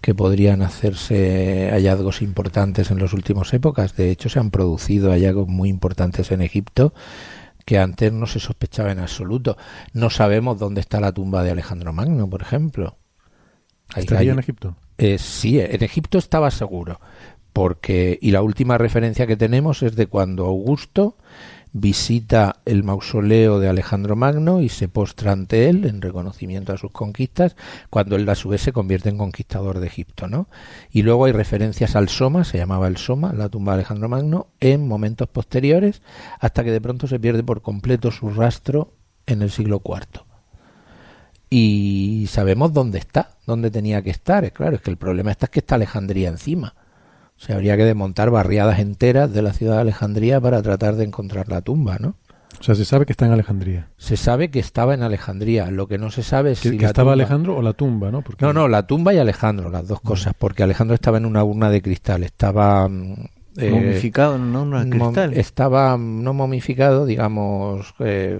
que 0.00 0.14
podrían 0.14 0.62
hacerse 0.62 1.68
hallazgos 1.72 2.22
importantes 2.22 2.92
en 2.92 3.00
las 3.00 3.12
últimas 3.12 3.52
épocas. 3.52 3.96
De 3.96 4.12
hecho, 4.12 4.28
se 4.28 4.38
han 4.38 4.52
producido 4.52 5.10
hallazgos 5.10 5.48
muy 5.48 5.68
importantes 5.68 6.30
en 6.30 6.42
Egipto 6.42 6.92
que 7.66 7.78
antes 7.78 8.12
no 8.12 8.26
se 8.26 8.38
sospechaba 8.40 8.92
en 8.92 9.00
absoluto. 9.00 9.58
No 9.92 10.08
sabemos 10.08 10.58
dónde 10.58 10.80
está 10.80 11.00
la 11.00 11.12
tumba 11.12 11.42
de 11.42 11.50
Alejandro 11.50 11.92
Magno, 11.92 12.30
por 12.30 12.40
ejemplo. 12.40 12.96
¿Estaría 13.94 14.32
en 14.32 14.38
Egipto? 14.38 14.76
Eh, 14.96 15.18
sí, 15.18 15.60
en 15.60 15.82
Egipto 15.82 16.16
estaba 16.16 16.50
seguro, 16.50 17.00
porque 17.52 18.18
y 18.22 18.30
la 18.30 18.42
última 18.42 18.78
referencia 18.78 19.26
que 19.26 19.36
tenemos 19.36 19.82
es 19.82 19.96
de 19.96 20.06
cuando 20.06 20.46
Augusto 20.46 21.18
visita 21.78 22.56
el 22.64 22.84
mausoleo 22.84 23.60
de 23.60 23.68
Alejandro 23.68 24.16
Magno 24.16 24.60
y 24.60 24.68
se 24.70 24.88
postra 24.88 25.32
ante 25.32 25.68
él 25.68 25.84
en 25.84 26.00
reconocimiento 26.00 26.72
a 26.72 26.78
sus 26.78 26.90
conquistas, 26.90 27.54
cuando 27.90 28.16
él 28.16 28.28
a 28.28 28.34
su 28.34 28.48
vez 28.48 28.62
se 28.62 28.72
convierte 28.72 29.10
en 29.10 29.18
conquistador 29.18 29.78
de 29.78 29.86
Egipto, 29.86 30.26
¿no? 30.26 30.48
Y 30.90 31.02
luego 31.02 31.26
hay 31.26 31.32
referencias 31.32 31.94
al 31.94 32.08
Soma, 32.08 32.44
se 32.44 32.56
llamaba 32.56 32.88
el 32.88 32.96
Soma, 32.96 33.32
la 33.34 33.50
tumba 33.50 33.72
de 33.72 33.80
Alejandro 33.80 34.08
Magno, 34.08 34.46
en 34.58 34.88
momentos 34.88 35.28
posteriores, 35.28 36.02
hasta 36.40 36.64
que 36.64 36.72
de 36.72 36.80
pronto 36.80 37.06
se 37.06 37.20
pierde 37.20 37.42
por 37.42 37.60
completo 37.60 38.10
su 38.10 38.30
rastro 38.30 38.94
en 39.26 39.42
el 39.42 39.50
siglo 39.50 39.82
IV. 39.84 40.24
Y 41.50 42.26
sabemos 42.30 42.72
dónde 42.72 42.98
está, 42.98 43.36
dónde 43.46 43.70
tenía 43.70 44.02
que 44.02 44.10
estar. 44.10 44.50
Claro, 44.52 44.76
es 44.76 44.82
que 44.82 44.90
el 44.90 44.96
problema 44.96 45.30
está 45.30 45.46
es 45.46 45.50
que 45.50 45.60
está 45.60 45.74
Alejandría 45.74 46.28
encima 46.28 46.74
se 47.36 47.52
habría 47.52 47.76
que 47.76 47.84
desmontar 47.84 48.30
barriadas 48.30 48.78
enteras 48.78 49.32
de 49.32 49.42
la 49.42 49.52
ciudad 49.52 49.74
de 49.76 49.80
Alejandría 49.82 50.40
para 50.40 50.62
tratar 50.62 50.96
de 50.96 51.04
encontrar 51.04 51.48
la 51.48 51.60
tumba, 51.60 51.98
¿no? 51.98 52.14
O 52.58 52.62
sea, 52.62 52.74
se 52.74 52.84
sabe 52.84 53.04
que 53.04 53.12
está 53.12 53.26
en 53.26 53.32
Alejandría. 53.32 53.88
Se 53.98 54.16
sabe 54.16 54.50
que 54.50 54.58
estaba 54.58 54.94
en 54.94 55.02
Alejandría. 55.02 55.70
Lo 55.70 55.88
que 55.88 55.98
no 55.98 56.10
se 56.10 56.22
sabe 56.22 56.52
es 56.52 56.60
si 56.60 56.78
que 56.78 56.86
estaba 56.86 57.12
Alejandro 57.12 57.56
o 57.56 57.62
la 57.62 57.74
tumba, 57.74 58.10
¿no? 58.10 58.24
No, 58.40 58.52
no, 58.52 58.66
la 58.66 58.86
tumba 58.86 59.12
y 59.12 59.18
Alejandro, 59.18 59.68
las 59.68 59.86
dos 59.86 60.00
cosas, 60.00 60.32
porque 60.38 60.62
Alejandro 60.62 60.94
estaba 60.94 61.18
en 61.18 61.26
una 61.26 61.44
urna 61.44 61.68
de 61.68 61.82
cristal, 61.82 62.22
estaba 62.22 62.88
eh, 63.58 63.70
momificado 63.70 64.36
en 64.36 64.54
un 64.54 64.90
cristal. 64.90 65.32
estaba 65.34 65.96
no 65.96 66.34
momificado, 66.34 67.06
digamos, 67.06 67.94
eh, 68.00 68.38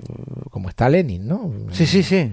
como 0.51 0.69
está 0.69 0.89
Lenin, 0.89 1.27
¿no? 1.27 1.53
Sí, 1.71 1.87
sí, 1.87 2.03
sí. 2.03 2.33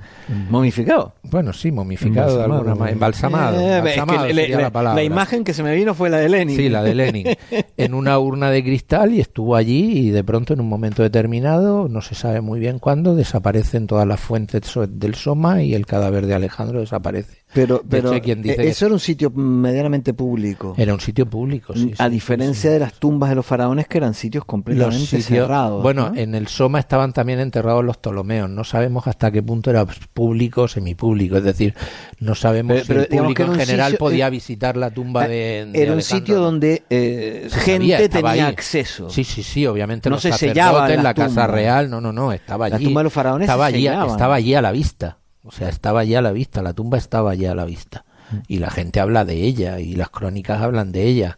Momificado. 0.50 1.14
Bueno, 1.24 1.54
sí, 1.54 1.72
momificado 1.72 2.38
de 2.38 2.44
alguna 2.44 2.76
manera. 2.76 2.92
Embalsamado. 2.92 3.60
Eh, 3.60 3.96
la, 4.72 5.04
imagen 5.04 5.44
que 5.44 5.54
se 5.54 5.64
me 5.64 5.76
vino 5.76 5.94
fue 5.94 6.10
la 6.10 6.18
de 6.18 6.30
Lenin. 6.30 6.56
Sí, 6.56 6.70
la 6.70 6.84
de 6.84 6.96
Lenin. 6.96 7.28
en 7.78 7.94
una 7.94 8.20
urna 8.20 8.50
de 8.50 8.64
cristal 8.64 9.14
y 9.14 9.20
estuvo 9.20 9.56
allí 9.56 10.08
y 10.08 10.12
de 10.12 10.24
pronto 10.24 10.54
en 10.54 10.62
un 10.62 10.70
momento 10.70 11.04
determinado, 11.04 11.88
no 11.88 12.02
se 12.02 12.16
sabe 12.16 12.42
muy 12.42 12.60
bien 12.60 12.80
cuándo, 12.80 13.16
desaparecen 13.16 13.88
todas 13.88 14.08
las 14.08 14.20
fuentes 14.20 14.74
del 14.90 15.16
Soma 15.16 15.62
y 15.62 15.74
el 15.74 15.86
cadáver 15.86 16.26
de 16.26 16.36
Alejandro 16.36 16.80
desaparece. 16.80 17.43
Pero, 17.54 17.84
pero 17.88 18.14
eso 18.14 18.86
era 18.86 18.94
un 18.94 19.00
sitio 19.00 19.30
medianamente 19.30 20.14
público. 20.14 20.74
Era 20.78 20.94
un 20.94 21.00
sitio 21.00 21.28
público, 21.28 21.74
sí. 21.74 21.94
A 21.98 22.10
diferencia 22.10 22.72
de 22.72 22.80
las 22.80 22.94
tumbas 22.94 23.30
de 23.30 23.36
los 23.36 23.46
faraones 23.46 23.88
que 23.88 23.98
eran 23.98 24.14
sitios 24.14 24.46
completamente 24.46 25.22
cerrados. 25.22 25.84
Bueno, 25.84 26.12
en 26.16 26.36
el 26.36 26.48
Soma 26.48 26.80
estaban 26.80 27.14
también 27.14 27.40
enterrados 27.40 27.84
los 27.84 27.98
Ptolomeos. 27.98 28.50
No 28.50 28.64
sabemos 28.64 29.08
hasta 29.08 29.32
qué 29.32 29.44
punto 29.44 29.70
era 29.70 29.86
público 30.14 30.64
o 30.64 30.68
semipúblico. 30.68 31.38
Es 31.38 31.44
decir, 31.44 31.76
no 32.20 32.36
sabemos 32.36 32.84
si 32.84 32.92
el 32.92 33.08
público 33.08 33.44
en 33.44 33.56
general 33.56 33.96
podía 33.98 34.28
eh, 34.28 34.32
visitar 34.32 34.76
la 34.76 34.90
tumba 34.90 35.26
eh, 35.26 35.66
de, 35.66 35.82
Era 35.82 35.94
un 35.94 36.02
sitio 36.02 36.40
donde 36.40 36.84
eh, 36.90 37.48
gente 37.52 38.10
tenía 38.10 38.48
acceso. 38.48 39.10
Sí, 39.10 39.24
sí, 39.24 39.44
sí, 39.44 39.66
obviamente 39.68 40.10
no 40.10 40.20
se 40.20 40.32
sellaba 40.34 40.92
en 40.92 41.04
la 41.04 41.14
Casa 41.14 41.48
Real. 41.48 41.90
No, 41.90 42.02
no, 42.02 42.12
no, 42.12 42.32
estaba 42.32 42.66
allí. 42.66 42.74
La 42.74 42.80
tumba 42.80 43.02
de 43.02 43.04
los 43.04 43.14
faraones 43.14 43.46
estaba, 43.46 43.66
allí, 43.66 43.88
estaba 43.88 44.36
allí 44.36 44.56
a 44.56 44.62
la 44.62 44.72
vista. 44.72 45.18
O 45.44 45.52
sea, 45.52 45.70
estaba 45.70 46.04
ya 46.04 46.20
a 46.20 46.22
la 46.22 46.32
vista, 46.32 46.62
la 46.62 46.74
tumba 46.74 46.98
estaba 46.98 47.36
ya 47.36 47.52
a 47.52 47.56
la 47.56 47.66
vista. 47.66 48.06
Mm. 48.32 48.36
Y 48.48 48.60
la 48.60 48.70
gente 48.70 49.00
habla 49.00 49.26
de 49.26 49.36
ella 49.36 49.80
y 49.80 49.96
las 49.96 50.10
crónicas 50.10 50.62
hablan 50.62 50.92
de 50.92 51.04
ella. 51.04 51.38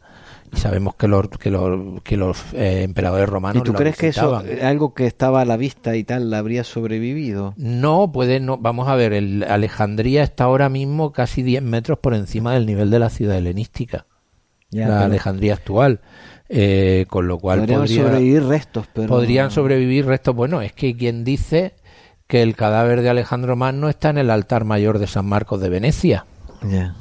Y 0.54 0.58
sabemos 0.58 0.96
que 0.96 1.08
los, 1.08 1.28
que 1.30 1.50
los, 1.50 2.02
que 2.04 2.16
los 2.16 2.54
eh, 2.54 2.84
emperadores 2.84 3.28
romanos. 3.28 3.62
¿Y 3.62 3.66
tú 3.66 3.74
crees 3.74 3.98
que 3.98 4.10
eso, 4.10 4.42
algo 4.62 4.94
que 4.94 5.08
estaba 5.08 5.42
a 5.42 5.46
la 5.46 5.58
vista 5.58 5.96
y 5.96 6.04
tal, 6.04 6.32
habría 6.34 6.64
sobrevivido? 6.64 7.54
No, 7.58 8.12
puede, 8.12 8.40
no. 8.40 8.58
Vamos 8.58 8.88
a 8.88 8.96
ver, 8.96 9.14
el 9.14 9.44
Alejandría 9.44 10.24
está 10.24 10.44
ahora 10.46 10.70
mismo 10.70 11.12
casi 11.12 11.42
10 11.42 11.64
metros 11.64 11.98
por 11.98 12.14
encima 12.14 12.54
del 12.54 12.68
nivel 12.68 12.92
de 12.92 13.00
la 13.00 13.10
ciudad 13.10 13.38
helenística. 13.38 14.06
la 14.70 15.06
Alejandría 15.06 15.56
actual. 15.56 16.02
Eh, 16.48 17.08
con 17.10 17.28
lo 17.28 17.40
cual 17.40 17.62
podrían 17.62 17.88
sobrevivir 17.88 18.44
restos, 18.44 18.86
pero 18.94 19.08
podrían 19.08 19.50
sobrevivir 19.50 20.06
restos. 20.06 20.36
Bueno, 20.36 20.62
es 20.62 20.74
que 20.74 20.96
quien 20.96 21.24
dice 21.24 21.74
que 22.28 22.42
el 22.42 22.56
cadáver 22.56 23.02
de 23.02 23.10
Alejandro 23.10 23.56
Magno 23.56 23.90
está 23.90 24.10
en 24.10 24.18
el 24.18 24.30
altar 24.30 24.66
mayor 24.66 25.00
de 25.00 25.08
San 25.08 25.26
Marcos 25.26 25.62
de 25.62 25.70
Venecia. 25.70 26.26
Ya. 26.64 26.96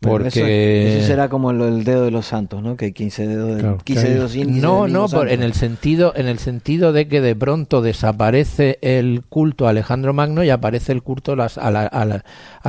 Porque 0.00 0.98
eso, 0.98 1.06
será 1.06 1.28
como 1.28 1.50
el, 1.50 1.84
dedo 1.84 2.04
de 2.04 2.10
los 2.10 2.26
santos, 2.26 2.62
¿no? 2.62 2.76
Que 2.76 2.86
hay 2.86 2.92
15 2.92 3.26
dedos, 3.26 3.82
15 3.82 4.08
dedos 4.08 4.36
No, 4.36 4.86
no, 4.86 5.06
en 5.26 5.42
el 5.42 5.54
sentido 5.54 6.12
en 6.14 6.26
el 6.26 6.38
sentido 6.38 6.92
de 6.92 7.08
que 7.08 7.20
de 7.20 7.34
pronto 7.34 7.82
desaparece 7.82 8.78
el 8.82 9.24
culto 9.28 9.66
a 9.66 9.70
Alejandro 9.70 10.12
Magno 10.12 10.44
y 10.44 10.50
aparece 10.50 10.92
el 10.92 11.02
culto 11.02 11.34
las, 11.34 11.58
al 11.58 12.22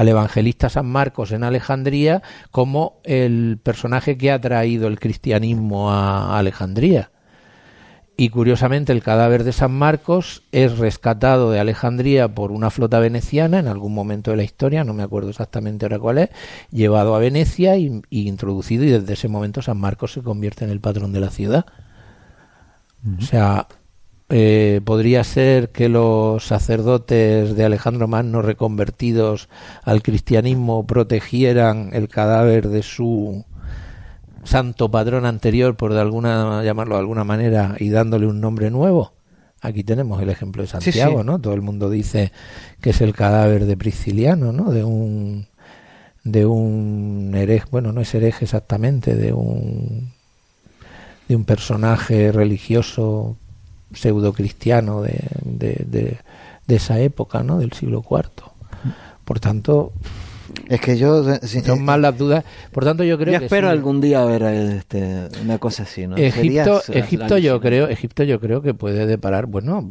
evangelista 0.07 0.69
San 0.69 0.87
Marcos 0.87 1.31
en 1.31 1.43
Alejandría 1.43 2.23
como 2.49 3.01
el 3.03 3.59
personaje 3.61 4.17
que 4.17 4.31
ha 4.31 4.39
traído 4.39 4.87
el 4.87 4.99
cristianismo 4.99 5.91
a 5.91 6.37
Alejandría 6.37 7.11
y 8.19 8.29
curiosamente 8.29 8.91
el 8.91 9.03
cadáver 9.03 9.43
de 9.43 9.53
San 9.53 9.71
Marcos 9.71 10.41
es 10.51 10.79
rescatado 10.79 11.51
de 11.51 11.59
Alejandría 11.59 12.27
por 12.27 12.51
una 12.51 12.71
flota 12.71 12.99
veneciana 12.99 13.59
en 13.59 13.67
algún 13.67 13.93
momento 13.93 14.31
de 14.31 14.37
la 14.37 14.43
historia, 14.43 14.83
no 14.83 14.95
me 14.95 15.03
acuerdo 15.03 15.29
exactamente 15.29 15.85
ahora 15.85 15.99
cuál 15.99 16.17
es, 16.17 16.29
llevado 16.71 17.15
a 17.15 17.19
Venecia 17.19 17.77
y, 17.77 18.01
introducido 18.09 18.83
y 18.85 18.89
desde 18.89 19.13
ese 19.13 19.27
momento 19.27 19.61
San 19.61 19.77
Marcos 19.77 20.13
se 20.13 20.23
convierte 20.23 20.65
en 20.65 20.71
el 20.71 20.81
patrón 20.81 21.13
de 21.13 21.19
la 21.19 21.29
ciudad. 21.29 21.67
O 23.19 23.21
sea, 23.21 23.67
eh, 24.29 24.81
podría 24.83 25.23
ser 25.23 25.69
que 25.69 25.87
los 25.87 26.43
sacerdotes 26.43 27.55
de 27.55 27.63
Alejandro 27.65 28.07
Magno 28.07 28.41
reconvertidos 28.41 29.47
al 29.83 30.01
cristianismo 30.01 30.87
protegieran 30.87 31.91
el 31.93 32.09
cadáver 32.09 32.67
de 32.67 32.81
su 32.81 33.45
santo 34.47 34.89
patrón 34.89 35.25
anterior, 35.25 35.75
por 35.75 35.93
de 35.93 35.99
alguna 35.99 36.63
llamarlo 36.63 36.95
de 36.95 37.01
alguna 37.01 37.23
manera, 37.23 37.75
y 37.79 37.89
dándole 37.89 38.27
un 38.27 38.39
nombre 38.39 38.71
nuevo. 38.71 39.13
Aquí 39.61 39.83
tenemos 39.83 40.21
el 40.21 40.29
ejemplo 40.29 40.61
de 40.61 40.67
Santiago, 40.67 41.23
¿no? 41.23 41.39
Todo 41.39 41.53
el 41.53 41.61
mundo 41.61 41.89
dice 41.89 42.31
que 42.79 42.91
es 42.91 43.01
el 43.01 43.13
cadáver 43.13 43.65
de 43.65 43.75
Prisciliano, 43.75 44.51
¿no? 44.51 44.71
De 44.71 44.83
un 44.83 45.47
de 46.23 46.45
un 46.45 47.33
hereje, 47.35 47.65
bueno, 47.71 47.91
no 47.91 48.01
es 48.01 48.13
hereje 48.13 48.45
exactamente, 48.45 49.15
de 49.15 49.33
un 49.33 50.11
de 51.27 51.35
un 51.35 51.43
personaje 51.43 52.31
religioso 52.31 53.35
pseudo 53.93 54.33
cristiano 54.33 55.01
de, 55.01 55.19
de, 55.43 56.17
de, 56.67 56.75
esa 56.75 56.99
época, 56.99 57.43
¿no? 57.43 57.59
Del 57.59 57.73
siglo 57.73 58.03
IV. 58.09 58.29
Por 59.25 59.39
tanto, 59.39 59.91
es 60.67 60.81
que 60.81 60.97
yo 60.97 61.23
son 61.47 61.83
más 61.83 61.99
las 61.99 62.17
dudas. 62.17 62.43
Por 62.71 62.83
tanto, 62.83 63.03
yo 63.03 63.17
creo 63.17 63.39
yo 63.39 63.45
espero 63.45 63.69
algún 63.69 64.01
día 64.01 64.23
ver 64.25 64.43
este, 64.43 65.29
una 65.41 65.57
cosa 65.57 65.83
así, 65.83 66.07
¿no? 66.07 66.17
Egipto, 66.17 66.81
Egipto 66.89 67.37
yo 67.37 67.59
creo, 67.61 67.87
Egipto 67.87 68.23
yo 68.23 68.39
creo 68.39 68.61
que 68.61 68.73
puede 68.73 69.05
deparar, 69.05 69.45
bueno, 69.45 69.89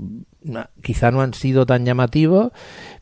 quizá 0.82 1.10
no 1.10 1.22
han 1.22 1.34
sido 1.34 1.66
tan 1.66 1.84
llamativos, 1.84 2.52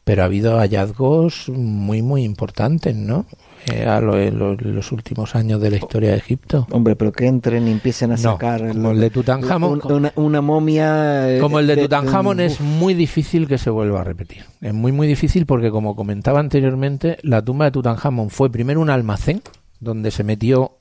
pero 0.05 0.23
ha 0.23 0.27
habido 0.27 0.59
hallazgos 0.59 1.49
muy 1.49 2.03
muy 2.03 2.23
importantes, 2.25 2.95
¿no? 2.95 3.27
Eh, 3.73 3.87
a 3.87 4.01
lo, 4.01 4.15
los 4.55 4.93
últimos 4.93 5.35
años 5.35 5.61
de 5.61 5.71
la 5.71 5.77
historia 5.77 6.11
de 6.11 6.17
Egipto. 6.17 6.67
Hombre, 6.71 6.97
pero 6.97 7.13
que 7.13 7.27
entren 7.27 7.67
y 7.67 7.71
empiecen 7.71 8.13
a 8.13 8.17
sacar 8.17 8.69
como 8.69 8.91
el, 8.91 9.01
de 9.01 9.11
Tutankamón. 9.11 9.81
Una, 10.17 10.41
momia. 10.41 11.37
Eh, 11.37 11.41
como 11.41 11.59
el 11.59 11.67
de, 11.67 11.77
Tutankamón 11.77 12.41
es 12.41 12.61
muy 12.61 12.93
difícil 12.95 13.49
que 13.49 13.57
se 13.57 13.71
vuelva 13.71 14.03
a 14.03 14.05
repetir. 14.05 14.45
Es 14.61 14.75
muy 14.75 14.93
muy 14.93 15.07
difícil 15.07 15.47
porque 15.47 15.71
como 15.71 15.97
comentaba 15.97 16.41
anteriormente, 16.41 17.19
la 17.23 17.43
tumba 17.43 17.67
de 17.67 17.71
Tutankamón 17.71 18.31
fue 18.31 18.51
primero 18.51 18.81
un 18.81 18.91
almacén 18.91 19.43
donde 19.81 20.11
se 20.11 20.25
metió 20.25 20.73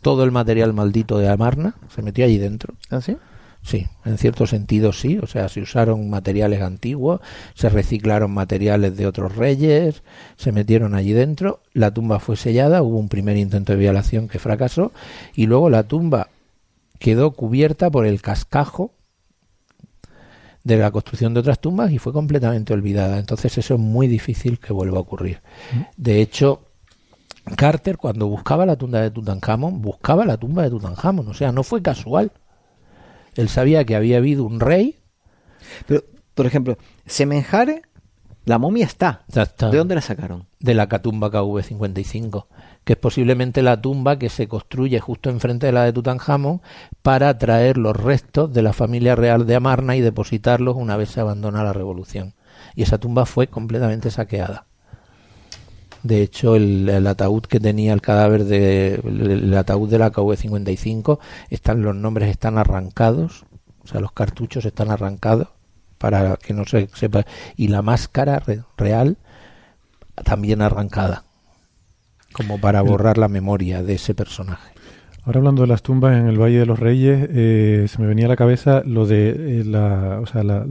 todo 0.00 0.24
el 0.24 0.30
material 0.30 0.72
maldito 0.72 1.18
de 1.18 1.28
Amarna, 1.28 1.74
se 1.94 2.02
metió 2.02 2.24
allí 2.24 2.38
dentro. 2.38 2.74
¿Ah, 2.88 3.00
sí? 3.00 3.16
Sí, 3.62 3.86
en 4.06 4.16
cierto 4.16 4.46
sentido 4.46 4.92
sí, 4.92 5.18
o 5.22 5.26
sea, 5.26 5.48
se 5.48 5.60
usaron 5.60 6.08
materiales 6.08 6.62
antiguos, 6.62 7.20
se 7.54 7.68
reciclaron 7.68 8.32
materiales 8.32 8.96
de 8.96 9.06
otros 9.06 9.36
reyes, 9.36 10.02
se 10.36 10.50
metieron 10.50 10.94
allí 10.94 11.12
dentro, 11.12 11.60
la 11.74 11.92
tumba 11.92 12.20
fue 12.20 12.36
sellada, 12.36 12.82
hubo 12.82 12.98
un 12.98 13.08
primer 13.08 13.36
intento 13.36 13.72
de 13.72 13.78
violación 13.78 14.28
que 14.28 14.38
fracasó 14.38 14.92
y 15.34 15.46
luego 15.46 15.68
la 15.68 15.82
tumba 15.82 16.28
quedó 16.98 17.32
cubierta 17.32 17.90
por 17.90 18.06
el 18.06 18.22
cascajo 18.22 18.92
de 20.64 20.76
la 20.76 20.90
construcción 20.90 21.34
de 21.34 21.40
otras 21.40 21.60
tumbas 21.60 21.90
y 21.90 21.98
fue 21.98 22.12
completamente 22.12 22.72
olvidada. 22.72 23.18
Entonces 23.18 23.56
eso 23.58 23.74
es 23.74 23.80
muy 23.80 24.06
difícil 24.06 24.58
que 24.58 24.72
vuelva 24.72 24.98
a 24.98 25.02
ocurrir. 25.02 25.40
De 25.96 26.20
hecho, 26.20 26.62
Carter 27.56 27.96
cuando 27.96 28.26
buscaba 28.26 28.66
la 28.66 28.76
tumba 28.76 29.00
de 29.00 29.10
Tutankamón, 29.10 29.80
buscaba 29.80 30.24
la 30.24 30.36
tumba 30.36 30.62
de 30.62 30.70
Tutankamón, 30.70 31.28
o 31.28 31.34
sea, 31.34 31.52
no 31.52 31.62
fue 31.62 31.82
casual. 31.82 32.32
Él 33.36 33.48
sabía 33.48 33.84
que 33.84 33.96
había 33.96 34.18
habido 34.18 34.44
un 34.44 34.60
rey. 34.60 34.98
Pero, 35.86 36.04
por 36.34 36.46
ejemplo, 36.46 36.78
Semenjare, 37.06 37.82
la 38.44 38.58
momia 38.58 38.86
está. 38.86 39.24
¿De 39.70 39.76
dónde 39.76 39.94
la 39.94 40.00
sacaron? 40.00 40.46
De 40.58 40.74
la 40.74 40.88
Catumba 40.88 41.30
KV55, 41.30 42.46
que 42.84 42.94
es 42.94 42.98
posiblemente 42.98 43.62
la 43.62 43.80
tumba 43.80 44.18
que 44.18 44.28
se 44.28 44.48
construye 44.48 44.98
justo 44.98 45.30
enfrente 45.30 45.66
de 45.66 45.72
la 45.72 45.84
de 45.84 45.92
Tutankamón 45.92 46.62
para 47.02 47.36
traer 47.38 47.76
los 47.76 47.96
restos 47.96 48.52
de 48.52 48.62
la 48.62 48.72
familia 48.72 49.14
real 49.14 49.46
de 49.46 49.56
Amarna 49.56 49.96
y 49.96 50.00
depositarlos 50.00 50.76
una 50.76 50.96
vez 50.96 51.10
se 51.10 51.20
abandona 51.20 51.62
la 51.62 51.72
revolución. 51.72 52.34
Y 52.74 52.82
esa 52.82 52.98
tumba 52.98 53.26
fue 53.26 53.46
completamente 53.46 54.10
saqueada. 54.10 54.66
De 56.02 56.22
hecho, 56.22 56.56
el, 56.56 57.06
ataúd 57.06 57.42
que 57.42 57.60
tenía 57.60 57.92
el 57.92 58.00
cadáver 58.00 58.44
de 58.44 58.94
el, 59.04 59.54
ataúd 59.56 59.90
de 59.90 59.98
la 59.98 60.12
KV-55 60.12 61.18
están 61.50 61.82
los 61.82 61.94
nombres 61.94 62.30
están 62.30 62.56
arrancados, 62.56 63.44
o 63.84 63.86
sea, 63.86 64.00
los 64.00 64.12
cartuchos 64.12 64.64
están 64.64 64.90
arrancados 64.90 65.48
para 65.98 66.36
que 66.36 66.54
no 66.54 66.64
se 66.64 66.88
sepa 66.94 67.26
y 67.56 67.68
la 67.68 67.82
máscara 67.82 68.42
real 68.78 69.18
también 70.24 70.62
arrancada, 70.62 71.24
como 72.32 72.58
para 72.58 72.80
borrar 72.80 73.18
la 73.18 73.28
memoria 73.28 73.82
de 73.82 73.94
ese 73.94 74.14
personaje. 74.14 74.72
Ahora 75.24 75.38
hablando 75.38 75.62
de 75.62 75.68
las 75.68 75.82
tumbas 75.82 76.16
en 76.16 76.28
el 76.28 76.40
Valle 76.40 76.60
de 76.60 76.66
los 76.66 76.80
Reyes, 76.80 77.28
eh, 77.30 77.86
se 77.88 78.00
me 78.00 78.06
venía 78.06 78.24
a 78.24 78.28
la 78.30 78.36
cabeza 78.36 78.82
lo 78.86 79.06
de 79.06 79.60
eh, 79.60 79.64
la, 79.64 80.18
o 80.22 80.26
sea, 80.26 80.42
la, 80.42 80.64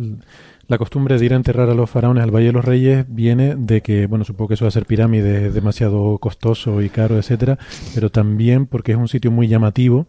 la 0.69 0.77
costumbre 0.77 1.17
de 1.17 1.25
ir 1.25 1.33
a 1.33 1.35
enterrar 1.35 1.67
a 1.67 1.73
los 1.73 1.89
faraones 1.89 2.23
al 2.23 2.29
Valle 2.29 2.45
de 2.45 2.51
los 2.53 2.63
Reyes 2.63 3.05
viene 3.09 3.55
de 3.55 3.81
que, 3.81 4.05
bueno, 4.05 4.23
supongo 4.23 4.49
que 4.49 4.53
eso 4.53 4.65
va 4.65 4.69
a 4.69 4.71
ser 4.71 4.85
pirámide 4.85 5.47
es 5.47 5.53
demasiado 5.55 6.19
costoso 6.19 6.81
y 6.83 6.89
caro, 6.89 7.17
etcétera, 7.17 7.57
pero 7.95 8.11
también 8.11 8.67
porque 8.67 8.91
es 8.91 8.97
un 8.97 9.07
sitio 9.07 9.31
muy 9.31 9.47
llamativo. 9.47 10.07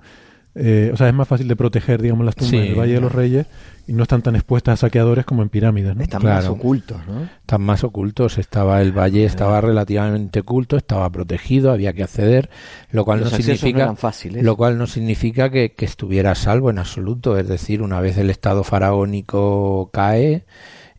Eh, 0.54 0.90
o 0.92 0.96
sea, 0.96 1.08
es 1.08 1.14
más 1.14 1.28
fácil 1.28 1.46
de 1.46 1.54
proteger, 1.54 2.02
digamos, 2.02 2.26
las 2.26 2.34
tumbas 2.34 2.60
del 2.60 2.78
Valle 2.78 2.94
de 2.94 3.00
los 3.00 3.12
Reyes 3.12 3.46
y 3.86 3.92
no 3.92 4.02
están 4.02 4.22
tan 4.22 4.34
expuestas 4.34 4.74
a 4.74 4.86
saqueadores 4.86 5.24
como 5.24 5.42
en 5.42 5.48
pirámides, 5.48 5.94
¿no? 5.94 6.02
Están 6.02 6.22
más 6.22 6.46
ocultos, 6.46 6.98
¿no? 7.06 7.22
Están 7.22 7.62
más 7.62 7.84
ocultos. 7.84 8.38
Estaba 8.38 8.82
el 8.82 8.92
valle, 8.96 9.24
estaba 9.24 9.60
relativamente 9.60 10.40
oculto, 10.40 10.76
estaba 10.76 11.08
protegido, 11.10 11.70
había 11.70 11.92
que 11.92 12.02
acceder, 12.02 12.50
lo 12.90 13.04
cual 13.04 13.20
no 13.20 13.30
significa, 13.30 13.94
lo 14.42 14.56
cual 14.56 14.76
no 14.76 14.86
significa 14.86 15.50
que, 15.50 15.72
que 15.72 15.84
estuviera 15.84 16.32
a 16.32 16.34
salvo 16.34 16.70
en 16.70 16.78
absoluto. 16.78 17.38
Es 17.38 17.48
decir, 17.48 17.82
una 17.82 18.00
vez 18.00 18.18
el 18.18 18.30
estado 18.30 18.64
faraónico 18.64 19.90
cae, 19.92 20.44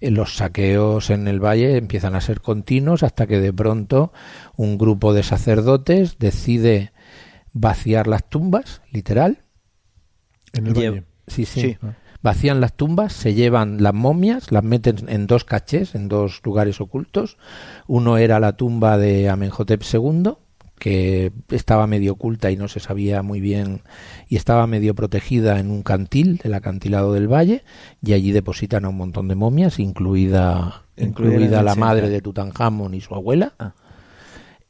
eh, 0.01 0.11
los 0.11 0.35
saqueos 0.35 1.11
en 1.11 1.27
el 1.27 1.39
valle 1.39 1.77
empiezan 1.77 2.15
a 2.15 2.21
ser 2.21 2.41
continuos 2.41 3.03
hasta 3.03 3.27
que 3.27 3.39
de 3.39 3.53
pronto 3.53 4.11
un 4.57 4.77
grupo 4.77 5.13
de 5.13 5.23
sacerdotes 5.23 6.17
decide 6.19 6.91
vaciar 7.53 8.07
las 8.07 8.27
tumbas, 8.27 8.81
literal. 8.91 9.40
En 10.53 10.67
el 10.67 10.73
valle. 10.73 11.03
Sí, 11.27 11.45
sí. 11.45 11.77
Ah 11.81 11.95
vacían 12.21 12.61
las 12.61 12.73
tumbas, 12.73 13.13
se 13.13 13.33
llevan 13.33 13.81
las 13.81 13.93
momias, 13.93 14.51
las 14.51 14.63
meten 14.63 15.09
en 15.09 15.27
dos 15.27 15.43
cachés, 15.43 15.95
en 15.95 16.07
dos 16.07 16.41
lugares 16.43 16.79
ocultos. 16.81 17.37
Uno 17.87 18.17
era 18.17 18.39
la 18.39 18.55
tumba 18.57 18.97
de 18.97 19.29
Amenhotep 19.29 19.81
II, 19.91 20.33
que 20.77 21.31
estaba 21.49 21.87
medio 21.87 22.13
oculta 22.13 22.49
y 22.51 22.57
no 22.57 22.67
se 22.67 22.79
sabía 22.79 23.21
muy 23.21 23.39
bien 23.39 23.81
y 24.27 24.35
estaba 24.35 24.65
medio 24.65 24.95
protegida 24.95 25.59
en 25.59 25.69
un 25.69 25.83
cantil, 25.83 26.39
el 26.43 26.53
acantilado 26.53 27.13
del 27.13 27.31
valle, 27.31 27.63
y 28.03 28.13
allí 28.13 28.31
depositan 28.31 28.85
a 28.85 28.89
un 28.89 28.97
montón 28.97 29.27
de 29.27 29.35
momias, 29.35 29.79
incluida, 29.79 30.85
incluida, 30.97 31.63
la 31.63 31.75
madre 31.75 32.09
de 32.09 32.21
Tutankamón 32.21 32.93
y 32.93 33.01
su 33.01 33.15
abuela. 33.15 33.53
Ah. 33.59 33.73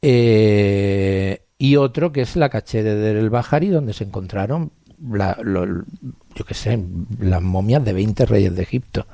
Eh, 0.00 1.42
y 1.58 1.76
otro 1.76 2.10
que 2.10 2.22
es 2.22 2.34
la 2.34 2.48
caché 2.48 2.82
de 2.82 3.18
El 3.18 3.30
Bahari, 3.30 3.68
donde 3.68 3.92
se 3.92 4.02
encontraron 4.04 4.72
la, 5.10 5.36
yo 5.42 6.44
qué 6.44 6.54
sé, 6.54 6.78
las 7.18 7.42
momias 7.42 7.84
de 7.84 7.92
20 7.92 8.26
reyes 8.26 8.54
de 8.54 8.62
Egipto. 8.62 9.06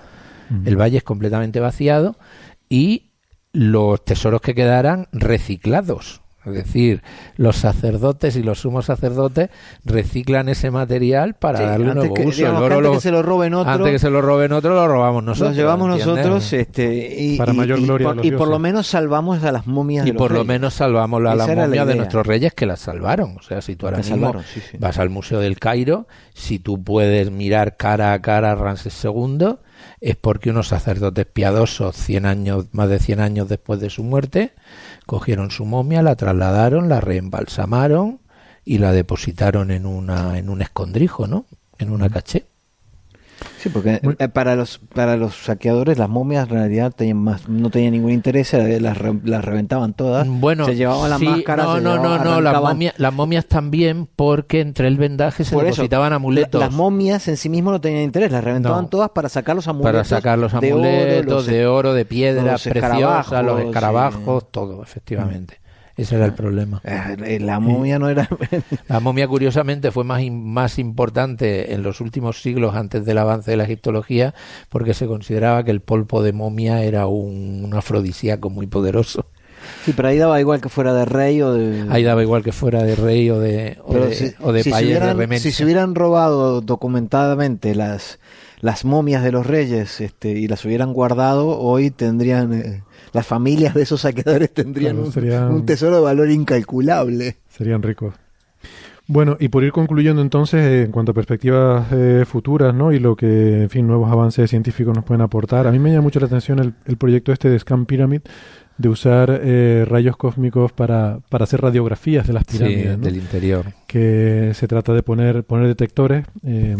El 0.64 0.80
valle 0.80 0.96
es 0.96 1.04
completamente 1.04 1.60
vaciado 1.60 2.16
y 2.70 3.10
los 3.52 4.02
tesoros 4.02 4.40
que 4.40 4.54
quedaran 4.54 5.08
reciclados. 5.12 6.22
Es 6.44 6.54
decir, 6.54 7.02
los 7.36 7.56
sacerdotes 7.56 8.36
y 8.36 8.42
los 8.42 8.60
sumos 8.60 8.86
sacerdotes 8.86 9.50
reciclan 9.84 10.48
ese 10.48 10.70
material 10.70 11.34
para 11.34 11.60
darle 11.60 11.90
un 11.90 11.94
nuevo 11.96 12.14
uso. 12.14 12.46
antes 12.46 12.90
que 12.92 13.00
se 13.00 13.10
lo 13.10 13.22
roben 13.22 13.54
otro, 13.54 13.72
antes 13.72 13.92
que 13.92 13.98
se 13.98 14.08
lo 14.08 14.22
roben 14.22 14.52
otro, 14.52 14.74
lo 14.74 14.86
robamos 14.86 15.24
nosotros. 15.24 15.56
Lo 15.56 15.56
llevamos 15.56 15.88
nosotros, 15.88 16.52
este, 16.52 17.16
y, 17.18 17.36
para 17.36 17.52
mayor 17.52 17.80
gloria. 17.80 18.14
Y, 18.22 18.30
por, 18.30 18.48
lo 18.48 18.58
menos 18.58 18.86
salvamos 18.86 19.42
a 19.42 19.52
las 19.52 19.66
momias. 19.66 20.06
Y 20.06 20.12
por 20.12 20.30
lo 20.30 20.44
menos 20.44 20.74
salvamos 20.74 21.20
a 21.26 21.34
las 21.34 21.48
momias 21.48 21.86
de 21.86 21.96
nuestros 21.96 22.26
reyes 22.26 22.54
que 22.54 22.66
las 22.66 22.80
salvaron. 22.80 23.36
O 23.36 23.42
sea, 23.42 23.60
si 23.60 23.76
tú 23.76 23.86
ahora 23.86 23.98
mismo 23.98 24.32
vas 24.78 24.98
al 24.98 25.10
Museo 25.10 25.40
del 25.40 25.58
Cairo, 25.58 26.06
si 26.34 26.58
tú 26.60 26.82
puedes 26.82 27.30
mirar 27.30 27.76
cara 27.76 28.12
a 28.12 28.22
cara 28.22 28.52
a 28.52 28.54
Ramsés 28.54 29.04
II, 29.04 29.56
es 30.00 30.16
porque 30.16 30.50
unos 30.50 30.68
sacerdotes 30.68 31.26
piadosos, 31.26 31.96
100 31.96 32.26
años, 32.26 32.66
más 32.72 32.88
de 32.88 32.98
100 32.98 33.20
años 33.20 33.48
después 33.48 33.80
de 33.80 33.90
su 33.90 34.04
muerte, 34.04 34.52
cogieron 35.06 35.50
su 35.50 35.64
momia, 35.64 36.02
la 36.02 36.16
trasladaron, 36.16 36.88
la 36.88 37.00
reembalsamaron 37.00 38.20
y 38.64 38.78
la 38.78 38.92
depositaron 38.92 39.70
en 39.70 39.86
una 39.86 40.38
en 40.38 40.50
un 40.50 40.60
escondrijo, 40.60 41.26
¿no? 41.26 41.46
En 41.78 41.90
una 41.90 42.10
caché. 42.10 42.47
Sí, 43.58 43.70
porque 43.70 44.00
eh, 44.02 44.28
para 44.28 44.54
los 44.54 44.78
para 44.94 45.16
los 45.16 45.34
saqueadores 45.34 45.98
las 45.98 46.08
momias 46.08 46.44
en 46.44 46.54
realidad 46.54 46.92
tenían 46.94 47.18
más, 47.18 47.48
no 47.48 47.70
tenían 47.70 47.92
ningún 47.92 48.12
interés, 48.12 48.52
las, 48.52 48.96
las 49.24 49.44
reventaban 49.44 49.94
todas. 49.94 50.28
Bueno, 50.28 50.64
se 50.64 50.76
llevaban 50.76 51.10
las 51.10 51.20
máscaras. 51.20 51.66
No, 51.66 51.80
no, 51.80 51.96
no, 51.96 52.18
no, 52.24 52.40
las 52.40 52.62
momias, 52.62 52.94
las 52.98 53.12
momias 53.12 53.46
también 53.46 54.08
porque 54.14 54.60
entre 54.60 54.86
el 54.86 54.96
vendaje 54.96 55.44
se 55.44 55.56
depositaban 55.56 56.12
amuletos. 56.12 56.60
las 56.60 56.72
momias 56.72 57.26
en 57.26 57.36
sí 57.36 57.48
mismo 57.48 57.72
no 57.72 57.80
tenían 57.80 58.04
interés, 58.04 58.30
las 58.30 58.44
reventaban 58.44 58.88
todas 58.88 59.10
para 59.10 59.28
sacar 59.28 59.56
los 59.56 59.66
amuletos. 59.66 59.92
Para 59.92 60.04
sacar 60.04 60.38
los 60.38 60.54
amuletos 60.54 61.46
de 61.46 61.66
oro, 61.66 61.94
de, 61.94 62.04
piedra 62.04 62.56
preciosa, 62.58 63.42
los 63.42 63.60
escarabajos, 63.60 64.50
todo, 64.50 64.82
efectivamente. 64.82 65.60
Ese 65.98 66.14
era 66.14 66.26
el 66.26 66.32
problema. 66.32 66.80
Eh, 66.84 67.40
la 67.40 67.58
momia 67.58 67.98
no 67.98 68.08
era... 68.08 68.28
la 68.88 69.00
momia, 69.00 69.26
curiosamente, 69.26 69.90
fue 69.90 70.04
más, 70.04 70.22
más 70.30 70.78
importante 70.78 71.74
en 71.74 71.82
los 71.82 72.00
últimos 72.00 72.40
siglos 72.40 72.76
antes 72.76 73.04
del 73.04 73.18
avance 73.18 73.50
de 73.50 73.56
la 73.56 73.64
egiptología 73.64 74.32
porque 74.68 74.94
se 74.94 75.08
consideraba 75.08 75.64
que 75.64 75.72
el 75.72 75.80
polvo 75.80 76.22
de 76.22 76.32
momia 76.32 76.84
era 76.84 77.08
un, 77.08 77.68
afrodisíaco 77.74 78.48
muy 78.48 78.68
poderoso. 78.68 79.26
Sí, 79.84 79.92
pero 79.92 80.06
ahí 80.06 80.18
daba 80.18 80.38
igual 80.38 80.60
que 80.60 80.68
fuera 80.68 80.94
de 80.94 81.04
rey 81.04 81.42
o 81.42 81.52
de... 81.52 81.86
Ahí 81.90 82.04
daba 82.04 82.22
igual 82.22 82.44
que 82.44 82.52
fuera 82.52 82.84
de 82.84 82.94
rey 82.94 83.28
o 83.30 83.40
de, 83.40 83.78
o 83.82 83.94
de, 83.94 84.14
si, 84.14 84.34
o 84.40 84.52
de 84.52 84.62
si 84.62 84.70
de 84.70 85.40
Si 85.40 85.50
se 85.50 85.64
hubieran 85.64 85.96
robado 85.96 86.60
documentadamente 86.60 87.74
las, 87.74 88.20
las 88.60 88.84
momias 88.84 89.24
de 89.24 89.32
los 89.32 89.48
reyes 89.48 90.00
este, 90.00 90.30
y 90.30 90.46
las 90.46 90.64
hubieran 90.64 90.92
guardado, 90.92 91.58
hoy 91.58 91.90
tendrían... 91.90 92.52
Eh, 92.52 92.82
las 93.12 93.26
familias 93.26 93.74
de 93.74 93.82
esos 93.82 94.00
saqueadores 94.02 94.52
tendrían 94.52 94.98
un, 94.98 95.66
tesoro 95.66 95.96
de 95.96 96.02
valor 96.02 96.30
incalculable. 96.30 97.36
Serían 97.48 97.82
ricos. 97.82 98.14
Bueno, 99.06 99.38
y 99.40 99.48
por 99.48 99.64
ir 99.64 99.72
concluyendo 99.72 100.20
entonces, 100.20 100.60
eh, 100.60 100.82
en 100.82 100.92
cuanto 100.92 101.12
a 101.12 101.14
perspectivas 101.14 101.86
eh, 101.92 102.24
futuras, 102.26 102.74
¿no? 102.74 102.92
Y 102.92 102.98
lo 102.98 103.16
que, 103.16 103.62
en 103.62 103.70
fin, 103.70 103.86
nuevos 103.86 104.12
avances 104.12 104.50
científicos 104.50 104.94
nos 104.94 105.04
pueden 105.04 105.22
aportar. 105.22 105.66
A 105.66 105.72
mí 105.72 105.78
me 105.78 105.90
llama 105.90 106.02
mucho 106.02 106.20
la 106.20 106.26
atención 106.26 106.58
el, 106.58 106.96
proyecto 106.98 107.32
este 107.32 107.48
de 107.48 107.58
Scam 107.58 107.86
Pyramid, 107.86 108.20
de 108.76 108.88
usar 108.90 109.40
eh, 109.42 109.86
rayos 109.88 110.18
cósmicos 110.18 110.72
para, 110.72 111.20
para 111.30 111.44
hacer 111.44 111.62
radiografías 111.62 112.26
de 112.26 112.32
las 112.34 112.44
pirámides. 112.44 113.00
del 113.00 113.16
interior. 113.16 113.72
Que 113.86 114.52
se 114.54 114.68
trata 114.68 114.92
de 114.92 115.02
poner, 115.02 115.42
poner 115.42 115.68
detectores 115.68 116.26
eh, 116.44 116.76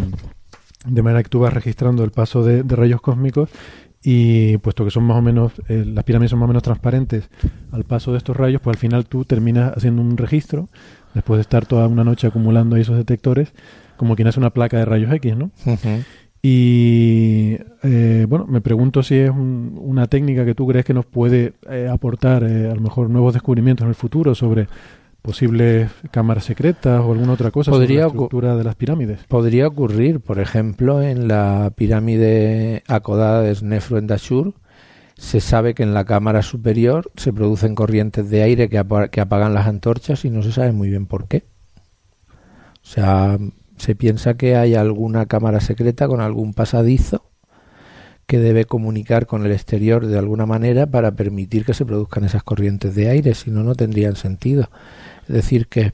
de 0.87 1.03
manera 1.03 1.23
que 1.23 1.29
tú 1.29 1.41
vas 1.41 1.53
registrando 1.53 2.05
el 2.05 2.11
paso 2.11 2.43
de, 2.45 2.63
rayos 2.63 3.01
cósmicos 3.01 3.51
y 4.03 4.57
puesto 4.59 4.85
que 4.85 4.91
son 4.91 5.05
más 5.05 5.16
o 5.16 5.23
menos, 5.23 5.53
eh, 5.69 5.85
las 5.87 6.05
pirámides 6.05 6.31
son 6.31 6.39
más 6.39 6.47
o 6.47 6.49
menos 6.49 6.62
transparentes 6.62 7.29
al 7.73 7.85
paso 7.85 8.12
de 8.12 8.19
estos 8.19 8.37
rayos, 8.37 8.61
pues 8.61 8.77
al 8.77 8.81
final 8.81 9.07
tú 9.07 9.25
terminas 9.25 9.77
haciendo 9.77 10.03
un 10.03 10.16
registro, 10.16 10.69
después 11.15 11.39
de 11.39 11.43
estar 11.43 11.66
toda 11.66 11.89
una 11.89 12.05
noche 12.05 12.27
acumulando 12.27 12.77
esos 12.77 12.97
detectores, 12.97 13.53
como 13.97 14.15
quien 14.15 14.29
hace 14.29 14.39
una 14.39 14.51
placa 14.51 14.79
de 14.79 14.85
rayos 14.85 15.12
X, 15.12 15.37
¿no? 15.37 15.51
Y 16.41 17.57
eh, 17.83 18.27
bueno, 18.29 18.47
me 18.47 18.61
pregunto 18.61 19.03
si 19.03 19.16
es 19.16 19.31
una 19.31 20.07
técnica 20.07 20.45
que 20.45 20.55
tú 20.55 20.69
crees 20.69 20.85
que 20.85 20.95
nos 20.95 21.05
puede 21.05 21.55
eh, 21.69 21.89
aportar 21.91 22.45
eh, 22.45 22.70
a 22.70 22.75
lo 22.75 22.81
mejor 22.81 23.11
nuevos 23.11 23.35
descubrimientos 23.35 23.85
en 23.85 23.89
el 23.89 23.97
futuro 23.97 24.35
sobre 24.37 24.69
posibles 25.23 25.90
cámaras 26.11 26.45
secretas 26.45 27.01
o 27.01 27.12
alguna 27.12 27.32
otra 27.32 27.51
cosa 27.51 27.73
sobre 27.73 27.89
la 27.89 28.07
estructura 28.07 28.57
de 28.57 28.65
las 28.65 28.77
pirámides. 28.77 29.20
Podría 29.28 29.66
ocurrir, 29.66 30.20
por 30.20 30.39
ejemplo, 30.39 31.03
en 31.03 31.28
la 31.28 31.73
pirámide 31.77 32.82
acodada 32.86 33.43
de 33.43 33.55
Snefru 33.55 33.99
en 33.99 34.07
Dashur, 34.07 34.55
se 35.16 35.40
sabe 35.40 35.74
que 35.74 35.82
en 35.82 35.95
la 35.95 36.05
cámara 36.05 36.43
superior 36.43 37.11
se 37.16 37.32
producen 37.32 37.74
corrientes 37.74 38.31
de 38.31 38.43
aire 38.43 38.69
que, 38.69 38.82
que 39.11 39.20
apagan 39.20 39.55
las 39.55 39.66
antorchas 39.66 40.24
y 40.24 40.31
no 40.31 40.43
se 40.43 40.53
sabe 40.53 40.73
muy 40.73 40.89
bien 40.89 41.07
por 41.07 41.27
qué. 41.27 41.45
O 42.82 42.90
sea, 42.90 43.36
se 43.77 43.95
piensa 43.95 44.35
que 44.35 44.57
hay 44.57 44.74
alguna 44.74 45.27
cámara 45.27 45.61
secreta 45.61 46.07
con 46.07 46.20
algún 46.20 46.55
pasadizo 46.55 47.24
que 48.27 48.39
debe 48.39 48.66
comunicar 48.66 49.27
con 49.27 49.45
el 49.47 49.53
exterior 49.53 50.07
de 50.07 50.19
alguna 50.19 50.45
manera 50.45 50.86
para 50.86 51.12
permitir 51.12 51.65
que 51.65 51.73
se 51.74 51.86
produzcan 51.86 52.24
esas 52.24 52.43
corrientes 52.43 52.95
de 52.95 53.09
aire, 53.09 53.35
si 53.35 53.51
no, 53.51 53.62
no 53.62 53.74
tendrían 53.74 54.16
sentido. 54.16 54.69
Es 55.29 55.35
decir, 55.35 55.67
que 55.69 55.93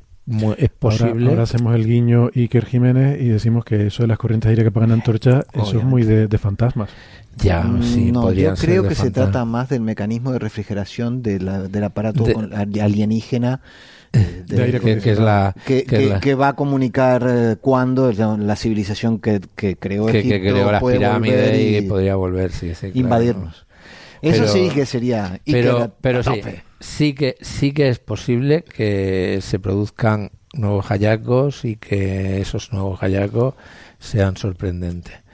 es 0.56 0.70
posible. 0.70 1.28
Ahora, 1.28 1.42
hacemos 1.42 1.74
el 1.74 1.86
guiño 1.86 2.30
Iker 2.34 2.64
Jiménez 2.64 3.20
y 3.20 3.28
decimos 3.28 3.64
que 3.64 3.86
eso 3.86 4.02
de 4.04 4.08
las 4.08 4.18
corrientes 4.18 4.48
de 4.48 4.50
aire 4.52 4.62
que 4.62 4.68
apagan 4.68 4.92
antorcha, 4.92 5.44
eso 5.52 5.78
es 5.78 5.84
muy 5.84 6.04
de, 6.04 6.38
fantasmas. 6.38 6.90
Ya, 7.36 7.62
mm, 7.62 7.82
sí, 7.82 8.12
no, 8.12 8.32
yo 8.32 8.54
creo 8.54 8.86
que 8.88 8.94
se 8.94 9.10
trata 9.10 9.44
más 9.44 9.68
del 9.68 9.80
mecanismo 9.80 10.32
de 10.32 10.38
refrigeración 10.38 11.22
del 11.22 11.84
aparato 11.84 12.24
alienígena 12.80 13.60
que, 15.64 16.34
va 16.34 16.48
a 16.48 16.52
comunicar 16.54 17.26
eh, 17.28 17.56
cuándo 17.60 18.12
la 18.12 18.56
civilización 18.56 19.18
que, 19.18 19.40
creó 19.56 20.06
que, 20.06 20.22
creó 20.22 20.70
las 20.70 20.82
pirámides 20.82 21.82
y, 21.82 21.88
podría 21.88 22.16
volver 22.16 22.50
invadirnos 22.94 23.66
eso 24.30 24.48
sí 24.48 24.70
que 24.70 24.86
sería 24.86 25.40
pero 25.44 25.94
pero 26.00 26.22
sí 26.22 26.40
sí 26.80 27.14
que 27.14 27.36
sí 27.40 27.72
que 27.72 27.88
es 27.88 27.98
posible 27.98 28.62
que 28.62 29.38
se 29.42 29.58
produzcan 29.58 30.30
nuevos 30.52 30.86
hallazgos 30.86 31.64
y 31.64 31.76
que 31.76 32.40
esos 32.40 32.72
nuevos 32.72 33.00
hallazgos 33.00 33.54
sean 33.98 34.36
sorprendentes 34.36 35.24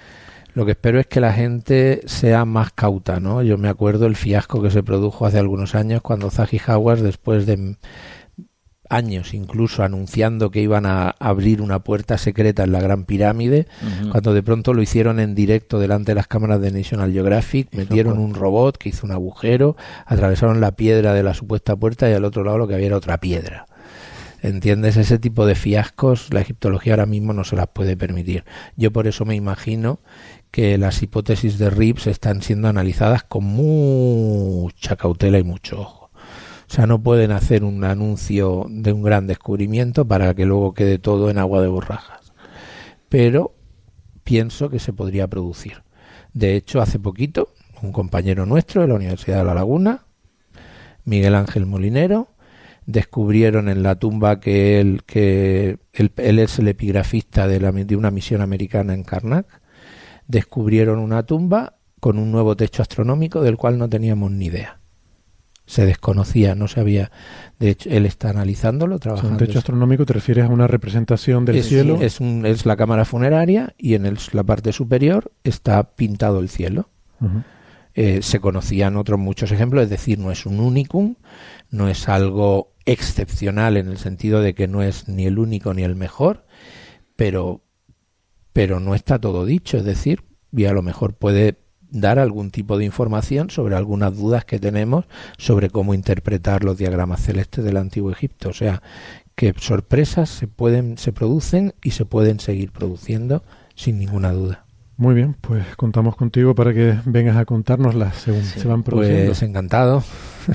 lo 0.54 0.64
que 0.64 0.72
espero 0.72 0.98
es 0.98 1.06
que 1.06 1.20
la 1.20 1.32
gente 1.32 2.02
sea 2.06 2.44
más 2.44 2.72
cauta, 2.72 3.20
¿no? 3.20 3.42
Yo 3.42 3.56
me 3.56 3.68
acuerdo 3.68 4.06
el 4.06 4.16
fiasco 4.16 4.60
que 4.60 4.70
se 4.70 4.82
produjo 4.82 5.24
hace 5.26 5.38
algunos 5.38 5.74
años 5.74 6.02
cuando 6.02 6.30
Zahi 6.30 6.60
Hawass, 6.66 7.02
después 7.02 7.46
de 7.46 7.76
años 8.90 9.32
incluso 9.32 9.82
anunciando 9.82 10.50
que 10.50 10.60
iban 10.60 10.84
a 10.84 11.14
abrir 11.18 11.62
una 11.62 11.78
puerta 11.78 12.18
secreta 12.18 12.64
en 12.64 12.72
la 12.72 12.80
Gran 12.80 13.04
Pirámide, 13.04 13.66
cuando 14.10 14.34
de 14.34 14.42
pronto 14.42 14.74
lo 14.74 14.82
hicieron 14.82 15.20
en 15.20 15.34
directo 15.34 15.78
delante 15.78 16.10
de 16.10 16.16
las 16.16 16.26
cámaras 16.26 16.60
de 16.60 16.72
National 16.72 17.12
Geographic, 17.12 17.72
metieron 17.72 18.18
un 18.18 18.34
robot 18.34 18.76
que 18.76 18.90
hizo 18.90 19.06
un 19.06 19.12
agujero, 19.12 19.76
atravesaron 20.06 20.60
la 20.60 20.72
piedra 20.72 21.14
de 21.14 21.22
la 21.22 21.34
supuesta 21.34 21.76
puerta 21.76 22.10
y 22.10 22.12
al 22.12 22.24
otro 22.24 22.44
lado 22.44 22.58
lo 22.58 22.68
que 22.68 22.74
había 22.74 22.86
era 22.88 22.96
otra 22.96 23.18
piedra. 23.18 23.66
¿Entiendes? 24.42 24.96
Ese 24.96 25.18
tipo 25.18 25.44
de 25.46 25.54
fiascos 25.54 26.32
la 26.32 26.40
egiptología 26.40 26.94
ahora 26.94 27.06
mismo 27.06 27.32
no 27.32 27.44
se 27.44 27.56
las 27.56 27.68
puede 27.68 27.96
permitir. 27.96 28.44
Yo 28.76 28.90
por 28.90 29.06
eso 29.06 29.24
me 29.24 29.34
imagino 29.34 30.00
que 30.50 30.78
las 30.78 31.02
hipótesis 31.02 31.58
de 31.58 31.70
Rips 31.70 32.06
están 32.06 32.42
siendo 32.42 32.68
analizadas 32.68 33.22
con 33.22 33.44
mucha 33.44 34.96
cautela 34.96 35.38
y 35.38 35.44
mucho 35.44 35.80
ojo. 35.80 35.99
O 36.70 36.72
sea, 36.72 36.86
no 36.86 37.02
pueden 37.02 37.32
hacer 37.32 37.64
un 37.64 37.82
anuncio 37.82 38.64
de 38.70 38.92
un 38.92 39.02
gran 39.02 39.26
descubrimiento 39.26 40.06
para 40.06 40.34
que 40.34 40.46
luego 40.46 40.72
quede 40.72 41.00
todo 41.00 41.28
en 41.28 41.36
agua 41.36 41.60
de 41.60 41.66
borrajas. 41.66 42.32
Pero 43.08 43.56
pienso 44.22 44.70
que 44.70 44.78
se 44.78 44.92
podría 44.92 45.26
producir. 45.26 45.82
De 46.32 46.54
hecho, 46.54 46.80
hace 46.80 47.00
poquito, 47.00 47.52
un 47.82 47.90
compañero 47.90 48.46
nuestro 48.46 48.82
de 48.82 48.86
la 48.86 48.94
Universidad 48.94 49.38
de 49.38 49.44
La 49.46 49.54
Laguna, 49.54 50.04
Miguel 51.04 51.34
Ángel 51.34 51.66
Molinero, 51.66 52.28
descubrieron 52.86 53.68
en 53.68 53.82
la 53.82 53.96
tumba 53.96 54.38
que 54.38 54.80
él, 54.80 55.02
que 55.04 55.78
es 55.92 56.58
el 56.60 56.68
epigrafista 56.68 57.48
de, 57.48 57.58
la, 57.58 57.72
de 57.72 57.96
una 57.96 58.12
misión 58.12 58.42
americana 58.42 58.94
en 58.94 59.02
Karnak, 59.02 59.60
descubrieron 60.28 61.00
una 61.00 61.24
tumba 61.24 61.78
con 61.98 62.16
un 62.16 62.30
nuevo 62.30 62.54
techo 62.54 62.82
astronómico 62.82 63.42
del 63.42 63.56
cual 63.56 63.76
no 63.76 63.88
teníamos 63.88 64.30
ni 64.30 64.46
idea 64.46 64.79
se 65.70 65.86
desconocía, 65.86 66.56
no 66.56 66.66
se 66.66 66.80
había. 66.80 67.12
De 67.60 67.70
hecho, 67.70 67.88
él 67.90 68.04
está 68.04 68.30
analizándolo, 68.30 68.98
trabajando. 68.98 69.32
un 69.32 69.38
techo 69.38 69.58
astronómico 69.60 70.04
te 70.04 70.12
refieres 70.12 70.46
a 70.46 70.48
una 70.48 70.66
representación 70.66 71.44
del 71.44 71.62
cielo. 71.62 71.98
Es, 72.00 72.18
un, 72.18 72.44
es 72.44 72.66
la 72.66 72.76
cámara 72.76 73.04
funeraria 73.04 73.72
y 73.78 73.94
en 73.94 74.12
la 74.32 74.42
parte 74.42 74.72
superior 74.72 75.30
está 75.44 75.94
pintado 75.94 76.40
el 76.40 76.48
cielo. 76.48 76.88
Eh, 77.94 78.20
se 78.22 78.40
conocían 78.40 78.96
otros 78.96 79.20
muchos 79.20 79.52
ejemplos, 79.52 79.84
es 79.84 79.90
decir, 79.90 80.18
no 80.18 80.32
es 80.32 80.44
un 80.44 80.58
unicum, 80.58 81.14
no 81.70 81.88
es 81.88 82.08
algo 82.08 82.72
excepcional 82.84 83.76
en 83.76 83.88
el 83.88 83.98
sentido 83.98 84.40
de 84.40 84.54
que 84.54 84.66
no 84.66 84.82
es 84.82 85.06
ni 85.06 85.26
el 85.26 85.38
único 85.38 85.72
ni 85.72 85.82
el 85.84 85.94
mejor, 85.94 86.46
pero, 87.14 87.62
pero 88.52 88.80
no 88.80 88.96
está 88.96 89.20
todo 89.20 89.44
dicho, 89.44 89.76
es 89.76 89.84
decir, 89.84 90.24
y 90.50 90.64
a 90.64 90.72
lo 90.72 90.82
mejor 90.82 91.14
puede 91.14 91.58
dar 91.90 92.18
algún 92.18 92.50
tipo 92.50 92.78
de 92.78 92.84
información 92.84 93.50
sobre 93.50 93.76
algunas 93.76 94.16
dudas 94.16 94.44
que 94.44 94.58
tenemos 94.58 95.04
sobre 95.38 95.70
cómo 95.70 95.94
interpretar 95.94 96.64
los 96.64 96.78
diagramas 96.78 97.22
celestes 97.22 97.64
del 97.64 97.76
antiguo 97.76 98.10
Egipto. 98.10 98.50
O 98.50 98.52
sea, 98.52 98.82
que 99.34 99.54
sorpresas 99.58 100.28
se 100.28 100.46
pueden, 100.46 100.98
se 100.98 101.12
producen 101.12 101.74
y 101.82 101.92
se 101.92 102.04
pueden 102.04 102.40
seguir 102.40 102.72
produciendo 102.72 103.42
sin 103.74 103.98
ninguna 103.98 104.32
duda. 104.32 104.64
Muy 104.96 105.14
bien, 105.14 105.34
pues 105.40 105.64
contamos 105.76 106.14
contigo 106.14 106.54
para 106.54 106.74
que 106.74 106.98
vengas 107.06 107.36
a 107.38 107.46
contárnoslas 107.46 108.16
según 108.16 108.44
se 108.44 108.68
van 108.68 108.82
produciendo. 108.82 109.26
Pues 109.26 109.42
encantado. 109.42 110.04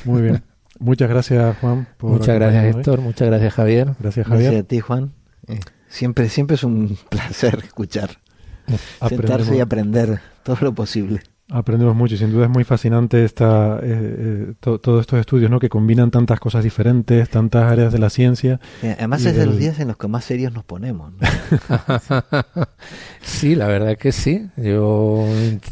Muy 0.03 0.21
bien. 0.21 0.43
Muchas 0.77 1.09
gracias, 1.09 1.57
Juan. 1.57 1.87
muchas 2.01 2.35
gracias, 2.35 2.75
Héctor. 2.75 3.01
Muchas 3.01 3.27
gracias, 3.27 3.53
Javier. 3.53 3.95
Gracias, 3.99 4.27
Javier. 4.27 4.51
Gracias 4.51 4.65
a 4.65 4.67
ti, 4.67 4.79
Juan. 4.81 5.13
Eh, 5.47 5.59
siempre, 5.87 6.29
siempre 6.29 6.55
es 6.55 6.63
un 6.63 6.97
placer 7.09 7.59
escuchar. 7.63 8.19
Sentarse 9.07 9.57
y 9.57 9.59
aprender 9.59 10.21
todo 10.43 10.57
lo 10.61 10.73
posible. 10.73 11.21
Aprendemos 11.51 11.95
mucho 11.95 12.15
y 12.15 12.17
sin 12.17 12.31
duda 12.31 12.45
es 12.45 12.49
muy 12.49 12.63
fascinante 12.63 13.23
esta, 13.23 13.79
eh, 13.83 13.83
eh, 13.83 14.53
todos 14.59 15.01
estos 15.01 15.19
estudios 15.19 15.51
¿no? 15.51 15.59
que 15.59 15.69
combinan 15.69 16.09
tantas 16.09 16.39
cosas 16.39 16.63
diferentes, 16.63 17.29
tantas 17.29 17.71
áreas 17.71 17.93
de 17.93 17.99
la 17.99 18.09
ciencia. 18.09 18.59
además 18.81 19.23
es 19.25 19.35
de 19.35 19.45
los 19.45 19.59
días 19.59 19.79
en 19.79 19.89
los 19.89 19.97
que 19.97 20.07
más 20.07 20.25
serios 20.25 20.53
nos 20.53 20.63
ponemos. 20.63 21.13
sí, 23.21 23.53
la 23.53 23.67
verdad 23.67 23.91
es 23.91 23.99
que 23.99 24.11
sí. 24.11 24.47
Yo 24.57 25.23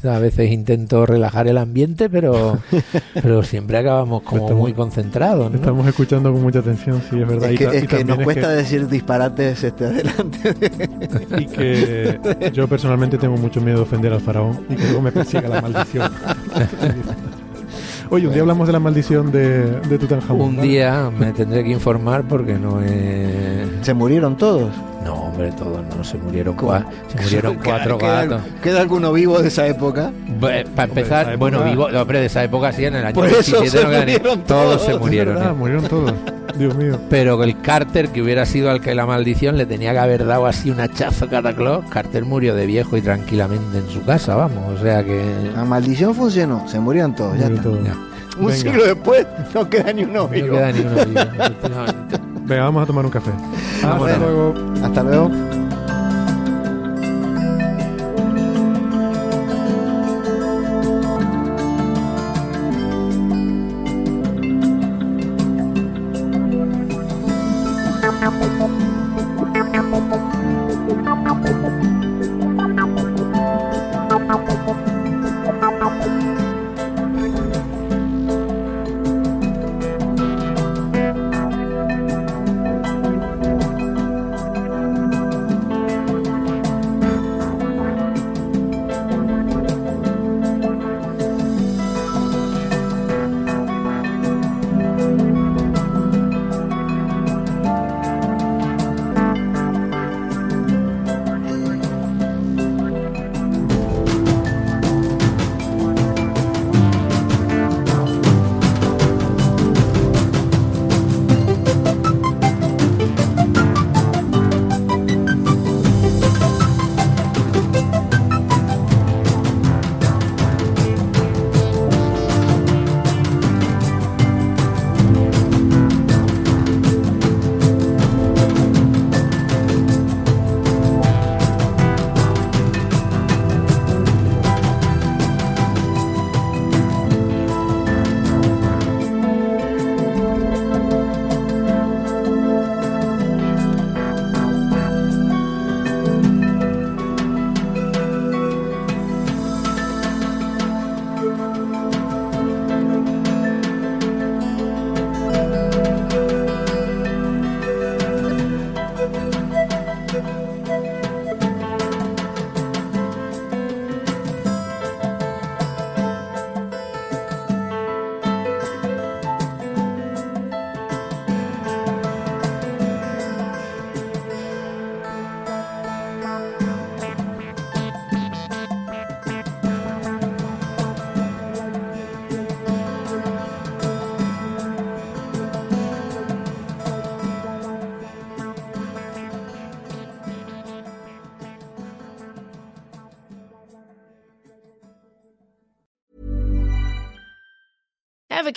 a 0.04 0.20
veces 0.20 0.52
intento 0.52 1.08
relajar 1.08 1.48
el 1.48 1.58
ambiente, 1.58 2.08
pero, 2.08 2.60
pero 3.16 3.41
siempre 3.41 3.80
acabamos 3.80 4.22
como 4.22 4.50
muy 4.52 4.74
concentrados. 4.74 5.56
Estamos 5.56 5.88
escuchando 5.88 6.32
con 6.32 6.44
mucha 6.44 6.60
atención, 6.60 7.02
sí, 7.10 7.20
es 7.20 7.28
verdad. 7.28 7.52
Es 7.52 7.88
que, 7.88 8.06
nos 8.06 8.20
cuesta 8.20 8.50
decir 8.50 8.88
disparates 8.88 9.64
este, 9.64 9.86
adelante. 9.86 10.54
y 11.40 11.48
que 11.48 12.52
yo 12.54 12.68
personalmente 12.68 13.18
tengo 13.18 13.38
mucho 13.38 13.60
miedo 13.60 13.78
de 13.78 13.84
ofender 13.84 14.14
al 14.14 14.22
faraón 14.22 14.68
y 14.70 14.76
que 14.76 14.84
luego 14.84 15.02
me 15.02 15.12
persiga 15.12 15.50
la 15.50 15.62
maldición. 15.64 16.11
Oye, 18.10 18.27
un 18.27 18.34
día 18.34 18.41
hablamos 18.41 18.68
de 18.68 18.73
la 18.73 18.80
maldición 18.80 19.31
de, 19.31 19.80
de 19.81 19.98
Tutankamón. 19.98 20.49
Un 20.57 20.61
día 20.61 21.10
me 21.18 21.31
tendré 21.31 21.64
que 21.64 21.72
informar 21.72 22.23
porque 22.23 22.53
no 22.53 22.81
es... 22.81 23.68
¿Se 23.81 23.94
murieron 23.94 24.38
todos? 24.38 24.72
No, 25.04 25.14
hombre, 25.16 25.52
todos 25.52 25.82
no. 25.96 26.04
Se 26.04 26.18
murieron, 26.18 26.56
se 26.58 27.22
murieron 27.22 27.56
cuatro 27.64 27.98
gatos. 27.98 28.42
¿Queda 28.62 28.82
alguno 28.82 29.12
vivo 29.14 29.40
de 29.40 29.48
esa 29.48 29.68
época? 29.68 30.12
para 30.40 30.84
empezar, 30.84 31.38
bueno, 31.38 31.64
vivo, 31.64 31.86
hombre, 31.86 32.20
de 32.20 32.26
esa 32.26 32.44
época 32.44 32.72
sí, 32.72 32.86
en 32.86 32.96
el 32.96 33.06
año 33.06 33.22
17 33.22 34.20
todos, 34.48 34.82
se 34.82 34.98
murieron. 34.98 35.42
¿eh? 35.42 35.54
murieron 35.54 35.88
todos. 35.88 36.14
Dios 36.58 36.76
mío. 36.76 37.00
Pero 37.10 37.42
el 37.44 37.60
Carter, 37.62 38.10
que 38.10 38.22
hubiera 38.22 38.46
sido 38.46 38.70
al 38.70 38.80
que 38.82 38.94
la 38.94 39.06
maldición 39.06 39.58
le 39.58 39.66
tenía 39.66 39.92
que 39.92 40.00
haber 40.00 40.26
dado 40.26 40.46
así 40.46 40.70
un 40.70 40.80
hachazo 40.80 41.28
cada 41.28 41.56
clock, 41.56 41.90
Carter 41.90 42.26
murió 42.26 42.56
de 42.56 42.66
viejo 42.66 42.96
y 42.98 43.02
tranquilamente 43.02 43.80
en 43.80 43.90
su 43.90 44.04
casa, 44.04 44.36
vamos. 44.36 44.80
O 44.80 44.84
sea 44.84 45.04
que. 45.04 45.24
La 45.56 45.66
maldición 45.66 46.14
funcionó, 46.14 46.68
se 46.68 46.80
murieron 46.80 47.16
todos, 47.16 47.38
ya 47.38 47.48
está. 47.48 47.70
Un 48.38 48.52
siglo 48.52 48.86
después 48.86 49.28
no 49.54 49.70
queda 49.70 49.94
ni 49.94 50.04
uno 50.04 50.28
vivo. 50.28 50.48
No 50.48 50.54
queda 50.54 50.72
ni 50.72 50.80
uno 50.80 51.06
vivo, 51.06 51.22
Venga, 52.54 52.66
vamos 52.66 52.84
a 52.84 52.86
tomar 52.86 53.04
un 53.04 53.10
café. 53.10 53.32
Hasta 53.82 54.18
luego. 54.20 54.54
Hasta 54.84 55.02
luego. 55.02 55.32